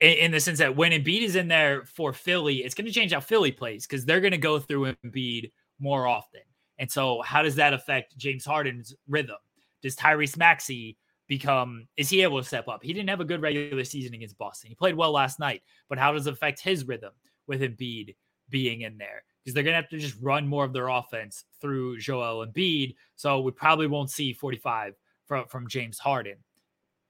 in 0.00 0.30
the 0.30 0.40
sense 0.40 0.58
that 0.58 0.76
when 0.76 0.92
Embiid 0.92 1.22
is 1.22 1.36
in 1.36 1.48
there 1.48 1.84
for 1.84 2.12
Philly, 2.12 2.58
it's 2.58 2.74
going 2.74 2.86
to 2.86 2.92
change 2.92 3.12
how 3.12 3.20
Philly 3.20 3.50
plays 3.52 3.86
because 3.86 4.04
they're 4.04 4.20
going 4.20 4.32
to 4.32 4.38
go 4.38 4.58
through 4.58 4.94
Embiid 5.04 5.50
more 5.80 6.06
often. 6.06 6.42
And 6.78 6.90
so, 6.90 7.22
how 7.22 7.42
does 7.42 7.56
that 7.56 7.72
affect 7.72 8.16
James 8.16 8.44
Harden's 8.44 8.94
rhythm? 9.08 9.36
does 9.82 9.96
Tyrese 9.96 10.36
Maxey 10.36 10.96
become 11.26 11.86
is 11.96 12.08
he 12.08 12.22
able 12.22 12.38
to 12.38 12.46
step 12.46 12.68
up? 12.68 12.82
He 12.82 12.92
didn't 12.92 13.10
have 13.10 13.20
a 13.20 13.24
good 13.24 13.42
regular 13.42 13.84
season 13.84 14.14
against 14.14 14.38
Boston. 14.38 14.68
He 14.68 14.74
played 14.74 14.96
well 14.96 15.12
last 15.12 15.38
night, 15.38 15.62
but 15.88 15.98
how 15.98 16.12
does 16.12 16.26
it 16.26 16.32
affect 16.32 16.60
his 16.60 16.86
rhythm 16.86 17.12
with 17.46 17.60
Embiid 17.60 18.16
being 18.48 18.82
in 18.82 18.98
there? 18.98 19.22
Because 19.42 19.54
they're 19.54 19.62
gonna 19.62 19.76
have 19.76 19.88
to 19.90 19.98
just 19.98 20.16
run 20.20 20.46
more 20.46 20.64
of 20.64 20.72
their 20.72 20.88
offense 20.88 21.44
through 21.60 21.98
Joel 21.98 22.46
Embiid. 22.46 22.94
So 23.16 23.40
we 23.40 23.52
probably 23.52 23.86
won't 23.86 24.10
see 24.10 24.32
45 24.32 24.94
from, 25.26 25.46
from 25.46 25.68
James 25.68 25.98
Harden. 25.98 26.36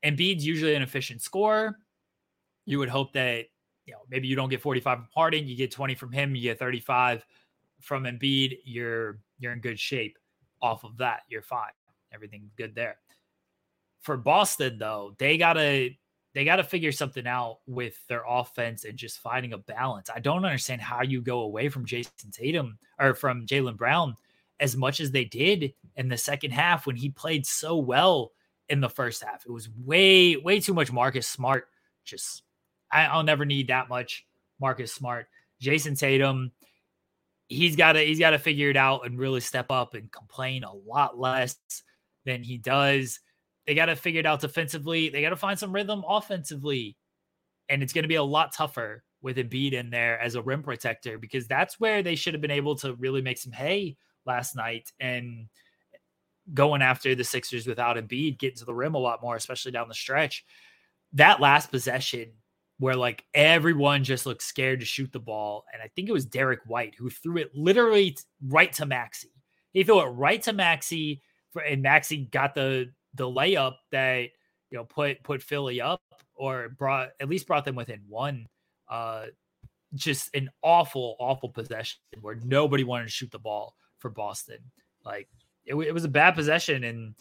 Embiid's 0.04 0.46
usually 0.46 0.74
an 0.74 0.82
efficient 0.82 1.22
scorer. 1.22 1.78
You 2.66 2.78
would 2.78 2.88
hope 2.88 3.12
that 3.14 3.46
you 3.86 3.92
know 3.92 4.00
maybe 4.10 4.28
you 4.28 4.36
don't 4.36 4.50
get 4.50 4.60
45 4.60 4.98
from 4.98 5.08
Harden, 5.14 5.46
you 5.46 5.56
get 5.56 5.70
20 5.70 5.94
from 5.94 6.12
him, 6.12 6.34
you 6.34 6.42
get 6.42 6.58
35 6.58 7.24
from 7.80 8.04
Embiid, 8.04 8.58
you're 8.64 9.20
you're 9.38 9.52
in 9.52 9.60
good 9.60 9.78
shape 9.78 10.18
off 10.60 10.84
of 10.84 10.96
that. 10.98 11.20
You're 11.28 11.42
fine 11.42 11.70
everything's 12.12 12.52
good 12.56 12.74
there. 12.74 12.96
For 14.00 14.16
Boston, 14.16 14.78
though, 14.78 15.14
they 15.18 15.38
gotta 15.38 15.90
they 16.34 16.44
gotta 16.44 16.62
figure 16.62 16.92
something 16.92 17.26
out 17.26 17.58
with 17.66 18.06
their 18.06 18.22
offense 18.28 18.84
and 18.84 18.96
just 18.96 19.18
finding 19.18 19.52
a 19.52 19.58
balance. 19.58 20.08
I 20.14 20.20
don't 20.20 20.44
understand 20.44 20.80
how 20.80 21.02
you 21.02 21.20
go 21.20 21.40
away 21.40 21.68
from 21.68 21.86
Jayson 21.86 22.30
Tatum 22.30 22.78
or 22.98 23.14
from 23.14 23.46
Jaylen 23.46 23.76
Brown 23.76 24.14
as 24.60 24.76
much 24.76 25.00
as 25.00 25.10
they 25.10 25.24
did 25.24 25.72
in 25.96 26.08
the 26.08 26.16
second 26.16 26.52
half 26.52 26.86
when 26.86 26.96
he 26.96 27.10
played 27.10 27.46
so 27.46 27.76
well 27.76 28.32
in 28.68 28.80
the 28.80 28.88
first 28.88 29.22
half. 29.22 29.44
It 29.46 29.52
was 29.52 29.68
way, 29.84 30.36
way 30.36 30.60
too 30.60 30.74
much 30.74 30.92
Marcus 30.92 31.26
Smart. 31.26 31.68
Just 32.04 32.42
I, 32.90 33.14
will 33.16 33.22
never 33.22 33.44
need 33.44 33.68
that 33.68 33.88
much 33.88 34.26
Marcus 34.60 34.92
Smart. 34.92 35.28
Jayson 35.60 35.96
Tatum, 35.96 36.52
he's 37.48 37.76
gotta 37.76 38.00
he's 38.00 38.18
gotta 38.18 38.38
figure 38.38 38.70
it 38.70 38.76
out 38.76 39.06
and 39.06 39.18
really 39.18 39.40
step 39.40 39.70
up 39.70 39.94
and 39.94 40.12
complain 40.12 40.64
a 40.64 40.72
lot 40.72 41.18
less 41.18 41.56
than 42.24 42.42
he 42.42 42.58
does. 42.58 43.20
They 43.66 43.74
got 43.74 43.86
to 43.86 43.96
figure 43.96 44.20
it 44.20 44.26
out 44.26 44.40
defensively. 44.40 45.08
They 45.08 45.22
got 45.22 45.30
to 45.30 45.36
find 45.36 45.58
some 45.58 45.74
rhythm 45.74 46.04
offensively. 46.08 46.96
And 47.68 47.82
it's 47.82 47.92
going 47.92 48.04
to 48.04 48.08
be 48.08 48.14
a 48.14 48.22
lot 48.22 48.54
tougher 48.54 49.02
with 49.20 49.36
Embiid 49.36 49.72
in 49.72 49.90
there 49.90 50.18
as 50.20 50.36
a 50.36 50.42
rim 50.42 50.62
protector 50.62 51.18
because 51.18 51.46
that's 51.46 51.78
where 51.80 52.02
they 52.02 52.14
should 52.14 52.34
have 52.34 52.40
been 52.40 52.50
able 52.50 52.76
to 52.76 52.94
really 52.94 53.20
make 53.20 53.38
some 53.38 53.52
hay 53.52 53.96
last 54.24 54.56
night 54.56 54.90
and 55.00 55.48
going 56.54 56.80
after 56.80 57.14
the 57.14 57.24
Sixers 57.24 57.66
without 57.66 57.96
Embiid, 57.96 58.38
getting 58.38 58.56
to 58.58 58.64
the 58.64 58.74
rim 58.74 58.94
a 58.94 58.98
lot 58.98 59.20
more, 59.20 59.36
especially 59.36 59.72
down 59.72 59.88
the 59.88 59.94
stretch. 59.94 60.44
That 61.12 61.40
last 61.40 61.70
possession 61.70 62.32
where 62.78 62.94
like 62.94 63.24
everyone 63.34 64.04
just 64.04 64.26
looked 64.26 64.42
scared 64.42 64.80
to 64.80 64.86
shoot 64.86 65.12
the 65.12 65.18
ball. 65.18 65.64
And 65.72 65.82
I 65.82 65.88
think 65.94 66.08
it 66.08 66.12
was 66.12 66.24
Derrick 66.24 66.60
White 66.66 66.94
who 66.96 67.10
threw 67.10 67.38
it 67.38 67.54
literally 67.54 68.16
right 68.46 68.72
to 68.74 68.86
Maxey. 68.86 69.32
He 69.72 69.84
threw 69.84 70.00
it 70.00 70.06
right 70.06 70.42
to 70.42 70.52
Maxey 70.52 71.22
for, 71.52 71.62
and 71.62 71.82
Maxey 71.82 72.28
got 72.30 72.54
the 72.54 72.90
the 73.14 73.24
layup 73.24 73.74
that 73.90 74.28
you 74.70 74.78
know 74.78 74.84
put 74.84 75.22
put 75.22 75.42
Philly 75.42 75.80
up 75.80 76.02
or 76.34 76.68
brought 76.68 77.10
at 77.20 77.28
least 77.28 77.46
brought 77.46 77.64
them 77.64 77.76
within 77.76 78.00
one. 78.08 78.46
Uh, 78.88 79.26
just 79.94 80.34
an 80.34 80.50
awful, 80.62 81.16
awful 81.18 81.48
possession 81.48 81.98
where 82.20 82.36
nobody 82.44 82.84
wanted 82.84 83.04
to 83.04 83.10
shoot 83.10 83.30
the 83.30 83.38
ball 83.38 83.74
for 83.98 84.10
Boston. 84.10 84.58
Like 85.04 85.28
it, 85.66 85.74
it 85.74 85.92
was 85.92 86.04
a 86.04 86.08
bad 86.08 86.34
possession, 86.34 86.84
and 86.84 87.14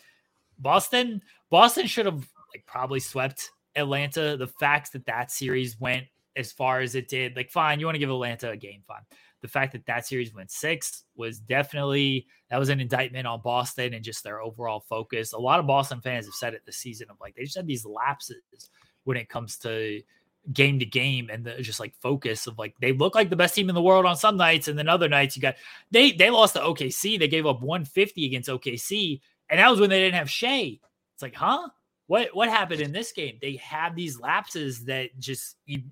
Boston, 0.59 1.21
Boston 1.49 1.87
should 1.87 2.05
have 2.05 2.27
like 2.53 2.65
probably 2.65 2.99
swept 2.99 3.49
Atlanta. 3.77 4.37
The 4.37 4.47
fact 4.47 4.93
that 4.93 5.05
that 5.05 5.31
series 5.31 5.79
went 5.79 6.05
as 6.35 6.51
far 6.51 6.81
as 6.81 6.95
it 6.95 7.07
did, 7.07 7.35
like 7.35 7.51
fine, 7.51 7.79
you 7.79 7.85
want 7.85 7.95
to 7.95 7.99
give 7.99 8.09
Atlanta 8.09 8.51
a 8.51 8.57
game, 8.57 8.83
fine 8.87 9.01
the 9.41 9.47
fact 9.47 9.71
that 9.73 9.85
that 9.85 10.05
series 10.05 10.33
went 10.33 10.51
six 10.51 11.03
was 11.15 11.39
definitely 11.39 12.25
that 12.49 12.57
was 12.57 12.69
an 12.69 12.79
indictment 12.79 13.27
on 13.27 13.41
Boston 13.41 13.93
and 13.93 14.03
just 14.03 14.23
their 14.23 14.41
overall 14.41 14.79
focus. 14.79 15.33
A 15.33 15.37
lot 15.37 15.59
of 15.59 15.67
Boston 15.67 16.01
fans 16.01 16.25
have 16.25 16.33
said 16.33 16.53
it 16.53 16.63
this 16.65 16.77
season 16.77 17.07
of 17.09 17.17
like 17.21 17.35
they 17.35 17.43
just 17.43 17.57
had 17.57 17.67
these 17.67 17.85
lapses 17.85 18.69
when 19.03 19.17
it 19.17 19.29
comes 19.29 19.57
to 19.57 20.01
game 20.53 20.79
to 20.79 20.85
game 20.85 21.29
and 21.31 21.45
the 21.45 21.61
just 21.61 21.79
like 21.79 21.93
focus 22.01 22.47
of 22.47 22.57
like 22.57 22.73
they 22.79 22.93
look 22.93 23.15
like 23.15 23.29
the 23.29 23.35
best 23.35 23.53
team 23.53 23.69
in 23.69 23.75
the 23.75 23.81
world 23.81 24.05
on 24.05 24.15
some 24.15 24.37
nights 24.37 24.67
and 24.67 24.79
then 24.79 24.87
other 24.87 25.09
nights 25.09 25.35
you 25.35 25.41
got 25.41 25.55
they 25.91 26.13
they 26.13 26.29
lost 26.29 26.53
to 26.53 26.61
OKC 26.61 27.19
they 27.19 27.27
gave 27.27 27.45
up 27.45 27.61
150 27.61 28.25
against 28.25 28.47
OKC 28.47 29.19
and 29.49 29.59
that 29.59 29.69
was 29.69 29.79
when 29.79 29.89
they 29.89 29.99
didn't 29.99 30.15
have 30.15 30.29
Shai 30.29 30.79
it's 31.13 31.21
like 31.21 31.35
huh 31.35 31.67
what 32.07 32.29
what 32.33 32.49
happened 32.49 32.81
in 32.81 32.91
this 32.91 33.11
game 33.11 33.37
they 33.41 33.55
have 33.57 33.95
these 33.95 34.19
lapses 34.19 34.85
that 34.85 35.09
just 35.19 35.57
you 35.65 35.83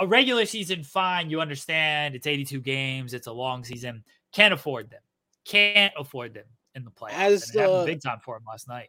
a 0.00 0.06
regular 0.06 0.46
season, 0.46 0.82
fine. 0.82 1.30
You 1.30 1.40
understand 1.40 2.14
it's 2.14 2.26
82 2.26 2.60
games, 2.62 3.14
it's 3.14 3.26
a 3.26 3.32
long 3.32 3.62
season. 3.62 4.02
Can't 4.32 4.54
afford 4.54 4.90
them. 4.90 5.02
Can't 5.44 5.92
afford 5.96 6.34
them 6.34 6.44
in 6.74 6.84
the 6.84 6.90
playoffs. 6.90 7.12
As 7.12 7.50
and 7.54 7.66
uh, 7.66 7.84
big 7.84 8.02
time 8.02 8.18
for 8.24 8.36
them 8.36 8.44
last 8.48 8.66
night 8.66 8.88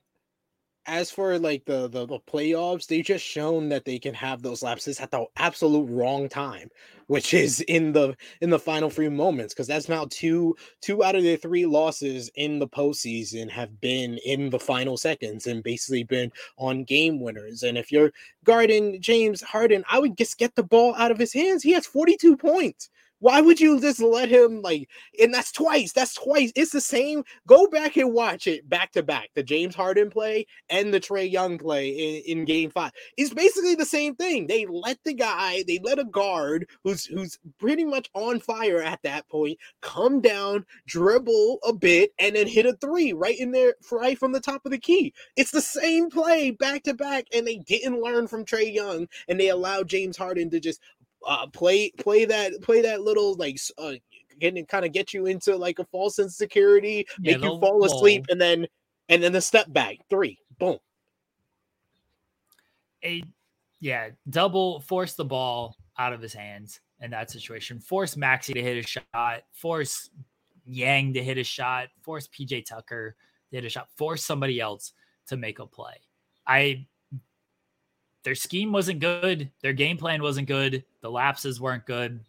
as 0.88 1.12
for 1.12 1.38
like 1.38 1.66
the, 1.66 1.88
the, 1.88 2.06
the 2.06 2.20
playoffs, 2.20 2.88
they 2.88 3.02
just 3.02 3.24
shown 3.24 3.70
that 3.70 3.86
they 3.86 4.00
can 4.00 4.14
have 4.14 4.42
those 4.42 4.64
lapses 4.64 5.00
at 5.00 5.12
the 5.12 5.26
absolute 5.38 5.86
wrong 5.90 6.28
time, 6.28 6.70
which 7.08 7.34
is 7.34 7.62
in 7.62 7.92
the 7.92 8.16
in 8.42 8.50
the 8.50 8.60
final 8.60 8.90
three 8.90 9.10
moments. 9.10 9.54
Because 9.54 9.68
that's 9.68 9.90
now 9.90 10.08
two 10.10 10.56
two 10.82 11.04
out 11.04 11.16
of 11.16 11.24
the 11.24 11.36
three 11.36 11.66
losses 11.66 12.30
in 12.36 12.60
the 12.60 12.68
postseason 12.68 13.50
have 13.50 13.80
been 13.80 14.18
in 14.26 14.50
the 14.50 14.60
final 14.60 14.98
seconds 14.98 15.46
and 15.48 15.64
basically 15.64 16.04
been 16.04 16.32
on 16.58 16.84
game 16.84 17.20
winners. 17.20 17.64
And 17.64 17.78
if 17.78 17.92
you're 17.92 18.12
guarding 18.44 19.02
James 19.02 19.42
Harden, 19.42 19.84
I 19.90 20.00
would 20.00 20.18
just 20.18 20.40
get 20.40 20.56
the 20.56 20.64
ball 20.64 20.96
out 20.96 21.12
of 21.12 21.20
his 21.20 21.34
hands. 21.34 21.64
He 21.64 21.74
has 21.74 21.86
42 21.86 22.38
points. 22.38 22.90
Why 23.22 23.40
would 23.40 23.60
you 23.60 23.80
just 23.80 24.02
let 24.02 24.30
him 24.30 24.62
like? 24.62 24.90
And 25.22 25.34
that's 25.34 25.52
twice. 25.52 25.94
That's 25.94 26.16
twice. 26.16 26.52
It's 26.56 26.72
the 26.72 26.82
same. 26.82 27.24
Go 27.48 27.68
back 27.68 27.96
and 27.96 28.14
watch 28.14 28.48
it 28.48 28.68
back 28.68 28.92
to 28.94 29.04
back. 29.04 29.30
The 29.36 29.44
James 29.44 29.76
Harden 29.76 30.10
play 30.10 30.48
and 30.70 30.92
the 30.92 31.00
Trae 31.00 31.32
Young 31.32 31.60
play 31.60 31.90
in, 31.90 32.40
in 32.40 32.46
Game 32.46 32.72
Five. 32.72 32.92
It's 33.18 33.34
basically 33.34 33.76
the 33.76 33.86
same 33.86 34.16
thing. 34.16 34.48
They 34.48 34.66
let 34.66 34.98
the 35.06 35.14
guy. 35.14 35.64
They 35.68 35.80
let 35.84 36.00
a 36.00 36.04
guard 36.04 36.68
who's 36.84 37.06
who's 37.06 37.38
pretty 37.60 37.86
much 37.86 38.10
on 38.16 38.40
fire 38.40 38.82
at 38.82 39.04
that 39.04 39.30
point 39.30 39.60
come 39.82 40.20
down, 40.20 40.66
dribble 40.88 41.60
a 41.64 41.74
bit, 41.74 42.12
and 42.20 42.36
then 42.36 42.48
hit 42.48 42.66
a 42.66 42.74
three 42.74 43.14
right 43.14 43.40
in 43.40 43.52
there, 43.52 43.76
right 43.92 44.18
from 44.18 44.32
the 44.32 44.40
top 44.40 44.62
of 44.66 44.72
the 44.72 44.80
key. 44.80 45.14
It's 45.38 45.52
the 45.52 45.62
same 45.62 46.10
play 46.10 46.52
back 46.52 46.84
to 46.84 46.96
back, 46.96 47.26
and 47.36 47.46
they 47.46 47.58
didn't 47.58 48.02
learn 48.02 48.28
from 48.28 48.46
Trae 48.46 48.74
Young, 48.74 49.08
and 49.28 49.40
they 49.40 49.50
allowed 49.50 49.90
James 49.90 50.18
Harden 50.18 50.50
to 50.50 50.60
just 50.60 50.82
uh, 51.28 51.48
play 51.48 51.92
play 51.92 52.26
that 52.26 52.54
play 52.62 52.82
that 52.82 53.02
little 53.02 53.36
like 53.36 53.60
uh, 53.78 53.94
getting 54.40 54.66
kind 54.66 54.86
of 54.86 54.92
get 54.92 55.14
you 55.14 55.28
into 55.28 55.56
like 55.56 55.80
a 55.80 55.86
false 55.86 56.20
insecurity, 56.20 57.06
Yeah, 57.20 57.38
make 57.38 57.44
you 57.44 57.60
fall 57.60 57.84
asleep, 57.86 58.26
and 58.30 58.40
then 58.40 58.68
and 59.10 59.22
then 59.22 59.32
the 59.32 59.42
step 59.42 59.72
back 59.72 59.98
three, 60.10 60.40
boom. 60.60 60.78
a 63.04 63.24
yeah, 63.80 64.10
double 64.30 64.82
force 64.82 65.14
the 65.14 65.26
ball 65.26 65.76
out 65.98 66.14
of 66.14 66.22
his 66.22 66.34
hands 66.34 66.80
in 67.02 67.12
that 67.12 67.32
situation. 67.32 67.80
Force 67.80 68.16
Maxey 68.16 68.54
to 68.54 68.62
hit 68.62 68.84
a 68.84 68.88
shot. 68.88 69.42
Force 69.52 70.10
Yang 70.66 71.14
to 71.16 71.24
hit 71.24 71.38
a 71.38 71.44
shot. 71.44 71.90
Force 72.02 72.28
PJ 72.28 72.66
Tucker 72.66 73.16
to 73.50 73.56
hit 73.56 73.66
a 73.66 73.70
shot. 73.70 73.90
Force 73.98 74.24
somebody 74.24 74.60
else 74.60 74.94
to 75.28 75.38
make 75.38 75.60
a 75.60 75.66
play. 75.66 75.96
I 76.48 76.88
their 78.24 78.36
scheme 78.36 78.72
wasn't 78.72 79.00
good. 79.00 79.50
Their 79.62 79.74
game 79.74 79.98
plan 79.98 80.22
wasn't 80.22 80.48
good. 80.48 80.84
The 81.02 81.10
lapses 81.12 81.60
weren't 81.60 81.86
good. 81.86 82.20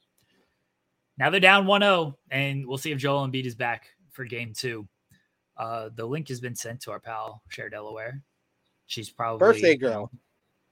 Now 1.18 1.30
they're 1.30 1.40
down 1.40 1.66
1-0, 1.66 2.14
and 2.30 2.66
we'll 2.66 2.78
see 2.78 2.90
if 2.92 2.98
Joel 2.98 3.26
Embiid 3.28 3.44
is 3.44 3.54
back 3.54 3.88
for 4.10 4.24
game 4.24 4.52
two. 4.54 4.88
Uh, 5.56 5.90
the 5.94 6.04
link 6.06 6.28
has 6.28 6.40
been 6.40 6.56
sent 6.56 6.80
to 6.82 6.90
our 6.90 6.98
pal, 6.98 7.42
Cher 7.48 7.68
Delaware. 7.68 8.22
She's 8.86 9.10
probably 9.10 9.38
Birthday 9.38 9.76
girl. 9.76 10.10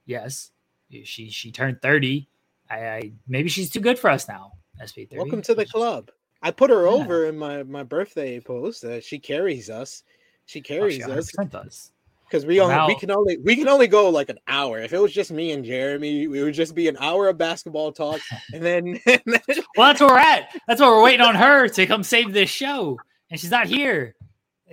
Yes, 0.05 0.51
she 0.89 1.29
she 1.29 1.51
turned 1.51 1.81
thirty. 1.81 2.27
I, 2.69 2.87
I 2.87 3.11
maybe 3.27 3.49
she's 3.49 3.69
too 3.69 3.79
good 3.79 3.97
for 3.99 4.09
us 4.09 4.27
now. 4.27 4.53
SP3. 4.81 5.15
Welcome 5.17 5.41
to 5.43 5.55
the 5.55 5.65
club. 5.65 6.09
I 6.41 6.49
put 6.51 6.71
her 6.71 6.83
Yeah. 6.83 6.89
over 6.91 7.25
in 7.27 7.37
my 7.37 7.63
my 7.63 7.83
birthday 7.83 8.39
post. 8.39 8.83
Uh, 8.83 8.99
she 8.99 9.19
carries 9.19 9.69
us. 9.69 10.03
She 10.47 10.59
Oh, 10.59 10.63
carries 10.63 10.95
she 10.95 11.03
us 11.03 11.31
100% 11.31 11.51
does. 11.51 11.91
Because 12.31 12.45
we 12.45 12.61
only 12.61 12.93
we 12.93 12.99
can 12.99 13.11
only 13.11 13.37
we 13.43 13.55
can 13.55 13.67
only 13.67 13.87
go 13.87 14.09
like 14.09 14.29
an 14.29 14.39
hour. 14.47 14.79
If 14.79 14.93
it 14.93 14.99
was 14.99 15.11
just 15.11 15.31
me 15.31 15.51
and 15.51 15.65
Jeremy, 15.65 16.27
we 16.27 16.41
would 16.41 16.53
just 16.53 16.73
be 16.73 16.87
an 16.87 16.95
hour 16.97 17.27
of 17.27 17.37
basketball 17.37 17.91
talk, 17.91 18.21
and 18.53 18.63
then, 18.63 18.99
and 19.05 19.21
then 19.25 19.41
Well, 19.75 19.87
that's 19.87 19.99
where 19.99 20.09
we're 20.09 20.17
at. 20.17 20.55
That's 20.67 20.79
why 20.79 20.87
we're 20.87 21.03
waiting 21.03 21.25
on 21.25 21.35
her 21.35 21.67
to 21.67 21.85
come 21.85 22.03
save 22.03 22.31
this 22.31 22.49
show, 22.49 22.97
and 23.29 23.39
she's 23.39 23.51
not 23.51 23.67
here. 23.67 24.15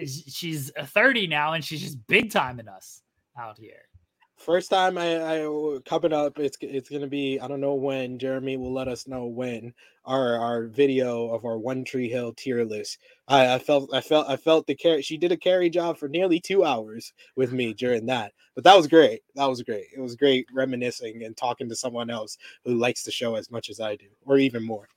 She's 0.07 0.71
thirty 0.79 1.27
now, 1.27 1.55
and 1.55 1.65
she's 1.65 1.81
just 1.81 2.07
big 2.07 2.31
timing 2.31 2.69
us 2.69 3.03
out 3.37 3.59
here. 3.59 3.88
First 4.39 4.71
time 4.71 4.97
I, 4.97 5.43
I 5.43 5.79
coming 5.85 6.13
up, 6.13 6.39
it's 6.39 6.57
it's 6.61 6.89
gonna 6.89 7.09
be 7.09 7.41
I 7.41 7.49
don't 7.49 7.61
know 7.61 7.75
when 7.75 8.19
Jeremy 8.19 8.57
will 8.57 8.73
let 8.73 8.87
us 8.87 9.09
know 9.09 9.27
when 9.27 9.75
our 10.05 10.37
our 10.37 10.67
video 10.69 11.29
of 11.31 11.45
our 11.45 11.59
One 11.59 11.85
Tree 11.85 12.09
Hill 12.09 12.33
tier 12.35 12.65
list. 12.65 12.99
I, 13.27 13.55
I 13.55 13.59
felt 13.59 13.93
I 13.93 14.01
felt 14.01 14.29
I 14.29 14.37
felt 14.37 14.67
the 14.67 14.77
carry. 14.77 15.03
She 15.03 15.17
did 15.17 15.33
a 15.33 15.37
carry 15.37 15.69
job 15.69 15.99
for 15.99 16.09
nearly 16.09 16.39
two 16.39 16.65
hours 16.65 17.13
with 17.35 17.53
me 17.53 17.75
during 17.75 18.07
that, 18.07 18.33
but 18.55 18.63
that 18.63 18.77
was 18.77 18.87
great. 18.87 19.23
That 19.35 19.47
was 19.47 19.63
great. 19.63 19.87
It 19.95 20.01
was 20.01 20.15
great 20.15 20.47
reminiscing 20.55 21.25
and 21.25 21.37
talking 21.37 21.69
to 21.69 21.77
someone 21.77 22.09
else 22.09 22.39
who 22.65 22.75
likes 22.75 23.03
the 23.03 23.11
show 23.11 23.35
as 23.35 23.51
much 23.51 23.69
as 23.69 23.81
I 23.81 23.97
do, 23.97 24.07
or 24.25 24.39
even 24.39 24.63
more. 24.63 24.89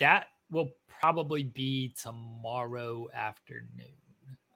That 0.00 0.26
will 0.50 0.70
probably 1.00 1.44
be 1.44 1.94
tomorrow 2.00 3.08
afternoon. 3.14 3.96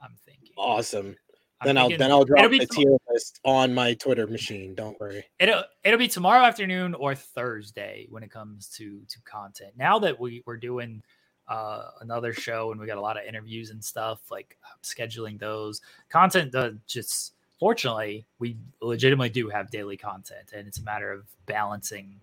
I'm 0.02 0.16
thinking. 0.26 0.52
Awesome. 0.58 1.16
Then 1.62 1.78
I'll 1.78 1.88
then 1.88 2.10
I'll 2.10 2.24
drop 2.24 2.50
the 2.50 2.66
tier 2.66 2.96
list 3.08 3.40
on 3.44 3.74
my 3.74 3.94
Twitter 3.94 4.26
machine. 4.26 4.74
Don't 4.74 4.98
worry. 5.00 5.24
it'll 5.38 5.64
it'll 5.82 5.98
be 5.98 6.08
tomorrow 6.08 6.44
afternoon 6.44 6.94
or 6.94 7.14
Thursday 7.14 8.06
when 8.10 8.22
it 8.22 8.30
comes 8.30 8.68
to 8.76 9.00
to 9.08 9.20
content. 9.22 9.72
Now 9.76 9.98
that 10.00 10.18
we 10.18 10.42
we're 10.46 10.56
doing 10.56 11.02
uh 11.46 11.90
another 12.00 12.32
show 12.32 12.72
and 12.72 12.80
we 12.80 12.86
got 12.86 12.98
a 12.98 13.02
lot 13.02 13.16
of 13.16 13.24
interviews 13.24 13.70
and 13.70 13.82
stuff, 13.82 14.30
like 14.30 14.58
I'm 14.64 14.78
scheduling 14.82 15.38
those 15.38 15.80
content. 16.08 16.52
The 16.52 16.78
just 16.86 17.34
fortunately 17.58 18.26
we 18.38 18.56
legitimately 18.80 19.30
do 19.30 19.48
have 19.48 19.70
daily 19.70 19.96
content, 19.96 20.52
and 20.54 20.66
it's 20.66 20.78
a 20.78 20.82
matter 20.82 21.12
of 21.12 21.24
balancing 21.46 22.20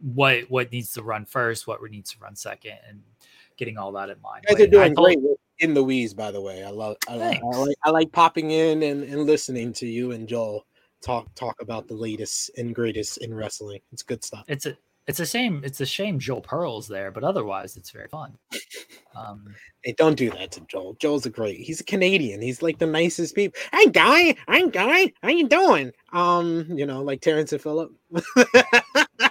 what 0.00 0.50
what 0.50 0.70
needs 0.70 0.92
to 0.92 1.02
run 1.02 1.24
first, 1.24 1.66
what 1.66 1.82
needs 1.90 2.12
to 2.12 2.18
run 2.20 2.36
second, 2.36 2.78
and 2.88 3.02
getting 3.56 3.78
all 3.78 3.92
that 3.92 4.10
in 4.10 4.20
mind. 4.20 4.44
You 4.48 4.56
guys 4.56 4.66
are 4.66 4.70
doing 4.70 4.94
great 4.94 5.20
with 5.20 5.38
in 5.58 5.74
the 5.74 5.82
weeds, 5.82 6.14
by 6.14 6.30
the 6.30 6.40
way. 6.40 6.64
I 6.64 6.70
love 6.70 6.96
I, 7.08 7.16
like- 7.16 7.42
I 7.42 7.56
like 7.58 7.76
I 7.84 7.90
like 7.90 8.12
popping 8.12 8.50
in 8.50 8.82
and, 8.82 9.02
and 9.04 9.24
listening 9.26 9.72
to 9.74 9.86
you 9.86 10.12
and 10.12 10.28
Joel 10.28 10.66
talk 11.02 11.32
talk 11.34 11.56
about 11.60 11.88
the 11.88 11.94
latest 11.94 12.50
and 12.56 12.74
greatest 12.74 13.18
in 13.18 13.34
wrestling. 13.34 13.80
It's 13.92 14.02
good 14.02 14.24
stuff. 14.24 14.44
It's 14.48 14.66
a 14.66 14.76
it's 15.06 15.20
a 15.20 15.26
shame. 15.26 15.60
It's 15.64 15.80
a 15.80 15.86
shame 15.86 16.18
Joel 16.18 16.40
Pearl's 16.40 16.88
there, 16.88 17.12
but 17.12 17.22
otherwise 17.22 17.76
it's 17.76 17.90
very 17.90 18.08
fun. 18.08 18.36
Um, 19.14 19.54
Hey, 19.84 19.94
don't 19.96 20.16
do 20.16 20.30
that 20.30 20.50
to 20.52 20.60
Joel. 20.62 20.96
Joel's 21.00 21.26
a 21.26 21.30
great. 21.30 21.60
He's 21.60 21.80
a 21.80 21.84
Canadian. 21.84 22.42
He's 22.42 22.60
like 22.60 22.78
the 22.78 22.86
nicest 22.88 23.36
people. 23.36 23.56
Hey 23.72 23.86
guy, 23.86 24.34
hey 24.48 24.68
guy, 24.68 25.12
how 25.22 25.28
you 25.28 25.46
doing? 25.48 25.92
Um, 26.12 26.66
you 26.74 26.86
know, 26.86 27.02
like 27.02 27.20
Terrance 27.20 27.52
and 27.52 27.62
Phillip. 27.62 27.92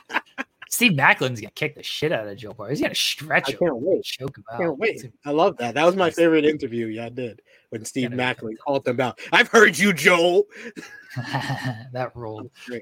Steve 0.76 0.92
Maclin's 0.92 1.40
gonna 1.42 1.52
kick 1.52 1.76
the 1.76 1.84
shit 1.84 2.12
out 2.12 2.28
of 2.28 2.38
Joe 2.38 2.54
Burrow. 2.54 2.70
He's 2.70 2.82
gonna 2.82 2.94
stretch 2.94 3.48
I 3.48 3.52
him, 3.54 3.60
can't 3.60 3.78
wait. 3.78 4.04
choke 4.04 4.38
him 4.38 4.44
out. 4.52 4.60
Can't 4.60 4.78
wait. 4.78 5.10
I 5.26 5.32
love 5.32 5.56
that. 5.58 5.74
That 5.76 5.86
was 5.86 5.96
my 5.96 6.10
favorite 6.12 6.46
interview. 6.46 6.88
Yeah, 6.88 7.06
I 7.06 7.10
did 7.10 7.42
when 7.70 7.86
Steve 7.86 8.10
Maclin 8.12 8.58
called 8.58 8.88
him 8.88 9.00
out. 9.00 9.20
I've 9.32 9.48
heard 9.48 9.78
you, 9.78 9.94
Joel. 9.94 10.44
that. 11.16 12.12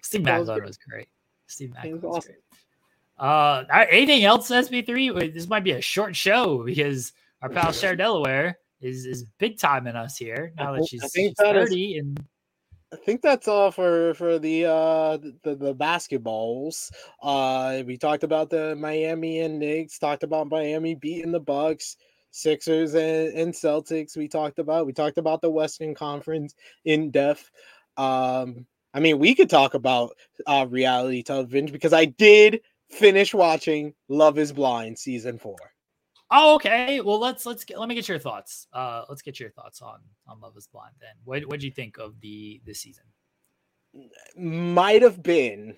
Steve 0.03 0.23
That 0.25 0.39
was 0.39 0.49
Maclin 0.49 0.55
great. 0.57 0.67
was 0.67 0.77
great. 0.77 1.07
Steve 1.47 1.69
Maclin 1.69 1.93
was 1.93 2.01
was, 2.01 2.17
awesome. 2.17 2.31
great. 2.31 3.27
Uh, 3.29 3.85
anything 3.91 4.23
else, 4.25 4.49
SP3? 4.49 5.33
This 5.33 5.47
might 5.47 5.63
be 5.63 5.71
a 5.71 5.81
short 5.81 6.15
show 6.15 6.63
because 6.63 7.13
our 7.41 7.49
pal 7.49 7.71
Cher 7.71 7.95
Delaware 7.95 8.57
is 8.81 9.05
is 9.05 9.23
big 9.37 9.57
time 9.59 9.87
in 9.87 9.95
us 9.95 10.17
here 10.17 10.51
now 10.57 10.73
that 10.73 10.85
she's, 10.87 11.01
she's 11.15 11.33
that 11.37 11.55
is- 11.55 11.69
30 11.69 11.97
and 11.99 12.25
I 12.93 12.95
think 12.97 13.23
that's 13.23 13.47
all 13.47 13.71
for 13.71 14.13
for 14.13 14.37
the 14.37 14.65
uh 14.65 15.17
the, 15.17 15.55
the 15.55 15.75
basketballs. 15.75 16.91
Uh 17.21 17.81
we 17.87 17.97
talked 17.97 18.23
about 18.23 18.51
the 18.51 18.75
Miami 18.75 19.39
and 19.39 19.57
Knicks, 19.57 19.97
talked 19.97 20.21
about 20.21 20.49
Miami 20.49 20.93
beating 20.93 21.31
the 21.31 21.39
Bucks, 21.39 21.97
Sixers 22.29 22.93
and, 22.93 23.33
and 23.33 23.53
Celtics. 23.53 24.15
We 24.15 24.27
talked 24.27 24.59
about 24.59 24.85
we 24.85 24.93
talked 24.93 25.17
about 25.17 25.41
the 25.41 25.49
Western 25.49 25.95
Conference 25.95 26.53
in 26.85 27.09
depth. 27.09 27.49
Um 27.97 28.67
I 28.93 28.99
mean 28.99 29.17
we 29.17 29.33
could 29.33 29.49
talk 29.49 29.73
about 29.73 30.15
uh 30.45 30.67
reality 30.69 31.23
television 31.23 31.71
because 31.71 31.93
I 31.93 32.05
did 32.05 32.61
finish 32.91 33.33
watching 33.33 33.95
Love 34.07 34.37
is 34.37 34.53
Blind 34.53 34.99
season 34.99 35.39
4. 35.39 35.55
Oh, 36.35 36.55
okay. 36.55 36.99
Well, 36.99 37.19
let's 37.19 37.45
let's 37.45 37.63
get 37.63 37.79
let 37.79 37.87
me 37.87 37.95
get 37.95 38.07
your 38.09 38.17
thoughts. 38.19 38.67
Uh, 38.73 39.03
let's 39.07 39.21
get 39.21 39.39
your 39.39 39.51
thoughts 39.51 39.81
on 39.81 39.99
on 40.27 40.39
Love 40.41 40.57
Is 40.57 40.67
Blind. 40.67 40.95
Then, 40.99 41.11
what 41.23 41.43
what 41.43 41.59
do 41.59 41.67
you 41.67 41.71
think 41.71 41.97
of 41.99 42.19
the 42.21 42.61
this 42.65 42.79
season? 42.81 43.03
might 44.35 45.03
have 45.03 45.21
been 45.21 45.75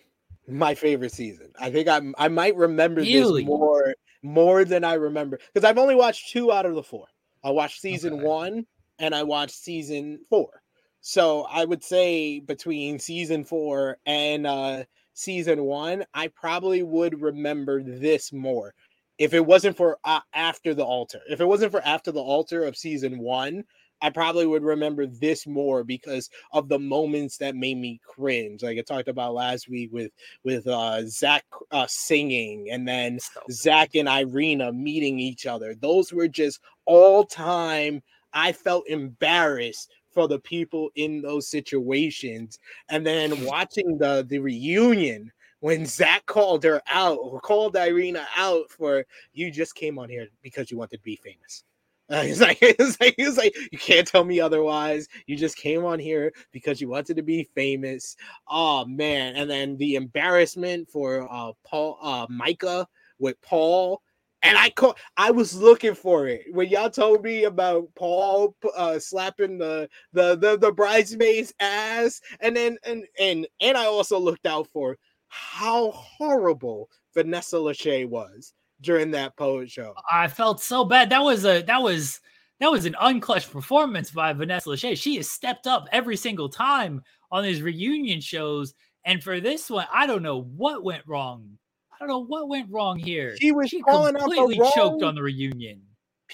my 0.48 0.73
favorite 0.73 1.11
season. 1.11 1.52
I 1.60 1.69
think 1.72 1.88
I 1.90 2.02
I 2.18 2.30
might 2.30 2.56
remember 2.56 3.02
Really? 3.02 3.44
this 3.44 3.48
more 3.49 3.94
more 4.23 4.64
than 4.64 4.84
I 4.84 4.94
remember 4.94 5.40
because 5.53 5.68
I've 5.68 5.77
only 5.77 5.95
watched 5.95 6.30
two 6.30 6.52
out 6.52 6.65
of 6.65 6.76
the 6.76 6.84
four. 6.84 7.07
I 7.44 7.49
watched 7.49 7.82
season 7.82 8.14
Okay. 8.14 8.23
one 8.23 8.65
and 8.99 9.14
I 9.14 9.23
watched 9.23 9.56
season 9.56 10.19
four. 10.30 10.61
So 11.02 11.44
I 11.44 11.65
would 11.65 11.84
say 11.84 12.40
between 12.40 12.98
season 12.98 13.44
four 13.44 13.98
and 14.06 14.48
uh, 14.48 14.86
season 15.14 15.64
one, 15.64 16.06
I 16.14 16.30
probably 16.30 16.82
would 16.82 17.22
remember 17.22 17.84
this 17.84 18.32
more. 18.34 18.73
If 19.17 19.33
it 19.33 19.45
wasn't 19.45 19.77
for 19.77 19.97
uh, 20.03 20.21
after 20.33 20.73
the 20.73 20.83
altar, 20.83 21.21
if 21.29 21.39
it 21.39 21.45
wasn't 21.45 21.71
for 21.71 21.81
after 21.81 22.11
the 22.11 22.21
altar 22.21 22.63
of 22.63 22.77
season 22.77 23.19
one, 23.19 23.63
I 24.01 24.09
probably 24.09 24.45
would 24.45 24.63
remember 24.63 25.07
this 25.07 25.47
more 25.47 25.83
because 25.83 26.29
of 26.51 26.67
the 26.67 26.79
moments 26.79 27.37
that 27.37 27.55
made 27.55 27.77
me 27.77 28.01
cringe. 28.05 28.61
Like 28.61 28.77
I 28.77 28.81
talked 28.81 29.07
about 29.07 29.33
last 29.33 29.69
week 29.69 29.89
with 29.91 30.11
with 30.43 30.67
uh, 30.67 31.07
Zach 31.07 31.45
uh, 31.71 31.87
singing, 31.87 32.69
and 32.71 32.87
then 32.87 33.19
Zach 33.51 33.95
and 33.95 34.09
Irina 34.09 34.73
meeting 34.73 35.19
each 35.19 35.45
other. 35.45 35.75
Those 35.75 36.11
were 36.11 36.27
just 36.27 36.59
all 36.85 37.23
time. 37.23 38.01
I 38.33 38.51
felt 38.51 38.87
embarrassed 38.89 39.91
for 40.15 40.27
the 40.27 40.39
people 40.39 40.89
in 40.95 41.21
those 41.21 41.49
situations. 41.49 42.59
And 42.89 43.05
then 43.05 43.45
watching 43.45 43.97
the 43.97 44.25
the 44.27 44.39
reunion 44.39 45.31
when 45.65 45.83
Zach 45.83 46.23
called 46.27 46.63
her 46.63 46.79
out 46.85 47.17
or 47.19 47.41
called 47.41 47.75
Irina 47.75 48.27
out 48.37 48.69
for 48.69 49.03
you 49.33 49.49
just 49.49 49.73
came 49.73 49.97
on 49.97 50.09
here 50.09 50.27
because 50.43 50.69
you 50.69 50.77
wanted 50.77 50.97
to 50.97 51.03
be 51.03 51.15
famous. 51.15 51.63
Uh, 52.07 52.21
he's 52.21 52.39
like, 52.39 52.59
it's 52.61 53.01
like, 53.01 53.15
he's 53.17 53.35
like, 53.35 53.55
you 53.71 53.79
can't 53.79 54.07
tell 54.07 54.23
me 54.23 54.39
otherwise. 54.39 55.07
You 55.25 55.35
just 55.35 55.57
came 55.57 55.83
on 55.83 55.97
here 55.97 56.31
because 56.51 56.79
you 56.79 56.87
wanted 56.87 57.15
to 57.15 57.23
be 57.23 57.49
famous. 57.55 58.15
Oh 58.47 58.85
man! 58.85 59.35
And 59.35 59.49
then 59.49 59.75
the 59.77 59.95
embarrassment 59.95 60.87
for 60.87 61.27
uh 61.33 61.53
Paul, 61.65 61.97
uh 62.03 62.27
Micah 62.29 62.87
with 63.17 63.41
Paul, 63.41 64.03
And 64.43 64.59
I 64.59 64.69
caught, 64.69 64.99
I 65.17 65.31
was 65.31 65.55
looking 65.55 65.95
for 65.95 66.27
it 66.27 66.45
when 66.51 66.69
y'all 66.69 66.91
told 66.91 67.23
me 67.23 67.45
about 67.45 67.89
Paul 67.95 68.55
uh, 68.77 68.99
slapping 68.99 69.57
the, 69.57 69.89
the 70.13 70.35
the 70.35 70.57
the 70.59 70.71
bridesmaid's 70.71 71.51
ass, 71.59 72.21
and 72.41 72.55
then 72.55 72.77
and 72.83 73.05
and 73.19 73.47
and 73.61 73.75
I 73.75 73.85
also 73.85 74.19
looked 74.19 74.45
out 74.45 74.67
for 74.67 74.95
how 75.35 75.91
horrible 75.91 76.89
Vanessa 77.13 77.57
Lachey 77.57 78.07
was 78.07 78.53
during 78.81 79.11
that 79.11 79.35
poet 79.37 79.69
show. 79.69 79.93
I 80.11 80.27
felt 80.27 80.61
so 80.61 80.85
bad. 80.85 81.09
That 81.09 81.23
was 81.23 81.45
a 81.45 81.61
that 81.63 81.81
was 81.81 82.19
that 82.59 82.71
was 82.71 82.85
an 82.85 82.95
unclutched 83.01 83.51
performance 83.51 84.11
by 84.11 84.33
Vanessa 84.33 84.69
Lachey. 84.69 84.97
She 84.97 85.17
has 85.17 85.29
stepped 85.29 85.67
up 85.67 85.87
every 85.91 86.17
single 86.17 86.49
time 86.49 87.01
on 87.31 87.43
these 87.43 87.61
reunion 87.61 88.21
shows, 88.21 88.73
and 89.03 89.23
for 89.23 89.39
this 89.39 89.69
one, 89.69 89.87
I 89.93 90.07
don't 90.07 90.23
know 90.23 90.41
what 90.41 90.83
went 90.83 91.03
wrong 91.05 91.57
I 91.95 91.99
don't 91.99 92.09
know 92.09 92.25
what 92.25 92.49
went 92.49 92.67
wrong 92.69 92.99
here. 92.99 93.35
She 93.37 93.51
was 93.51 93.69
she 93.69 93.81
calling 93.81 94.15
out 94.15 94.29
the 94.29 94.35
completely 94.35 94.69
choked 94.75 95.03
on 95.03 95.15
the 95.15 95.23
reunion. 95.23 95.81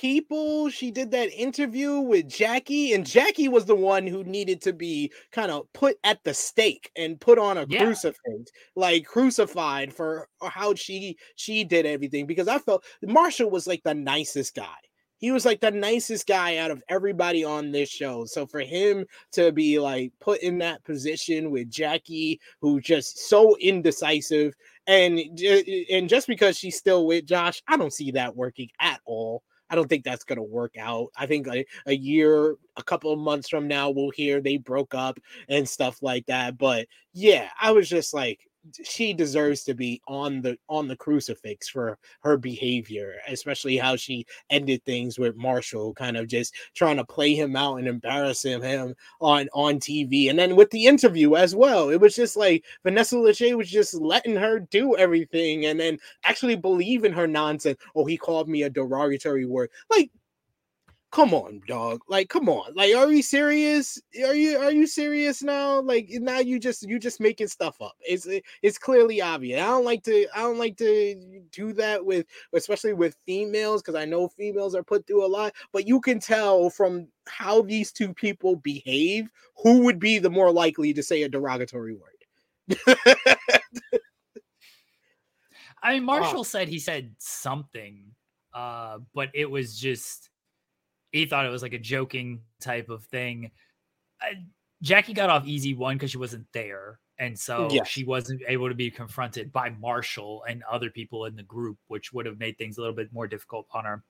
People. 0.01 0.67
She 0.69 0.89
did 0.89 1.11
that 1.11 1.31
interview 1.31 1.99
with 1.99 2.27
Jackie, 2.27 2.93
and 2.93 3.05
Jackie 3.05 3.47
was 3.47 3.65
the 3.65 3.75
one 3.75 4.07
who 4.07 4.23
needed 4.23 4.59
to 4.63 4.73
be 4.73 5.13
kind 5.31 5.51
of 5.51 5.71
put 5.73 5.97
at 6.03 6.23
the 6.23 6.33
stake 6.33 6.89
and 6.95 7.21
put 7.21 7.37
on 7.37 7.59
a 7.59 7.67
Yeah. 7.69 7.85
crucifix, 7.85 8.51
like 8.75 9.05
crucified 9.05 9.93
for 9.93 10.27
how 10.41 10.73
she 10.73 11.17
she 11.35 11.63
did 11.63 11.85
everything. 11.85 12.25
Because 12.25 12.47
I 12.47 12.57
felt 12.57 12.83
Marshall 13.03 13.51
was 13.51 13.67
like 13.67 13.83
the 13.83 13.93
nicest 13.93 14.55
guy. 14.55 14.75
He 15.19 15.29
was 15.31 15.45
like 15.45 15.61
the 15.61 15.69
nicest 15.69 16.25
guy 16.25 16.57
out 16.57 16.71
of 16.71 16.81
everybody 16.89 17.43
on 17.43 17.71
this 17.71 17.89
show. 17.89 18.25
So 18.25 18.47
for 18.47 18.61
him 18.61 19.05
to 19.33 19.51
be 19.51 19.77
like 19.77 20.13
put 20.19 20.41
in 20.41 20.57
that 20.59 20.83
position 20.83 21.51
with 21.51 21.69
Jackie, 21.69 22.39
who 22.59 22.81
just 22.81 23.19
so 23.29 23.55
indecisive, 23.57 24.55
and 24.87 25.19
and 25.91 26.09
just 26.09 26.25
because 26.27 26.57
she's 26.57 26.77
still 26.77 27.05
with 27.05 27.27
Josh, 27.27 27.61
I 27.67 27.77
don't 27.77 27.93
see 27.93 28.09
that 28.13 28.35
working 28.35 28.69
at 28.79 28.99
all. 29.05 29.43
I 29.71 29.75
don't 29.75 29.87
think 29.87 30.03
that's 30.03 30.25
gonna 30.25 30.43
work 30.43 30.75
out. 30.77 31.07
I 31.17 31.25
think 31.25 31.47
a, 31.47 31.65
a 31.87 31.95
year, 31.95 32.57
a 32.77 32.83
couple 32.83 33.11
of 33.13 33.19
months 33.19 33.49
from 33.49 33.67
now, 33.67 33.89
we'll 33.89 34.11
hear 34.11 34.41
they 34.41 34.57
broke 34.57 34.93
up 34.93 35.19
and 35.49 35.67
stuff 35.67 36.03
like 36.03 36.27
that. 36.27 36.57
But 36.57 36.87
yeah, 37.13 37.49
I 37.59 37.71
was 37.71 37.89
just 37.89 38.13
like, 38.13 38.41
she 38.83 39.13
deserves 39.13 39.63
to 39.63 39.73
be 39.73 40.01
on 40.07 40.41
the 40.41 40.57
on 40.69 40.87
the 40.87 40.95
crucifix 40.95 41.67
for 41.67 41.97
her 42.21 42.37
behavior, 42.37 43.15
especially 43.27 43.77
how 43.77 43.95
she 43.95 44.25
ended 44.49 44.83
things 44.85 45.17
with 45.17 45.35
Marshall, 45.35 45.93
kind 45.93 46.17
of 46.17 46.27
just 46.27 46.53
trying 46.75 46.97
to 46.97 47.05
play 47.05 47.33
him 47.33 47.55
out 47.55 47.77
and 47.77 47.87
embarrass 47.87 48.43
him, 48.43 48.61
him 48.61 48.95
on 49.19 49.49
on 49.53 49.79
TV, 49.79 50.29
and 50.29 50.37
then 50.37 50.55
with 50.55 50.69
the 50.71 50.85
interview 50.85 51.35
as 51.35 51.55
well. 51.55 51.89
It 51.89 51.99
was 51.99 52.15
just 52.15 52.37
like 52.37 52.63
Vanessa 52.83 53.15
Lachey 53.15 53.55
was 53.55 53.69
just 53.69 53.93
letting 53.95 54.35
her 54.35 54.59
do 54.59 54.95
everything, 54.95 55.65
and 55.65 55.79
then 55.79 55.97
actually 56.23 56.55
believe 56.55 57.03
in 57.03 57.13
her 57.13 57.27
nonsense. 57.27 57.79
Oh, 57.95 58.05
he 58.05 58.17
called 58.17 58.47
me 58.47 58.63
a 58.63 58.69
derogatory 58.69 59.45
word. 59.45 59.69
Like, 59.89 60.11
come 61.11 61.33
on, 61.33 61.61
dog. 61.67 62.01
Like, 62.07 62.29
come 62.29 62.47
on. 62.49 62.73
Like, 62.73 62.95
are 62.95 63.11
you 63.11 63.21
serious? 63.21 64.01
Are 64.25 64.33
you 64.33 64.57
are 64.57 64.71
you 64.71 64.87
serious 64.87 65.43
now? 65.43 65.81
Like 65.81 66.07
now 66.09 66.39
you 66.39 66.59
just 66.59 66.83
you 66.83 66.99
just 66.99 67.19
making 67.19 67.47
stuff 67.47 67.81
up. 67.81 67.95
It's 68.01 68.27
it's 68.63 68.77
clearly 68.77 69.21
obvious. 69.21 69.61
I 69.61 69.67
don't 69.67 69.85
like 69.85 70.03
to 70.03 70.27
I 70.35 70.39
don't 70.39 70.57
like 70.57 70.77
to 70.77 71.43
do 71.51 71.73
that 71.73 72.05
with 72.05 72.25
especially 72.53 72.93
with 72.93 73.17
females 73.25 73.81
because 73.81 73.95
I 73.95 74.05
know 74.05 74.29
females 74.29 74.73
are 74.75 74.83
put 74.83 75.05
through 75.05 75.25
a 75.25 75.27
lot, 75.27 75.53
but 75.71 75.87
you 75.87 75.99
can 75.99 76.19
tell 76.19 76.69
from 76.69 77.07
how 77.27 77.61
these 77.61 77.91
two 77.91 78.13
people 78.13 78.55
behave 78.55 79.29
who 79.57 79.83
would 79.83 79.99
be 79.99 80.17
the 80.17 80.29
more 80.29 80.51
likely 80.51 80.93
to 80.93 81.03
say 81.03 81.23
a 81.23 81.29
derogatory 81.29 81.95
word. 81.95 82.97
I 85.83 85.93
mean, 85.93 86.03
Marshall 86.05 86.43
said 86.45 86.69
he 86.69 86.79
said 86.79 87.13
something, 87.19 88.05
uh, 88.53 88.99
but 89.13 89.29
it 89.33 89.49
was 89.49 89.77
just 89.77 90.30
he 91.11 91.25
thought 91.25 91.45
it 91.45 91.49
was 91.49 91.61
like 91.61 91.73
a 91.73 91.79
joking 91.79 92.41
type 92.59 92.89
of 92.89 93.03
thing. 93.05 93.51
Uh, 94.21 94.35
Jackie 94.81 95.13
got 95.13 95.29
off 95.29 95.45
easy 95.45 95.73
one 95.73 95.95
because 95.95 96.11
she 96.11 96.17
wasn't 96.17 96.45
there, 96.53 96.99
and 97.19 97.37
so 97.37 97.69
Yes. 97.71 97.87
she 97.87 98.03
wasn't 98.03 98.41
able 98.47 98.67
to 98.69 98.75
be 98.75 98.89
confronted 98.89 99.51
by 99.51 99.69
Marshall 99.69 100.43
and 100.47 100.63
other 100.63 100.89
people 100.89 101.25
in 101.25 101.35
the 101.35 101.43
group, 101.43 101.77
which 101.87 102.11
would 102.13 102.25
have 102.25 102.39
made 102.39 102.57
things 102.57 102.77
a 102.77 102.81
little 102.81 102.95
bit 102.95 103.13
more 103.13 103.27
difficult 103.27 103.67
on 103.71 103.85
her. 103.85 104.03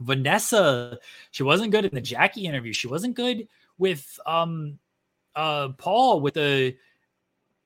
Vanessa, 0.00 0.98
she 1.30 1.42
wasn't 1.42 1.70
good 1.70 1.84
in 1.84 1.94
the 1.94 2.00
Jackie 2.00 2.46
interview. 2.46 2.72
She 2.72 2.88
wasn't 2.88 3.14
good 3.14 3.46
with 3.78 4.18
um 4.26 4.78
uh 5.34 5.68
Paul 5.78 6.20
with 6.20 6.34
the 6.34 6.74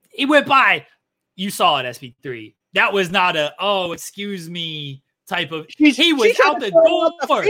he 0.09 0.25
went 0.25 0.47
by. 0.47 0.85
You 1.35 1.49
saw 1.49 1.79
it, 1.79 1.85
SP3. 1.85 2.55
That 2.73 2.91
was 2.91 3.11
not 3.11 3.35
a 3.35 3.53
oh, 3.59 3.93
excuse 3.93 4.49
me 4.49 5.01
type 5.27 5.51
of 5.51 5.67
he 5.77 6.13
was 6.13 6.39
out 6.45 6.59
the 6.59 6.67
out 6.67 7.27
door. 7.27 7.43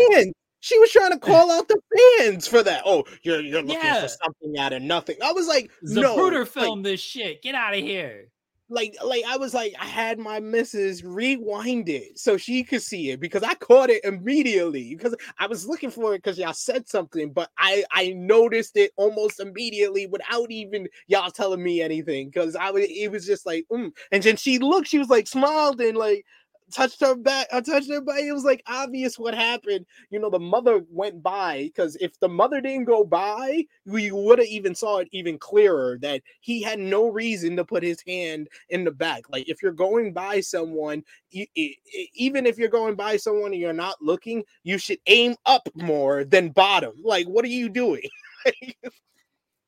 She 0.67 0.77
was 0.79 0.91
trying 0.91 1.11
to 1.11 1.19
call 1.19 1.49
out 1.49 1.69
the 1.69 1.79
fans 2.19 2.45
for 2.45 2.61
that. 2.61 2.81
Oh, 2.85 3.05
you're 3.23 3.39
you're 3.39 3.61
looking 3.61 3.81
Yeah. 3.81 4.01
for 4.01 4.09
something 4.09 4.57
out 4.57 4.73
of 4.73 4.81
nothing. 4.81 5.15
I 5.23 5.31
was 5.31 5.47
like, 5.47 5.71
no, 5.81 6.17
Zapruder 6.17 6.39
like- 6.39 6.47
filmed 6.49 6.85
this 6.85 6.99
shit. 6.99 7.41
Get 7.41 7.55
out 7.55 7.73
of 7.73 7.79
here. 7.79 8.27
like 8.69 8.97
like 9.01 9.23
I 9.25 9.37
was 9.37 9.53
like 9.53 9.73
I 9.79 9.85
had 9.85 10.19
my 10.19 10.41
missus 10.41 11.01
rewind 11.01 11.87
it 11.87 12.19
so 12.19 12.35
she 12.35 12.65
could 12.65 12.81
see 12.81 13.11
it 13.11 13.21
because 13.21 13.41
I 13.41 13.53
caught 13.53 13.89
it 13.89 14.03
immediately 14.03 14.93
because 14.93 15.15
I 15.39 15.47
was 15.47 15.65
looking 15.65 15.89
for 15.89 16.13
it 16.13 16.17
because 16.17 16.37
y'all 16.37 16.51
said 16.51 16.85
something 16.85 17.31
but 17.31 17.49
I 17.57 17.85
I 17.91 18.11
noticed 18.17 18.75
it 18.75 18.91
almost 18.97 19.39
immediately 19.39 20.05
without 20.07 20.51
even 20.51 20.89
y'all 21.07 21.31
telling 21.31 21.63
me 21.63 21.81
anything 21.81 22.27
because 22.27 22.57
I 22.57 22.71
was 22.71 22.83
it 22.89 23.09
was 23.09 23.25
just 23.25 23.45
like 23.45 23.65
mm. 23.71 23.89
and 24.11 24.21
then 24.21 24.35
she 24.35 24.59
looked 24.59 24.89
she 24.89 24.99
was 24.99 25.07
like 25.07 25.27
smiled 25.29 25.79
and 25.79 25.97
like 25.97 26.25
touched 26.71 27.01
her 27.01 27.15
back 27.15 27.47
I 27.53 27.61
touched 27.61 27.89
her 27.89 28.01
back 28.01 28.19
it 28.19 28.31
was 28.31 28.43
like 28.43 28.63
obvious 28.67 29.17
what 29.17 29.33
happened. 29.33 29.85
You 30.09 30.19
know 30.19 30.29
the 30.29 30.39
mother 30.39 30.83
went 30.89 31.23
by 31.23 31.63
because 31.63 31.95
if 31.97 32.19
the 32.19 32.29
mother 32.29 32.61
didn't 32.61 32.85
go 32.85 33.03
by 33.03 33.65
we 33.85 34.11
would 34.11 34.39
have 34.39 34.47
even 34.47 34.75
saw 34.75 34.97
it 34.97 35.07
even 35.11 35.37
clearer 35.37 35.97
that 36.01 36.21
he 36.41 36.61
had 36.61 36.79
no 36.79 37.09
reason 37.09 37.55
to 37.57 37.65
put 37.65 37.83
his 37.83 38.01
hand 38.05 38.47
in 38.69 38.83
the 38.83 38.91
back. 38.91 39.29
Like 39.29 39.47
if 39.49 39.61
you're 39.61 39.71
going 39.71 40.13
by 40.13 40.41
someone 40.41 41.03
even 41.31 42.45
if 42.45 42.57
you're 42.57 42.69
going 42.69 42.95
by 42.95 43.17
someone 43.17 43.51
and 43.51 43.61
you're 43.61 43.73
not 43.73 44.01
looking 44.01 44.43
you 44.63 44.77
should 44.77 44.99
aim 45.07 45.35
up 45.45 45.67
more 45.75 46.23
than 46.23 46.49
bottom. 46.49 46.93
Like 47.03 47.27
what 47.27 47.45
are 47.45 47.49
you 47.49 47.69
doing? 47.69 48.03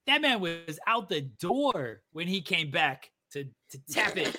That 0.10 0.24
man 0.24 0.40
was 0.40 0.80
out 0.88 1.08
the 1.08 1.22
door 1.22 2.02
when 2.14 2.28
he 2.28 2.42
came 2.42 2.72
back 2.72 3.12
to, 3.34 3.44
to 3.44 3.80
tap 3.92 4.18
it. 4.18 4.36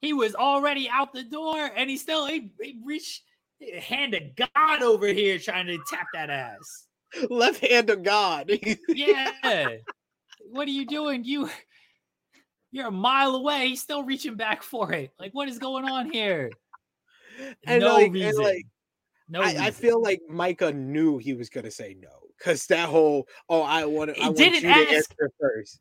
He 0.00 0.12
was 0.12 0.34
already 0.34 0.88
out 0.88 1.12
the 1.12 1.24
door 1.24 1.70
and 1.76 1.90
he 1.90 1.96
still 1.96 2.26
he, 2.26 2.50
he 2.60 2.78
reached 2.84 3.22
hand 3.80 4.14
of 4.14 4.22
God 4.36 4.82
over 4.82 5.06
here 5.08 5.38
trying 5.38 5.66
to 5.66 5.78
tap 5.88 6.06
that 6.14 6.30
ass. 6.30 6.86
left 7.28 7.58
hand 7.66 7.90
of 7.90 8.02
god 8.04 8.50
Yeah. 8.88 9.76
what 10.48 10.66
are 10.68 10.70
you 10.70 10.86
doing? 10.86 11.24
You 11.24 11.50
you're 12.72 12.86
a 12.86 12.90
mile 12.92 13.34
away. 13.34 13.68
He's 13.68 13.82
still 13.82 14.04
reaching 14.04 14.36
back 14.36 14.62
for 14.62 14.92
it. 14.92 15.10
Like, 15.18 15.32
what 15.32 15.48
is 15.48 15.58
going 15.58 15.84
on 15.86 16.08
here? 16.10 16.50
And 17.66 17.80
no 17.82 17.94
like- 17.94 18.04
and 18.06 18.14
reason. 18.14 18.42
like, 18.42 18.66
no 19.28 19.42
I, 19.42 19.56
I 19.66 19.70
feel 19.70 20.00
like 20.00 20.20
Micah 20.28 20.72
knew 20.72 21.18
he 21.18 21.34
was 21.34 21.48
gonna 21.50 21.70
say 21.70 21.96
no 22.00 22.08
because 22.38 22.66
that 22.68 22.88
whole 22.88 23.26
oh 23.48 23.62
I 23.62 23.84
want 23.86 24.14
He 24.16 24.22
I 24.22 24.26
want 24.26 24.38
you 24.38 24.60
to 24.60 24.66
answer 24.68 25.30
first. 25.40 25.80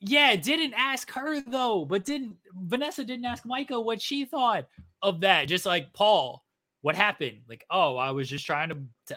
Yeah, 0.00 0.36
didn't 0.36 0.74
ask 0.74 1.10
her 1.12 1.40
though, 1.40 1.84
but 1.84 2.04
didn't 2.04 2.36
Vanessa 2.54 3.04
didn't 3.04 3.24
ask 3.24 3.44
Micah 3.44 3.80
what 3.80 4.00
she 4.00 4.24
thought 4.24 4.66
of 5.02 5.20
that. 5.20 5.48
Just 5.48 5.66
like 5.66 5.92
Paul, 5.92 6.44
what 6.82 6.94
happened? 6.94 7.38
Like, 7.48 7.64
oh, 7.70 7.96
I 7.96 8.12
was 8.12 8.28
just 8.28 8.46
trying 8.46 8.68
to, 8.68 8.78
to 9.06 9.16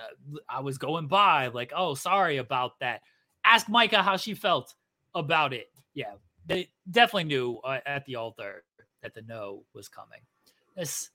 I 0.50 0.60
was 0.60 0.78
going 0.78 1.08
by. 1.08 1.48
Like, 1.48 1.72
oh, 1.76 1.94
sorry 1.94 2.38
about 2.38 2.80
that. 2.80 3.02
Ask 3.46 3.70
Micah 3.70 4.02
how 4.02 4.18
she 4.18 4.34
felt 4.34 4.74
about 5.14 5.54
it. 5.54 5.70
Yeah, 5.94 6.14
they 6.48 6.70
definitely 6.90 7.26
knew 7.26 7.60
uh, 7.64 7.80
at 7.86 8.06
the 8.06 8.16
altar 8.16 8.64
that 9.04 9.14
the 9.14 9.22
no 9.22 9.64
was 9.74 9.88
coming. 9.88 10.20
This, 10.76 11.10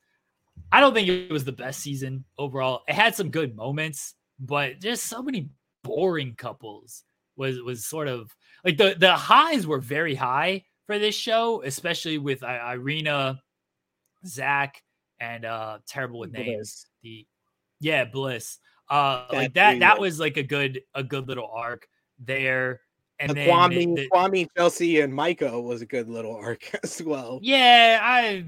I 0.70 0.80
don't 0.80 0.94
think 0.94 1.08
it 1.08 1.32
was 1.32 1.44
the 1.44 1.52
best 1.52 1.80
season 1.80 2.24
overall. 2.38 2.82
It 2.88 2.94
had 2.94 3.16
some 3.16 3.30
good 3.30 3.56
moments, 3.56 4.14
but 4.38 4.80
just 4.80 5.06
so 5.06 5.22
many 5.22 5.48
boring 5.82 6.34
couples 6.36 7.04
was 7.36 7.60
was 7.62 7.84
sort 7.84 8.08
of 8.08 8.34
like 8.66 8.76
the 8.76 8.94
the 8.98 9.14
highs 9.14 9.66
were 9.66 9.78
very 9.80 10.14
high 10.14 10.64
for 10.86 10.98
this 10.98 11.14
show, 11.14 11.62
especially 11.62 12.18
with 12.18 12.42
I- 12.44 12.72
Irina, 12.74 13.40
Zach, 14.26 14.82
and 15.20 15.44
uh 15.44 15.78
terrible 15.86 16.18
with 16.20 16.32
names. 16.32 16.46
Bliss. 16.56 16.86
The 17.02 17.26
yeah, 17.80 18.04
Bliss. 18.04 18.58
Uh 18.90 19.26
like 19.32 19.54
That 19.54 19.72
that 19.74 19.78
that 19.80 20.00
was- 20.00 20.20
like 20.20 20.36
a 20.36 20.42
good 20.42 20.82
a 20.94 21.02
good 21.02 21.28
little 21.28 21.48
arc 21.50 21.86
there. 22.18 22.80
And 23.18 23.30
Uh, 23.30 23.34
then 23.34 23.48
Kwame, 23.48 23.96
the- 23.96 24.10
Kwame, 24.12 24.46
Chelsea, 24.56 25.00
and 25.00 25.14
Micah 25.14 25.58
was 25.58 25.80
a 25.80 25.86
good 25.86 26.08
little 26.08 26.36
arc 26.36 26.68
as 26.82 27.00
well. 27.02 27.38
yeah, 27.42 27.98
I 28.02 28.44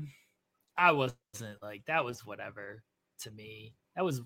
I 0.76 0.92
wasn't 0.92 1.16
like 1.62 1.84
that 1.86 2.04
was 2.04 2.26
whatever 2.26 2.82
to 3.20 3.30
me. 3.30 3.74
That 3.96 4.04
was 4.04 4.20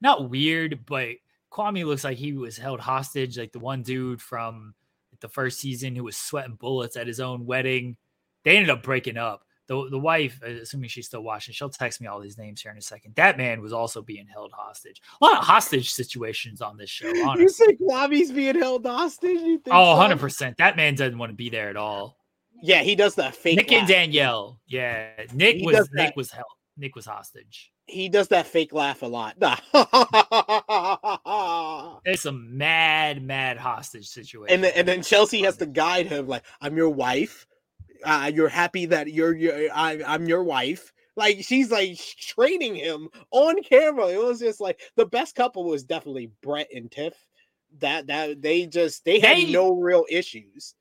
not 0.00 0.30
weird, 0.30 0.86
but 0.86 1.16
Kwame 1.52 1.84
looks 1.84 2.04
like 2.04 2.16
he 2.16 2.32
was 2.34 2.56
held 2.56 2.78
hostage, 2.80 3.36
like 3.36 3.52
the 3.52 3.58
one 3.58 3.82
dude 3.82 4.22
from 4.22 4.74
the 5.20 5.28
first 5.28 5.58
season 5.60 5.94
who 5.94 6.04
was 6.04 6.16
sweating 6.16 6.54
bullets 6.54 6.96
at 6.96 7.06
his 7.06 7.20
own 7.20 7.46
wedding. 7.46 7.96
They 8.44 8.56
ended 8.56 8.70
up 8.70 8.82
breaking 8.82 9.16
up, 9.16 9.42
the 9.68 9.88
the 9.90 9.98
wife, 9.98 10.40
uh, 10.44 10.50
assuming 10.50 10.88
she's 10.88 11.06
still 11.06 11.22
watching, 11.22 11.54
she'll 11.54 11.68
text 11.68 12.00
me 12.00 12.06
all 12.06 12.20
these 12.20 12.38
names 12.38 12.60
here 12.62 12.72
in 12.72 12.78
a 12.78 12.82
second. 12.82 13.14
That 13.14 13.36
man 13.36 13.60
was 13.60 13.72
also 13.72 14.02
being 14.02 14.26
held 14.26 14.50
hostage. 14.52 15.00
A 15.20 15.24
lot 15.24 15.38
of 15.38 15.44
hostage 15.44 15.92
situations 15.92 16.60
on 16.60 16.76
this 16.76 16.90
show. 16.90 17.12
You 17.38 17.48
think 17.48 17.78
Wabi's 17.80 18.32
being 18.32 18.58
held 18.58 18.86
hostage? 18.86 19.40
You 19.40 19.58
think 19.58 19.76
Oh, 19.76 19.90
100 19.90 20.18
percent. 20.18 20.56
That 20.56 20.76
man 20.76 20.94
doesn't 20.94 21.18
want 21.18 21.30
to 21.30 21.36
be 21.36 21.50
there 21.50 21.68
at 21.68 21.76
all. 21.76 22.16
Yeah, 22.62 22.80
he 22.80 22.96
does 22.96 23.14
that 23.16 23.36
fake. 23.36 23.56
Nick 23.56 23.70
and. 23.70 23.86
Danielle. 23.86 24.58
Yeah, 24.66 25.10
Nick 25.32 25.56
He 25.56 25.66
was 25.66 25.88
Nick 25.92 26.16
was 26.16 26.30
held. 26.30 26.46
Nick 26.78 26.96
was 26.96 27.06
hostage. 27.06 27.70
He 27.86 28.08
does 28.08 28.28
that 28.28 28.46
fake 28.46 28.72
laugh 28.72 29.02
a 29.02 29.06
lot. 29.06 29.36
There's 32.04 32.26
a 32.26 32.32
mad, 32.32 33.22
mad 33.22 33.56
hostage 33.58 34.08
situation. 34.08 34.54
and 34.54 34.64
then, 34.64 34.72
and 34.76 34.88
then 34.88 35.02
Chelsea 35.02 35.42
has 35.42 35.56
to 35.58 35.66
guide 35.66 36.06
him 36.06 36.26
like, 36.26 36.44
"I'm 36.60 36.76
your 36.76 36.90
wife. 36.90 37.46
Uh, 38.04 38.30
you're 38.34 38.48
happy 38.48 38.86
that 38.86 39.12
you're 39.12 39.34
your 39.36 39.54
I, 39.74 40.00
I'm 40.06 40.26
your 40.26 40.42
wife." 40.44 40.92
Like 41.16 41.42
she's 41.42 41.70
like 41.70 41.98
training 41.98 42.76
him 42.76 43.08
on 43.32 43.62
camera. 43.62 44.06
It 44.08 44.22
was 44.22 44.38
just 44.38 44.60
like 44.60 44.80
the 44.96 45.06
best 45.06 45.34
couple 45.34 45.64
was 45.64 45.82
definitely 45.84 46.30
Brett 46.42 46.68
and 46.74 46.90
Tiff. 46.90 47.14
That 47.80 48.06
that 48.06 48.40
they 48.40 48.66
just 48.66 49.04
they 49.04 49.18
had 49.20 49.36
They- 49.36 49.52
no 49.52 49.72
real 49.74 50.04
issues. 50.08 50.74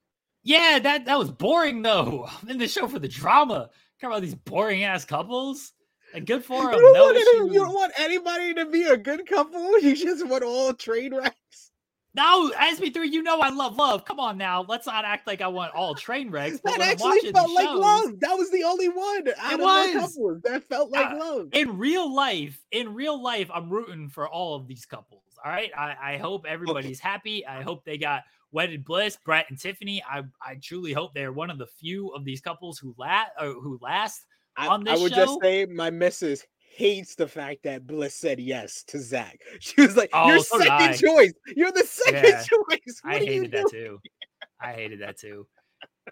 Yeah, 0.43 0.79
that 0.83 1.05
that 1.05 1.17
was 1.17 1.31
boring 1.31 1.81
though. 1.81 2.27
I'm 2.41 2.49
in 2.49 2.57
the 2.57 2.67
show 2.67 2.87
for 2.87 2.99
the 2.99 3.07
drama. 3.07 3.69
Care 3.99 4.09
about 4.11 4.21
these 4.21 4.35
boring 4.35 4.83
ass 4.83 5.03
couples. 5.03 5.73
And 6.13 6.25
good 6.25 6.43
for 6.43 6.63
You 6.63 6.71
don't, 6.71 6.93
No 6.93 7.03
want 7.05 7.17
any- 7.17 7.53
you 7.53 7.59
don't 7.59 7.73
want 7.73 7.93
anybody 7.97 8.53
to 8.55 8.65
be 8.65 8.83
a 8.83 8.97
good 8.97 9.27
couple. 9.27 9.77
You 9.81 9.95
just 9.95 10.25
want 10.27 10.43
all 10.43 10.73
train 10.73 11.13
wrecks. 11.15 11.71
No, 12.15 12.49
SP3, 12.49 13.11
you 13.11 13.21
know 13.21 13.39
I 13.41 13.49
love 13.49 13.75
love. 13.75 14.03
Come 14.03 14.19
on 14.19 14.39
now. 14.39 14.65
Let's 14.67 14.87
not 14.87 15.05
act 15.05 15.27
like 15.27 15.41
I 15.41 15.47
want 15.47 15.75
all 15.75 15.93
train 15.93 16.31
wrecks. 16.31 16.59
That 16.63 16.79
actually 16.81 17.31
felt 17.31 17.51
like 17.51 17.67
shows- 17.67 17.79
love. 17.79 18.19
That 18.21 18.35
was 18.37 18.49
the 18.51 18.63
only 18.63 18.89
one 18.89 19.27
out 19.37 19.53
of 19.53 19.59
was. 19.59 19.93
couples 19.93 20.41
that 20.43 20.63
felt 20.67 20.89
like 20.89 21.11
Uh, 21.11 21.17
love. 21.19 21.49
in 21.51 21.77
real 21.77 22.11
life, 22.11 22.59
in 22.71 22.95
real 22.95 23.21
life, 23.21 23.51
I'm 23.53 23.69
rooting 23.69 24.09
for 24.09 24.27
all 24.27 24.55
of 24.55 24.67
these 24.67 24.85
couples. 24.85 25.21
All 25.45 25.51
right. 25.51 25.69
I, 25.77 26.13
I 26.13 26.17
hope 26.17 26.45
everybody's 26.47 26.99
happy. 26.99 27.45
I 27.45 27.61
hope 27.61 27.85
they 27.85 27.99
got 27.99 28.23
wedded 28.51 28.83
bliss. 28.83 29.17
Brett 29.23 29.45
and 29.49 29.59
Tiffany. 29.59 30.01
I, 30.09 30.23
I 30.43 30.55
truly 30.55 30.93
hope 30.93 31.13
they're 31.13 31.31
one 31.33 31.51
of 31.51 31.59
the 31.59 31.67
few 31.67 32.07
of 32.09 32.25
these 32.25 32.41
couples 32.41 32.79
who 32.79 32.95
last 32.97 33.29
or 33.39 33.53
who 33.53 33.77
last. 33.79 34.25
I, 34.57 34.67
on 34.67 34.87
I 34.87 34.97
would 34.97 35.11
show- 35.13 35.25
just 35.25 35.39
say 35.41 35.65
my 35.65 35.89
missus 35.89 36.43
hates 36.59 37.15
the 37.15 37.27
fact 37.27 37.63
that 37.63 37.87
Bliss 37.87 38.15
said 38.15 38.39
yes 38.39 38.83
to 38.87 38.99
Zach. 38.99 39.39
She 39.59 39.81
was 39.81 39.95
like, 39.97 40.09
Oh, 40.13 40.27
"Your 40.29 40.39
so 40.39 40.59
second 40.59 40.97
choice. 40.97 41.33
You're 41.55 41.71
the 41.71 41.83
second 41.83 42.23
Yeah. 42.23 42.41
choice." 42.43 42.99
What 43.01 43.15
I 43.15 43.19
hated 43.19 43.51
that 43.51 43.69
too. 43.71 43.99
I 44.61 44.73
hated 44.73 45.01
that 45.01 45.17
too. 45.19 45.47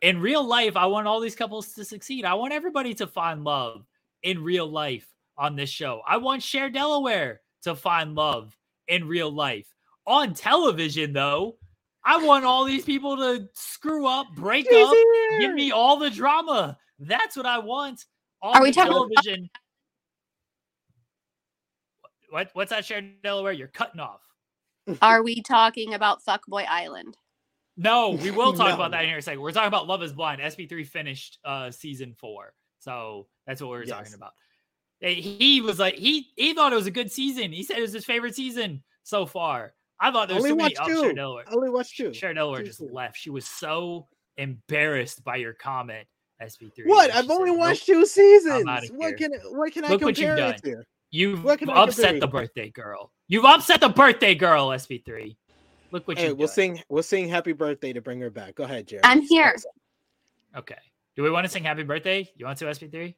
In 0.02 0.20
real 0.20 0.44
life, 0.46 0.76
I 0.76 0.86
want 0.88 1.08
all 1.08 1.20
these 1.20 1.36
couples 1.36 1.72
to 1.74 1.86
succeed. 1.86 2.26
I 2.26 2.34
want 2.34 2.54
everybody 2.54 2.94
to 2.96 3.08
find 3.08 3.44
love 3.44 3.86
in 4.24 4.44
real 4.44 4.68
life 4.68 5.08
on 5.38 5.56
this 5.56 5.70
show. 5.70 6.02
I 6.08 6.18
want 6.18 6.44
Cher 6.44 6.70
Delaware 6.70 7.42
to 7.64 7.76
find 7.76 8.14
love 8.16 8.56
in 8.88 9.08
real 9.08 9.32
life. 9.32 9.68
On 10.06 10.34
television, 10.34 11.14
though, 11.14 11.58
I 12.04 12.24
want 12.24 12.46
all 12.46 12.66
these 12.66 12.84
people 12.84 13.18
to 13.18 13.48
screw 13.54 14.06
up, 14.06 14.28
break 14.36 14.68
She's 14.70 14.88
up, 14.88 14.94
give 15.40 15.54
me 15.54 15.72
all 15.72 15.98
the 15.98 16.10
drama. 16.12 16.78
That's 17.00 17.36
what 17.36 17.46
I 17.48 17.60
want 17.60 18.06
on 18.46 18.58
Are 18.58 18.62
we 18.64 18.70
the 18.70 18.76
talking 18.76 18.92
about- 18.94 19.10
television. 19.24 19.50
What, 22.30 22.50
what's 22.54 22.72
that, 22.72 22.86
Cher 22.86 23.02
Delaware? 23.24 23.54
You're 23.54 23.68
cutting 23.68 24.00
off. 24.00 24.22
Are 25.02 25.24
we 25.24 25.42
talking 25.42 25.94
about 25.94 26.24
Fuckboy 26.24 26.66
Island? 26.68 27.18
No, 27.78 28.12
we 28.12 28.32
will 28.32 28.54
talk 28.54 28.68
No. 28.70 28.76
about 28.76 28.92
that 28.92 29.04
in 29.04 29.10
here 29.10 29.18
a 29.18 29.22
second. 29.22 29.42
We're 29.42 29.52
talking 29.52 29.68
about 29.68 29.88
Love 29.88 30.04
is 30.04 30.14
Blind. 30.14 30.42
SP3 30.42 30.88
finished 30.88 31.40
uh 31.46 31.72
season 31.72 32.14
four. 32.20 32.54
So 32.80 33.28
that's 33.48 33.62
what 33.62 33.72
we 33.72 33.78
were 33.78 33.84
Yes. 33.84 33.98
talking 33.98 34.14
about. 34.14 34.34
He 35.02 35.62
was 35.62 35.78
like, 35.78 35.96
he 35.96 36.30
he 36.36 36.54
thought 36.54 36.72
it 36.72 36.76
was 36.78 36.88
a 36.88 36.92
good 36.92 37.12
season. 37.12 37.52
He 37.52 37.64
said 37.64 37.78
it 37.78 37.82
was 37.82 37.94
his 37.94 38.06
favorite 38.06 38.36
season 38.36 38.84
so 39.04 39.26
far. 39.26 39.74
I 40.00 40.12
thought 40.12 40.28
there 40.28 40.36
was 40.36 40.46
Only 40.46 40.52
too 40.52 40.58
many 40.58 40.76
watched 40.78 40.80
up 40.80 40.88
two. 41.10 41.14
Delaware. 41.14 41.44
Only 41.54 41.70
watched 41.70 41.98
two. 41.98 42.14
Cher 42.14 42.34
Delaware 42.34 42.60
Two 42.62 42.66
just 42.68 42.82
left. 42.82 43.18
She 43.18 43.30
was 43.30 43.46
so 43.46 44.08
embarrassed 44.38 45.24
by 45.24 45.36
your 45.38 45.54
comment, 45.54 46.08
SP3. 46.41 46.86
What? 46.86 47.12
I've 47.14 47.30
only 47.30 47.49
said, 47.49 47.57
"Nope, 47.57 47.60
watched 47.60 47.86
two 47.86 48.06
seasons. 48.06 48.66
outta 48.68 48.88
What 48.94 49.18
here. 49.18 49.30
can 49.30 49.40
what 49.57 49.72
can 49.74 49.86
I 49.86 49.90
Look 49.90 50.02
what 50.02 50.18
you've 50.18 50.28
compare 50.28 50.36
done. 50.38 50.53
it 50.56 50.64
to? 50.64 50.84
You've 51.12 51.44
What 51.44 51.60
can 51.60 51.70
I 51.70 51.84
upset 51.84 52.20
the 52.20 52.28
birthday 52.28 52.70
girl. 52.70 53.12
You've 53.28 53.45
upset 53.45 53.80
the 53.82 53.90
birthday 53.90 54.36
girl, 54.36 54.70
SP3. 54.70 55.36
Look 55.91 56.07
what 56.07 56.18
Hey, 56.18 56.28
you've 56.28 56.38
we'll 56.38 56.48
done. 56.48 56.53
sing 56.53 56.84
we'll 56.90 57.03
sing 57.03 57.30
happy 57.30 57.53
birthday 57.53 57.94
to 57.94 58.02
bring 58.02 58.20
her 58.20 58.30
back. 58.30 58.56
Go 58.56 58.64
ahead, 58.66 58.88
Jerry. 58.88 59.02
I'm 59.03 59.22
here. 59.22 59.56
Okay. 60.57 60.76
Do 61.16 61.24
we 61.24 61.30
want 61.30 61.45
to 61.45 61.49
sing 61.49 61.64
happy 61.64 61.84
birthday? 61.84 62.30
You 62.36 62.45
want 62.45 62.57
to, 62.60 62.66
SP3? 62.66 63.16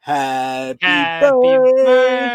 Happy, 0.00 1.06
Happy 1.16 1.58
birthday. 1.84 2.32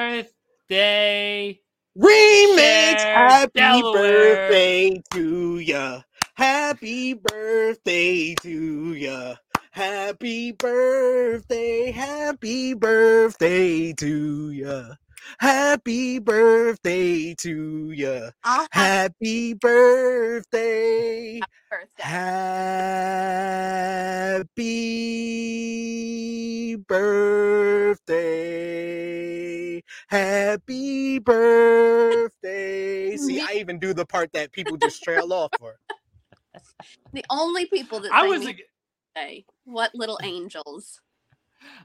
birthday. 0.70 1.60
Remix. 1.98 3.06
Happy 3.14 3.52
Delaware. 3.56 3.92
birthday 3.92 5.02
to 5.14 5.60
ya. 5.60 6.02
Happy 6.36 7.14
birthday 7.14 8.36
to 8.36 8.94
ya. 8.94 9.36
Happy 9.72 10.52
birthday. 10.54 11.92
Happy 11.92 12.74
birthday 12.74 13.94
to 13.94 14.52
ya. 14.52 14.96
Happy 15.40 16.20
birthday 16.20 17.34
to. 17.36 18.32
I'll 18.44 18.68
have 18.72 18.72
Happy 18.72 19.54
birthday. 19.54 21.42
birthday. 21.70 21.88
Happy 21.98 22.76
birthday. 26.76 27.96
Happy 30.08 31.20
birthday. 31.20 33.18
See, 33.28 33.40
I 33.40 33.54
even 33.56 33.80
do 33.80 33.94
the 33.94 34.06
part 34.06 34.32
that 34.34 34.52
people 34.52 34.78
just 34.78 35.04
trail 35.04 35.32
off 35.34 35.54
for. 35.58 35.78
The 37.14 37.24
only 37.30 37.66
people 37.66 38.02
that 38.02 38.12
I 38.12 38.24
was 38.24 38.42
me 38.42 38.58
birthday. 39.16 39.46
What 39.64 39.96
little 39.96 40.20
angels. 40.24 41.00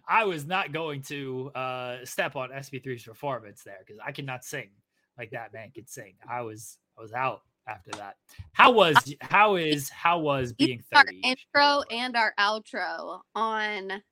I 0.08 0.24
was 0.24 0.46
not 0.46 0.72
going 0.72 1.02
to 1.02 1.50
uh 1.54 2.04
step 2.04 2.36
on 2.36 2.50
SP3's 2.50 3.04
performance 3.04 3.62
there 3.62 3.78
because 3.84 4.00
I 4.04 4.12
cannot 4.12 4.44
sing 4.44 4.70
like 5.18 5.30
that 5.32 5.52
man 5.52 5.70
could 5.74 5.88
sing. 5.88 6.14
I 6.28 6.42
was 6.42 6.78
I 6.98 7.02
was 7.02 7.12
out 7.12 7.42
after 7.68 7.90
that. 7.92 8.16
How 8.52 8.70
was 8.70 8.96
how 9.20 9.56
is 9.56 9.88
how 9.88 10.18
was 10.18 10.52
being 10.52 10.82
our 10.94 11.04
30? 11.04 11.20
intro 11.20 11.82
and 11.90 12.16
our 12.16 12.34
outro 12.38 13.20
on 13.34 14.02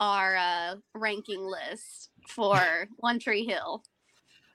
our 0.00 0.36
uh, 0.36 0.74
ranking 0.94 1.44
list 1.44 2.10
for 2.28 2.88
One 2.98 3.18
Tree 3.18 3.44
Hill. 3.44 3.82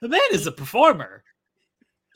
The 0.01 0.09
man 0.09 0.21
is 0.31 0.47
a 0.47 0.51
performer. 0.51 1.23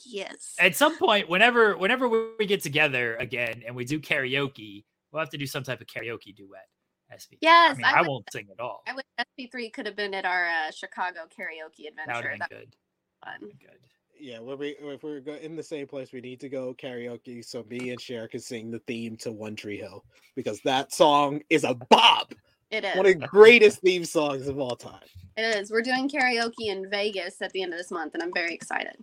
Yes. 0.06 0.56
At 0.60 0.76
some 0.76 0.98
point, 0.98 1.28
whenever 1.28 1.78
whenever 1.78 2.08
we 2.08 2.46
get 2.46 2.62
together 2.62 3.16
again 3.16 3.64
and 3.66 3.76
we 3.76 3.86
do 3.86 4.00
karaoke, 4.00 4.86
we'll 5.12 5.20
have 5.20 5.30
to 5.32 5.38
do 5.38 5.48
some 5.48 5.64
type 5.64 5.82
of 5.82 5.88
karaoke 5.88 6.36
duet. 6.36 6.68
SB. 7.14 7.38
Yes, 7.42 7.72
I 7.72 7.76
mean, 7.76 7.86
I 7.86 8.00
I, 8.00 8.02
won't 8.02 8.26
sing 8.32 8.48
at 8.52 8.60
all. 8.60 8.84
I 8.88 8.94
wish 8.94 9.06
SP3 9.40 9.72
could 9.74 9.86
have 9.86 9.96
been 9.96 10.14
at 10.14 10.26
our 10.26 10.48
uh, 10.48 10.72
Chicago 10.72 11.22
karaoke 11.26 11.88
adventure. 11.88 12.08
That 12.08 12.16
would 12.16 12.26
adventure. 12.26 12.40
have 12.42 12.50
been 12.50 12.60
was 12.60 12.68
good. 12.68 12.76
fun. 13.24 13.40
Good. 13.60 13.80
Yeah, 14.20 14.40
when 14.40 14.58
we 14.58 14.70
if 14.80 15.04
we're 15.04 15.18
in 15.18 15.56
the 15.56 15.64
same 15.64 15.88
place, 15.88 16.12
we 16.12 16.22
need 16.22 16.40
to 16.40 16.50
go 16.50 16.74
karaoke 16.74 17.46
so 17.46 17.64
me 17.70 17.92
and 17.92 18.02
Cher 18.02 18.28
can 18.28 18.40
sing 18.40 18.72
the 18.72 18.80
theme 18.80 19.16
to 19.18 19.32
One 19.32 19.56
Tree 19.56 19.78
Hill 19.78 20.04
because 20.36 20.60
that 20.62 20.92
song 20.92 21.42
is 21.50 21.64
a 21.64 21.76
bop. 21.76 22.34
It 22.72 22.84
is. 22.84 22.98
One 22.98 23.06
of 23.06 23.20
the 23.20 23.28
greatest 23.28 23.80
theme 23.82 24.04
songs 24.04 24.48
of 24.48 24.60
all 24.60 24.76
time. 24.76 25.06
It 25.38 25.56
is. 25.56 25.72
We're 25.72 25.84
doing 25.84 26.10
karaoke 26.10 26.68
in 26.68 26.90
Vegas 26.90 27.42
at 27.42 27.52
the 27.54 27.62
end 27.62 27.74
of 27.74 27.80
this 27.80 27.92
month, 27.92 28.16
and 28.16 28.24
I'm 28.24 28.34
very 28.34 28.54
excited. 28.54 28.98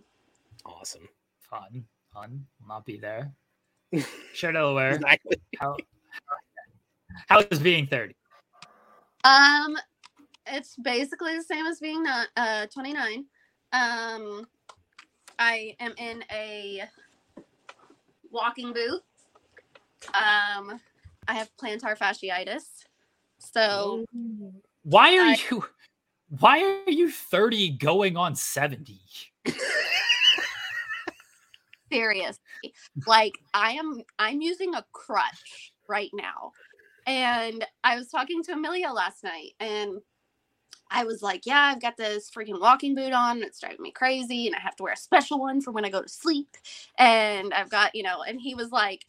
Awesome. 0.65 1.07
Fun. 1.49 1.85
Fun. 2.13 2.45
Will 2.59 2.67
not 2.67 2.85
be 2.85 2.97
there. 2.97 3.31
Cher 4.33 4.51
Delaware. 4.51 4.95
Exactly. 4.95 5.37
How, 5.57 5.77
how 7.27 7.39
is 7.51 7.59
being 7.59 7.87
30? 7.87 8.15
Um, 9.23 9.77
it's 10.47 10.75
basically 10.75 11.35
the 11.37 11.43
same 11.43 11.65
as 11.65 11.79
being 11.79 12.03
not 12.03 12.27
uh 12.37 12.67
29. 12.67 13.25
Um, 13.73 14.47
I 15.39 15.75
am 15.79 15.93
in 15.97 16.23
a 16.31 16.83
walking 18.31 18.71
boot. 18.73 19.01
Um, 20.13 20.79
I 21.27 21.33
have 21.33 21.49
plantar 21.61 21.97
fasciitis, 21.97 22.85
so 23.39 24.05
Why 24.83 25.17
are 25.17 25.21
I- 25.31 25.37
you 25.49 25.65
why 26.39 26.81
are 26.87 26.91
you 26.91 27.09
30 27.11 27.71
going 27.77 28.17
on 28.17 28.35
70? 28.35 28.99
seriously, 31.91 32.39
like 33.07 33.33
I 33.53 33.71
am, 33.73 34.01
I'm 34.19 34.41
using 34.41 34.73
a 34.75 34.85
crutch 34.91 35.73
right 35.87 36.09
now. 36.13 36.51
And 37.05 37.65
I 37.83 37.95
was 37.97 38.07
talking 38.09 38.43
to 38.43 38.53
Amelia 38.53 38.89
last 38.89 39.23
night 39.23 39.53
and 39.59 39.99
I 40.89 41.03
was 41.03 41.21
like, 41.21 41.45
yeah, 41.45 41.71
I've 41.73 41.81
got 41.81 41.97
this 41.97 42.29
freaking 42.29 42.59
walking 42.59 42.95
boot 42.95 43.13
on. 43.13 43.43
It's 43.43 43.59
driving 43.59 43.81
me 43.81 43.91
crazy. 43.91 44.47
And 44.47 44.55
I 44.55 44.59
have 44.59 44.75
to 44.77 44.83
wear 44.83 44.93
a 44.93 44.97
special 44.97 45.39
one 45.39 45.61
for 45.61 45.71
when 45.71 45.85
I 45.85 45.89
go 45.89 46.01
to 46.01 46.09
sleep. 46.09 46.55
And 46.97 47.53
I've 47.53 47.69
got, 47.69 47.95
you 47.95 48.03
know, 48.03 48.23
and 48.23 48.39
he 48.39 48.55
was 48.55 48.71
like, 48.71 49.05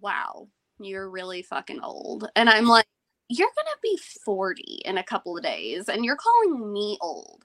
wow, 0.00 0.48
you're 0.78 1.08
really 1.10 1.42
fucking 1.42 1.80
old. 1.80 2.28
And 2.36 2.48
I'm 2.48 2.66
like, 2.66 2.86
you're 3.28 3.48
going 3.56 3.66
to 3.66 3.78
be 3.82 3.98
40 4.24 4.82
in 4.84 4.98
a 4.98 5.02
couple 5.02 5.36
of 5.36 5.42
days 5.42 5.88
and 5.88 6.04
you're 6.04 6.16
calling 6.16 6.72
me 6.72 6.98
old. 7.00 7.44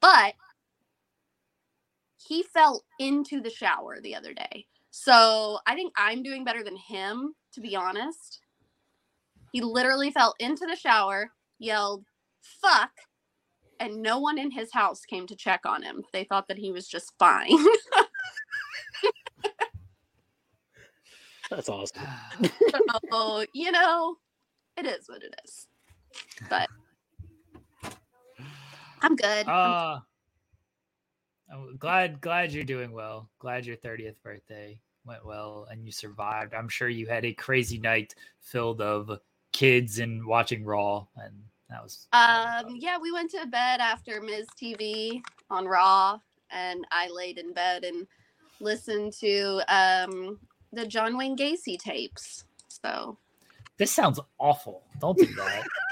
But 0.00 0.34
he 2.16 2.42
fell 2.42 2.84
into 2.98 3.40
the 3.40 3.50
shower 3.50 4.00
the 4.00 4.14
other 4.16 4.34
day. 4.34 4.66
So 4.90 5.58
I 5.66 5.74
think 5.74 5.92
I'm 5.96 6.22
doing 6.22 6.44
better 6.44 6.62
than 6.62 6.76
him, 6.76 7.34
to 7.54 7.60
be 7.60 7.76
honest. 7.76 8.40
He 9.52 9.60
literally 9.60 10.10
fell 10.10 10.34
into 10.38 10.66
the 10.66 10.76
shower, 10.76 11.30
yelled, 11.58 12.04
fuck, 12.42 12.90
and 13.80 14.02
no 14.02 14.18
one 14.18 14.38
in 14.38 14.50
his 14.50 14.72
house 14.72 15.04
came 15.04 15.26
to 15.26 15.34
check 15.34 15.60
on 15.64 15.82
him. 15.82 16.04
They 16.12 16.24
thought 16.24 16.48
that 16.48 16.58
he 16.58 16.70
was 16.70 16.86
just 16.86 17.12
fine. 17.18 17.50
That's 21.50 21.68
awesome. 21.68 22.02
so, 23.10 23.44
you 23.54 23.72
know, 23.72 24.16
it 24.76 24.86
is 24.86 25.08
what 25.08 25.22
it 25.24 25.34
is. 25.44 25.66
But 26.48 26.68
I'm 29.02 29.16
good. 29.16 29.48
Uh, 29.48 29.98
I'm 29.98 30.02
glad 31.78 32.20
glad 32.20 32.52
you're 32.52 32.64
doing 32.64 32.92
well. 32.92 33.28
Glad 33.38 33.66
your 33.66 33.76
30th 33.76 34.16
birthday 34.22 34.78
went 35.04 35.24
well 35.24 35.66
and 35.70 35.84
you 35.84 35.92
survived. 35.92 36.54
I'm 36.54 36.68
sure 36.68 36.88
you 36.88 37.06
had 37.06 37.24
a 37.24 37.32
crazy 37.32 37.78
night 37.78 38.14
filled 38.40 38.80
of 38.80 39.18
kids 39.52 39.98
and 39.98 40.26
watching 40.26 40.64
Raw, 40.64 41.06
and 41.16 41.34
that 41.68 41.82
was 41.82 42.06
that 42.12 42.56
was 42.56 42.66
Um, 42.66 42.76
yeah, 42.78 42.98
we 42.98 43.12
went 43.12 43.30
to 43.32 43.46
bed 43.46 43.80
after 43.80 44.20
Ms. 44.20 44.46
TV 44.60 45.20
on 45.50 45.66
Raw, 45.66 46.18
and 46.50 46.86
I 46.90 47.08
laid 47.08 47.38
in 47.38 47.52
bed 47.52 47.84
and 47.84 48.06
listened 48.60 49.12
to 49.14 49.60
um 49.68 50.38
the 50.72 50.86
John 50.86 51.16
Wayne 51.16 51.36
Gacy 51.36 51.78
tapes. 51.78 52.44
So 52.68 53.18
This 53.76 53.90
sounds 53.90 54.20
awful. 54.38 54.82
Don't 55.00 55.18
do 55.18 55.26
that. 55.26 55.64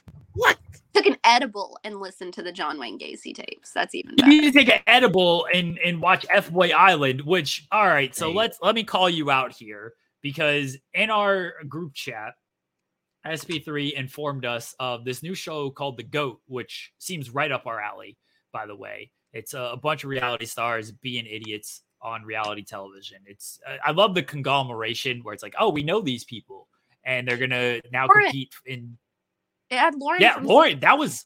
took 1.29 1.37
an 1.37 1.43
edible 1.43 1.79
and 1.85 2.01
listen 2.01 2.33
to 2.33 2.43
the 2.43 2.53
John 2.53 2.79
Wayne 2.79 2.99
Gacy 2.99 3.35
tapes. 3.35 3.73
That's 3.73 3.95
even 3.95 4.15
you 4.19 4.27
need 4.27 4.43
to 4.43 4.53
take 4.53 4.69
an 4.69 4.81
edible 4.87 5.47
and 5.53 5.79
and 5.79 6.01
watch 6.01 6.25
F 6.31 6.51
Boy 6.51 6.71
Island. 6.71 7.21
Which 7.23 7.67
all 7.73 7.87
right, 7.87 8.15
so 8.15 8.29
Hey. 8.31 8.35
let's 8.37 8.59
let 8.63 8.75
me 8.75 8.85
call 8.85 9.09
you 9.11 9.31
out 9.31 9.53
here 9.53 9.95
because 10.23 10.77
in 10.95 11.11
our 11.11 11.55
group 11.69 11.95
chat, 11.95 12.35
SP3 13.27 13.93
informed 13.93 14.45
us 14.45 14.75
of 14.81 15.05
this 15.05 15.23
new 15.23 15.35
show 15.35 15.71
called 15.71 15.97
The 15.97 16.03
Goat, 16.05 16.41
which 16.47 16.93
seems 16.99 17.31
right 17.31 17.51
up 17.53 17.67
our 17.67 17.81
alley. 17.81 18.17
By 18.53 18.67
the 18.67 18.77
way, 18.77 19.11
it's 19.33 19.55
a, 19.55 19.61
a 19.73 19.77
bunch 19.77 20.05
of 20.05 20.11
reality 20.11 20.47
stars 20.47 20.91
being 20.93 21.27
idiots 21.27 21.83
on 22.01 22.23
reality 22.23 22.63
television. 22.65 23.19
It's 23.27 23.59
I- 23.67 23.79
I 23.87 23.91
love 23.91 24.15
the 24.15 24.23
conglomeration 24.23 25.21
where 25.23 25.35
it's 25.35 25.43
like, 25.43 25.55
oh, 25.59 25.69
we 25.69 25.83
know 25.83 26.01
these 26.01 26.25
people, 26.25 26.69
and 27.05 27.27
they're 27.27 27.37
gonna 27.37 27.81
now 27.93 28.07
compete 28.09 28.55
in 28.67 28.97
It 29.70 29.78
had 29.78 29.95
Lauren. 29.95 30.20
yeah, 30.20 30.36
Lauren, 30.43 30.81
that 30.81 30.99
was 30.99 31.24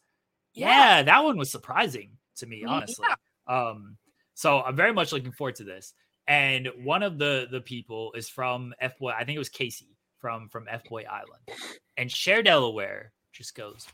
Yeah. 0.55 0.69
yeah, 0.97 1.03
that 1.05 1.25
one 1.25 1.37
was 1.37 1.51
surprising 1.51 2.11
to 2.37 2.47
me, 2.47 2.65
honestly. 2.65 3.07
Um, 3.47 3.97
so 4.35 4.61
I'm 4.63 4.77
very 4.77 4.93
much 4.93 5.13
looking 5.13 5.33
forward 5.33 5.57
to 5.57 5.65
this. 5.65 5.95
And 6.27 6.69
one 6.83 7.03
of 7.03 7.19
the 7.19 7.49
the 7.51 7.61
people 7.61 8.13
is 8.15 8.29
from 8.29 8.73
F 8.81 8.99
Boy, 8.99 9.11
I 9.11 9.25
think 9.25 9.37
it 9.37 9.41
was 9.41 9.49
Casey 9.49 9.97
from 10.19 10.49
from 10.49 10.67
F 10.71 10.85
Boy 10.85 11.03
Island, 11.11 11.43
and 11.97 12.11
Cher 12.11 12.43
Delaware 12.43 13.13
just 13.33 13.55
goes, 13.57 13.87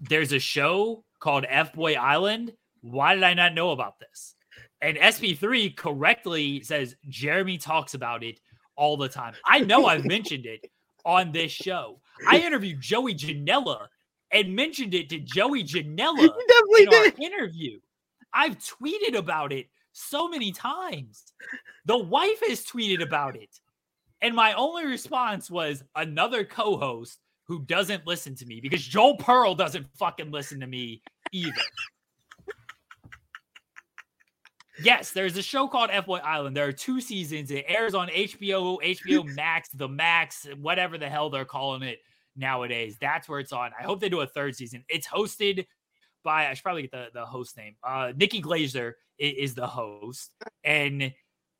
"There's 0.00 0.32
a 0.32 0.38
show 0.38 1.04
called 1.20 1.44
F 1.48 1.72
Boy 1.72 1.94
Island. 1.94 2.52
Why 2.80 3.14
did 3.14 3.24
I 3.24 3.34
not 3.34 3.54
know 3.54 3.70
about 3.72 3.98
this?" 3.98 4.34
And 4.80 4.96
SP3 4.98 5.74
correctly 5.76 6.62
says 6.62 6.94
Jeremy 7.08 7.58
talks 7.58 7.94
about 7.94 8.22
it 8.22 8.38
all 8.76 8.96
the 8.96 9.08
time. 9.08 9.34
I 9.44 9.60
know 9.60 9.86
I've 9.86 10.04
mentioned 10.16 10.46
it 10.46 10.70
on 11.04 11.32
this 11.32 11.50
show. 11.50 12.00
I 12.26 12.38
interviewed 12.38 12.80
Joey 12.80 13.14
Janela 13.14 13.88
and 14.32 14.54
mentioned 14.54 14.94
it 14.94 15.08
to 15.10 15.18
Joey 15.18 15.64
Janela 15.64 16.28
in 16.78 16.88
our 16.88 17.12
interview. 17.20 17.78
I've 18.32 18.58
tweeted 18.58 19.16
about 19.16 19.52
it 19.52 19.68
so 19.92 20.28
many 20.28 20.52
times. 20.52 21.24
The 21.86 21.98
wife 21.98 22.40
has 22.48 22.64
tweeted 22.64 23.02
about 23.02 23.36
it. 23.36 23.60
And 24.22 24.34
my 24.34 24.54
only 24.54 24.86
response 24.86 25.50
was 25.50 25.84
another 25.94 26.44
co 26.44 26.76
host 26.76 27.20
who 27.44 27.62
doesn't 27.62 28.06
listen 28.06 28.34
to 28.36 28.46
me 28.46 28.60
because 28.60 28.84
Joel 28.84 29.16
Pearl 29.16 29.54
doesn't 29.54 29.86
fucking 29.96 30.30
listen 30.30 30.60
to 30.60 30.66
me 30.66 31.02
either. 31.32 31.62
Yes, 34.82 35.12
there's 35.12 35.36
a 35.36 35.42
show 35.42 35.68
called 35.68 35.90
F 35.92 36.06
Boy 36.06 36.18
Island. 36.18 36.56
There 36.56 36.66
are 36.66 36.72
two 36.72 37.00
seasons. 37.00 37.50
It 37.50 37.64
airs 37.68 37.94
on 37.94 38.08
HBO, 38.08 38.78
HBO 38.82 39.24
Max, 39.34 39.68
the 39.70 39.88
Max, 39.88 40.46
whatever 40.60 40.98
the 40.98 41.08
hell 41.08 41.30
they're 41.30 41.44
calling 41.44 41.82
it 41.82 42.00
nowadays. 42.36 42.96
That's 43.00 43.28
where 43.28 43.40
it's 43.40 43.52
on. 43.52 43.70
I 43.78 43.82
hope 43.82 44.00
they 44.00 44.08
do 44.08 44.20
a 44.20 44.26
third 44.26 44.54
season. 44.54 44.84
It's 44.88 45.06
hosted 45.06 45.66
by 46.22 46.48
I 46.48 46.54
should 46.54 46.64
probably 46.64 46.82
get 46.82 46.90
the, 46.92 47.06
the 47.14 47.24
host 47.24 47.56
name. 47.56 47.76
Uh 47.82 48.12
Nikki 48.16 48.42
Glazer 48.42 48.92
is, 49.18 49.50
is 49.50 49.54
the 49.54 49.66
host, 49.66 50.30
and 50.64 51.12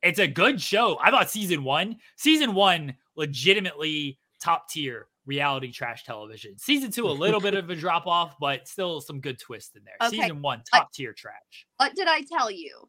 it's 0.03 0.19
a 0.19 0.27
good 0.27 0.61
show. 0.61 0.99
I 1.01 1.11
thought 1.11 1.29
season 1.29 1.63
one, 1.63 1.97
season 2.17 2.53
one, 2.53 2.95
legitimately 3.15 4.19
top 4.39 4.69
tier 4.69 5.07
reality 5.25 5.71
trash 5.71 6.03
television. 6.03 6.57
Season 6.57 6.91
two, 6.91 7.07
a 7.07 7.11
little 7.11 7.41
bit 7.41 7.55
of 7.55 7.69
a 7.69 7.75
drop 7.75 8.07
off, 8.07 8.35
but 8.39 8.67
still 8.67 9.01
some 9.01 9.19
good 9.19 9.39
twist 9.39 9.75
in 9.75 9.83
there. 9.83 9.95
Okay, 10.07 10.17
Season 10.17 10.41
one, 10.41 10.61
top 10.71 10.91
tier 10.93 11.13
trash. 11.13 11.67
What 11.77 11.95
did 11.95 12.07
I 12.07 12.21
tell 12.21 12.49
you? 12.49 12.87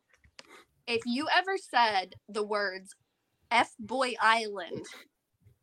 If 0.89 1.03
you 1.05 1.29
ever 1.37 1.57
said 1.59 2.15
the 2.31 2.43
words 2.43 2.95
F 3.51 3.71
Boy 3.79 4.15
Island, 4.23 4.87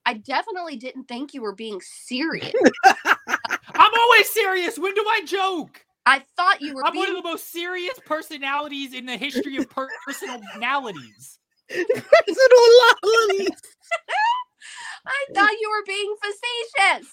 I 0.06 0.14
definitely 0.14 0.76
didn't 0.78 1.06
think 1.06 1.34
you 1.34 1.42
were 1.42 1.56
being 1.56 1.82
serious. 1.82 2.54
I'm 2.86 3.92
always 4.00 4.30
serious. 4.30 4.78
When 4.78 4.94
do 4.94 5.04
I 5.10 5.22
joke? 5.26 5.84
I 6.06 6.24
thought 6.38 6.62
you 6.62 6.76
were 6.76 6.86
I'm 6.86 6.94
being 6.94 7.06
one 7.08 7.18
of 7.18 7.24
the 7.24 7.28
most 7.28 7.52
serious 7.52 8.00
personalities 8.06 8.94
in 8.94 9.08
the 9.08 9.18
history 9.18 9.58
of 9.58 9.68
per- 9.68 9.90
personalities. 10.06 11.40
Personal 11.68 12.66
lollies. 13.04 13.50
I 15.08 15.26
thought 15.34 15.52
you 15.60 15.70
were 15.72 15.84
being 15.88 16.16
facetious. 16.24 17.08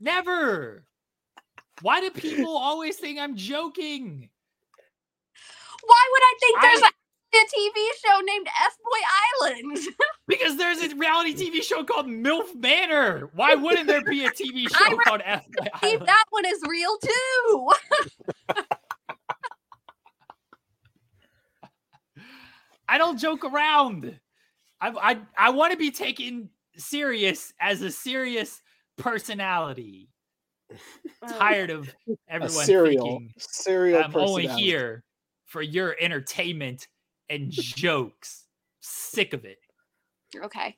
Never. 0.00 0.86
Why 1.82 2.00
do 2.00 2.10
people 2.10 2.56
always 2.56 2.96
think 2.96 3.18
I'm 3.18 3.36
joking? 3.36 4.30
Why 5.84 6.08
would 6.12 6.22
I 6.22 6.34
think 6.40 6.62
there's 6.62 6.82
I- 6.82 6.88
a, 6.88 6.99
a 7.34 7.38
TV 7.38 7.88
show 8.04 8.20
named 8.20 8.46
F 8.46 8.76
Boy 8.84 9.00
Island? 9.46 9.78
Because 10.26 10.56
there's 10.56 10.80
a 10.80 10.94
reality 10.94 11.34
TV 11.34 11.60
show 11.60 11.82
called 11.82 12.06
MILF 12.06 12.54
Manor. 12.54 13.30
Why 13.34 13.56
wouldn't 13.56 13.88
there 13.88 14.04
be 14.04 14.24
a 14.24 14.30
TV 14.30 14.68
show 14.72 14.84
I 14.84 14.94
called 15.02 15.22
F? 15.24 15.44
See, 15.82 15.96
that 15.96 16.24
one 16.30 16.46
is 16.46 16.62
real 16.68 16.96
too. 16.98 17.72
I 22.88 22.96
don't 22.96 23.18
joke 23.18 23.44
around. 23.44 24.20
I 24.80 24.90
I, 24.90 25.18
I 25.36 25.50
want 25.50 25.72
to 25.72 25.76
be 25.76 25.90
taken 25.90 26.48
serious 26.76 27.52
as 27.60 27.82
a 27.82 27.90
serious 27.90 28.62
personality. 28.96 30.10
Oh. 30.70 31.38
Tired 31.38 31.70
of 31.70 31.92
A 32.08 32.16
everyone 32.28 32.64
serial, 32.64 33.04
thinking 33.04 33.32
serial. 33.36 34.00
I'm 34.04 34.14
only 34.14 34.46
here 34.46 35.02
for 35.46 35.60
your 35.60 35.96
entertainment 36.00 36.86
and 37.30 37.50
jokes. 37.50 38.44
Sick 38.80 39.32
of 39.32 39.44
it. 39.44 39.58
Okay. 40.36 40.76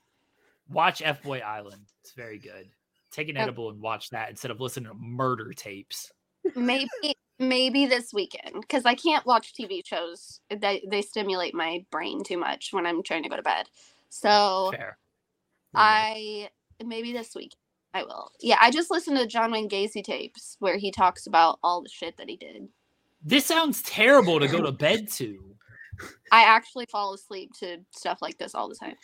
Watch 0.69 1.03
F 1.03 1.23
Boy 1.23 1.41
Island. 1.41 1.83
It's 2.03 2.13
very 2.13 2.39
good. 2.39 2.69
Take 3.11 3.29
an 3.29 3.37
Okay. 3.37 3.43
edible 3.43 3.71
and 3.71 3.81
watch 3.81 4.11
that 4.11 4.31
instead 4.31 4.51
of 4.51 4.61
listening 4.61 4.89
to 4.91 4.95
murder 4.95 5.53
tapes. 5.53 6.13
Maybe 6.55 6.89
maybe 7.39 7.87
this 7.87 8.13
weekend 8.13 8.61
because 8.61 8.85
I 8.85 8.95
can't 8.95 9.25
watch 9.27 9.55
TV 9.55 9.85
shows. 9.85 10.41
They 10.51 10.85
they 10.89 11.03
stimulate 11.03 11.55
my 11.55 11.85
brain 11.91 12.23
too 12.25 12.39
much 12.39 12.73
when 12.73 12.87
I'm 12.87 13.03
trying 13.03 13.23
to 13.23 13.29
go 13.29 13.37
to 13.37 13.43
bed. 13.43 13.69
So 14.09 14.71
Fair. 14.73 14.99
I 15.75 16.49
maybe 16.85 17.13
this 17.13 17.35
week 17.35 17.55
I 17.95 18.03
will. 18.05 18.31
Yeah, 18.41 18.57
I 18.61 18.71
just 18.71 18.91
listened 18.91 19.19
to 19.19 19.27
John 19.27 19.53
Wayne 19.53 19.69
Gacy 19.69 20.03
tapes 20.03 20.57
where 20.61 20.79
he 20.79 20.91
talks 20.91 21.27
about 21.27 21.59
all 21.63 21.83
the 21.83 21.89
shit 21.89 22.17
that 22.17 22.29
he 22.29 22.37
did. 22.37 22.69
This 23.23 23.47
sounds 23.47 23.83
terrible 23.83 24.41
to 24.41 24.49
go 24.49 24.63
to 24.63 24.73
bed 24.73 25.09
to. 25.13 25.55
I 26.31 26.45
actually 26.45 26.87
fall 26.87 27.15
asleep 27.15 27.53
to 27.61 27.79
stuff 27.91 28.23
like 28.23 28.39
this 28.39 28.55
all 28.55 28.69
the 28.69 28.75
time. 28.75 28.95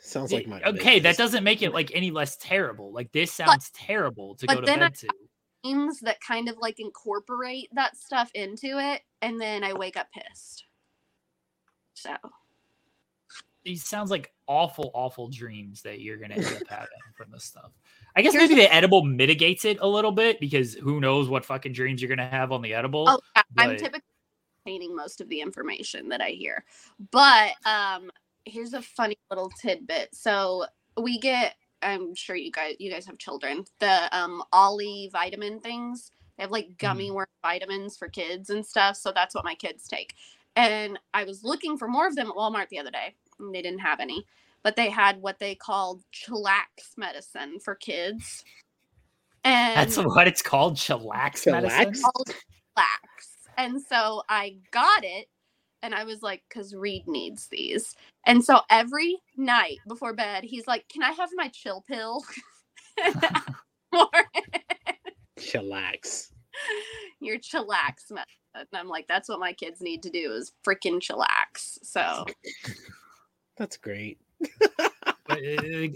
Sounds 0.00 0.32
like 0.32 0.46
my 0.46 0.62
okay, 0.62 1.00
that 1.00 1.16
doesn't 1.16 1.44
make 1.44 1.60
it 1.62 1.72
like 1.74 1.90
any 1.94 2.10
less 2.10 2.36
terrible. 2.36 2.92
Like 2.92 3.12
this 3.12 3.32
sounds 3.32 3.70
terrible 3.72 4.34
to 4.36 4.46
go 4.46 4.60
to 4.60 4.66
then 4.66 4.82
I- 4.82 4.88
bed 4.88 4.94
to. 4.96 5.08
Things 5.64 5.98
that 6.00 6.20
kind 6.20 6.48
of 6.48 6.56
like 6.58 6.78
incorporate 6.78 7.68
that 7.72 7.96
stuff 7.96 8.30
into 8.34 8.78
it, 8.78 9.02
and 9.22 9.40
then 9.40 9.64
I 9.64 9.72
wake 9.72 9.96
up 9.96 10.06
pissed. 10.12 10.64
So 11.94 12.14
these 13.64 13.84
sounds 13.84 14.10
like 14.10 14.32
awful, 14.46 14.92
awful 14.94 15.28
dreams 15.28 15.82
that 15.82 16.00
you're 16.00 16.16
gonna 16.16 16.36
end 16.36 16.46
up 16.46 16.62
having 16.68 16.88
from 17.16 17.32
this 17.32 17.44
stuff. 17.44 17.72
I 18.16 18.22
guess 18.22 18.34
maybe 18.34 18.54
the 18.54 18.72
edible 18.72 19.02
mitigates 19.04 19.64
it 19.64 19.78
a 19.80 19.88
little 19.88 20.12
bit 20.12 20.38
because 20.38 20.74
who 20.74 21.00
knows 21.00 21.28
what 21.28 21.44
fucking 21.44 21.72
dreams 21.72 22.00
you're 22.00 22.08
gonna 22.08 22.28
have 22.28 22.52
on 22.52 22.62
the 22.62 22.72
edible. 22.72 23.04
Oh, 23.08 23.20
yeah, 23.34 23.42
I'm 23.58 23.70
but- 23.70 23.78
typically 23.78 24.02
retaining 24.68 24.94
most 24.94 25.20
of 25.20 25.28
the 25.28 25.40
information 25.40 26.08
that 26.08 26.20
I 26.20 26.30
hear. 26.30 26.64
But 27.10 27.52
um 27.64 28.10
here's 28.44 28.72
a 28.72 28.82
funny 28.82 29.18
little 29.30 29.50
tidbit. 29.60 30.14
So 30.14 30.66
we 31.00 31.18
get 31.18 31.54
I'm 31.82 32.14
sure 32.14 32.36
you 32.36 32.50
guys 32.50 32.76
you 32.78 32.90
guys 32.90 33.06
have 33.06 33.18
children. 33.18 33.64
The 33.80 34.16
um 34.16 34.42
Olly 34.52 35.10
vitamin 35.12 35.60
things. 35.60 36.12
They 36.36 36.44
have 36.44 36.50
like 36.50 36.78
gummy 36.78 37.10
worm 37.10 37.26
vitamins 37.42 37.96
for 37.96 38.08
kids 38.08 38.50
and 38.50 38.64
stuff. 38.64 38.96
So 38.96 39.12
that's 39.12 39.34
what 39.34 39.44
my 39.44 39.54
kids 39.54 39.88
take. 39.88 40.14
And 40.54 40.98
I 41.12 41.24
was 41.24 41.42
looking 41.42 41.76
for 41.76 41.88
more 41.88 42.06
of 42.06 42.14
them 42.14 42.28
at 42.28 42.34
Walmart 42.34 42.68
the 42.68 42.78
other 42.78 42.90
day. 42.90 43.14
And 43.40 43.54
they 43.54 43.62
didn't 43.62 43.80
have 43.80 44.00
any. 44.00 44.24
But 44.62 44.76
they 44.76 44.90
had 44.90 45.20
what 45.20 45.38
they 45.38 45.54
called 45.54 46.02
chillax 46.12 46.96
medicine 46.96 47.58
for 47.60 47.74
kids. 47.74 48.44
And 49.44 49.76
That's 49.76 49.96
what 49.96 50.26
it's 50.26 50.42
called, 50.42 50.74
chillax, 50.74 51.50
medicine. 51.50 51.92
Chillax? 51.92 52.02
called 52.02 52.28
Chillax. 52.76 53.27
And 53.58 53.82
so 53.82 54.22
I 54.28 54.56
got 54.70 55.04
it 55.04 55.28
and 55.82 55.94
I 55.94 56.04
was 56.04 56.22
like, 56.22 56.42
because 56.48 56.74
Reed 56.74 57.06
needs 57.06 57.48
these. 57.48 57.94
And 58.24 58.42
so 58.44 58.60
every 58.70 59.18
night 59.36 59.78
before 59.86 60.14
bed, 60.14 60.44
he's 60.44 60.66
like, 60.66 60.88
Can 60.88 61.02
I 61.02 61.10
have 61.10 61.28
my 61.34 61.48
chill 61.48 61.84
pill? 61.86 62.22
or 63.92 64.08
Chillax. 65.38 66.30
your 67.20 67.38
chillax 67.38 68.10
medicine. 68.10 68.24
And 68.54 68.66
I'm 68.72 68.88
like, 68.88 69.06
that's 69.06 69.28
what 69.28 69.38
my 69.38 69.52
kids 69.52 69.80
need 69.80 70.02
to 70.02 70.10
do 70.10 70.32
is 70.32 70.52
freaking 70.66 71.00
chillax. 71.00 71.78
So 71.82 72.26
That's 73.56 73.76
great. 73.76 74.18
Uh, 75.30 75.36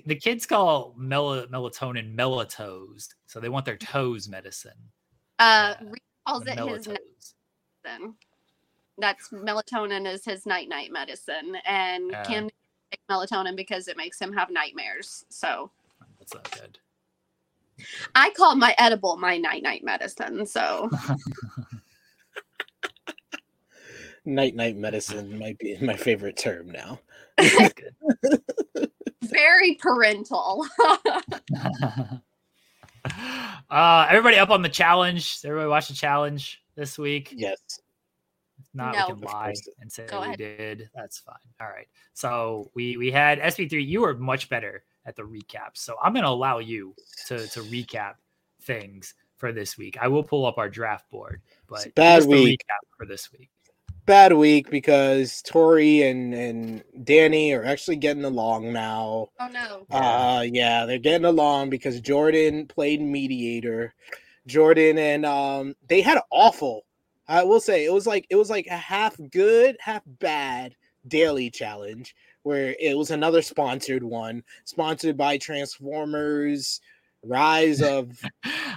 the 0.07 0.19
kids 0.21 0.47
call 0.47 0.95
mel- 0.97 1.47
melatonin 1.47 2.15
melatoes, 2.15 3.09
so 3.27 3.41
they 3.41 3.49
want 3.49 3.65
their 3.65 3.77
toes 3.79 4.29
medicine. 4.29 4.73
uh 5.39 5.75
Yeah, 5.81 5.89
Reed 5.89 6.03
calls 6.27 6.45
the 6.45 6.53
it 6.53 6.59
his 6.59 6.87
melatoes. 6.87 7.35
Medicine. 7.85 8.15
That's 8.99 9.31
melatonin 9.31 10.13
is 10.13 10.25
his 10.25 10.47
night 10.47 10.69
night 10.69 10.93
medicine. 10.93 11.57
And 11.67 12.11
Yeah. 12.11 12.25
Cam 12.25 12.49
takes 12.91 13.03
melatonin 13.11 13.57
because 13.57 13.89
it 13.89 13.97
makes 13.97 14.21
him 14.21 14.33
have 14.33 14.51
nightmares. 14.51 15.25
So 15.29 15.71
That's 16.19 16.35
not 16.35 16.51
good. 16.51 16.79
I 18.15 18.31
call 18.31 18.55
my 18.55 18.75
edible 18.79 19.17
my 19.17 19.39
night 19.39 19.63
night 19.63 19.83
medicine. 19.83 20.47
So 20.47 20.91
Night 24.25 24.55
night 24.55 24.77
medicine 24.77 25.37
might 25.37 25.59
be 25.59 25.77
my 25.81 25.97
favorite 25.97 26.37
term 26.37 26.71
now. 26.71 27.01
Very 29.23 29.75
parental. 29.75 30.65
uh, 33.69 34.07
everybody 34.09 34.37
up 34.37 34.51
on 34.51 34.63
the 34.63 34.69
challenge. 34.69 35.41
Everybody 35.45 35.69
watch 35.69 35.89
the 35.89 35.95
challenge 35.95 36.62
this 36.75 36.99
week. 36.99 37.33
Yes. 37.37 37.59
If 38.61 38.67
not, 38.75 38.95
No. 38.95 39.07
we 39.15 39.15
can 39.15 39.21
lie 39.23 39.55
and 39.81 39.91
say 39.91 40.07
Go 40.07 40.21
we 40.21 40.27
ahead. 40.29 40.39
did. 40.39 40.91
That's 40.95 41.19
fine. 41.19 41.35
All 41.61 41.69
right. 41.69 41.89
So 42.15 42.71
we 42.75 42.97
we 42.97 43.11
had 43.11 43.39
SP3. 43.41 43.87
You 43.87 44.03
were 44.03 44.15
much 44.15 44.49
better 44.49 44.85
at 45.05 45.17
the 45.17 45.23
recap. 45.23 45.71
So 45.75 45.97
I'm 46.03 46.13
going 46.13 46.23
to 46.25 46.29
allow 46.29 46.59
you 46.59 46.95
to 47.27 47.47
to 47.49 47.61
recap 47.63 48.15
things 48.63 49.15
for 49.37 49.53
this 49.53 49.77
week. 49.77 49.97
I 50.01 50.07
will 50.09 50.23
pull 50.23 50.47
up 50.47 50.59
our 50.59 50.69
draft 50.69 51.11
board, 51.11 51.41
but 51.69 51.85
give 51.85 51.95
bad 51.97 52.19
us 52.21 52.25
the 52.27 52.31
week. 52.31 52.61
recap 52.61 52.97
for 52.97 53.07
this 53.07 53.33
week. 53.33 53.51
Bad 54.05 54.33
week 54.33 54.69
because 54.71 55.43
Tori 55.43 56.03
and 56.03 56.35
and 56.35 56.85
Danny 57.05 57.53
are 57.53 57.65
actually 57.65 57.97
getting 57.97 58.25
along 58.25 58.73
now. 58.73 59.29
oh 59.41 59.49
no. 59.49 59.87
Uh 59.91 60.45
yeah, 60.47 60.87
they're 60.87 60.99
getting 60.99 61.25
along 61.25 61.71
because 61.71 62.01
Jordan 62.01 62.67
played 62.67 63.01
mediator. 63.01 63.95
Jordan 64.47 64.99
and 64.99 65.25
um 65.25 65.75
they 65.89 66.01
had 66.01 66.17
an 66.17 66.25
awful 66.31 66.85
I 67.29 67.45
will 67.45 67.61
say 67.61 67.85
it 67.85 67.93
was 67.93 68.07
like 68.07 68.27
it 68.31 68.37
was 68.37 68.51
like 68.51 68.67
a 68.67 68.77
half 68.77 69.17
good, 69.31 69.77
half 69.81 70.03
bad 70.07 70.75
daily 71.09 71.51
challenge 71.51 72.15
where 72.43 72.75
it 72.81 72.97
was 72.97 73.11
another 73.11 73.41
sponsored 73.43 74.03
one, 74.03 74.43
sponsored 74.65 75.17
by 75.17 75.39
Transformers, 75.39 76.81
Rise 77.23 77.81
of 77.83 78.21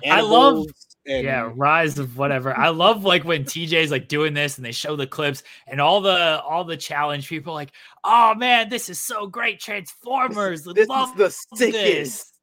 I 0.05 0.21
love 0.21 0.67
and 1.07 1.23
yeah 1.23 1.51
rise 1.55 1.99
of 1.99 2.17
whatever. 2.17 2.55
I 2.57 2.69
love 2.69 3.03
like 3.03 3.23
when 3.23 3.43
tj's 3.43 3.91
like 3.91 4.07
doing 4.07 4.33
this 4.33 4.57
and 4.57 4.65
they 4.65 4.71
show 4.71 4.95
the 4.95 5.07
clips 5.07 5.43
and 5.67 5.81
all 5.81 5.99
the 6.01 6.41
all 6.41 6.63
the 6.63 6.77
challenge 6.77 7.27
people 7.27 7.53
like 7.53 7.71
oh 8.03 8.35
man 8.35 8.69
this 8.69 8.87
is 8.89 8.99
so 8.99 9.27
great. 9.27 9.59
Transformers 9.59 10.63
this 10.63 10.87
love 10.87 11.19
is 11.19 11.45
the 11.57 11.71
this." 11.71 12.34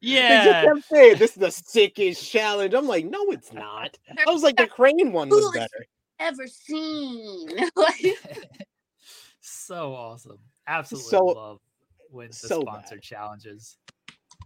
Sickest. 0.00 0.28
They 0.28 0.36
just 0.36 0.46
yeah 0.46 0.64
kept 0.64 0.84
saying 0.88 1.18
this 1.18 1.30
is 1.32 1.36
the 1.36 1.50
sickest 1.50 2.30
challenge. 2.30 2.74
I'm 2.74 2.86
like, 2.86 3.04
no, 3.06 3.30
it's 3.30 3.52
not. 3.52 3.96
I 4.26 4.30
was 4.32 4.42
like, 4.42 4.56
the 4.56 4.66
crane 4.66 5.12
one 5.12 5.28
was 5.28 5.50
better. 5.52 5.86
ever 6.18 6.46
seen. 6.46 7.48
So 9.40 9.94
awesome 9.94 10.38
absolutely 10.66 11.10
So- 11.10 11.24
love 11.24 11.58
when 12.10 12.28
the 12.28 12.34
so 12.34 12.62
bad. 12.62 12.72
sponsored 12.72 13.02
challenges 13.02 13.76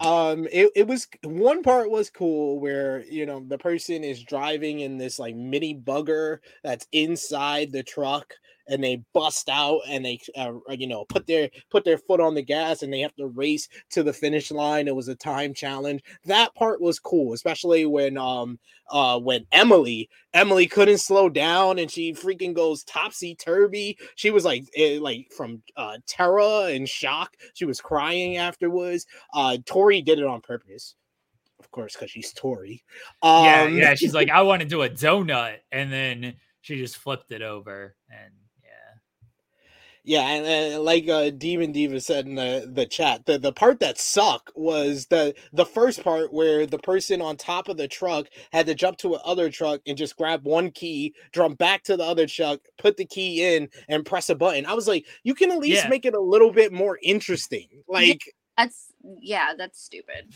um 0.01 0.47
it, 0.51 0.71
it 0.75 0.87
was 0.87 1.07
one 1.25 1.63
part 1.63 1.91
was 1.91 2.09
cool 2.11 2.59
where 2.61 3.05
you 3.05 3.27
know 3.27 3.45
the 3.47 3.59
person 3.59 4.03
is 4.03 4.23
driving 4.23 4.81
in 4.81 4.97
this 4.97 5.19
like 5.19 5.37
mini 5.37 5.75
bugger 5.75 6.39
that's 6.65 6.87
inside 6.93 7.71
the 7.73 7.83
truck 7.83 8.33
and 8.73 8.83
they 8.83 9.03
bust 9.13 9.49
out 9.51 9.81
and 9.89 10.05
they 10.05 10.19
uh, 10.37 10.53
you 10.71 10.87
know 10.87 11.05
put 11.05 11.27
their 11.27 11.51
put 11.71 11.85
their 11.85 11.99
foot 11.99 12.21
on 12.21 12.35
the 12.35 12.43
gas 12.43 12.83
and 12.83 12.93
they 12.93 13.01
have 13.01 13.15
to 13.17 13.27
race 13.27 13.69
to 13.91 14.03
the 14.03 14.13
finish 14.13 14.51
line. 14.51 14.89
It 14.89 14.97
was 14.97 15.09
a 15.09 15.15
time 15.15 15.53
challenge. 15.55 16.03
That 16.25 16.55
part 16.55 16.81
was 16.81 16.99
cool 16.99 17.35
especially 17.35 17.85
when 17.87 18.17
um 18.17 18.59
uh 18.91 19.19
when 19.19 19.47
emily 19.53 20.09
emily 20.35 20.67
couldn't 20.67 20.99
slow 20.99 21.29
down 21.29 21.79
and 21.79 21.91
she 21.91 22.13
freaking 22.13 22.55
goes 22.55 22.83
topsy 22.85 23.35
turvy 23.35 23.97
she 24.17 24.31
was 24.31 24.45
like 24.45 24.65
eh, 24.77 24.99
like 25.01 25.27
from 25.37 25.63
uh 25.77 25.99
terror 26.07 26.69
and 26.69 26.89
shock. 26.89 27.37
She 27.55 27.65
was 27.65 27.81
crying 27.81 28.37
afterwards. 28.39 29.07
Uh 29.35 29.59
tori 29.67 30.01
did 30.03 30.19
it 30.19 30.25
on 30.25 30.41
purpose 30.41 30.95
of 31.59 31.71
course 31.71 31.95
because 31.95 32.11
she's 32.11 32.33
tori. 32.33 32.83
Um 33.23 33.45
yeah 33.45 33.67
yeah 33.67 33.95
she's 33.95 34.15
like 34.15 34.31
i 34.35 34.43
want 34.43 34.63
to 34.63 34.69
do 34.69 34.83
a 34.83 34.89
donut 34.89 35.59
and 35.71 35.93
then 35.93 36.35
she 36.63 36.77
just 36.77 36.97
flipped 36.97 37.31
it 37.33 37.43
over 37.43 37.97
and 38.11 38.33
yeah 40.05 40.23
Yeah, 40.23 40.29
and, 40.29 40.47
and 40.47 40.83
like 40.85 41.09
uh, 41.09 41.31
Demon 41.31 41.73
Diva 41.73 42.01
said 42.01 42.27
in 42.27 42.35
the, 42.35 42.69
the 42.73 42.87
chat, 42.87 43.27
the, 43.27 43.39
the 43.39 43.53
part 43.53 43.81
that 43.81 43.99
sucked 43.99 44.51
was 44.57 45.07
the 45.07 45.35
the 45.53 45.67
first 45.67 46.03
part 46.03 46.33
where 46.33 46.67
the 46.67 46.79
person 46.79 47.23
on 47.23 47.37
top 47.37 47.69
of 47.69 47.77
the 47.77 47.89
truck 47.89 48.27
had 48.53 48.67
to 48.67 48.75
jump 48.75 48.99
to 48.99 49.15
another 49.15 49.51
truck 49.51 49.81
and 49.87 49.97
just 49.99 50.17
grab 50.17 50.45
one 50.45 50.71
key, 50.71 51.15
jump 51.33 51.59
back 51.59 51.85
to 51.85 51.97
the 51.97 52.05
other 52.05 52.27
truck, 52.27 52.61
put 52.79 52.97
the 52.97 53.07
key 53.07 53.55
in, 53.57 53.69
and 53.89 54.05
press 54.07 54.29
a 54.31 54.35
button. 54.35 54.67
I 54.67 54.75
was 54.75 54.89
like, 54.89 55.07
you 55.25 55.35
can 55.35 55.51
at 55.53 55.59
least 55.59 55.85
Yeah. 55.85 55.89
make 55.89 56.05
it 56.05 56.15
a 56.15 56.21
little 56.21 56.53
bit 56.53 56.73
more 56.73 56.99
interesting. 57.03 57.69
Like, 57.89 58.23
that's 58.57 58.93
yeah, 59.21 59.53
that's 59.57 59.83
stupid. 59.83 60.33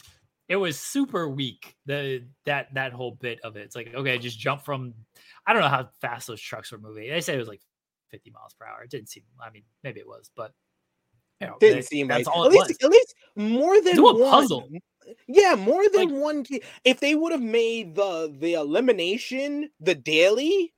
it 0.49 0.57
was 0.57 0.79
super 0.79 1.29
weak 1.29 1.75
the 1.87 2.25
that 2.45 2.73
that 2.75 2.93
whole 2.93 3.13
bit 3.21 3.41
of 3.45 3.57
it 3.57 3.63
it's 3.63 3.75
like 3.77 3.93
okay 3.95 4.19
just 4.19 4.39
jump 4.39 4.65
from 4.65 4.95
i 5.47 5.53
don't 5.53 5.63
know 5.63 5.69
how 5.69 5.89
fast 6.01 6.29
those 6.29 6.41
trucks 6.41 6.71
were 6.71 6.79
moving 6.79 7.09
they 7.11 7.21
say 7.21 7.35
it 7.35 7.39
was 7.39 7.49
like 7.49 7.61
50 8.11 8.31
miles 8.31 8.55
per 8.55 8.67
hour 8.67 8.83
it 8.83 8.91
didn't 8.91 9.09
seem 9.09 9.23
i 9.41 9.51
mean 9.51 9.63
maybe 9.83 10.01
it 10.01 10.07
was 10.07 10.31
but 10.37 10.53
you 11.41 11.47
know, 11.47 11.57
didn't 11.61 11.77
that- 11.81 11.87
seem 11.87 12.09
like 12.09 12.19
that's 12.25 12.29
all 12.29 12.47
at 12.47 12.53
it 12.53 12.55
least 12.55 12.69
was 12.69 12.79
at 12.85 12.91
least 12.91 13.15
more 13.37 13.81
than 13.83 13.95
Do 13.97 14.09
a 14.09 14.15
one 14.19 14.31
puzzle. 14.31 14.69
Yeah, 15.29 15.55
more 15.55 15.85
than 15.93 16.19
one 16.19 16.43
key. 16.43 16.63
If 16.85 16.99
they 16.99 17.15
would 17.15 17.31
have 17.31 17.43
made 17.43 17.95
the 17.95 18.35
the 18.41 18.55
elimination 18.55 19.69
the 19.79 19.95
daily, 19.95 20.73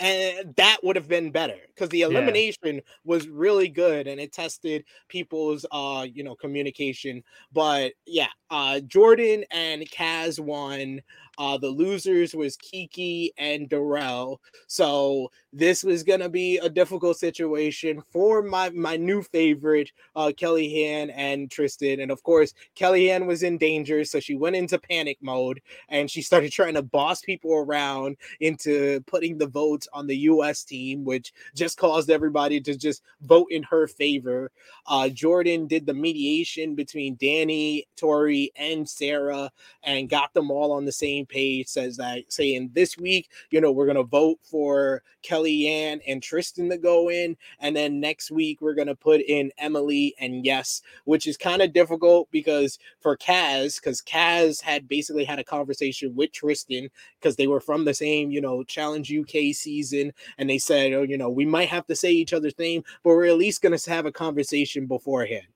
and 0.00 0.54
that 0.56 0.78
would 0.82 0.94
have 0.96 1.08
been 1.08 1.30
better 1.32 1.56
because 1.68 1.88
the 1.88 2.02
elimination 2.02 2.80
was 3.04 3.26
really 3.26 3.68
good 3.68 4.06
and 4.06 4.20
it 4.20 4.32
tested 4.32 4.84
people's 5.08 5.64
uh 5.72 6.06
you 6.12 6.22
know 6.22 6.34
communication. 6.36 7.24
But 7.52 7.94
yeah, 8.06 8.28
uh 8.50 8.80
Jordan 8.80 9.44
and 9.50 9.82
Kaz 9.90 10.38
won. 10.38 11.00
Uh 11.38 11.56
the 11.58 11.68
losers 11.68 12.34
was 12.34 12.56
Kiki 12.56 13.32
and 13.38 13.68
Darrell. 13.68 14.40
So 14.66 15.30
this 15.52 15.82
was 15.82 16.02
gonna 16.02 16.28
be 16.28 16.58
a 16.58 16.68
difficult 16.68 17.18
situation 17.18 18.02
for 18.12 18.42
my 18.42 18.70
my 18.70 18.96
new 18.96 19.22
favorite 19.22 19.90
uh 20.16 20.32
Kellyanne 20.36 21.12
and 21.14 21.50
Tristan. 21.50 22.00
And 22.00 22.10
of 22.10 22.22
course, 22.22 22.54
Kellyanne 22.76 23.26
was 23.26 23.42
in 23.42 23.58
danger, 23.58 24.04
so 24.04 24.20
she 24.20 24.34
went 24.34 24.56
into 24.56 24.78
panic 24.78 25.18
mode 25.22 25.60
and 25.88 26.10
she 26.10 26.22
started 26.22 26.52
trying 26.52 26.74
to 26.74 26.82
boss 26.82 27.22
people 27.22 27.52
around 27.54 28.16
into 28.40 29.00
putting 29.06 29.38
the 29.38 29.46
votes 29.46 29.88
on 29.92 30.06
the 30.06 30.16
US 30.18 30.64
team, 30.64 31.04
which 31.04 31.32
just 31.54 31.78
caused 31.78 32.10
everybody 32.10 32.60
to 32.60 32.76
just 32.76 33.02
vote 33.22 33.48
in 33.50 33.62
her 33.64 33.86
favor. 33.86 34.50
Uh 34.86 35.08
Jordan 35.08 35.66
did 35.66 35.86
the 35.86 35.94
mediation 35.94 36.74
between 36.74 37.16
Danny, 37.20 37.86
Tori, 37.96 38.52
and 38.56 38.88
Sarah 38.88 39.50
and 39.82 40.08
got 40.08 40.32
them 40.34 40.50
all 40.50 40.72
on 40.72 40.84
the 40.84 40.92
same 40.92 41.21
same 41.22 41.26
page, 41.26 41.68
says 41.68 41.96
that 41.96 42.32
saying 42.32 42.70
this 42.74 42.96
week, 42.98 43.30
you 43.50 43.60
know, 43.60 43.72
we're 43.72 43.86
gonna 43.86 44.02
vote 44.02 44.38
for 44.42 45.02
Kellyanne 45.22 46.00
and 46.06 46.22
Tristan 46.22 46.70
to 46.70 46.78
go 46.78 47.10
in, 47.10 47.36
and 47.60 47.76
then 47.76 48.00
next 48.00 48.30
week 48.30 48.60
we're 48.60 48.74
gonna 48.74 48.94
put 48.94 49.20
in 49.20 49.52
Emily 49.58 50.14
and 50.18 50.44
Yes, 50.44 50.82
which 51.04 51.26
is 51.26 51.36
kind 51.36 51.62
of 51.62 51.72
difficult 51.72 52.28
because 52.30 52.78
for 53.00 53.16
Kaz, 53.16 53.76
because 53.80 54.00
Kaz 54.02 54.60
had 54.60 54.88
basically 54.88 55.24
had 55.24 55.38
a 55.38 55.44
conversation 55.44 56.14
with 56.14 56.32
Tristan 56.32 56.88
because 57.20 57.36
they 57.36 57.46
were 57.46 57.60
from 57.60 57.84
the 57.84 57.94
same, 57.94 58.30
you 58.30 58.40
know, 58.40 58.64
Challenge 58.64 59.12
UK 59.12 59.54
season, 59.54 60.12
and 60.38 60.48
they 60.50 60.58
said, 60.58 60.92
oh, 60.92 61.02
you 61.02 61.18
know, 61.18 61.30
we 61.30 61.46
might 61.46 61.68
have 61.68 61.86
to 61.86 61.96
say 61.96 62.10
each 62.10 62.32
other's 62.32 62.58
name, 62.58 62.82
but 63.04 63.10
we're 63.10 63.26
at 63.26 63.38
least 63.38 63.62
gonna 63.62 63.78
have 63.86 64.06
a 64.06 64.12
conversation 64.12 64.86
beforehand. 64.86 65.51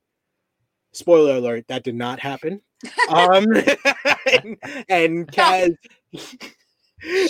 Spoiler 0.97 1.37
alert, 1.37 1.69
that 1.69 1.85
did 1.85 1.95
not 1.95 2.21
happen. 2.21 2.61
Um 3.09 3.47
and, 4.33 4.57
and 4.89 5.31
Kaz 5.33 5.77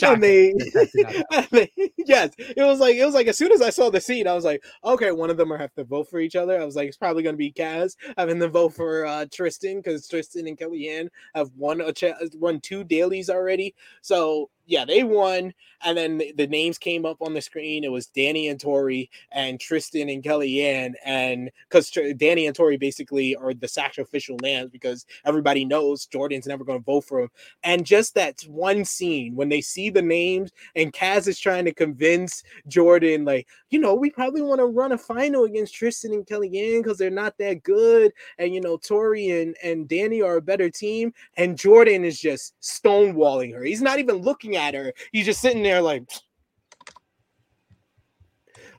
and 0.02 0.22
they, 0.22 0.51
and 1.32 1.48
they, 1.51 1.70
yes, 1.97 2.30
it 2.38 2.62
was 2.62 2.78
like 2.78 2.97
it 2.97 3.05
was 3.05 3.14
like 3.14 3.26
as 3.26 3.36
soon 3.36 3.52
as 3.52 3.60
I 3.60 3.70
saw 3.70 3.90
the 3.90 4.01
scene, 4.01 4.28
I 4.28 4.34
was 4.34 4.44
like, 4.44 4.64
okay, 4.84 5.10
one 5.10 5.30
of 5.30 5.36
them 5.36 5.52
are 5.52 5.59
have 5.59 5.74
to 5.74 5.84
vote 5.84 6.09
for 6.09 6.20
each 6.20 6.36
other. 6.36 6.60
I 6.60 6.64
was 6.64 6.76
like, 6.76 6.88
it's 6.88 6.97
probably 6.97 7.22
gonna 7.22 7.36
be 7.36 7.52
Kaz 7.52 7.97
having 8.16 8.38
to 8.40 8.48
vote 8.48 8.74
for 8.74 9.06
uh, 9.06 9.26
Tristan 9.32 9.78
because 9.78 10.09
Tristan 10.09 10.47
and 10.47 10.59
Kellyanne 10.59 11.09
have 11.34 11.51
won 11.56 11.80
a 11.80 11.93
cha- 11.93 12.14
won 12.34 12.60
two 12.60 12.84
dailies 12.84 13.28
already. 13.28 13.74
So 14.02 14.51
yeah, 14.66 14.84
they 14.84 15.05
won, 15.05 15.55
and 15.84 15.97
then 15.97 16.18
the, 16.18 16.32
the 16.36 16.47
names 16.47 16.76
came 16.76 17.06
up 17.06 17.18
on 17.20 17.34
the 17.34 17.40
screen. 17.40 17.84
It 17.84 17.93
was 17.93 18.09
Danny 18.09 18.48
and 18.48 18.60
Tori 18.60 19.09
and 19.30 19.60
Tristan 19.60 20.09
and 20.09 20.22
Kellyanne, 20.22 20.94
and 21.05 21.51
because 21.68 21.88
Tr- 21.88 22.12
Danny 22.16 22.47
and 22.47 22.56
Tori 22.56 22.76
basically 22.76 23.36
are 23.36 23.55
the 23.55 23.68
sacrificial 23.68 24.36
lambs 24.43 24.70
because 24.70 25.06
everybody 25.24 25.64
knows 25.64 26.06
Jordan's 26.06 26.47
never 26.47 26.64
going 26.64 26.80
to 26.80 26.84
vote 26.84 27.05
for 27.05 27.20
him. 27.20 27.28
And 27.62 27.86
just 27.86 28.14
that 28.14 28.40
one 28.48 28.84
scene 28.84 29.36
when 29.36 29.48
they 29.48 29.60
see 29.60 29.88
the 29.88 30.02
names 30.02 30.51
and 30.74 30.93
Kaz 30.93 31.28
is 31.28 31.38
trying 31.38 31.64
to 31.66 31.74
convince 31.74 32.43
Jordan, 32.66 33.24
like, 33.24 33.47
you 33.70 33.78
know, 33.78 33.94
we 33.94 34.10
probably 34.10 34.43
want 34.43 34.59
to 34.59 34.66
run 34.66 34.93
a 34.93 34.98
final 34.98 35.44
against 35.44 35.74
Tristan 35.74 36.12
and 36.12 36.26
Kellyanne 36.26 36.82
because 36.82 36.98
they're 36.98 37.10
not 37.10 37.38
that 37.38 37.62
good, 37.62 38.12
and 38.38 38.52
you 38.52 38.60
know, 38.60 38.76
Tori 38.76 39.30
and 39.30 39.56
and 39.62 39.88
Danny 39.88 40.22
are 40.22 40.36
a 40.36 40.43
better 40.43 40.70
team, 40.70 41.14
and 41.36 41.56
Jordan 41.56 42.05
is 42.05 42.18
just 42.18 42.55
stonewalling 42.60 43.55
her. 43.55 43.62
He's 43.62 43.82
not 43.82 44.01
even 44.01 44.16
looking 44.16 44.56
at 44.57 44.74
her. 44.74 44.93
He's 45.12 45.27
just 45.27 45.41
sitting 45.41 45.62
there 45.62 45.81
like 45.81 46.03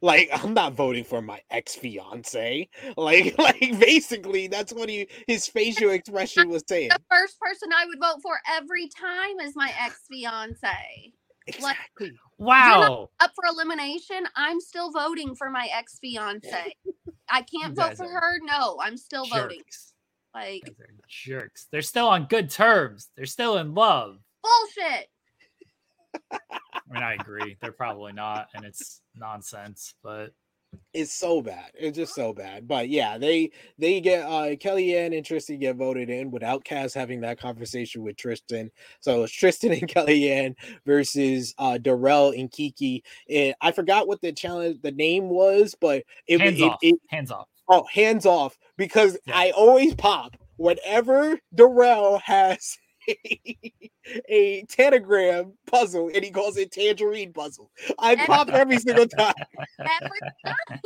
like 0.01 0.29
I'm 0.33 0.53
not 0.53 0.73
voting 0.73 1.03
for 1.03 1.21
my 1.21 1.41
ex 1.49 1.75
fiance. 1.75 2.69
Like, 2.97 3.37
like 3.37 3.79
basically, 3.79 4.47
that's 4.47 4.73
what 4.73 4.89
he 4.89 5.07
his 5.27 5.47
facial 5.47 5.91
expression 5.91 6.49
was 6.49 6.63
saying. 6.67 6.89
The 6.89 7.01
first 7.09 7.39
person 7.39 7.69
I 7.75 7.85
would 7.85 7.99
vote 7.99 8.21
for 8.21 8.39
every 8.49 8.89
time 8.89 9.39
is 9.41 9.55
my 9.55 9.71
ex 9.79 10.01
fiance. 10.09 11.13
Exactly. 11.47 12.11
Wow. 12.37 13.09
Up 13.19 13.31
for 13.35 13.45
elimination, 13.49 14.27
I'm 14.35 14.59
still 14.59 14.91
voting 14.91 15.35
for 15.35 15.49
my 15.49 15.69
ex 15.73 15.97
fiance. 15.99 16.73
I 17.29 17.41
can't 17.43 17.75
vote 17.75 17.97
for 17.97 18.09
her. 18.09 18.39
No, 18.43 18.77
I'm 18.81 18.97
still 18.97 19.25
voting. 19.25 19.61
Like 20.33 20.67
You 20.67 20.73
guys 20.73 20.89
are 20.89 21.07
jerks. 21.07 21.67
They're 21.71 21.81
still 21.81 22.07
on 22.07 22.25
good 22.25 22.49
terms. 22.49 23.09
They're 23.15 23.25
still 23.25 23.57
in 23.57 23.73
love. 23.73 24.17
bullshit. 24.43 25.07
I 26.31 26.93
mean, 26.93 27.03
I 27.03 27.13
agree. 27.15 27.57
They're 27.61 27.71
probably 27.71 28.13
not, 28.13 28.47
and 28.53 28.65
it's 28.65 29.01
nonsense. 29.15 29.95
But 30.03 30.33
It's 30.93 31.13
so 31.13 31.41
bad. 31.41 31.71
It's 31.75 31.97
just 31.97 32.13
so 32.15 32.33
bad. 32.33 32.67
But 32.67 32.89
yeah, 32.89 33.17
they 33.17 33.51
they 33.77 34.01
get 34.01 34.23
uh 34.25 34.55
Kellyanne 34.55 35.15
and 35.15 35.25
Tristan 35.25 35.59
get 35.59 35.75
voted 35.75 36.09
in 36.09 36.31
without 36.31 36.65
Kaz 36.65 36.93
having 36.93 37.21
that 37.21 37.39
conversation 37.39 38.03
with 38.03 38.17
Tristan. 38.17 38.71
So 38.99 39.23
it's 39.23 39.33
Tristan 39.33 39.71
and 39.73 39.87
Kellyanne 39.87 40.55
versus 40.85 41.53
uh 41.57 41.77
Darrell 41.77 42.31
and 42.31 42.51
Kiki. 42.51 43.03
And 43.29 43.55
I 43.61 43.71
forgot 43.71 44.07
what 44.07 44.21
the 44.21 44.31
challenge 44.33 44.81
the 44.81 44.91
name 44.91 45.29
was, 45.29 45.75
but 45.79 46.03
it 46.27 46.39
hands 46.39 46.59
it, 46.59 46.63
off. 46.63 46.79
it, 46.81 46.95
hands 47.09 47.31
off. 47.31 47.47
oh 47.69 47.85
hands 47.91 48.25
off 48.25 48.57
because 48.77 49.17
Yeah. 49.25 49.37
I 49.37 49.51
always 49.51 49.93
pop 49.95 50.35
whenever 50.57 51.39
Darrell 51.53 52.19
has 52.19 52.77
a 54.29 54.63
tanagram 54.69 55.53
puzzle 55.65 56.09
and 56.13 56.23
he 56.23 56.31
calls 56.31 56.57
it 56.57 56.71
tangerine 56.71 57.33
puzzle. 57.33 57.71
I 57.99 58.15
pop 58.15 58.49
every 58.49 58.79
single 58.79 59.07
time. 59.07 59.33
Every 59.79 60.19
time. 60.45 60.79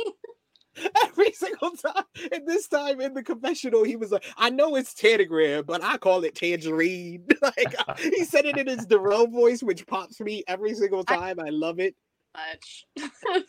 Every 1.04 1.32
single 1.32 1.72
time. 1.72 2.04
And 2.32 2.48
this 2.48 2.66
time 2.66 3.00
in 3.02 3.12
the 3.12 3.22
confessional, 3.22 3.84
he 3.84 3.96
was 3.96 4.10
like, 4.10 4.24
I 4.38 4.48
know 4.48 4.74
it's 4.76 4.94
tanagram, 4.94 5.64
but 5.66 5.84
I 5.84 5.98
call 5.98 6.24
it 6.24 6.34
tangerine. 6.34 7.26
like 7.42 7.74
uh, 7.86 7.94
he 7.98 8.24
said 8.24 8.46
it 8.46 8.56
in 8.56 8.66
his 8.66 8.86
Darrell 8.86 9.26
voice, 9.26 9.62
which 9.62 9.86
pops 9.86 10.18
me 10.18 10.42
every 10.48 10.74
single 10.74 11.04
I- 11.08 11.16
time. 11.16 11.40
I 11.40 11.50
love 11.50 11.78
it. 11.78 11.94
Much. 12.34 12.86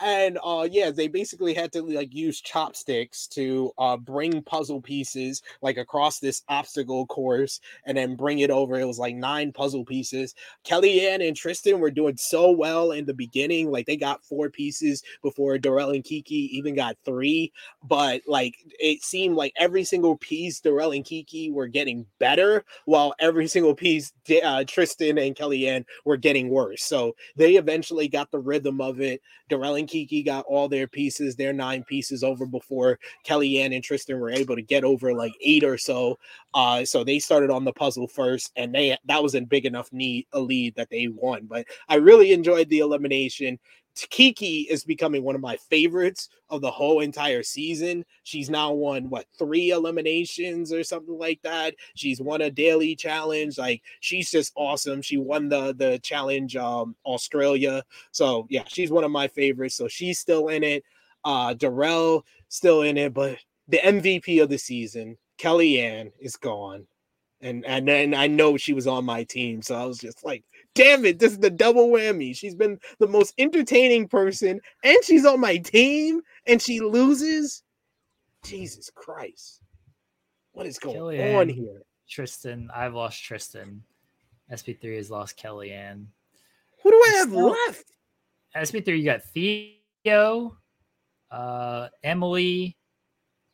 and 0.00 0.38
uh 0.44 0.68
yeah 0.70 0.90
they 0.90 1.08
basically 1.08 1.52
had 1.52 1.72
to 1.72 1.82
like 1.82 2.14
use 2.14 2.40
chopsticks 2.40 3.26
to 3.26 3.72
uh 3.78 3.96
bring 3.96 4.40
puzzle 4.42 4.80
pieces 4.80 5.42
like 5.62 5.78
across 5.78 6.20
this 6.20 6.42
obstacle 6.48 7.06
course 7.06 7.60
and 7.86 7.96
then 7.96 8.14
bring 8.14 8.38
it 8.38 8.50
over. 8.50 8.78
It 8.78 8.86
was 8.86 8.98
like 9.00 9.16
nine 9.16 9.52
puzzle 9.52 9.84
pieces. 9.84 10.34
Kellyanne 10.64 11.26
and 11.26 11.36
tristan 11.36 11.80
were 11.80 11.90
doing 11.90 12.16
so 12.16 12.52
well 12.52 12.92
in 12.92 13.04
the 13.04 13.14
beginning 13.14 13.70
like 13.70 13.86
they 13.86 13.96
got 13.96 14.24
four 14.24 14.48
pieces 14.48 15.02
before 15.22 15.58
Darrell 15.58 15.90
and 15.90 16.04
kiki 16.04 16.56
even 16.56 16.74
got 16.76 16.96
three 17.04 17.52
but 17.82 18.22
like 18.26 18.54
it 18.78 19.02
seemed 19.02 19.36
like 19.36 19.52
every 19.56 19.84
single 19.84 20.16
piece 20.18 20.60
Darrell 20.60 20.92
and 20.92 21.04
kiki 21.04 21.50
were 21.50 21.66
getting 21.66 22.06
better 22.18 22.64
while 22.84 23.14
every 23.18 23.48
single 23.48 23.74
piece 23.74 24.12
uh, 24.42 24.64
tristan 24.66 25.18
and 25.18 25.34
kellyanne 25.36 25.84
were 26.04 26.16
getting 26.16 26.48
worse. 26.48 26.82
So 26.82 27.14
they 27.36 27.56
eventually 27.56 28.03
got 28.08 28.30
the 28.30 28.38
rhythm 28.38 28.80
of 28.80 29.00
it 29.00 29.20
Darrell 29.48 29.74
and 29.74 29.88
Kiki 29.88 30.22
got 30.22 30.44
all 30.46 30.68
their 30.68 30.86
pieces, 30.86 31.36
their 31.36 31.52
nine 31.52 31.84
pieces 31.84 32.24
over 32.24 32.46
before 32.46 32.98
Kellyanne 33.26 33.74
and 33.74 33.84
Tristan 33.84 34.18
were 34.18 34.30
able 34.30 34.56
to 34.56 34.62
get 34.62 34.84
over 34.84 35.14
like 35.14 35.32
eight 35.40 35.64
or 35.64 35.76
so. 35.78 36.18
Uh, 36.54 36.84
so 36.84 37.04
they 37.04 37.18
started 37.18 37.50
on 37.50 37.64
the 37.64 37.72
puzzle 37.72 38.08
first, 38.08 38.52
and 38.56 38.74
they 38.74 38.96
that 39.06 39.22
was 39.22 39.34
a 39.34 39.40
big 39.42 39.66
enough 39.66 39.92
need 39.92 40.26
a 40.32 40.40
lead 40.40 40.74
that 40.76 40.90
they 40.90 41.08
won. 41.08 41.46
But 41.46 41.66
I 41.88 41.96
really 41.96 42.32
enjoyed 42.32 42.68
the 42.68 42.78
elimination. 42.78 43.58
Kiki 43.94 44.62
is 44.62 44.84
becoming 44.84 45.22
one 45.22 45.34
of 45.34 45.40
my 45.40 45.56
favorites 45.56 46.28
of 46.50 46.60
the 46.60 46.70
whole 46.70 47.00
entire 47.00 47.42
season. 47.42 48.04
She's 48.24 48.50
now 48.50 48.72
won 48.72 49.08
what 49.10 49.26
three 49.38 49.70
eliminations 49.70 50.72
or 50.72 50.82
something 50.84 51.18
like 51.18 51.40
that. 51.42 51.74
She's 51.94 52.20
won 52.20 52.42
a 52.42 52.50
daily 52.50 52.96
challenge. 52.96 53.58
Like 53.58 53.82
she's 54.00 54.30
just 54.30 54.52
awesome. 54.56 55.02
She 55.02 55.16
won 55.16 55.48
the 55.48 55.74
the 55.74 55.98
challenge 56.00 56.56
um 56.56 56.96
Australia. 57.06 57.82
So 58.12 58.46
yeah, 58.50 58.64
she's 58.66 58.90
one 58.90 59.04
of 59.04 59.10
my 59.10 59.28
favorites. 59.28 59.76
So 59.76 59.88
she's 59.88 60.18
still 60.18 60.48
in 60.48 60.64
it. 60.64 60.84
Uh 61.24 61.54
Darrell 61.54 62.24
still 62.48 62.82
in 62.82 62.96
it, 62.98 63.14
but 63.14 63.38
the 63.68 63.78
MVP 63.78 64.42
of 64.42 64.48
the 64.50 64.58
season, 64.58 65.16
Kellyanne, 65.38 66.12
is 66.20 66.36
gone. 66.36 66.86
And 67.40 67.64
and 67.66 67.86
then 67.86 68.14
I 68.14 68.26
know 68.26 68.56
she 68.56 68.72
was 68.72 68.86
on 68.86 69.04
my 69.04 69.24
team. 69.24 69.62
So 69.62 69.74
I 69.74 69.84
was 69.84 69.98
just 69.98 70.24
like, 70.24 70.44
damn 70.74 71.04
it, 71.04 71.18
this 71.18 71.32
is 71.32 71.38
the 71.38 71.50
double 71.50 71.88
whammy. 71.88 72.34
She's 72.36 72.54
been 72.54 72.78
the 72.98 73.06
most 73.06 73.34
entertaining 73.38 74.08
person, 74.08 74.60
and 74.82 74.96
she's 75.04 75.24
on 75.24 75.40
my 75.40 75.56
team, 75.58 76.20
and 76.46 76.60
she 76.60 76.80
loses. 76.80 77.62
Jesus 78.44 78.90
Christ. 78.94 79.60
What 80.52 80.66
is 80.66 80.78
going 80.78 81.34
on 81.36 81.48
here? 81.48 81.82
Tristan, 82.08 82.68
I've 82.74 82.94
lost 82.94 83.22
Tristan. 83.24 83.82
SP3 84.52 84.96
has 84.96 85.10
lost 85.10 85.38
Kellyanne. 85.38 86.06
Who 86.82 86.90
do 86.90 87.02
I 87.08 87.12
have 87.18 87.28
Still- 87.30 87.50
left? 87.66 87.84
SP3, 88.54 88.98
you 88.98 89.04
got 89.04 89.22
Theo, 89.24 90.56
uh, 91.30 91.88
Emily, 92.04 92.76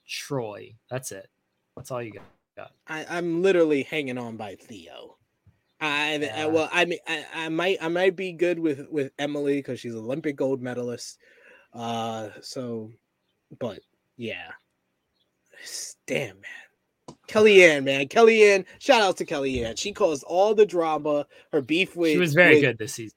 Troy. 0.06 0.74
That's 0.90 1.12
it. 1.12 1.28
That's 1.76 1.90
all 1.90 2.02
you 2.02 2.12
got. 2.12 2.72
I, 2.86 3.06
I'm 3.08 3.40
literally 3.40 3.84
hanging 3.84 4.18
on 4.18 4.36
by 4.36 4.56
Theo. 4.56 5.16
I, 5.80 6.14
I 6.14 6.16
Yeah. 6.16 6.46
well, 6.46 6.68
I 6.72 6.84
mean, 6.84 6.98
I, 7.06 7.24
I 7.34 7.48
might, 7.48 7.78
I 7.80 7.88
might 7.88 8.16
be 8.16 8.32
good 8.32 8.58
with 8.58 8.88
with 8.90 9.12
Emily 9.18 9.56
because 9.56 9.80
she's 9.80 9.94
Olympic 9.94 10.36
gold 10.36 10.60
medalist. 10.62 11.18
Uh, 11.72 12.28
so, 12.42 12.90
but 13.58 13.80
yeah, 14.16 14.48
damn 16.06 16.36
man, 16.40 17.16
Kellyanne, 17.28 17.84
man, 17.84 18.08
Kellyanne. 18.08 18.64
Shout 18.78 19.02
out 19.02 19.16
to 19.18 19.24
Kellyanne. 19.26 19.78
She 19.78 19.92
caused 19.92 20.24
all 20.24 20.54
the 20.54 20.66
drama. 20.66 21.26
Her 21.52 21.62
beef 21.62 21.96
with 21.96 22.12
She 22.12 22.18
was 22.18 22.34
very 22.34 22.54
with- 22.56 22.62
good 22.62 22.78
this 22.78 22.94
season. 22.94 23.16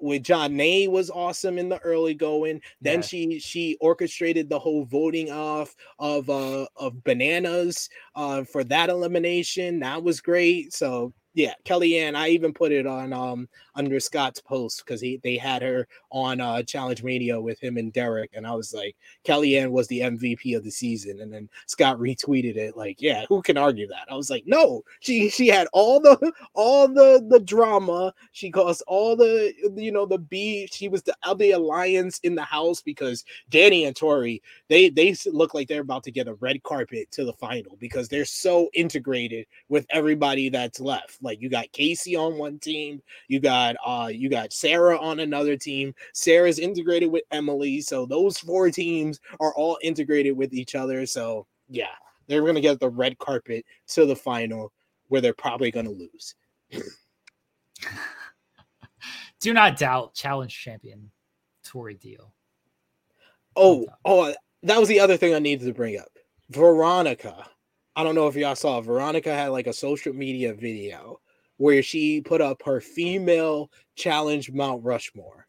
with 0.00 0.22
Jonna 0.24 0.88
was 0.88 1.10
awesome 1.10 1.58
in 1.58 1.68
the 1.68 1.78
early 1.80 2.14
going. 2.14 2.60
Then 2.80 2.98
Yeah. 3.00 3.06
she 3.06 3.38
she 3.38 3.76
orchestrated 3.80 4.48
the 4.48 4.58
whole 4.58 4.84
voting 4.84 5.30
off 5.30 5.76
of 5.98 6.28
uh 6.30 6.66
of 6.76 7.04
bananas 7.04 7.88
uh 8.16 8.42
for 8.44 8.64
that 8.64 8.88
elimination. 8.88 9.80
That 9.80 10.02
was 10.02 10.20
great. 10.20 10.72
So 10.72 11.12
Yeah, 11.34 11.54
Kellyanne. 11.64 12.14
I 12.14 12.28
even 12.28 12.52
put 12.52 12.72
it 12.72 12.86
on 12.86 13.12
um 13.14 13.48
under 13.74 13.98
Scott's 14.00 14.40
post 14.40 14.82
because 14.84 15.00
he 15.00 15.18
they 15.22 15.38
had 15.38 15.62
her 15.62 15.88
on 16.10 16.40
uh 16.42 16.62
Challenge 16.62 17.02
Radio 17.02 17.40
with 17.40 17.58
him 17.62 17.78
and 17.78 17.90
Derek, 17.92 18.30
and 18.34 18.46
I 18.46 18.54
was 18.54 18.74
like, 18.74 18.96
Kellyanne 19.24 19.70
was 19.70 19.88
the 19.88 20.00
MVP 20.00 20.54
of 20.54 20.62
the 20.62 20.70
season, 20.70 21.20
and 21.20 21.32
then 21.32 21.48
Scott 21.66 21.98
retweeted 21.98 22.56
it 22.56 22.76
like, 22.76 23.00
yeah, 23.00 23.24
who 23.30 23.40
can 23.40 23.56
argue 23.56 23.86
that? 23.88 24.06
I 24.10 24.14
was 24.14 24.28
like, 24.28 24.44
no, 24.46 24.82
she 25.00 25.30
she 25.30 25.48
had 25.48 25.68
all 25.72 26.00
the 26.00 26.32
all 26.54 26.86
the 26.86 27.24
the 27.26 27.40
drama. 27.40 28.12
She 28.32 28.50
caused 28.50 28.82
all 28.86 29.16
the 29.16 29.54
you 29.74 29.90
know 29.90 30.04
the 30.04 30.18
beef. 30.18 30.70
She 30.72 30.88
was 30.88 31.02
the 31.02 31.16
other 31.22 31.46
alliance 31.54 32.18
in 32.24 32.34
the 32.34 32.42
house 32.42 32.82
because 32.82 33.24
Danny 33.48 33.86
and 33.86 33.96
Tori 33.96 34.42
they 34.68 34.90
they 34.90 35.16
look 35.26 35.54
like 35.54 35.68
they're 35.68 35.80
about 35.80 36.04
to 36.04 36.10
get 36.10 36.28
a 36.28 36.34
red 36.34 36.62
carpet 36.62 37.10
to 37.12 37.24
the 37.24 37.32
final 37.32 37.76
because 37.80 38.08
they're 38.08 38.26
so 38.26 38.68
integrated 38.74 39.46
with 39.70 39.86
everybody 39.88 40.50
that's 40.50 40.78
left. 40.78 41.21
Like 41.22 41.40
you 41.40 41.48
got 41.48 41.72
Casey 41.72 42.16
on 42.16 42.36
one 42.36 42.58
team, 42.58 43.00
you 43.28 43.40
got 43.40 43.76
uh 43.84 44.10
you 44.12 44.28
got 44.28 44.52
Sarah 44.52 44.98
on 44.98 45.20
another 45.20 45.56
team. 45.56 45.94
Sarah's 46.12 46.58
integrated 46.58 47.10
with 47.10 47.24
Emily, 47.30 47.80
so 47.80 48.04
those 48.04 48.38
four 48.38 48.70
teams 48.70 49.20
are 49.40 49.54
all 49.54 49.78
integrated 49.82 50.36
with 50.36 50.52
each 50.52 50.74
other. 50.74 51.06
So 51.06 51.46
yeah, 51.68 51.94
they're 52.26 52.44
gonna 52.44 52.60
get 52.60 52.80
the 52.80 52.90
red 52.90 53.18
carpet 53.18 53.64
to 53.88 54.04
the 54.04 54.16
final 54.16 54.72
where 55.08 55.20
they're 55.20 55.32
probably 55.32 55.70
gonna 55.70 55.90
lose. 55.90 56.34
Do 59.40 59.52
not 59.52 59.76
doubt 59.76 60.14
challenge 60.14 60.56
champion 60.56 61.10
Tori 61.64 61.94
Deal. 61.94 62.32
Oh, 63.56 63.86
oh, 64.04 64.34
that 64.62 64.78
was 64.78 64.88
the 64.88 65.00
other 65.00 65.16
thing 65.16 65.34
I 65.34 65.38
needed 65.38 65.66
to 65.66 65.74
bring 65.74 65.98
up. 65.98 66.08
Veronica. 66.50 67.46
I 67.94 68.02
don't 68.04 68.14
know 68.14 68.26
if 68.26 68.36
y'all 68.36 68.54
saw. 68.54 68.80
Veronica 68.80 69.34
had 69.34 69.48
like 69.48 69.66
a 69.66 69.72
social 69.72 70.12
media 70.14 70.54
video 70.54 71.20
where 71.58 71.82
she 71.82 72.20
put 72.20 72.40
up 72.40 72.62
her 72.64 72.80
female 72.80 73.70
challenge 73.96 74.50
Mount 74.50 74.82
Rushmore. 74.82 75.46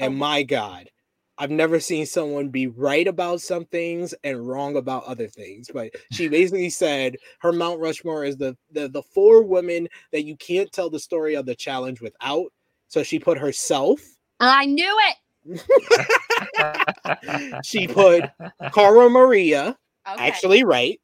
Oh. 0.00 0.04
And 0.04 0.16
my 0.16 0.42
God, 0.42 0.90
I've 1.38 1.50
never 1.50 1.80
seen 1.80 2.04
someone 2.06 2.50
be 2.50 2.66
right 2.66 3.08
about 3.08 3.40
some 3.40 3.64
things 3.64 4.14
and 4.22 4.46
wrong 4.46 4.76
about 4.76 5.04
other 5.04 5.28
things. 5.28 5.70
But 5.72 5.92
she 6.12 6.28
basically 6.30 6.70
said 6.70 7.16
her 7.40 7.52
Mount 7.52 7.80
Rushmore 7.80 8.24
is 8.24 8.36
the, 8.36 8.56
the 8.70 8.88
the 8.88 9.02
four 9.02 9.42
women 9.42 9.88
that 10.12 10.24
you 10.24 10.36
can't 10.36 10.70
tell 10.70 10.90
the 10.90 11.00
story 11.00 11.34
of 11.34 11.46
the 11.46 11.54
challenge 11.54 12.00
without. 12.00 12.52
So 12.88 13.02
she 13.02 13.18
put 13.18 13.38
herself. 13.38 14.00
I 14.40 14.66
knew 14.66 14.98
it. 15.08 15.62
She 17.64 17.88
put 17.88 18.24
Cara 18.72 19.10
Maria, 19.10 19.76
Okay. 20.08 20.28
actually 20.28 20.64
right. 20.64 21.00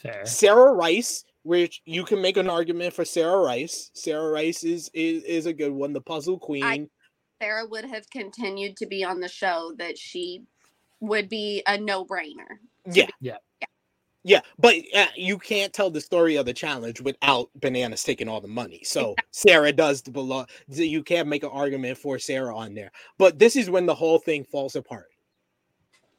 Fair. 0.00 0.24
Sarah 0.24 0.72
Rice, 0.72 1.24
which 1.42 1.82
you 1.84 2.04
can 2.04 2.22
make 2.22 2.36
an 2.36 2.48
argument 2.48 2.94
for 2.94 3.04
Sarah 3.04 3.40
Rice. 3.40 3.90
Sarah 3.94 4.30
Rice 4.30 4.64
is 4.64 4.90
is, 4.94 5.22
is 5.24 5.46
a 5.46 5.52
good 5.52 5.72
one, 5.72 5.92
the 5.92 6.00
puzzle 6.00 6.38
queen. 6.38 6.88
Sarah 7.42 7.66
would 7.66 7.84
have 7.84 8.08
continued 8.10 8.76
to 8.76 8.86
be 8.86 9.02
on 9.04 9.20
the 9.20 9.28
show 9.28 9.72
that 9.78 9.96
she 9.96 10.42
would 11.00 11.28
be 11.28 11.62
a 11.66 11.78
no-brainer. 11.78 12.58
yeah, 12.92 13.08
Yeah. 13.20 13.36
yeah, 13.60 13.66
Yeah, 14.24 14.40
but 14.58 14.74
uh, 14.94 15.06
you 15.16 15.38
can't 15.38 15.72
tell 15.72 15.90
the 15.90 16.02
story 16.02 16.36
of 16.36 16.44
the 16.44 16.52
challenge 16.52 17.00
without 17.00 17.48
bananas 17.54 18.04
taking 18.04 18.28
all 18.28 18.42
the 18.42 18.48
money. 18.48 18.82
So 18.84 19.14
Sarah 19.30 19.72
does 19.72 20.02
the 20.02 20.10
belong. 20.10 20.46
You 20.68 21.02
can't 21.02 21.28
make 21.28 21.42
an 21.42 21.50
argument 21.50 21.96
for 21.96 22.18
Sarah 22.18 22.54
on 22.54 22.74
there. 22.74 22.92
But 23.16 23.38
this 23.38 23.56
is 23.56 23.70
when 23.70 23.86
the 23.86 23.94
whole 23.94 24.18
thing 24.18 24.44
falls 24.44 24.76
apart. 24.76 25.08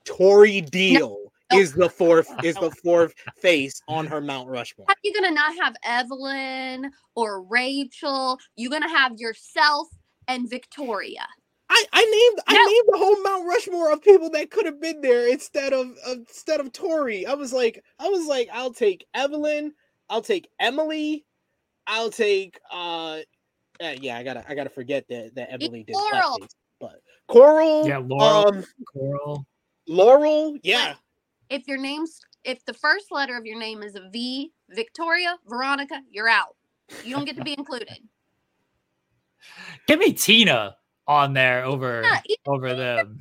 Tori 0.05 0.61
Deal 0.61 1.09
no. 1.09 1.20
Is 1.53 1.73
the 1.73 1.89
fourth 1.89 2.29
is 2.43 2.55
the 2.55 2.71
fourth 2.71 3.13
face 3.37 3.81
on 3.87 4.07
her 4.07 4.21
Mount 4.21 4.49
Rushmore. 4.49 4.85
How 4.87 4.93
are 4.93 4.97
you 5.03 5.13
gonna 5.13 5.31
not 5.31 5.53
have 5.61 5.75
Evelyn 5.83 6.91
or 7.15 7.43
Rachel? 7.43 8.37
You're 8.55 8.71
gonna 8.71 8.89
have 8.89 9.13
yourself 9.17 9.87
and 10.27 10.49
Victoria. 10.49 11.25
I, 11.69 11.85
I 11.93 12.01
named 12.03 12.43
I 12.47 12.53
named 12.53 12.87
the 12.91 12.97
whole 12.97 13.21
Mount 13.23 13.47
Rushmore 13.47 13.93
of 13.93 14.01
people 14.03 14.29
that 14.31 14.51
could 14.51 14.65
have 14.65 14.81
been 14.81 14.99
there 15.01 15.27
instead 15.31 15.71
of 15.73 15.87
of- 16.05 16.17
instead 16.19 16.59
of 16.59 16.71
Tori. 16.73 17.25
I 17.25 17.33
was 17.33 17.53
like 17.53 17.83
I 17.99 18.09
was 18.09 18.27
like 18.27 18.49
I'll 18.51 18.73
take 18.73 19.05
Evelyn, 19.13 19.73
I'll 20.09 20.21
take 20.21 20.49
Emily, 20.59 21.25
I'll 21.87 22.09
take 22.09 22.59
uh, 22.73 23.19
uh, 23.81 23.95
yeah 24.01 24.17
I 24.17 24.23
gotta 24.23 24.43
I 24.47 24.53
gotta 24.55 24.69
forget 24.69 25.05
that 25.09 25.33
that 25.35 25.51
Emily 25.51 25.83
did 25.83 25.95
Laurel. 25.95 26.39
blackface, 26.39 26.49
but 26.79 27.01
Coral 27.27 27.87
Yeah, 27.87 27.99
Laurel. 27.99 28.47
um 28.47 28.65
Coral. 28.93 29.45
Laurel 29.87 30.57
yeah 30.63 30.95
If 31.51 31.67
your 31.67 31.77
name's 31.77 32.19
if 32.43 32.65
the 32.65 32.73
first 32.73 33.11
letter 33.11 33.37
of 33.37 33.45
your 33.45 33.59
name 33.59 33.83
is 33.83 33.93
a 33.95 34.09
V, 34.09 34.51
Victoria, 34.69 35.35
Veronica, 35.47 36.01
you're 36.09 36.29
out. 36.29 36.55
You 37.03 37.13
don't 37.15 37.25
get 37.25 37.35
to 37.35 37.43
be 37.43 37.53
included. 37.55 37.89
Give 39.87 39.99
me 39.99 40.13
Tina 40.13 40.75
on 41.07 41.33
there 41.33 41.63
over 41.65 42.01
Yeah, 42.03 42.19
over 42.47 42.73
them. 42.73 43.19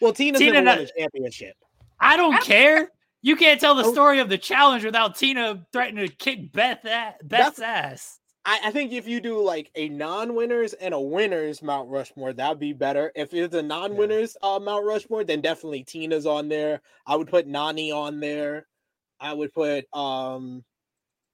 well 0.00 0.12
Tina's 0.12 0.38
Tina 0.38 0.52
gonna 0.52 0.70
win 0.70 0.78
not- 0.84 0.90
a 0.90 0.92
championship. 1.00 1.56
I 1.98 2.16
don't 2.18 2.40
care. 2.44 2.90
You 3.22 3.36
can't 3.36 3.58
tell 3.60 3.74
the 3.74 3.84
Oh. 3.84 3.92
story 3.92 4.18
of 4.20 4.28
the 4.28 4.38
challenge 4.38 4.84
without 4.84 5.16
Tina 5.16 5.66
threatening 5.72 6.06
to 6.06 6.14
kick 6.14 6.52
Beth 6.52 6.84
at 6.84 7.26
Beth's 7.26 7.58
ass. 7.58 8.20
I, 8.46 8.60
I 8.66 8.70
think 8.70 8.92
if 8.92 9.08
you 9.08 9.20
do 9.20 9.42
like 9.42 9.70
a 9.74 9.88
non-winners 9.88 10.72
and 10.74 10.94
a 10.94 11.00
winners 11.00 11.62
Mount 11.62 11.90
Rushmore, 11.90 12.32
that'd 12.32 12.60
be 12.60 12.72
better. 12.72 13.10
If 13.16 13.34
it's 13.34 13.54
a 13.54 13.62
non-winners 13.62 14.36
uh, 14.40 14.60
Mount 14.60 14.84
Rushmore, 14.86 15.24
then 15.24 15.40
definitely 15.40 15.82
Tina's 15.82 16.26
on 16.26 16.48
there. 16.48 16.80
I 17.06 17.16
would 17.16 17.26
put 17.28 17.48
Nany 17.48 17.92
on 17.92 18.20
there. 18.20 18.66
I 19.20 19.32
would 19.32 19.52
put 19.52 19.84
um, 19.92 20.64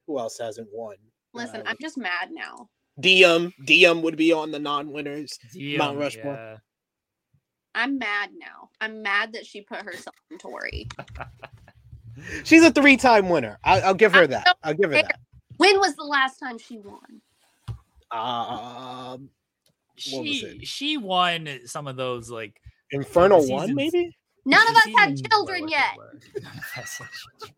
who 0.07 0.19
else 0.19 0.39
hasn't 0.39 0.69
won? 0.73 0.97
Listen, 1.35 1.61
Uh, 1.61 1.65
I'm 1.67 1.77
just 1.81 1.99
mad 1.99 2.31
now. 2.31 2.69
Diem 3.01 3.53
Diem 3.65 4.03
would 4.03 4.17
be 4.17 4.33
on 4.33 4.51
the 4.51 4.59
non-winners. 4.59 5.39
Mount 5.55 5.99
Rushmore. 5.99 6.35
yeah. 6.35 6.57
I'm 7.75 7.99
mad 7.99 8.31
now. 8.37 8.69
I'm 8.81 9.03
mad 9.03 9.33
that 9.33 9.47
she 9.47 9.63
put 9.63 9.79
herself 9.83 10.17
in 10.31 10.39
Tori. 10.39 10.89
She's 12.45 12.63
a 12.63 12.71
three-time 12.71 13.31
winner. 13.31 13.59
I, 13.65 13.81
I'll 13.81 13.95
give 13.95 14.13
her 14.13 14.23
I 14.23 14.27
that. 14.27 14.57
I'll 14.63 14.75
give 14.75 14.91
her 14.91 14.97
care. 14.97 15.05
that. 15.05 15.21
When 15.63 15.79
was 15.79 15.95
the 15.95 16.03
last 16.03 16.39
time 16.41 16.59
she 16.59 16.79
won? 16.79 17.21
Um, 18.11 19.31
She 19.97 20.59
she 20.65 20.97
won 20.97 21.49
some 21.67 21.87
of 21.87 21.95
those 21.95 22.29
like 22.29 22.61
Infernal 22.91 23.43
Seasons. 23.43 23.61
One, 23.61 23.75
maybe. 23.77 24.17
None 24.45 24.69
of 24.69 24.75
us 24.75 24.89
had 24.99 25.31
children 25.31 25.69
yet. 25.69 25.93
they 25.93 25.99
were. 25.99 26.19
None 26.43 26.53
of 26.53 26.59
us 26.59 26.71
had 26.73 26.85
children. 26.87 27.55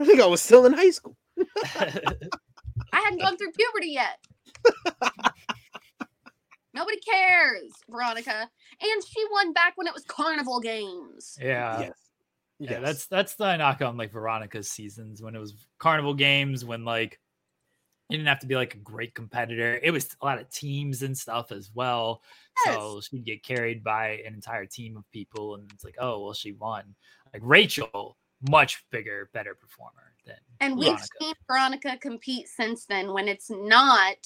I 0.00 0.04
think 0.06 0.20
I 0.20 0.26
was 0.26 0.40
still 0.40 0.64
in 0.64 0.72
high 0.72 0.88
school. 0.90 1.16
I 1.74 3.00
hadn't 3.04 3.20
gone 3.20 3.36
through 3.36 3.52
puberty 3.52 3.90
yet. 3.90 4.18
Nobody 6.74 6.98
cares, 7.00 7.72
Veronica. 7.90 8.48
And 8.80 9.04
she 9.06 9.22
won 9.32 9.52
back 9.52 9.74
when 9.76 9.86
it 9.86 9.92
was 9.92 10.04
carnival 10.04 10.60
games. 10.60 11.36
yeah. 11.42 11.80
yes. 11.80 12.07
Yeah, 12.58 12.72
Yes. 12.72 12.82
that's 12.82 13.06
that's 13.06 13.34
the 13.36 13.56
knock 13.56 13.82
on 13.82 13.96
like 13.96 14.12
Veronica's 14.12 14.70
seasons 14.70 15.22
when 15.22 15.34
it 15.36 15.38
was 15.38 15.54
carnival 15.78 16.14
games 16.14 16.64
when 16.64 16.84
like 16.84 17.20
you 18.08 18.16
didn't 18.16 18.28
have 18.28 18.40
to 18.40 18.46
be 18.46 18.56
like 18.56 18.74
a 18.74 18.78
great 18.78 19.14
competitor. 19.14 19.78
It 19.82 19.90
was 19.90 20.08
a 20.20 20.24
lot 20.24 20.40
of 20.40 20.50
teams 20.50 21.02
and 21.02 21.16
stuff 21.16 21.52
as 21.52 21.70
well. 21.74 22.22
So 22.64 23.00
she'd 23.00 23.24
get 23.24 23.42
carried 23.44 23.84
by 23.84 24.22
an 24.26 24.34
entire 24.34 24.66
team 24.66 24.96
of 24.96 25.04
people, 25.12 25.54
and 25.54 25.70
it's 25.72 25.84
like, 25.84 25.96
oh 26.00 26.24
well, 26.24 26.32
she 26.32 26.52
won. 26.52 26.94
Like 27.32 27.42
Rachel, 27.44 28.16
much 28.48 28.84
bigger, 28.90 29.28
better 29.32 29.54
performer 29.54 30.14
than 30.26 30.36
And 30.60 30.78
we've 30.78 30.98
seen 31.20 31.34
Veronica 31.46 31.98
compete 32.00 32.48
since 32.48 32.86
then 32.86 33.12
when 33.12 33.28
it's 33.28 33.50
not 33.50 34.16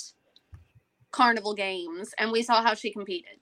carnival 1.11 1.55
games. 1.55 2.15
And 2.19 2.31
we 2.31 2.43
saw 2.43 2.63
how 2.63 2.75
she 2.75 2.93
competed. 2.93 3.39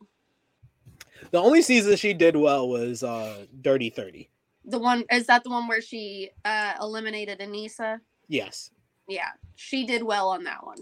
The 1.30 1.38
only 1.38 1.62
season 1.62 1.96
she 1.96 2.14
did 2.14 2.34
well 2.34 2.68
was 2.68 3.02
uh 3.02 3.44
Dirty 3.60 3.90
30. 3.90 4.30
The 4.65 4.78
one 4.78 5.05
is 5.11 5.27
that 5.27 5.45
the 5.45 5.51
one 5.51 5.69
where 5.69 5.81
she 5.81 6.31
uh 6.45 6.74
eliminated 6.81 7.41
Anissa? 7.41 8.01
Yes. 8.28 8.70
Yeah, 9.09 9.31
she 9.57 9.87
did 9.87 10.03
well 10.03 10.28
on 10.28 10.45
that 10.45 10.65
one. 10.65 10.78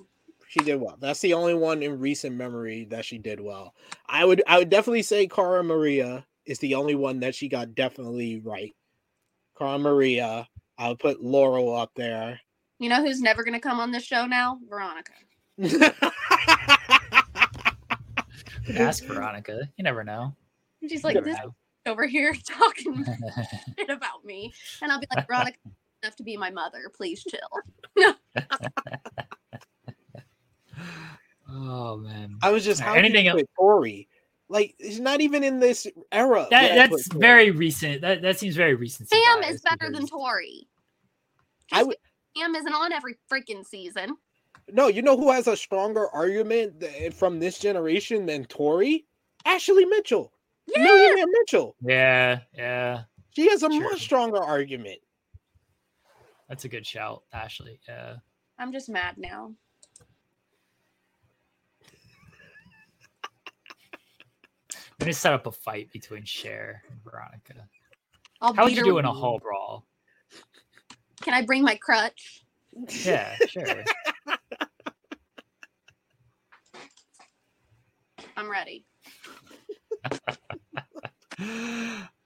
She 0.48 0.60
did 0.60 0.80
well. 0.80 0.96
That's 0.98 1.20
the 1.20 1.34
only 1.34 1.54
one 1.54 1.82
in 1.82 1.98
recent 1.98 2.34
memory 2.36 2.86
that 2.90 3.04
she 3.04 3.18
did 3.18 3.40
well. 3.40 3.74
I 4.08 4.24
would 4.24 4.42
I 4.46 4.58
would 4.58 4.70
definitely 4.70 5.02
say 5.02 5.26
Cara 5.26 5.62
Maria 5.62 6.26
is 6.46 6.58
the 6.58 6.74
only 6.74 6.94
one 6.94 7.20
that 7.20 7.34
she 7.34 7.48
got 7.48 7.74
definitely 7.74 8.40
right. 8.40 8.74
Cara 9.58 9.78
Maria. 9.78 10.48
I 10.78 10.88
would 10.88 10.98
put 10.98 11.22
Laurel 11.22 11.74
up 11.74 11.90
there. 11.94 12.40
You 12.78 12.88
know 12.88 13.02
who's 13.02 13.20
never 13.20 13.42
gonna 13.44 13.60
come 13.60 13.80
on 13.80 13.90
this 13.90 14.04
show 14.04 14.26
now? 14.26 14.58
Veronica. 14.68 15.12
Ask 18.76 19.04
Veronica. 19.04 19.68
You 19.76 19.84
never 19.84 20.04
know. 20.04 20.34
She's 20.88 21.04
like 21.04 21.22
this 21.24 21.36
know. 21.36 21.54
Over 21.88 22.06
here 22.06 22.34
talking 22.46 23.04
shit 23.78 23.90
about 23.90 24.24
me. 24.24 24.52
And 24.82 24.92
I'll 24.92 25.00
be 25.00 25.06
like, 25.14 25.26
Veronica 25.26 25.58
enough 26.02 26.16
to 26.16 26.22
be 26.22 26.36
my 26.36 26.50
mother. 26.50 26.90
Please 26.94 27.24
chill. 27.24 28.12
oh 31.50 31.96
man. 31.96 32.36
I 32.42 32.50
was 32.50 32.64
just 32.64 32.82
anything 32.82 33.28
else? 33.28 33.40
el- 33.40 33.46
Tori. 33.56 34.08
Like 34.50 34.74
it's 34.78 34.98
not 34.98 35.20
even 35.20 35.44
in 35.44 35.60
this 35.60 35.86
era. 36.12 36.46
That, 36.50 36.72
I 36.72 36.74
that's 36.88 37.12
very 37.14 37.50
recent. 37.50 38.00
That 38.00 38.22
that 38.22 38.38
seems 38.38 38.56
very 38.56 38.74
recent. 38.74 39.08
Sam 39.10 39.42
is 39.44 39.60
better 39.62 39.90
than 39.90 40.04
because- 40.04 40.10
Tori. 40.10 40.68
I 41.72 41.82
would- 41.82 41.96
Sam 42.36 42.54
isn't 42.54 42.72
on 42.72 42.92
every 42.92 43.16
freaking 43.30 43.64
season. 43.66 44.16
No, 44.70 44.86
you 44.88 45.02
know 45.02 45.16
who 45.16 45.30
has 45.32 45.46
a 45.48 45.56
stronger 45.56 46.08
argument 46.10 46.80
th- 46.80 47.12
from 47.14 47.40
this 47.40 47.58
generation 47.58 48.26
than 48.26 48.44
Tori? 48.44 49.06
Ashley 49.44 49.84
Mitchell. 49.86 50.32
Yeah. 50.74 50.82
Millionaire 50.82 51.26
Mitchell. 51.40 51.76
Yeah, 51.80 52.40
yeah. 52.54 53.02
She 53.34 53.48
has 53.50 53.62
a 53.62 53.70
Sure. 53.70 53.80
much 53.90 54.00
stronger 54.02 54.42
argument. 54.42 54.98
That's 56.48 56.64
a 56.64 56.68
good 56.68 56.86
shout, 56.86 57.22
Ashley. 57.32 57.80
Yeah. 57.88 58.16
I'm 58.58 58.72
just 58.72 58.88
mad 58.88 59.16
now. 59.18 59.54
We're 64.98 65.04
gonna 65.06 65.12
set 65.12 65.32
up 65.32 65.46
a 65.46 65.52
fight 65.52 65.90
between 65.92 66.24
Cher 66.24 66.82
and 66.90 67.00
Veronica. 67.04 67.68
I'll 68.40 68.52
How 68.54 68.64
would 68.64 68.76
you 68.76 68.82
do 68.84 68.98
in 68.98 69.04
a 69.04 69.10
with- 69.10 69.18
hall 69.18 69.38
brawl? 69.38 69.86
Can 71.22 71.34
I 71.34 71.42
bring 71.42 71.62
my 71.62 71.76
crutch? 71.76 72.44
Yeah, 73.04 73.36
sure. 73.48 73.84
I'm 78.36 78.48
ready. 78.50 78.84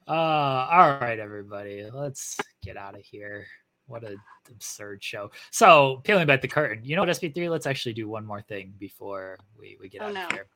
Uh, 0.08 0.10
all 0.10 0.98
right, 1.00 1.18
everybody, 1.18 1.88
let's 1.92 2.38
get 2.62 2.76
out 2.76 2.94
of 2.94 3.02
here. 3.02 3.46
What 3.86 4.04
an 4.04 4.16
absurd 4.50 5.02
show. 5.02 5.30
So, 5.50 6.00
peeling 6.04 6.26
back 6.26 6.40
the 6.40 6.48
curtain, 6.48 6.84
you 6.84 6.96
know 6.96 7.02
what, 7.02 7.08
SP3? 7.08 7.50
Let's 7.50 7.66
actually 7.66 7.92
do 7.94 8.08
one 8.08 8.24
more 8.24 8.40
thing 8.40 8.74
before 8.78 9.38
we, 9.58 9.76
we 9.80 9.88
get 9.88 10.02
Oh, 10.02 10.06
out 10.06 10.14
no. 10.14 10.26
of 10.26 10.32
here. 10.32 10.46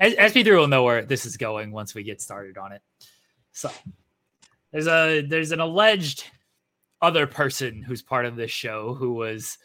SP3 0.00 0.56
will 0.58 0.68
know 0.68 0.82
where 0.84 1.04
this 1.04 1.26
is 1.26 1.36
going 1.36 1.70
once 1.70 1.94
we 1.94 2.02
get 2.02 2.20
started 2.20 2.58
on 2.58 2.72
it. 2.72 2.82
So, 3.52 3.70
there's 4.72 4.86
a 4.88 5.22
there's 5.22 5.52
an 5.52 5.60
alleged 5.60 6.24
other 7.00 7.26
person 7.26 7.82
who's 7.82 8.02
part 8.02 8.26
of 8.26 8.36
this 8.36 8.50
show 8.50 8.94
who 8.94 9.12
was 9.12 9.58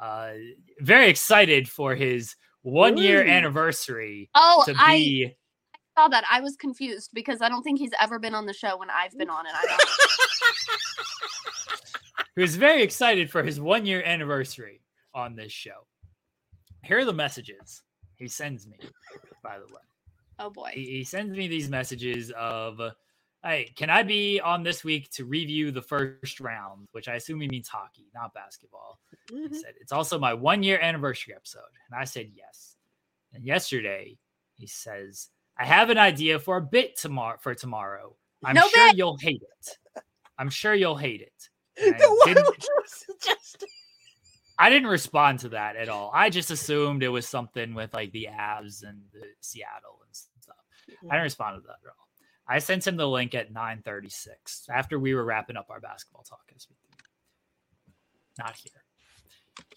uh, 0.00 0.32
very 0.80 1.08
excited 1.08 1.68
for 1.68 1.94
his 1.94 2.34
one 2.62 2.96
year 2.96 3.24
anniversary 3.24 4.28
Oh, 4.34 4.62
to 4.66 4.72
be... 4.72 4.78
I 4.78 5.36
saw 5.98 6.08
that. 6.08 6.24
I 6.30 6.40
was 6.40 6.56
confused 6.56 7.10
because 7.14 7.40
I 7.42 7.48
don't 7.48 7.62
think 7.62 7.78
he's 7.78 7.92
ever 8.00 8.18
been 8.18 8.34
on 8.34 8.46
the 8.46 8.52
show 8.52 8.76
when 8.78 8.90
I've 8.90 9.16
been 9.16 9.30
on 9.30 9.46
it. 9.46 9.52
I 9.54 9.66
don't. 9.66 9.80
who 12.36 12.42
is 12.42 12.56
very 12.66 12.82
excited 12.82 13.30
for 13.30 13.42
his 13.42 13.60
one 13.60 13.86
year 13.86 14.02
anniversary 14.04 14.80
on 15.14 15.34
this 15.34 15.52
show. 15.52 15.86
Here 16.84 16.98
are 16.98 17.04
the 17.04 17.12
messages 17.12 17.82
he 18.16 18.28
sends 18.28 18.66
me, 18.66 18.76
by 19.42 19.58
the 19.58 19.66
way. 19.66 19.80
Oh 20.38 20.50
boy. 20.50 20.72
He, 20.74 20.84
he 20.84 21.04
sends 21.04 21.36
me 21.36 21.48
these 21.48 21.68
messages 21.68 22.30
of, 22.36 22.80
hey, 23.44 23.72
can 23.76 23.90
I 23.90 24.02
be 24.02 24.40
on 24.40 24.62
this 24.62 24.84
week 24.84 25.10
to 25.12 25.24
review 25.24 25.70
the 25.70 25.82
first 25.82 26.40
round? 26.40 26.88
Which 26.92 27.08
I 27.08 27.14
assume 27.14 27.40
he 27.40 27.48
means 27.48 27.68
hockey, 27.68 28.06
not 28.14 28.34
basketball. 28.34 29.00
He 29.28 29.36
mm-hmm. 29.36 29.54
said, 29.54 29.74
it's 29.80 29.92
also 29.92 30.18
my 30.18 30.34
one 30.34 30.62
year 30.62 30.78
anniversary 30.80 31.34
episode. 31.34 31.62
And 31.90 32.00
I 32.00 32.04
said, 32.04 32.30
yes. 32.34 32.76
And 33.32 33.44
yesterday, 33.44 34.18
he 34.56 34.66
says, 34.66 35.28
I 35.58 35.64
have 35.64 35.90
an 35.90 35.98
idea 35.98 36.38
for 36.38 36.56
a 36.56 36.62
bit 36.62 36.96
tomorrow 36.96 37.38
for 37.40 37.54
tomorrow. 37.54 38.16
I'm 38.44 38.54
No 38.54 38.68
sure 38.68 38.88
bit. 38.88 38.96
you'll 38.96 39.18
hate 39.18 39.42
it. 39.42 40.02
I'm 40.38 40.50
sure 40.50 40.74
you'll 40.74 40.96
hate 40.96 41.22
it. 41.22 41.32
And 41.82 41.94
I 41.94 42.24
didn't- 42.26 42.46
would 42.46 42.62
you 42.62 42.82
suggest 42.86 43.62
it? 43.62 43.70
I 44.58 44.68
didn't 44.68 44.88
respond 44.88 45.38
to 45.40 45.48
that 45.50 45.76
at 45.76 45.88
all. 45.88 46.10
I 46.12 46.28
just 46.28 46.50
assumed 46.50 47.02
it 47.02 47.08
was 47.08 47.26
something 47.26 47.72
with 47.72 47.94
like 47.94 48.12
the 48.12 48.28
Avs 48.30 48.82
and 48.86 49.00
the 49.14 49.22
Seattle 49.40 50.00
and 50.04 50.14
stuff. 50.14 50.56
I 50.86 50.92
mm-hmm. 50.92 51.08
didn't 51.08 51.22
respond 51.22 51.56
to 51.56 51.62
that 51.62 51.78
at 51.82 51.88
all. 51.88 52.09
I 52.50 52.58
sent 52.58 52.84
him 52.84 52.96
the 52.96 53.08
link 53.08 53.36
at 53.36 53.52
9:36 53.52 54.68
after 54.68 54.98
we 54.98 55.14
were 55.14 55.24
wrapping 55.24 55.56
up 55.56 55.70
our 55.70 55.78
basketball 55.78 56.24
talk. 56.24 56.42
as 56.54 56.66
we 56.68 56.74
did. 56.82 56.96
Not 58.38 58.56
here. 58.56 58.82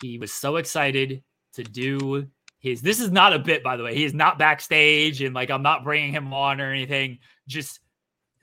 He 0.02 0.18
was 0.18 0.34
so 0.34 0.56
excited 0.56 1.24
to 1.54 1.64
do 1.64 2.28
his. 2.58 2.82
This 2.82 3.00
is 3.00 3.12
not 3.12 3.32
a 3.32 3.40
bit, 3.40 3.64
by 3.64 3.78
the 3.78 3.84
way. 3.84 3.94
He 3.94 4.06
is 4.06 4.16
not 4.16 4.40
backstage, 4.40 5.22
and 5.22 5.36
like 5.36 5.52
I'm 5.52 5.62
not 5.62 5.84
bringing 5.84 6.12
him 6.12 6.34
on 6.34 6.60
or 6.60 6.72
anything. 6.72 7.20
Just 7.48 7.80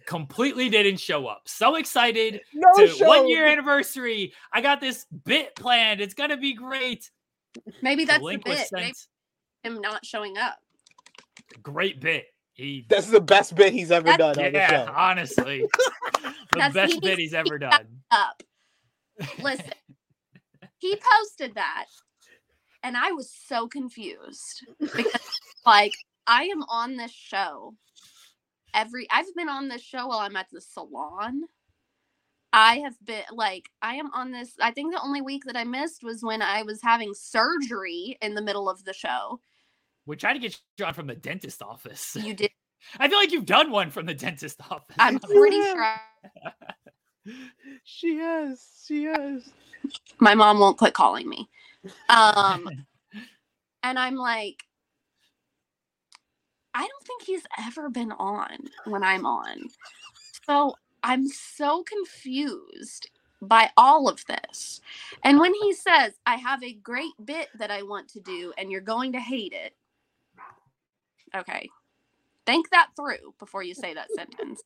completely 0.07 0.69
didn't 0.69 0.99
show 1.01 1.27
up. 1.27 1.43
So 1.47 1.75
excited 1.75 2.41
No 2.55 2.69
to 2.77 2.87
show. 2.87 3.09
one 3.09 3.27
year 3.29 3.47
anniversary. 3.47 4.33
I 4.53 4.61
got 4.61 4.81
this 4.81 5.07
bit 5.25 5.57
planned. 5.57 6.01
It's 6.01 6.15
gonna 6.15 6.37
be 6.37 6.55
great. 6.55 7.11
Maybe 7.83 8.05
that's 8.05 8.19
the 8.19 8.21
the 8.21 8.25
link 8.27 8.45
bit. 8.45 8.69
Maybe 8.71 8.95
him 9.65 9.81
not 9.81 10.07
showing 10.07 10.39
up. 10.39 10.59
Great 11.63 12.01
bit. 12.01 12.27
He 12.61 12.85
That's 12.91 13.07
the 13.07 13.23
best 13.23 13.55
bit 13.55 13.73
he's 13.73 13.91
ever 13.91 14.15
done 14.19 14.39
on 14.39 14.53
the 14.53 14.59
yeah, 14.59 14.85
show. 14.85 14.93
honestly, 14.95 15.65
the 16.53 16.71
best 16.75 16.93
he 16.93 17.01
bit 17.01 17.19
he's 17.19 17.33
ever 17.33 17.59
keep 17.59 17.71
done. 17.71 17.87
Up. 18.11 18.43
Listen, 19.43 19.73
he 20.77 20.95
posted 20.97 21.55
that, 21.55 21.87
and 22.83 22.99
I 22.99 23.13
was 23.13 23.35
so 23.47 23.67
confused 23.67 24.67
because, 24.79 25.41
like, 25.65 25.95
I 26.27 26.45
am 26.45 26.63
on 26.65 26.99
this 26.99 27.13
show 27.13 27.75
every. 28.75 29.07
I've 29.11 29.35
been 29.35 29.49
on 29.49 29.69
this 29.69 29.83
show 29.83 30.09
while 30.09 30.19
I'm 30.19 30.37
at 30.37 30.49
the 30.53 30.61
salon. 30.61 31.45
I 32.53 32.81
have 32.81 32.97
been 33.03 33.23
like 33.33 33.71
I 33.81 33.95
am 33.95 34.11
on 34.13 34.33
this. 34.33 34.53
I 34.61 34.73
think 34.73 34.93
the 34.93 35.03
only 35.03 35.23
week 35.23 35.45
that 35.47 35.57
I 35.57 35.65
missed 35.65 36.03
was 36.03 36.23
when 36.23 36.43
I 36.43 36.63
was 36.65 36.83
having 36.83 37.15
surgery 37.15 38.19
in 38.21 38.35
the 38.35 38.43
middle 38.43 38.69
of 38.69 38.85
the 38.85 38.93
show. 38.93 39.41
We 40.11 40.17
tried 40.17 40.33
to 40.33 40.41
get 40.41 40.61
you 40.77 40.85
on 40.85 40.93
from 40.93 41.07
the 41.07 41.15
dentist 41.15 41.63
office. 41.63 42.17
You 42.17 42.35
did. 42.35 42.51
I 42.99 43.09
feel 43.09 43.17
like 43.19 43.31
you've 43.31 43.47
done 43.47 43.71
one 43.71 43.91
from 43.91 44.07
the 44.07 44.15
dentist 44.15 44.61
office. 44.69 44.97
I'm 44.99 45.19
pretty 45.21 45.57
Yeah. 45.57 45.73
sure 45.73 46.01
She 47.85 48.17
has. 48.17 48.61
She 48.87 49.05
has. 49.05 49.49
my 50.19 50.35
mom 50.35 50.59
won't 50.59 50.79
quit 50.79 50.95
calling 50.95 51.29
me. 51.29 51.49
Um, 52.09 52.69
and 53.85 53.99
I'm 53.99 54.17
like, 54.17 54.65
I 56.75 56.81
don't 56.81 57.05
think 57.07 57.23
he's 57.23 57.45
ever 57.69 57.89
been 57.89 58.11
on 58.13 58.57
when 58.87 59.05
I'm 59.05 59.27
on. 59.27 59.69
So 60.45 60.75
I'm 61.05 61.29
so 61.29 61.85
confused 61.85 63.11
by 63.43 63.71
all 63.77 64.09
of 64.09 64.25
this. 64.27 64.81
And 65.23 65.39
when 65.39 65.55
he 65.55 65.73
says, 65.73 66.15
I 66.27 66.35
have 66.37 66.65
a 66.65 66.73
great 66.73 67.13
bit 67.25 67.49
that 67.59 67.71
I 67.71 67.83
want 67.83 68.09
to 68.11 68.21
do 68.21 68.53
and 68.59 68.73
you're 68.73 68.81
going 68.81 69.13
to 69.13 69.21
hate 69.21 69.53
it. 69.53 69.75
Okay. 71.37 71.69
Think 72.47 72.71
that 72.71 72.89
through 72.97 73.35
before 73.39 73.63
you 73.63 73.75
say 73.75 73.95
that 73.95 74.09
sentence. 74.15 74.63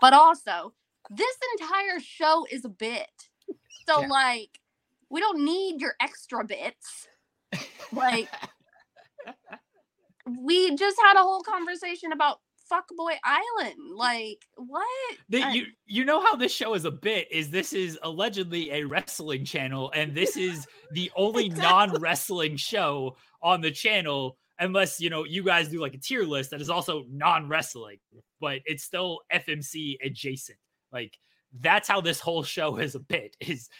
But 0.00 0.12
also, 0.12 0.72
this 1.10 1.36
entire 1.58 2.00
show 2.00 2.46
is 2.50 2.64
a 2.64 2.68
bit. 2.68 3.10
So, 3.88 4.00
Yeah. 4.02 4.06
like, 4.08 4.60
we 5.10 5.20
don't 5.20 5.44
need 5.44 5.80
your 5.80 5.94
extra 6.00 6.44
bits. 6.44 7.08
Like, 7.92 8.28
we 10.40 10.74
just 10.76 10.96
had 11.02 11.16
a 11.16 11.22
whole 11.22 11.42
conversation 11.42 12.12
about 12.12 12.40
Fuckboy 12.70 13.16
Island. 13.24 13.76
Like, 13.94 14.46
what? 14.56 14.86
The- 15.28 15.50
you 15.52 15.66
you 15.84 16.04
know 16.04 16.20
how 16.22 16.36
this 16.36 16.52
show 16.54 16.74
is 16.74 16.84
a 16.86 16.90
bit 16.90 17.28
is 17.30 17.50
this 17.50 17.72
is 17.72 17.98
allegedly 18.02 18.70
a 18.70 18.84
wrestling 18.84 19.44
channel 19.44 19.90
and 19.94 20.14
this 20.14 20.36
is 20.36 20.66
the 20.92 21.10
only 21.16 21.50
non-wrestling 21.50 22.56
show 22.56 23.16
on 23.42 23.60
the 23.60 23.70
channel 23.70 24.38
unless 24.62 25.00
you 25.00 25.10
know 25.10 25.24
you 25.24 25.42
guys 25.42 25.68
do 25.68 25.80
like 25.80 25.94
a 25.94 25.98
tier 25.98 26.22
list 26.22 26.50
that 26.50 26.60
is 26.60 26.70
also 26.70 27.04
non-wrestling 27.10 27.98
but 28.42 28.60
it's 28.66 28.82
still 28.82 29.20
FMC 29.32 29.96
adjacent. 30.04 30.58
Like 30.92 31.16
that's 31.60 31.88
how 31.88 32.02
this 32.02 32.20
whole 32.20 32.42
show 32.42 32.76
is 32.76 32.94
a 32.94 33.00
bit 33.00 33.36
is 33.40 33.70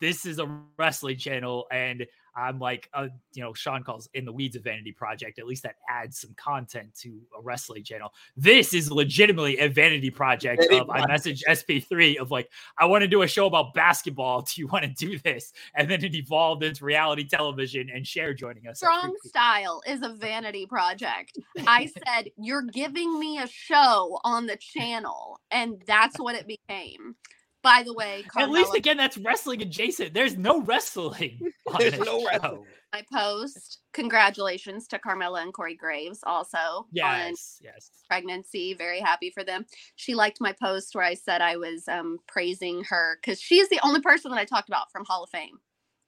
this 0.00 0.26
is 0.26 0.38
a 0.38 0.60
wrestling 0.76 1.16
channel 1.16 1.66
and 1.70 2.06
I'm 2.34 2.58
like 2.58 2.88
uh 2.94 3.08
you 3.32 3.42
know 3.42 3.52
Sean 3.54 3.82
calls 3.82 4.08
in 4.14 4.24
the 4.24 4.32
weeds 4.32 4.56
of 4.56 4.64
vanity 4.64 4.92
project 4.92 5.38
at 5.38 5.46
least 5.46 5.62
that 5.64 5.76
adds 5.88 6.20
some 6.20 6.34
content 6.36 6.94
to 7.00 7.20
a 7.36 7.42
wrestling 7.42 7.84
channel 7.84 8.12
this 8.36 8.74
is 8.74 8.90
legitimately 8.90 9.58
a 9.58 9.68
vanity 9.68 10.10
project 10.10 10.60
Vanity 10.60 10.78
of 10.78 10.90
I 10.90 11.06
message 11.06 11.42
SP3 11.48 12.18
of 12.18 12.30
like, 12.30 12.50
I 12.78 12.86
want 12.86 13.02
to 13.02 13.08
do 13.08 13.22
a 13.22 13.26
show 13.26 13.46
about 13.46 13.74
basketball. 13.74 14.42
Do 14.50 14.60
you 14.60 14.66
want 14.66 14.84
to 14.84 14.90
do 14.90 15.18
this? 15.18 15.52
And 15.74 15.90
then 15.90 16.04
it 16.04 16.14
evolved 16.14 16.62
into 16.62 16.84
reality 16.84 17.26
television 17.26 17.90
and 17.92 18.06
Cher 18.06 18.34
joining 18.34 18.66
us. 18.66 18.78
Strong. 18.78 19.16
Style 19.24 19.82
is 19.86 20.02
a 20.02 20.14
vanity 20.14 20.66
project. 20.66 21.38
I 21.66 21.86
said, 22.06 22.30
You're 22.36 22.62
giving 22.62 23.18
me 23.18 23.38
a 23.38 23.46
show 23.46 24.18
on 24.24 24.46
the 24.46 24.56
channel. 24.56 25.40
And 25.50 25.82
that's 25.86 26.18
what 26.18 26.34
it 26.34 26.46
became. 26.46 27.16
By 27.62 27.82
the 27.84 27.92
way, 27.92 28.24
At 28.36 28.50
least 28.50 28.74
again, 28.74 28.96
that's 28.96 29.18
wrestling 29.18 29.60
adjacent. 29.62 30.14
There's 30.14 30.36
no 30.36 30.62
wrestling. 30.62 31.52
On 31.66 31.76
There's 31.78 31.98
no 31.98 32.20
show. 32.20 32.26
wrestling. 32.26 32.64
my 32.92 33.04
post. 33.12 33.80
Congratulations 33.92 34.86
to 34.88 34.98
Carmella 34.98 35.42
and 35.42 35.52
Corey 35.52 35.74
Graves 35.76 36.20
also 36.24 36.56
on 36.58 36.84
Yes, 36.92 37.58
yes. 37.62 37.90
pregnancy. 38.08 38.72
Very 38.74 39.00
happy 39.00 39.30
for 39.30 39.44
them. 39.44 39.66
She 39.96 40.14
liked 40.14 40.40
my 40.40 40.52
post 40.52 40.94
where 40.94 41.04
I 41.04 41.14
said 41.14 41.42
I 41.42 41.56
was 41.56 41.86
um, 41.86 42.18
praising 42.26 42.82
her 42.84 43.18
because 43.20 43.40
she 43.40 43.58
is 43.58 43.68
the 43.68 43.80
only 43.84 44.00
person 44.00 44.30
that 44.30 44.38
I 44.40 44.44
talked 44.46 44.68
about 44.68 44.90
from 44.90 45.04
Hall 45.04 45.22
of 45.24 45.30
Fame 45.30 45.58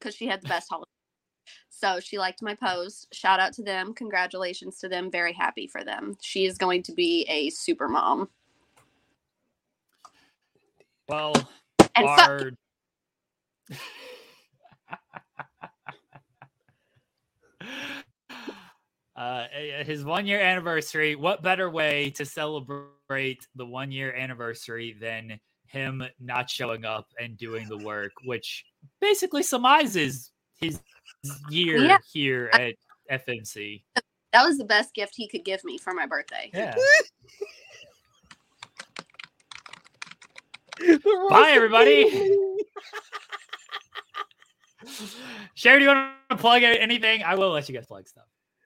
because 0.00 0.14
she 0.14 0.26
had 0.26 0.40
the 0.42 0.48
best 0.48 0.68
Hall 0.70 0.82
of 0.82 0.86
Fame. 0.88 0.92
So 1.68 2.00
she 2.00 2.18
liked 2.18 2.40
my 2.42 2.54
post. 2.54 3.08
Shout 3.12 3.40
out 3.40 3.52
to 3.54 3.62
them. 3.62 3.92
Congratulations 3.94 4.78
to 4.78 4.88
them. 4.88 5.10
Very 5.10 5.32
happy 5.32 5.66
for 5.66 5.84
them. 5.84 6.16
She 6.22 6.46
is 6.46 6.56
going 6.56 6.82
to 6.84 6.92
be 6.92 7.24
a 7.28 7.50
super 7.50 7.88
mom. 7.88 8.28
Well, 11.08 11.34
and 11.94 12.06
our... 12.06 12.50
uh, 19.16 19.44
his 19.84 20.04
one 20.04 20.26
year 20.26 20.40
anniversary. 20.40 21.14
What 21.14 21.42
better 21.42 21.70
way 21.70 22.10
to 22.16 22.24
celebrate 22.24 23.46
the 23.54 23.66
one 23.66 23.90
year 23.90 24.14
anniversary 24.14 24.96
than 25.00 25.38
him 25.66 26.04
not 26.20 26.50
showing 26.50 26.84
up 26.84 27.06
and 27.20 27.36
doing 27.36 27.68
the 27.68 27.78
work, 27.78 28.12
which 28.24 28.64
basically 29.00 29.42
surmises 29.42 30.30
his 30.60 30.80
year 31.50 31.78
yeah. 31.78 31.98
here 32.12 32.50
at 32.52 32.74
FMC. 33.10 33.82
That 34.32 34.44
was 34.44 34.58
the 34.58 34.64
best 34.64 34.94
gift 34.94 35.14
he 35.16 35.28
could 35.28 35.44
give 35.44 35.62
me 35.64 35.78
for 35.78 35.92
my 35.92 36.06
birthday. 36.06 36.50
Yeah. 36.54 36.74
Bye, 41.04 41.08
roast 41.30 41.32
of 41.32 41.56
everybody. 41.56 42.36
Sherry, 45.54 45.78
do 45.78 45.84
you 45.84 45.90
want 45.90 46.10
to 46.30 46.36
plug 46.36 46.62
anything? 46.62 47.22
I 47.22 47.34
will 47.34 47.50
let 47.50 47.68
you 47.68 47.74
guys 47.74 47.86
plug 47.86 48.06
stuff. 48.08 48.24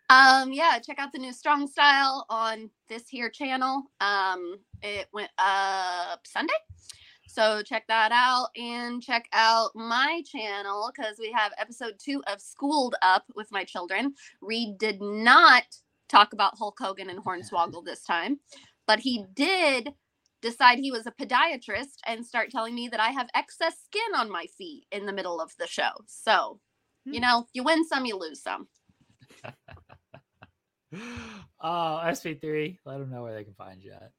Um, 0.09 0.53
yeah, 0.53 0.79
check 0.79 0.99
out 0.99 1.13
the 1.13 1.19
new 1.19 1.33
Strong 1.33 1.67
Style 1.67 2.27
on 2.31 2.71
this 2.89 3.09
here 3.09 3.29
channel. 3.29 3.83
Um, 4.01 4.59
it 4.83 5.09
went 5.13 5.31
up 5.39 6.21
Sunday. 6.25 6.55
So 7.27 7.61
check 7.63 7.87
that 7.89 8.13
out 8.13 8.49
and 8.57 9.03
check 9.03 9.29
out 9.33 9.73
my 9.75 10.23
channel 10.25 10.91
because 10.95 11.17
we 11.19 11.33
have 11.33 11.53
episode 11.59 11.95
two 11.99 12.23
of 12.29 12.41
Schooled 12.41 12.95
Up 13.03 13.25
with 13.35 13.51
my 13.51 13.65
children. 13.65 14.15
Reed 14.41 14.79
did 14.79 15.03
not 15.03 15.65
talk 16.09 16.33
about 16.33 16.57
Hulk 16.57 16.79
Hogan 16.81 17.11
and 17.11 17.23
Hornswoggle 17.23 17.85
this 17.85 18.05
time, 18.05 18.39
but 18.87 19.01
he 19.01 19.27
did 19.35 19.91
decide 20.49 20.79
he 20.79 20.91
was 20.91 21.07
a 21.07 21.13
podiatrist 21.13 21.99
and 22.07 22.25
start 22.25 22.51
telling 22.51 22.75
me 22.75 22.89
that 22.89 23.01
I 23.01 23.09
have 23.09 23.29
excess 23.35 23.75
skin 23.85 24.15
on 24.15 24.31
my 24.31 24.47
feet 24.59 24.87
in 24.93 25.07
the 25.07 25.13
middle 25.13 25.41
of 25.41 25.53
the 25.59 25.67
show. 25.67 25.91
So, 26.07 26.61
hmm. 27.07 27.15
you 27.15 27.21
know, 27.21 27.47
you 27.53 27.65
win 27.65 27.85
some, 27.87 28.05
you 28.05 28.17
lose 28.17 28.43
some. 28.43 28.69
Oh, 31.61 32.01
SP3, 32.05 32.79
let 32.85 32.99
them 32.99 33.11
know 33.11 33.23
where 33.23 33.35
they 33.35 33.45
can 33.45 33.55
find 33.55 33.83
you 33.83 33.93
at. 33.93 34.13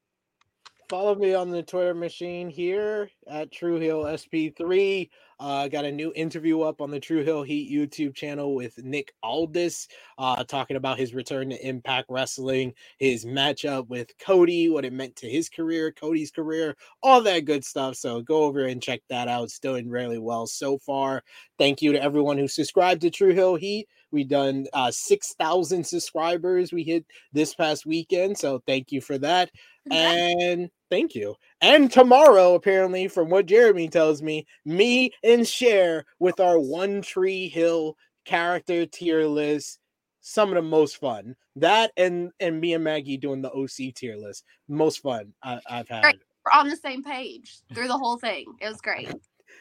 Follow 0.89 1.15
me 1.15 1.33
on 1.33 1.49
the 1.49 1.63
Twitter 1.63 1.93
machine 1.93 2.49
here 2.49 3.09
at 3.29 3.51
True 3.51 3.79
Hill 3.79 4.03
SP3. 4.03 5.09
Uh, 5.39 5.67
got 5.67 5.85
a 5.85 5.91
new 5.91 6.11
interview 6.15 6.61
up 6.61 6.81
on 6.81 6.89
the 6.89 6.99
True 6.99 7.23
Hill 7.23 7.43
Heat 7.43 7.71
YouTube 7.71 8.15
channel 8.15 8.55
with 8.55 8.77
Nick 8.83 9.13
Aldis, 9.21 9.87
uh, 10.17 10.43
talking 10.43 10.77
about 10.77 10.97
his 10.97 11.13
return 11.13 11.49
to 11.51 11.67
Impact 11.67 12.07
Wrestling, 12.09 12.73
his 12.97 13.23
matchup 13.23 13.87
with 13.87 14.11
Cody, 14.17 14.69
what 14.69 14.85
it 14.85 14.93
meant 14.93 15.15
to 15.17 15.29
his 15.29 15.47
career, 15.47 15.91
Cody's 15.91 16.31
career, 16.31 16.75
all 17.03 17.21
that 17.21 17.45
good 17.45 17.63
stuff. 17.63 17.95
So 17.95 18.21
go 18.21 18.45
over 18.45 18.65
and 18.65 18.81
check 18.81 19.01
that 19.09 19.27
out. 19.27 19.43
It's 19.43 19.59
doing 19.59 19.89
really 19.89 20.17
well 20.17 20.47
so 20.47 20.79
far. 20.79 21.23
Thank 21.59 21.81
you 21.81 21.91
to 21.91 22.01
everyone 22.01 22.37
who 22.37 22.47
subscribed 22.47 23.01
to 23.01 23.11
True 23.11 23.33
Hill 23.33 23.55
Heat. 23.55 23.87
We 24.11 24.23
done 24.23 24.67
uh, 24.73 24.89
6,000 24.91 25.85
subscribers 25.85 26.71
we 26.71 26.83
hit 26.83 27.05
this 27.33 27.53
past 27.53 27.85
weekend. 27.85 28.37
So 28.37 28.63
thank 28.65 28.91
you 28.91 29.01
for 29.01 29.17
that. 29.19 29.51
And 29.91 30.69
thank 30.89 31.15
you. 31.15 31.35
And 31.61 31.91
tomorrow, 31.91 32.53
apparently, 32.55 33.07
from 33.07 33.29
what 33.29 33.45
Jeremy 33.45 33.89
tells 33.89 34.21
me, 34.21 34.45
me 34.65 35.11
and 35.23 35.47
Cher 35.47 36.05
with 36.19 36.39
our 36.39 36.59
One 36.59 37.01
Tree 37.01 37.49
Hill 37.49 37.95
character 38.25 38.85
tier 38.85 39.25
list, 39.25 39.79
some 40.21 40.49
of 40.49 40.55
the 40.55 40.61
most 40.61 40.97
fun. 40.97 41.35
That 41.55 41.91
and 41.97 42.31
and 42.39 42.59
me 42.59 42.73
and 42.73 42.83
Maggie 42.83 43.17
doing 43.17 43.41
the 43.41 43.51
OC 43.51 43.93
tier 43.95 44.17
list, 44.17 44.43
most 44.67 45.01
fun 45.01 45.33
I, 45.41 45.59
I've 45.69 45.89
had. 45.89 46.03
Great. 46.03 46.19
We're 46.45 46.59
on 46.59 46.69
the 46.69 46.77
same 46.77 47.03
page 47.03 47.59
through 47.73 47.87
the 47.87 47.97
whole 47.97 48.17
thing. 48.17 48.45
It 48.61 48.67
was 48.67 48.79
great. 48.79 49.13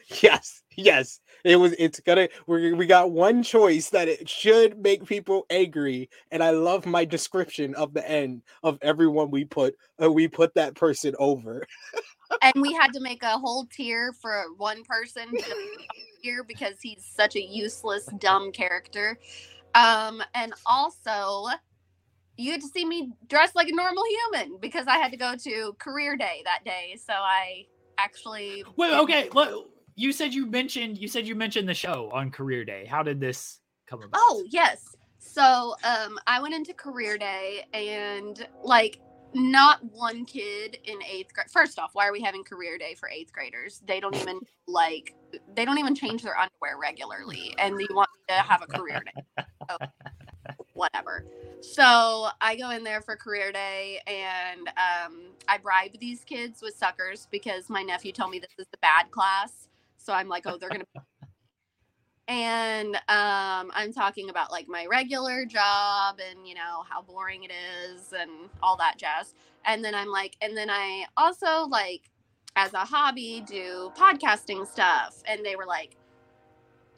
Yes, 0.21 0.63
yes. 0.75 1.19
It 1.43 1.57
was. 1.57 1.73
It's 1.77 1.99
gonna. 1.99 2.29
We 2.45 2.73
we 2.73 2.85
got 2.85 3.11
one 3.11 3.43
choice 3.43 3.89
that 3.89 4.07
it 4.07 4.27
should 4.29 4.81
make 4.81 5.05
people 5.05 5.45
angry, 5.49 6.09
and 6.31 6.41
I 6.41 6.51
love 6.51 6.85
my 6.85 7.05
description 7.05 7.75
of 7.75 7.93
the 7.93 8.09
end 8.09 8.41
of 8.63 8.77
everyone 8.81 9.31
we 9.31 9.45
put. 9.45 9.75
Uh, 10.01 10.11
we 10.11 10.27
put 10.27 10.53
that 10.55 10.75
person 10.75 11.13
over. 11.19 11.65
and 12.41 12.53
we 12.57 12.73
had 12.73 12.93
to 12.93 12.99
make 12.99 13.23
a 13.23 13.37
whole 13.37 13.65
tier 13.65 14.13
for 14.13 14.45
one 14.57 14.83
person 14.83 15.31
here 16.21 16.43
because 16.43 16.75
he's 16.81 17.05
such 17.15 17.35
a 17.35 17.41
useless, 17.41 18.05
dumb 18.19 18.51
character. 18.51 19.17
Um, 19.75 20.23
and 20.33 20.53
also, 20.65 21.47
you 22.37 22.51
had 22.51 22.61
to 22.61 22.67
see 22.67 22.85
me 22.85 23.11
dressed 23.27 23.55
like 23.55 23.67
a 23.67 23.75
normal 23.75 24.03
human 24.09 24.57
because 24.59 24.87
I 24.87 24.97
had 24.97 25.11
to 25.11 25.17
go 25.17 25.35
to 25.35 25.73
career 25.79 26.15
day 26.17 26.41
that 26.45 26.63
day. 26.65 26.97
So 27.03 27.13
I 27.13 27.65
actually 27.97 28.63
Wait, 28.75 28.93
okay. 28.93 29.29
Look, 29.33 29.69
you 29.97 30.13
said 30.13 30.33
you 30.33 30.45
mentioned 30.45 30.97
you 30.97 31.07
said 31.07 31.27
you 31.27 31.35
mentioned 31.35 31.67
the 31.67 31.73
show 31.73 32.09
on 32.13 32.31
Career 32.31 32.63
Day. 32.63 32.85
How 32.85 33.03
did 33.03 33.19
this 33.19 33.59
come 33.87 34.01
about? 34.03 34.21
Oh, 34.23 34.43
yes. 34.47 34.95
So 35.17 35.75
um 35.83 36.17
I 36.27 36.39
went 36.39 36.53
into 36.53 36.73
career 36.73 37.17
day 37.17 37.65
and 37.73 38.47
like 38.63 38.99
not 39.33 39.83
one 39.91 40.23
kid 40.23 40.77
in 40.85 40.99
eighth 41.03 41.33
grade. 41.33 41.49
First 41.51 41.79
off, 41.79 41.91
why 41.93 42.07
are 42.07 42.11
we 42.11 42.21
having 42.21 42.43
career 42.43 42.77
day 42.77 42.95
for 42.95 43.09
eighth 43.09 43.33
graders? 43.33 43.81
They 43.85 43.99
don't 43.99 44.15
even 44.15 44.39
like 44.67 45.15
they 45.55 45.65
don't 45.65 45.79
even 45.79 45.95
change 45.95 46.23
their 46.23 46.37
underwear 46.37 46.77
regularly, 46.79 47.53
and 47.57 47.79
you 47.79 47.87
want 47.91 48.09
to 48.29 48.35
have 48.35 48.61
a 48.61 48.67
career 48.67 49.01
day. 49.03 49.45
So, 49.69 49.77
whatever. 50.73 51.25
So 51.61 52.29
I 52.39 52.55
go 52.55 52.69
in 52.69 52.83
there 52.83 53.01
for 53.01 53.15
career 53.15 53.51
day, 53.51 53.99
and 54.07 54.67
um, 54.69 55.31
I 55.47 55.57
bribe 55.57 55.99
these 55.99 56.23
kids 56.23 56.61
with 56.61 56.75
suckers 56.75 57.27
because 57.31 57.69
my 57.69 57.81
nephew 57.81 58.11
told 58.11 58.31
me 58.31 58.39
this 58.39 58.53
is 58.57 58.67
the 58.71 58.77
bad 58.77 59.11
class. 59.11 59.66
So 60.07 60.13
I'm 60.13 60.29
like, 60.29 60.43
oh, 60.45 60.57
they're 60.57 60.69
gonna 60.69 60.85
and 62.29 62.95
um, 62.95 63.71
I'm 63.75 63.91
talking 63.91 64.29
about 64.29 64.53
like 64.53 64.69
my 64.69 64.85
regular 64.85 65.43
job 65.45 66.19
and 66.29 66.47
you 66.47 66.55
know 66.55 66.85
how 66.89 67.01
boring 67.01 67.43
it 67.43 67.51
is 67.51 68.13
and 68.17 68.31
all 68.63 68.77
that 68.77 68.95
jazz. 68.97 69.33
And 69.65 69.83
then 69.83 69.93
I'm 69.93 70.07
like, 70.07 70.37
and 70.41 70.55
then 70.55 70.69
I 70.69 71.07
also 71.17 71.67
like 71.67 72.09
as 72.55 72.73
a 72.73 72.85
hobby 72.85 73.43
do 73.45 73.91
podcasting 73.97 74.65
stuff. 74.65 75.21
And 75.25 75.45
they 75.45 75.57
were 75.57 75.65
like, 75.65 75.97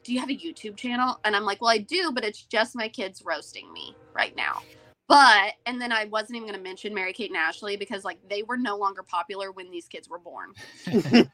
"Do 0.04 0.14
you 0.14 0.20
have 0.20 0.30
a 0.30 0.36
YouTube 0.36 0.76
channel?" 0.76 1.18
And 1.24 1.34
I'm 1.34 1.44
like, 1.44 1.60
"Well, 1.60 1.70
I 1.70 1.78
do, 1.78 2.12
but 2.12 2.24
it's 2.24 2.44
just 2.44 2.76
my 2.76 2.88
kids 2.88 3.22
roasting 3.24 3.72
me 3.72 3.96
right 4.14 4.36
now." 4.36 4.62
But 5.10 5.54
and 5.66 5.82
then 5.82 5.90
I 5.90 6.04
wasn't 6.04 6.36
even 6.36 6.46
going 6.46 6.56
to 6.56 6.62
mention 6.62 6.94
Mary 6.94 7.12
Kate 7.12 7.30
and 7.30 7.36
Ashley 7.36 7.76
because 7.76 8.04
like 8.04 8.18
they 8.28 8.44
were 8.44 8.56
no 8.56 8.76
longer 8.76 9.02
popular 9.02 9.50
when 9.50 9.68
these 9.68 9.88
kids 9.88 10.08
were 10.08 10.20
born. 10.20 10.52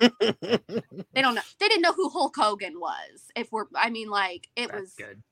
They 1.13 1.23
don't 1.23 1.35
know. 1.35 1.43
They 1.61 1.69
didn't 1.69 1.83
know 1.83 1.93
who 1.93 2.09
Hulk 2.09 2.35
Hogan 2.37 2.81
was. 2.81 3.31
If 3.35 3.51
we're, 3.53 3.67
I 3.75 3.91
mean, 3.91 4.09
like 4.09 4.49
it 4.57 4.71
That's 4.71 4.81
was. 4.81 4.93
good. 4.95 5.23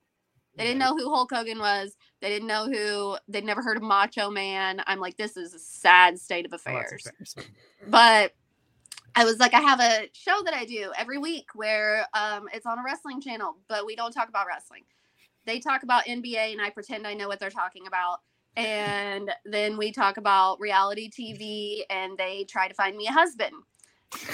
They 0.57 0.63
didn't 0.63 0.79
know 0.79 0.95
who 0.95 1.09
Hulk 1.13 1.31
Hogan 1.33 1.59
was. 1.59 1.95
They 2.21 2.29
didn't 2.29 2.47
know 2.47 2.65
who. 2.65 3.17
They'd 3.27 3.45
never 3.45 3.61
heard 3.63 3.77
of 3.77 3.83
Macho 3.83 4.29
Man. 4.31 4.81
I'm 4.87 4.99
like, 4.99 5.17
this 5.17 5.37
is 5.37 5.53
a 5.53 5.59
sad 5.59 6.19
state 6.19 6.45
of 6.45 6.53
Oh, 6.53 6.55
affairs. 6.55 7.05
embarrassing. 7.05 7.43
But 7.87 8.33
I 9.15 9.25
was 9.25 9.39
like, 9.39 9.53
I 9.53 9.61
have 9.61 9.79
a 9.79 10.09
show 10.13 10.41
that 10.45 10.53
I 10.53 10.65
do 10.65 10.91
every 10.97 11.17
week 11.17 11.47
where 11.55 12.05
um, 12.13 12.47
it's 12.53 12.65
on 12.65 12.79
a 12.79 12.83
wrestling 12.83 13.21
channel, 13.21 13.57
but 13.67 13.85
we 13.85 13.95
don't 13.95 14.11
talk 14.11 14.29
about 14.29 14.47
wrestling. 14.47 14.83
They 15.45 15.59
talk 15.59 15.83
about 15.83 16.05
NBA, 16.05 16.51
and 16.53 16.61
I 16.61 16.69
pretend 16.69 17.05
I 17.05 17.13
know 17.15 17.27
what 17.27 17.39
they're 17.39 17.49
talking 17.49 17.85
about. 17.87 18.19
And 18.57 19.31
then 19.43 19.77
we 19.77 19.91
talk 19.91 20.17
about 20.17 20.59
reality 20.59 21.09
TV, 21.09 21.81
and 21.89 22.17
they 22.17 22.45
try 22.49 22.67
to 22.67 22.73
find 22.73 22.95
me 22.95 23.07
a 23.07 23.11
husband. 23.11 23.53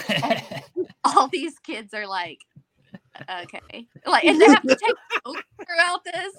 all 1.04 1.28
these 1.28 1.58
kids 1.60 1.94
are 1.94 2.08
like, 2.08 2.40
okay, 3.30 3.88
like, 4.06 4.24
and 4.24 4.40
they 4.40 4.46
have 4.46 4.62
to 4.62 4.76
take 4.76 4.96
notes 5.26 5.42
throughout 5.66 6.04
this, 6.06 6.34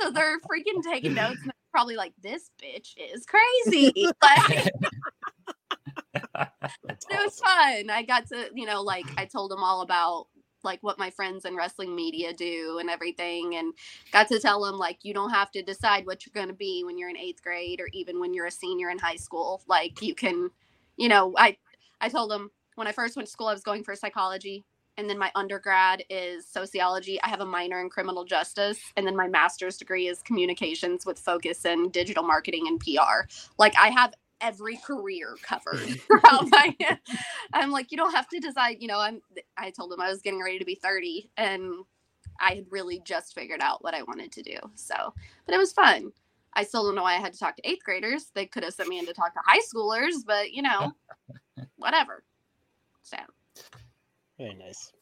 so 0.00 0.10
they're 0.10 0.38
freaking 0.40 0.82
taking 0.82 1.14
notes, 1.14 1.40
and 1.40 1.46
they're 1.46 1.70
probably 1.72 1.96
like, 1.96 2.12
this 2.22 2.50
bitch 2.62 2.94
is 2.96 3.26
crazy. 3.26 3.92
Like, 4.22 4.70
it 7.10 7.24
was 7.24 7.38
fun. 7.40 7.90
I 7.90 8.02
got 8.06 8.26
to, 8.28 8.48
you 8.54 8.66
know, 8.66 8.82
like, 8.82 9.04
I 9.16 9.24
told 9.24 9.50
them 9.50 9.62
all 9.62 9.80
about 9.82 10.26
like 10.64 10.82
what 10.82 10.98
my 10.98 11.10
friends 11.10 11.44
in 11.44 11.56
wrestling 11.56 11.94
media 11.94 12.32
do 12.32 12.78
and 12.80 12.90
everything 12.90 13.56
and 13.56 13.74
got 14.12 14.28
to 14.28 14.40
tell 14.40 14.62
them 14.62 14.76
like 14.76 14.98
you 15.02 15.14
don't 15.14 15.30
have 15.30 15.50
to 15.50 15.62
decide 15.62 16.06
what 16.06 16.24
you're 16.24 16.32
going 16.34 16.48
to 16.48 16.54
be 16.54 16.82
when 16.84 16.98
you're 16.98 17.10
in 17.10 17.16
eighth 17.16 17.42
grade 17.42 17.80
or 17.80 17.88
even 17.92 18.18
when 18.18 18.34
you're 18.34 18.46
a 18.46 18.50
senior 18.50 18.90
in 18.90 18.98
high 18.98 19.16
school 19.16 19.62
like 19.68 20.00
you 20.02 20.14
can 20.14 20.50
you 20.96 21.08
know 21.08 21.32
i 21.36 21.56
i 22.00 22.08
told 22.08 22.30
them 22.30 22.50
when 22.74 22.86
I 22.86 22.92
first 22.92 23.16
went 23.16 23.26
to 23.26 23.32
school, 23.32 23.48
I 23.48 23.52
was 23.52 23.62
going 23.62 23.84
for 23.84 23.94
psychology. 23.94 24.64
And 24.96 25.10
then 25.10 25.18
my 25.18 25.32
undergrad 25.34 26.04
is 26.08 26.46
sociology. 26.46 27.20
I 27.22 27.28
have 27.28 27.40
a 27.40 27.46
minor 27.46 27.80
in 27.80 27.90
criminal 27.90 28.24
justice. 28.24 28.78
And 28.96 29.04
then 29.04 29.16
my 29.16 29.26
master's 29.26 29.76
degree 29.76 30.06
is 30.06 30.22
communications 30.22 31.04
with 31.04 31.18
focus 31.18 31.64
in 31.64 31.90
digital 31.90 32.22
marketing 32.22 32.68
and 32.68 32.78
PR. 32.78 33.28
Like 33.58 33.74
I 33.76 33.88
have 33.88 34.14
every 34.44 34.76
career 34.76 35.36
covered 35.42 36.00
my 36.50 36.76
I'm 37.54 37.70
like, 37.70 37.90
you 37.90 37.96
don't 37.96 38.14
have 38.14 38.28
to 38.28 38.38
decide, 38.38 38.76
you 38.80 38.88
know, 38.88 38.98
I'm 39.00 39.20
I 39.56 39.70
told 39.70 39.92
him 39.92 40.00
I 40.00 40.08
was 40.10 40.20
getting 40.22 40.42
ready 40.42 40.58
to 40.58 40.64
be 40.64 40.74
30 40.76 41.30
and 41.36 41.72
I 42.40 42.54
had 42.56 42.66
really 42.70 43.00
just 43.04 43.34
figured 43.34 43.60
out 43.60 43.82
what 43.82 43.94
I 43.94 44.02
wanted 44.02 44.32
to 44.32 44.42
do. 44.42 44.56
So 44.74 45.14
but 45.46 45.54
it 45.54 45.58
was 45.58 45.72
fun. 45.72 46.12
I 46.52 46.62
still 46.64 46.84
don't 46.84 46.94
know 46.94 47.02
why 47.02 47.14
I 47.14 47.20
had 47.20 47.32
to 47.32 47.38
talk 47.38 47.56
to 47.56 47.68
eighth 47.68 47.82
graders. 47.84 48.26
They 48.34 48.46
could 48.46 48.62
have 48.62 48.74
sent 48.74 48.88
me 48.88 48.98
in 49.00 49.06
to 49.06 49.12
talk 49.12 49.32
to 49.34 49.40
high 49.44 49.60
schoolers, 49.60 50.24
but 50.24 50.52
you 50.52 50.62
know, 50.62 50.92
whatever. 51.76 52.22
So 53.02 53.16
Very 54.38 54.54
nice. 54.54 54.92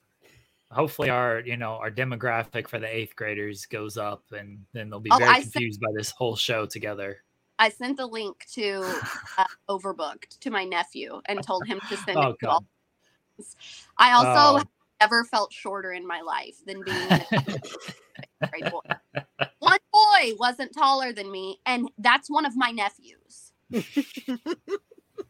hopefully 0.70 1.10
our 1.10 1.40
you 1.40 1.56
know 1.58 1.72
our 1.72 1.90
demographic 1.90 2.68
for 2.68 2.78
the 2.78 2.86
eighth 2.86 3.16
graders 3.16 3.66
goes 3.66 3.96
up, 3.98 4.24
and 4.32 4.64
then 4.72 4.88
they'll 4.88 5.00
be 5.00 5.10
Oh, 5.12 5.18
very 5.18 5.30
I 5.30 5.42
said- 5.42 5.52
confused 5.52 5.80
by 5.80 5.90
this 5.94 6.10
whole 6.10 6.36
show 6.36 6.64
together. 6.66 7.18
I 7.58 7.68
sent 7.68 7.96
the 7.96 8.06
link 8.06 8.46
to 8.54 9.00
uh, 9.38 9.44
Overbooked 9.68 10.38
to 10.40 10.50
my 10.50 10.64
nephew 10.64 11.20
and 11.26 11.42
told 11.42 11.66
him 11.66 11.80
to 11.88 11.96
send 11.96 12.18
Oh 12.22 12.30
it 12.30 12.38
to 12.40 12.48
all. 12.50 12.64
I 13.98 14.12
also 14.12 14.58
Oh. 14.58 14.62
never 15.00 15.24
felt 15.24 15.52
shorter 15.52 15.92
in 15.92 16.06
my 16.06 16.20
life 16.20 16.56
than 16.66 16.82
being 16.82 17.10
a 18.54 18.62
boy. 18.70 18.80
One 19.58 19.78
boy 19.92 20.32
wasn't 20.38 20.74
taller 20.74 21.12
than 21.12 21.30
me, 21.30 21.60
and 21.66 21.90
that's 21.98 22.28
one 22.30 22.44
of 22.46 22.56
my 22.56 22.70
nephews. 22.70 23.52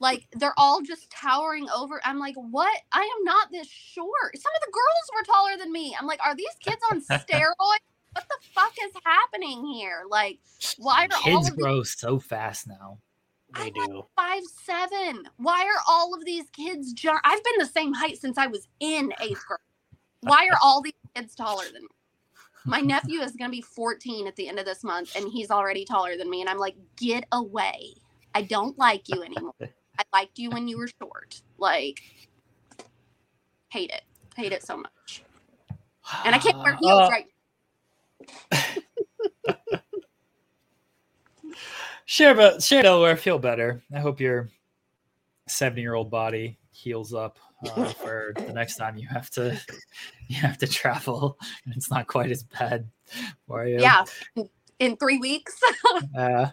like 0.00 0.26
they're 0.36 0.54
all 0.58 0.80
just 0.82 1.10
towering 1.10 1.68
over. 1.70 2.00
I'm 2.04 2.18
like, 2.18 2.34
what? 2.36 2.76
I 2.92 3.00
am 3.00 3.24
not 3.24 3.48
this 3.52 3.68
short. 3.68 4.36
Some 4.36 4.52
of 4.56 4.62
the 4.66 4.72
girls 4.72 5.10
were 5.14 5.24
taller 5.24 5.56
than 5.58 5.72
me. 5.72 5.94
I'm 5.98 6.06
like, 6.06 6.20
are 6.24 6.34
these 6.34 6.54
kids 6.60 6.80
on 6.90 7.00
steroids? 7.02 7.91
What 8.12 8.28
the 8.28 8.38
fuck 8.54 8.72
is 8.84 8.92
happening 9.04 9.64
here? 9.66 10.04
Like, 10.08 10.38
why 10.78 11.06
are 11.06 11.08
all 11.14 11.22
Kids 11.22 11.48
of 11.48 11.56
these 11.56 11.64
grow 11.64 11.82
so 11.82 12.18
fast 12.18 12.66
now. 12.66 12.98
They 13.56 13.64
I'm 13.64 13.74
like 13.74 13.88
do. 13.88 14.06
five 14.16 14.42
seven. 14.64 15.24
Why 15.36 15.62
are 15.64 15.82
all 15.88 16.14
of 16.14 16.24
these 16.24 16.48
kids? 16.50 16.92
Ju- 16.92 17.10
I've 17.24 17.44
been 17.44 17.58
the 17.58 17.66
same 17.66 17.92
height 17.92 18.18
since 18.18 18.38
I 18.38 18.46
was 18.46 18.66
in 18.80 19.12
eighth 19.20 19.44
grade. 19.46 19.58
Why 20.20 20.46
are 20.48 20.58
all 20.62 20.80
these 20.80 20.94
kids 21.14 21.34
taller 21.34 21.64
than 21.72 21.82
me? 21.82 21.88
My 22.64 22.80
nephew 22.82 23.20
is 23.20 23.32
going 23.32 23.50
to 23.50 23.56
be 23.56 23.60
14 23.62 24.26
at 24.26 24.36
the 24.36 24.48
end 24.48 24.58
of 24.58 24.64
this 24.64 24.84
month, 24.84 25.16
and 25.16 25.28
he's 25.30 25.50
already 25.50 25.84
taller 25.84 26.16
than 26.16 26.30
me. 26.30 26.40
And 26.40 26.48
I'm 26.48 26.58
like, 26.58 26.76
get 26.96 27.24
away! 27.32 27.94
I 28.34 28.42
don't 28.42 28.78
like 28.78 29.08
you 29.08 29.22
anymore. 29.22 29.54
I 29.98 30.04
liked 30.12 30.38
you 30.38 30.50
when 30.50 30.68
you 30.68 30.78
were 30.78 30.88
short. 31.00 31.42
Like, 31.58 32.00
hate 33.68 33.90
it, 33.90 34.02
hate 34.36 34.52
it 34.52 34.62
so 34.64 34.76
much. 34.76 35.24
And 36.24 36.34
I 36.34 36.38
can't 36.38 36.56
wear 36.64 36.76
heels 36.80 37.06
Uh, 37.06 37.10
right. 37.10 37.26
Cher, 42.04 42.34
but 42.34 42.62
Cher 42.62 42.82
Delaware, 42.82 43.16
feel 43.16 43.38
better. 43.38 43.82
I 43.94 44.00
hope 44.00 44.20
your 44.20 44.50
seventy-year-old 45.48 46.10
body 46.10 46.58
heals 46.70 47.14
up 47.14 47.38
uh, 47.70 47.84
for 47.86 48.32
the 48.36 48.52
next 48.52 48.76
time 48.76 48.96
you 48.96 49.06
have 49.08 49.30
to 49.30 49.58
you 50.28 50.36
have 50.36 50.58
to 50.58 50.66
travel, 50.66 51.38
and 51.64 51.74
it's 51.74 51.90
not 51.90 52.06
quite 52.06 52.30
as 52.30 52.42
bad 52.42 52.88
for 53.46 53.66
you. 53.66 53.80
Yeah, 53.80 54.04
in 54.78 54.96
three 54.96 55.18
weeks. 55.18 55.58
Uh, 56.16 56.48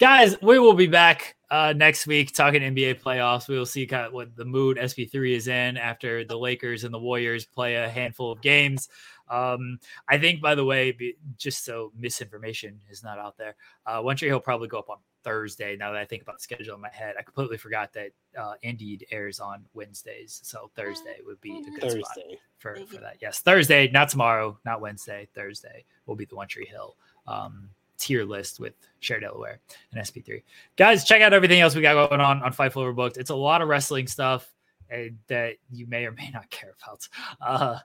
guys, 0.00 0.40
we 0.40 0.58
will 0.58 0.74
be 0.74 0.86
back 0.86 1.36
uh, 1.50 1.72
next 1.76 2.06
week 2.06 2.32
talking 2.32 2.62
NBA 2.62 3.00
playoffs. 3.02 3.48
We 3.48 3.58
will 3.58 3.66
see 3.66 3.86
kind 3.86 4.06
of 4.06 4.12
what 4.12 4.34
the 4.34 4.44
mood 4.44 4.78
SP3 4.78 5.36
is 5.36 5.48
in 5.48 5.76
after 5.76 6.24
the 6.24 6.38
Lakers 6.38 6.84
and 6.84 6.92
the 6.92 6.98
Warriors 6.98 7.44
play 7.44 7.74
a 7.76 7.88
handful 7.88 8.32
of 8.32 8.40
games. 8.40 8.88
Um, 9.32 9.78
I 10.08 10.18
think, 10.18 10.42
by 10.42 10.54
the 10.54 10.64
way, 10.64 10.96
just 11.38 11.64
so 11.64 11.90
misinformation 11.98 12.78
is 12.90 13.02
not 13.02 13.18
out 13.18 13.38
there, 13.38 13.56
uh, 13.86 14.00
One 14.00 14.16
Tree 14.16 14.28
Hill 14.28 14.40
probably 14.40 14.68
go 14.68 14.78
up 14.78 14.90
on 14.90 14.98
Thursday. 15.24 15.76
Now 15.76 15.92
that 15.92 16.00
I 16.00 16.04
think 16.04 16.22
about 16.22 16.36
the 16.36 16.42
schedule 16.42 16.74
in 16.74 16.80
my 16.80 16.90
head, 16.90 17.14
I 17.18 17.22
completely 17.22 17.56
forgot 17.56 17.92
that 17.94 18.10
uh, 18.38 18.54
Indeed 18.62 19.06
airs 19.10 19.40
on 19.40 19.64
Wednesdays, 19.72 20.40
so 20.44 20.70
Thursday 20.76 21.16
would 21.24 21.40
be 21.40 21.58
a 21.66 21.80
good 21.80 21.90
spot 21.90 22.18
for, 22.58 22.76
for 22.86 23.00
that. 23.00 23.16
Yes, 23.20 23.40
Thursday, 23.40 23.90
not 23.90 24.10
tomorrow, 24.10 24.58
not 24.64 24.80
Wednesday. 24.80 25.28
Thursday 25.34 25.84
will 26.06 26.16
be 26.16 26.26
the 26.26 26.36
One 26.36 26.48
Tree 26.48 26.66
Hill 26.66 26.96
um, 27.26 27.70
tier 27.98 28.24
list 28.24 28.60
with 28.60 28.74
Cher 29.00 29.20
Delaware 29.20 29.60
and 29.92 30.02
SP3. 30.02 30.42
Guys, 30.76 31.04
check 31.04 31.22
out 31.22 31.32
everything 31.32 31.60
else 31.60 31.74
we 31.74 31.82
got 31.82 32.08
going 32.08 32.20
on 32.20 32.42
on 32.42 32.52
Fightful 32.52 32.82
Overbooked. 32.82 33.16
It's 33.16 33.30
a 33.30 33.34
lot 33.34 33.62
of 33.62 33.68
wrestling 33.68 34.06
stuff 34.06 34.52
uh, 34.92 35.04
that 35.28 35.54
you 35.70 35.86
may 35.86 36.04
or 36.04 36.12
may 36.12 36.30
not 36.30 36.50
care 36.50 36.74
about. 36.82 37.08
Uh, 37.40 37.78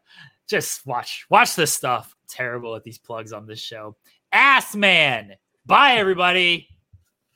just 0.48 0.86
watch 0.86 1.26
watch 1.30 1.56
this 1.56 1.74
stuff. 1.74 2.16
Terrible 2.30 2.76
at 2.76 2.84
these 2.84 2.98
plugs 2.98 3.34
on 3.34 3.46
this 3.46 3.60
show. 3.60 3.96
Ass 4.32 4.76
man. 4.76 5.34
Bye, 5.66 5.94
everybody. 5.94 6.70